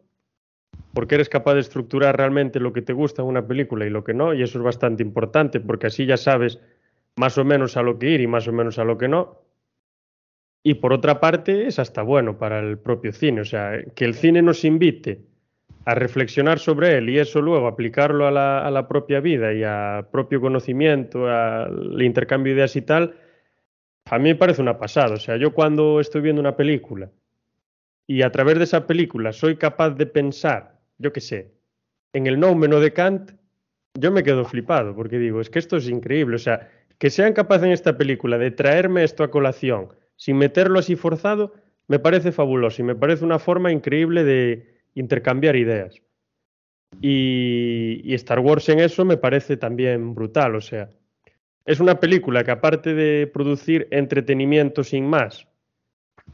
porque 0.93 1.15
eres 1.15 1.29
capaz 1.29 1.55
de 1.55 1.61
estructurar 1.61 2.17
realmente 2.17 2.59
lo 2.59 2.73
que 2.73 2.81
te 2.81 2.93
gusta 2.93 3.21
en 3.21 3.27
una 3.27 3.47
película 3.47 3.85
y 3.85 3.89
lo 3.89 4.03
que 4.03 4.13
no, 4.13 4.33
y 4.33 4.43
eso 4.43 4.59
es 4.59 4.63
bastante 4.63 5.03
importante 5.03 5.59
porque 5.59 5.87
así 5.87 6.05
ya 6.05 6.17
sabes 6.17 6.59
más 7.15 7.37
o 7.37 7.43
menos 7.43 7.77
a 7.77 7.83
lo 7.83 7.97
que 7.97 8.11
ir 8.11 8.21
y 8.21 8.27
más 8.27 8.47
o 8.47 8.51
menos 8.51 8.77
a 8.79 8.83
lo 8.83 8.97
que 8.97 9.07
no. 9.07 9.41
Y 10.63 10.75
por 10.75 10.93
otra 10.93 11.19
parte, 11.19 11.67
es 11.67 11.79
hasta 11.79 12.01
bueno 12.03 12.37
para 12.37 12.59
el 12.59 12.77
propio 12.77 13.11
cine, 13.11 13.41
o 13.41 13.45
sea, 13.45 13.83
que 13.95 14.05
el 14.05 14.13
cine 14.13 14.41
nos 14.41 14.65
invite 14.65 15.25
a 15.85 15.95
reflexionar 15.95 16.59
sobre 16.59 16.97
él 16.97 17.09
y 17.09 17.19
eso 17.19 17.41
luego 17.41 17.67
aplicarlo 17.67 18.27
a 18.27 18.31
la, 18.31 18.65
a 18.65 18.71
la 18.71 18.87
propia 18.87 19.19
vida 19.19 19.53
y 19.53 19.63
al 19.63 20.07
propio 20.09 20.41
conocimiento, 20.41 21.27
al 21.27 22.01
intercambio 22.01 22.53
de 22.53 22.59
ideas 22.59 22.75
y 22.75 22.81
tal, 22.81 23.15
a 24.05 24.17
mí 24.17 24.29
me 24.29 24.35
parece 24.35 24.61
una 24.61 24.77
pasada. 24.77 25.15
O 25.15 25.19
sea, 25.19 25.37
yo 25.37 25.53
cuando 25.53 25.99
estoy 25.99 26.21
viendo 26.21 26.41
una 26.41 26.55
película 26.55 27.09
y 28.07 28.21
a 28.23 28.31
través 28.31 28.57
de 28.57 28.63
esa 28.63 28.87
película 28.87 29.31
soy 29.33 29.55
capaz 29.55 29.91
de 29.91 30.05
pensar, 30.05 30.79
yo 30.97 31.13
qué 31.13 31.21
sé, 31.21 31.53
en 32.13 32.27
el 32.27 32.39
noumeno 32.39 32.79
de 32.79 32.91
Kant, 32.91 33.31
yo 33.93 34.11
me 34.11 34.23
quedo 34.23 34.45
flipado 34.45 34.95
porque 34.95 35.19
digo, 35.19 35.41
es 35.41 35.49
que 35.49 35.59
esto 35.59 35.77
es 35.77 35.87
increíble. 35.89 36.35
O 36.35 36.39
sea, 36.39 36.69
que 36.97 37.09
sean 37.09 37.33
capaces 37.33 37.65
en 37.65 37.71
esta 37.71 37.97
película 37.97 38.37
de 38.37 38.51
traerme 38.51 39.03
esto 39.03 39.23
a 39.23 39.31
colación 39.31 39.93
sin 40.15 40.37
meterlo 40.37 40.79
así 40.79 40.97
forzado, 40.97 41.53
me 41.87 41.97
parece 41.97 42.33
fabuloso 42.33 42.81
y 42.81 42.85
me 42.85 42.95
parece 42.95 43.23
una 43.23 43.39
forma 43.39 43.71
increíble 43.71 44.25
de 44.25 44.78
intercambiar 44.99 45.55
ideas. 45.55 46.01
Y, 47.01 48.13
Star 48.15 48.39
Wars 48.39 48.67
en 48.69 48.79
eso 48.79 49.05
me 49.05 49.17
parece 49.17 49.57
también 49.57 50.13
brutal, 50.13 50.55
o 50.55 50.61
sea, 50.61 50.89
es 51.65 51.79
una 51.79 51.99
película 51.99 52.43
que 52.43 52.51
aparte 52.51 52.93
de 52.93 53.27
producir 53.27 53.87
entretenimiento 53.91 54.83
sin 54.83 55.05
más, 55.05 55.47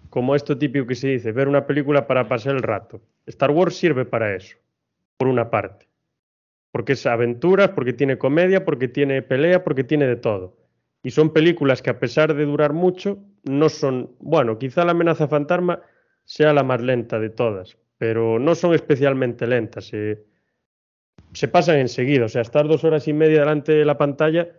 como 0.10 0.36
esto 0.36 0.58
típico 0.58 0.88
que 0.88 0.96
se 0.96 1.10
dice, 1.10 1.32
ver 1.32 1.48
una 1.48 1.68
película 1.68 2.08
para 2.08 2.28
pasar 2.28 2.56
el 2.56 2.64
rato, 2.64 3.02
Star 3.26 3.52
Wars 3.52 3.76
sirve 3.76 4.06
para 4.06 4.34
eso, 4.34 4.58
por 5.18 5.28
una 5.28 5.50
parte, 5.50 5.88
porque 6.72 6.94
es 6.94 7.06
aventuras, 7.06 7.70
porque 7.72 7.94
tiene 7.94 8.18
comedia, 8.18 8.64
porque 8.64 8.88
tiene 8.88 9.22
pelea, 9.22 9.64
porque 9.64 9.84
tiene 9.84 10.08
de 10.08 10.16
todo. 10.16 10.58
Y 11.04 11.12
son 11.12 11.34
películas 11.34 11.82
que 11.84 11.92
a 11.92 12.00
pesar 12.00 12.34
de 12.34 12.46
durar 12.46 12.74
mucho, 12.74 13.20
no 13.44 13.70
son, 13.70 14.16
bueno, 14.20 14.58
quizá 14.58 14.86
la 14.86 14.92
amenaza 14.92 15.28
fantasma 15.28 15.82
sea 16.24 16.54
la 16.54 16.64
más 16.64 16.82
lenta 16.82 17.20
de 17.20 17.30
todas, 17.30 17.78
pero 17.98 18.40
no 18.40 18.56
son 18.56 18.74
especialmente 18.74 19.48
lentas. 19.48 19.86
Se, 19.86 20.26
se 21.34 21.48
pasan 21.48 21.78
enseguida. 21.78 22.26
O 22.26 22.30
sea, 22.30 22.42
estás 22.42 22.68
dos 22.68 22.84
horas 22.84 23.08
y 23.08 23.14
media 23.14 23.40
delante 23.40 23.74
de 23.74 23.86
la 23.86 23.98
pantalla 23.98 24.50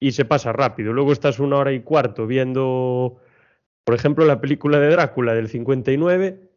y 0.00 0.12
se 0.12 0.24
pasa 0.24 0.52
rápido. 0.52 0.92
Luego 0.92 1.12
estás 1.12 1.38
una 1.38 1.56
hora 1.56 1.72
y 1.72 1.80
cuarto 1.80 2.26
viendo, 2.26 3.20
por 3.84 3.94
ejemplo, 3.94 4.24
la 4.24 4.40
película 4.40 4.78
de 4.78 4.90
Drácula 4.90 5.34
del 5.34 5.48
59. 5.48 6.50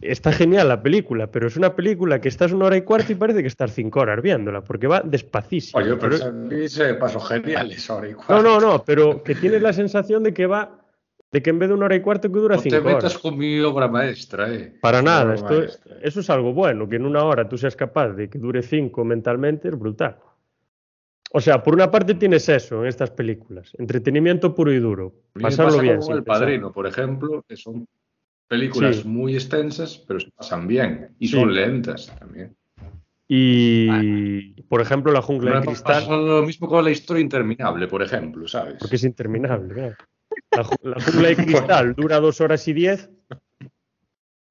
Está 0.00 0.32
genial 0.32 0.68
la 0.68 0.82
película, 0.82 1.28
pero 1.30 1.48
es 1.48 1.56
una 1.56 1.74
película 1.74 2.20
que 2.20 2.28
estás 2.28 2.52
una 2.52 2.66
hora 2.66 2.76
y 2.76 2.82
cuarto 2.82 3.10
y 3.10 3.16
parece 3.16 3.42
que 3.42 3.48
estás 3.48 3.72
cinco 3.72 4.00
horas 4.00 4.22
viéndola, 4.22 4.62
porque 4.62 4.86
va 4.86 5.00
despacísimo. 5.00 5.82
Oye, 5.82 5.96
pero, 5.96 6.16
pero... 6.48 6.68
se 6.68 6.94
pasó 6.94 7.18
genial 7.18 7.72
esa 7.72 7.96
hora 7.96 8.08
y 8.08 8.14
cuarto. 8.14 8.42
No, 8.42 8.42
no, 8.42 8.60
no, 8.60 8.84
pero 8.84 9.22
que 9.24 9.34
tienes 9.34 9.60
la 9.60 9.72
sensación 9.72 10.22
de 10.22 10.32
que 10.32 10.46
va 10.46 10.77
de 11.30 11.42
que 11.42 11.50
en 11.50 11.58
vez 11.58 11.68
de 11.68 11.74
una 11.74 11.86
hora 11.86 11.96
y 11.96 12.00
cuarto 12.00 12.30
que 12.32 12.38
dura 12.38 12.56
no 12.56 12.62
cinco 12.62 12.76
te 12.76 12.82
metas 12.82 13.04
horas. 13.04 13.18
con 13.18 13.36
mi 13.36 13.60
obra 13.60 13.86
maestra, 13.88 14.52
eh. 14.54 14.74
Para 14.80 15.02
nada, 15.02 15.34
esto, 15.34 15.52
maestra. 15.54 15.96
eso 16.02 16.20
es 16.20 16.30
algo 16.30 16.52
bueno, 16.54 16.88
que 16.88 16.96
en 16.96 17.04
una 17.04 17.22
hora 17.24 17.48
tú 17.48 17.58
seas 17.58 17.76
capaz 17.76 18.08
de 18.14 18.30
que 18.30 18.38
dure 18.38 18.62
cinco 18.62 19.04
mentalmente, 19.04 19.68
es 19.68 19.78
brutal. 19.78 20.16
O 21.32 21.40
sea, 21.42 21.62
por 21.62 21.74
una 21.74 21.90
parte 21.90 22.14
tienes 22.14 22.48
eso 22.48 22.80
en 22.82 22.86
estas 22.88 23.10
películas, 23.10 23.72
entretenimiento 23.78 24.54
puro 24.54 24.72
y 24.72 24.78
duro, 24.78 25.12
pasarlo 25.38 25.72
pasa 25.72 25.82
bien. 25.82 25.98
como 25.98 26.12
El 26.16 26.24
pensar. 26.24 26.40
Padrino, 26.40 26.72
por 26.72 26.86
ejemplo, 26.86 27.44
que 27.46 27.56
son 27.56 27.86
películas 28.48 28.96
Sí. 28.96 29.08
muy 29.08 29.34
extensas, 29.34 29.98
pero 30.08 30.20
se 30.20 30.30
pasan 30.30 30.66
bien 30.66 31.10
y 31.18 31.28
Sí. 31.28 31.34
son 31.34 31.54
lentas 31.54 32.10
también. 32.18 32.56
Y, 33.30 34.62
por 34.62 34.80
ejemplo, 34.80 35.12
La 35.12 35.20
jungla 35.20 35.50
No 35.52 35.60
de 35.60 35.66
cristal, 35.66 36.02
pasa 36.04 36.16
lo 36.16 36.42
mismo 36.42 36.66
con 36.66 36.82
la 36.82 36.90
historia 36.90 37.20
interminable, 37.20 37.86
por 37.86 38.02
ejemplo, 38.02 38.48
¿sabes? 38.48 38.76
porque 38.78 38.96
es 38.96 39.04
interminable. 39.04 39.74
claro. 39.74 39.96
La, 40.50 40.68
la 40.82 41.00
jungla 41.00 41.28
de 41.28 41.36
cristal 41.44 41.94
dura 41.94 42.20
dos 42.20 42.40
horas 42.40 42.66
y 42.68 42.72
diez 42.72 43.10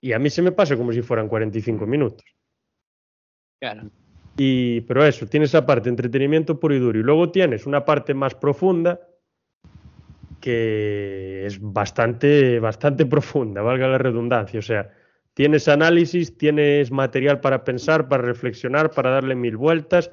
y 0.02 0.14
a 0.14 0.20
mí 0.20 0.30
se 0.30 0.42
me 0.42 0.52
pasa 0.52 0.78
como 0.78 0.94
si 0.94 1.02
fueran 1.02 1.28
45 1.28 1.86
minutos. 1.86 2.26
Claro. 3.60 3.90
Y, 4.38 4.82
pero 4.82 5.04
eso, 5.04 5.26
tienes 5.26 5.50
esa 5.50 5.66
parte 5.66 5.86
de 5.86 5.92
entretenimiento 5.92 6.60
puro 6.60 6.76
y 6.76 6.80
duro. 6.80 7.00
Y 7.00 7.04
luego 7.04 7.32
tienes 7.32 7.66
una 7.66 7.84
parte 7.86 8.14
más 8.14 8.36
profunda 8.36 9.00
que 10.40 11.46
es 11.46 11.60
bastante, 11.60 12.60
bastante 12.60 13.06
profunda, 13.08 13.62
valga 13.64 13.88
la 13.88 13.98
redundancia. 13.98 14.60
O 14.60 14.64
sea, 14.64 14.94
tienes 15.34 15.68
análisis, 15.68 16.38
tienes 16.38 16.92
material 16.92 17.42
para 17.42 17.64
pensar, 17.64 18.08
para 18.08 18.24
reflexionar, 18.24 18.92
para 18.92 19.10
darle 19.10 19.36
mil 19.36 19.58
vueltas, 19.58 20.12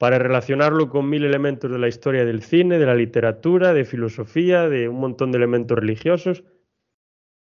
para 0.00 0.18
relacionarlo 0.18 0.88
con 0.88 1.10
mil 1.10 1.26
elementos 1.26 1.70
de 1.70 1.78
la 1.78 1.86
historia 1.86 2.24
del 2.24 2.40
cine, 2.40 2.78
de 2.78 2.86
la 2.86 2.94
literatura, 2.94 3.74
de 3.74 3.84
filosofía, 3.84 4.66
de 4.66 4.88
un 4.88 4.98
montón 4.98 5.30
de 5.30 5.36
elementos 5.36 5.78
religiosos. 5.78 6.42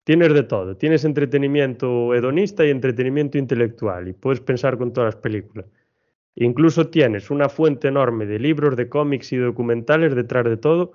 Tienes 0.04 0.36
de 0.36 0.44
todo. 0.44 0.78
Tienes 0.78 1.04
entretenimiento 1.04 2.14
hedonista 2.14 2.64
y 2.64 2.70
entretenimiento 2.70 3.40
intelectual. 3.40 4.08
Y 4.08 4.14
puedes 4.14 4.40
pensar 4.40 4.78
con 4.78 4.94
todas 4.94 5.16
las 5.16 5.22
películas. 5.24 5.66
Incluso 6.36 6.90
tienes 6.90 7.32
una 7.32 7.50
fuente 7.50 7.88
enorme 7.88 8.28
de 8.28 8.38
libros, 8.38 8.76
de 8.76 8.88
cómics 8.88 9.34
y 9.34 9.38
documentales 9.38 10.14
detrás 10.14 10.46
de 10.46 10.58
todo, 10.58 10.92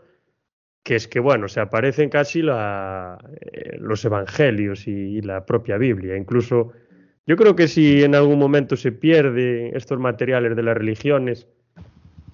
que 0.85 0.95
es 0.95 1.09
que, 1.09 1.19
bueno, 1.19 1.49
se 1.49 1.59
aparecen 1.59 2.09
casi 2.09 2.41
eh, 2.41 3.77
los 3.81 4.05
evangelios 4.05 4.87
y 4.87 5.23
la 5.23 5.45
propia 5.45 5.77
Biblia. 5.77 6.17
Incluso 6.17 6.71
yo 7.29 7.37
creo 7.37 7.55
que 7.55 7.69
si 7.69 8.03
en 8.03 8.15
algún 8.15 8.39
momento 8.39 8.75
se 8.75 8.91
pierde 8.91 9.77
estos 9.77 9.99
materiales 9.99 10.57
de 10.57 10.63
las 10.63 10.75
religiones 10.75 11.47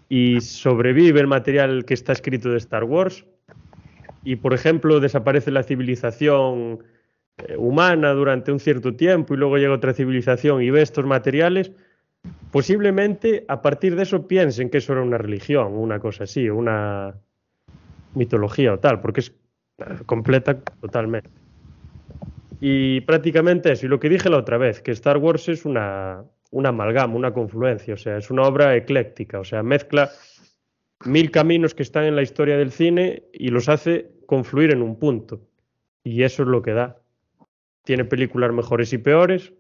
y 0.09 0.41
sobrevive 0.41 1.19
el 1.19 1.27
material 1.27 1.85
que 1.85 1.95
está 1.95 2.13
escrito 2.13 2.49
de 2.51 2.59
Star 2.59 2.85
Wars, 2.85 3.27
y 4.23 4.37
por 4.37 4.55
ejemplo 4.55 5.01
desaparece 5.01 5.51
la 5.51 5.65
civilización 5.65 6.79
eh, 7.39 7.57
humana 7.57 8.13
durante 8.13 8.53
un 8.53 8.61
cierto 8.61 8.95
tiempo 8.95 9.35
y 9.35 9.37
luego 9.37 9.59
llega 9.59 9.75
otra 9.75 9.95
civilización 9.95 10.63
y 10.63 10.71
ve 10.71 10.83
estos 10.83 11.05
materiales, 11.05 11.73
posiblemente 12.53 13.45
a 13.49 13.63
partir 13.63 13.97
de 13.97 14.05
eso 14.05 14.29
piensen 14.29 14.71
que 14.71 14.79
eso 14.79 14.93
era 14.93 15.03
una 15.03 15.19
religión, 15.19 15.73
una 15.75 15.99
cosa 15.99 16.23
así, 16.23 16.49
una 16.49 17.17
mitología 18.15 18.75
o 18.75 18.79
tal, 18.79 19.01
porque 19.01 19.23
es 19.23 19.35
eh, 19.79 19.85
completa 20.07 20.61
totalmente. 20.61 21.44
Y 22.61 23.01
prácticamente 23.03 23.73
eso, 23.73 23.87
y 23.87 23.89
lo 23.89 24.01
que 24.01 24.09
dije 24.09 24.31
la 24.31 24.39
otra 24.39 24.59
vez, 24.59 24.81
que 24.81 24.93
Star 24.93 25.19
Wars 25.19 25.49
es 25.49 25.65
una, 25.65 26.25
una 26.51 26.69
amalgama, 26.71 27.15
una 27.15 27.33
confluencia, 27.33 27.95
o 27.95 27.97
sea, 27.97 28.17
es 28.17 28.31
una 28.31 28.43
obra 28.43 28.77
ecléctica, 28.77 29.41
o 29.41 29.45
sea, 29.45 29.63
mezcla 29.63 30.11
mil 31.05 31.31
caminos 31.31 31.75
que 31.75 31.83
están 31.83 32.05
en 32.05 32.17
la 32.17 32.23
historia 32.23 32.57
del 32.57 32.73
cine 32.73 33.25
y 33.33 33.49
los 33.49 33.69
hace 33.69 34.11
confluir 34.27 34.73
en 34.73 34.83
un 34.83 34.99
punto. 34.99 35.41
Y 36.03 36.23
eso 36.23 36.43
es 36.43 36.49
lo 36.49 36.63
que 36.63 36.73
da. 36.73 36.99
Tiene 37.83 38.05
películas 38.05 38.53
mejores 38.53 38.93
y 38.93 38.99
peores, 38.99 39.53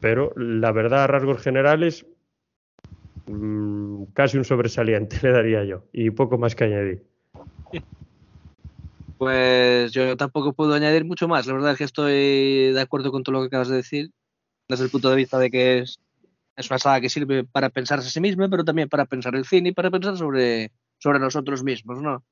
pero 0.00 0.32
la 0.36 0.72
verdad, 0.72 1.04
a 1.04 1.06
rasgos 1.06 1.40
generales, 1.42 2.06
mm, 3.26 4.04
casi 4.12 4.38
un 4.38 4.44
sobresaliente 4.44 5.16
le 5.22 5.32
daría 5.32 5.64
yo. 5.64 5.84
Y 5.92 6.10
poco 6.10 6.38
más 6.38 6.54
que 6.54 6.64
añadir. 6.64 7.04
Pues 9.20 9.92
yo 9.92 10.16
tampoco 10.16 10.54
puedo 10.54 10.72
añadir 10.72 11.04
mucho 11.04 11.28
más. 11.28 11.46
La 11.46 11.52
verdad 11.52 11.72
es 11.72 11.76
que 11.78 11.84
estoy 11.84 12.72
de 12.72 12.80
acuerdo 12.80 13.12
con 13.12 13.22
todo 13.22 13.34
lo 13.34 13.40
que 13.42 13.48
acabas 13.48 13.68
de 13.68 13.76
decir, 13.76 14.12
desde 14.66 14.84
el 14.84 14.90
punto 14.90 15.10
de 15.10 15.16
vista 15.16 15.38
de 15.38 15.50
que 15.50 15.80
es, 15.80 16.00
una 16.70 16.78
saga 16.78 17.02
que 17.02 17.10
sirve 17.10 17.44
para 17.44 17.68
pensarse 17.68 18.08
a 18.08 18.10
sí 18.10 18.18
misma, 18.18 18.48
pero 18.48 18.64
también 18.64 18.88
para 18.88 19.04
pensar 19.04 19.34
el 19.34 19.44
cine 19.44 19.68
y 19.68 19.72
para 19.72 19.90
pensar 19.90 20.16
sobre, 20.16 20.72
sobre 20.96 21.18
nosotros 21.18 21.62
mismos, 21.62 22.00
¿no? 22.00 22.24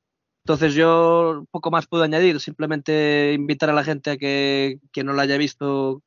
Entonces 0.44 0.72
yo 0.72 1.44
poco 1.50 1.70
más 1.70 1.86
puedo 1.86 2.04
añadir, 2.04 2.40
simplemente 2.40 3.34
invitar 3.34 3.68
a 3.68 3.74
la 3.74 3.84
gente 3.84 4.12
a 4.12 4.16
que 4.16 4.80
quien 4.90 5.04
no 5.04 5.12
la 5.12 5.24
haya 5.24 5.36
visto 5.36 6.02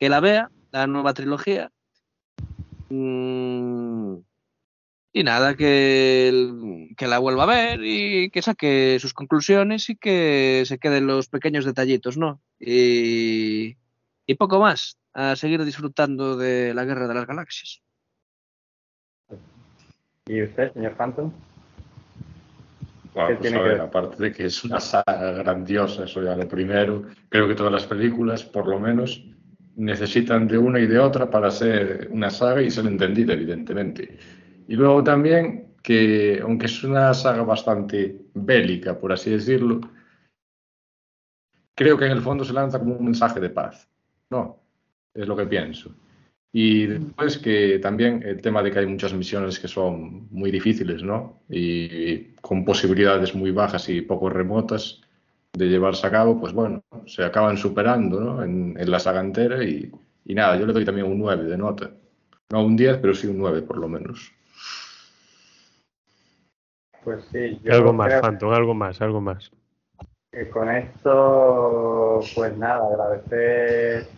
que 0.00 0.08
la 0.08 0.20
vea, 0.20 0.50
la 0.70 0.86
nueva 0.86 1.12
trilogía. 1.12 1.70
Mm, 2.88 4.20
y 5.16 5.22
nada, 5.22 5.54
que, 5.54 6.28
el- 6.28 6.88
que 6.96 7.06
la 7.06 7.20
vuelva 7.20 7.44
a 7.44 7.46
ver 7.46 7.80
y 7.84 8.30
que 8.30 8.42
saque 8.42 8.98
sus 9.00 9.14
conclusiones 9.14 9.88
y 9.88 9.94
que 9.96 10.64
se 10.66 10.78
queden 10.78 11.06
los 11.06 11.28
pequeños 11.28 11.64
detallitos, 11.64 12.18
¿no? 12.18 12.42
Y, 12.58 13.76
y 14.26 14.34
poco 14.34 14.58
más, 14.58 14.98
a 15.14 15.36
seguir 15.36 15.64
disfrutando 15.64 16.36
de 16.36 16.74
la 16.74 16.84
Guerra 16.84 17.06
de 17.06 17.14
las 17.14 17.26
Galaxias. 17.28 17.80
¿Y 20.26 20.42
usted, 20.42 20.72
señor 20.72 20.96
Phantom? 20.96 21.30
Bueno, 23.14 23.28
¿Qué 23.28 23.34
pues 23.36 23.40
tiene 23.42 23.56
a 23.58 23.62
que 23.62 23.68
ver, 23.68 23.78
ver? 23.78 23.86
aparte 23.86 24.20
de 24.20 24.32
que 24.32 24.46
es 24.46 24.64
una 24.64 24.80
saga 24.80 25.30
grandiosa, 25.30 26.04
eso 26.04 26.22
ya 26.24 26.34
lo 26.34 26.48
primero, 26.48 27.04
creo 27.28 27.46
que 27.46 27.54
todas 27.54 27.72
las 27.72 27.86
películas, 27.86 28.42
por 28.42 28.66
lo 28.66 28.80
menos, 28.80 29.22
necesitan 29.76 30.48
de 30.48 30.58
una 30.58 30.80
y 30.80 30.88
de 30.88 30.98
otra 30.98 31.30
para 31.30 31.52
ser 31.52 32.08
una 32.10 32.30
saga 32.30 32.62
y 32.62 32.70
ser 32.72 32.86
entendida, 32.86 33.34
evidentemente. 33.34 34.18
Y 34.68 34.76
luego 34.76 35.04
también 35.04 35.74
que, 35.82 36.40
aunque 36.42 36.66
es 36.66 36.82
una 36.84 37.12
saga 37.12 37.42
bastante 37.42 38.22
bélica, 38.34 38.98
por 38.98 39.12
así 39.12 39.30
decirlo, 39.30 39.80
creo 41.74 41.98
que 41.98 42.06
en 42.06 42.12
el 42.12 42.22
fondo 42.22 42.44
se 42.44 42.52
lanza 42.52 42.78
como 42.78 42.96
un 42.96 43.04
mensaje 43.04 43.40
de 43.40 43.50
paz, 43.50 43.88
¿no? 44.30 44.60
Es 45.12 45.28
lo 45.28 45.36
que 45.36 45.46
pienso. 45.46 45.94
Y 46.52 46.86
después 46.86 47.38
que 47.38 47.80
también 47.80 48.22
el 48.24 48.40
tema 48.40 48.62
de 48.62 48.70
que 48.70 48.78
hay 48.78 48.86
muchas 48.86 49.12
misiones 49.12 49.58
que 49.58 49.66
son 49.66 50.28
muy 50.30 50.50
difíciles, 50.50 51.02
¿no? 51.02 51.42
Y 51.50 52.32
con 52.40 52.64
posibilidades 52.64 53.34
muy 53.34 53.50
bajas 53.50 53.88
y 53.88 54.02
poco 54.02 54.30
remotas 54.30 55.02
de 55.52 55.68
llevarse 55.68 56.06
a 56.06 56.10
cabo, 56.10 56.40
pues 56.40 56.52
bueno, 56.52 56.82
se 57.06 57.24
acaban 57.24 57.56
superando, 57.56 58.20
¿no? 58.20 58.42
En, 58.42 58.90
la 58.90 59.00
saga 59.00 59.20
entera 59.20 59.64
y, 59.64 59.90
y 60.24 60.34
nada, 60.34 60.56
yo 60.56 60.64
le 60.64 60.72
doy 60.72 60.84
también 60.84 61.08
un 61.08 61.18
9 61.18 61.44
de 61.44 61.58
nota. 61.58 61.90
No 62.50 62.64
un 62.64 62.76
10, 62.76 62.98
pero 62.98 63.14
sí 63.14 63.26
un 63.26 63.38
9 63.38 63.62
por 63.62 63.78
lo 63.78 63.88
menos. 63.88 64.32
Pues 67.04 67.24
sí, 67.30 67.60
yo 67.62 67.74
algo 67.74 67.92
más, 67.92 68.14
Phantom, 68.20 68.52
algo 68.52 68.74
más, 68.74 69.00
algo 69.02 69.20
más. 69.20 69.50
con 70.52 70.70
esto, 70.70 72.20
pues 72.34 72.56
nada, 72.56 72.86
agradecer 72.88 74.08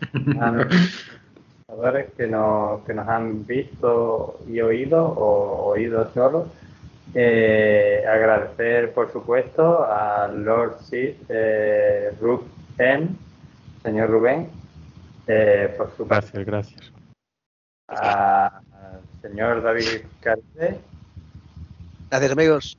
a 0.40 0.50
nuestros 0.52 0.80
espectadores 0.80 2.12
que 2.16 2.26
nos, 2.28 2.82
que 2.84 2.94
nos 2.94 3.08
han 3.08 3.44
visto 3.44 4.38
y 4.48 4.60
oído, 4.60 5.04
o 5.04 5.66
oído 5.72 6.10
solo. 6.14 6.46
Eh, 7.14 8.04
agradecer, 8.08 8.92
por 8.94 9.10
supuesto, 9.12 9.84
a 9.84 10.28
Lord 10.28 10.80
Sid, 10.80 11.14
eh, 11.28 12.12
M, 12.78 13.08
señor 13.82 14.10
Rubén, 14.10 14.50
eh, 15.26 15.74
por 15.76 15.88
supuesto, 15.96 16.14
Gracias, 16.38 16.44
gracias. 16.44 16.92
a- 17.88 18.46
al 18.58 19.00
señor 19.22 19.62
David 19.62 20.02
Carce, 20.20 20.78
Gracias, 22.18 22.32
amigos. 22.32 22.78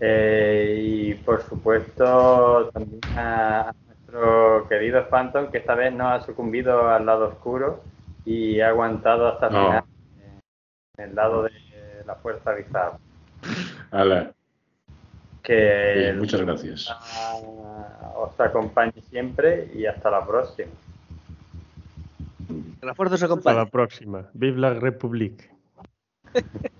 Eh, 0.00 0.76
y 0.82 1.14
por 1.14 1.40
supuesto 1.42 2.68
también 2.72 3.00
a 3.16 3.72
nuestro 3.86 4.66
querido 4.68 5.08
Phantom 5.08 5.52
que 5.52 5.58
esta 5.58 5.76
vez 5.76 5.92
no 5.94 6.08
ha 6.08 6.20
sucumbido 6.22 6.88
al 6.88 7.06
lado 7.06 7.28
oscuro 7.28 7.84
y 8.24 8.58
ha 8.60 8.70
aguantado 8.70 9.28
hasta 9.28 9.46
el 9.46 9.52
No. 9.52 9.66
final 9.68 9.84
en 10.98 11.04
el 11.10 11.14
lado 11.14 11.44
de 11.44 11.52
la 12.06 12.16
fuerza 12.16 12.52
bizarra. 12.54 12.98
Ala, 13.92 14.32
Que 15.44 16.10
sí, 16.12 16.18
muchas 16.18 16.40
gracias. 16.40 16.92
os 18.16 18.40
acompañe 18.40 19.00
siempre 19.10 19.70
y 19.76 19.86
hasta 19.86 20.10
la 20.10 20.26
próxima. 20.26 20.72
Que 22.80 22.84
la 22.86 22.94
fuerza 22.96 23.14
os 23.14 23.22
Hasta 23.22 23.32
acompañe. 23.32 23.58
la 23.58 23.66
próxima. 23.66 24.28
Vive 24.34 24.58
la 24.58 24.74
Republique. 24.74 25.48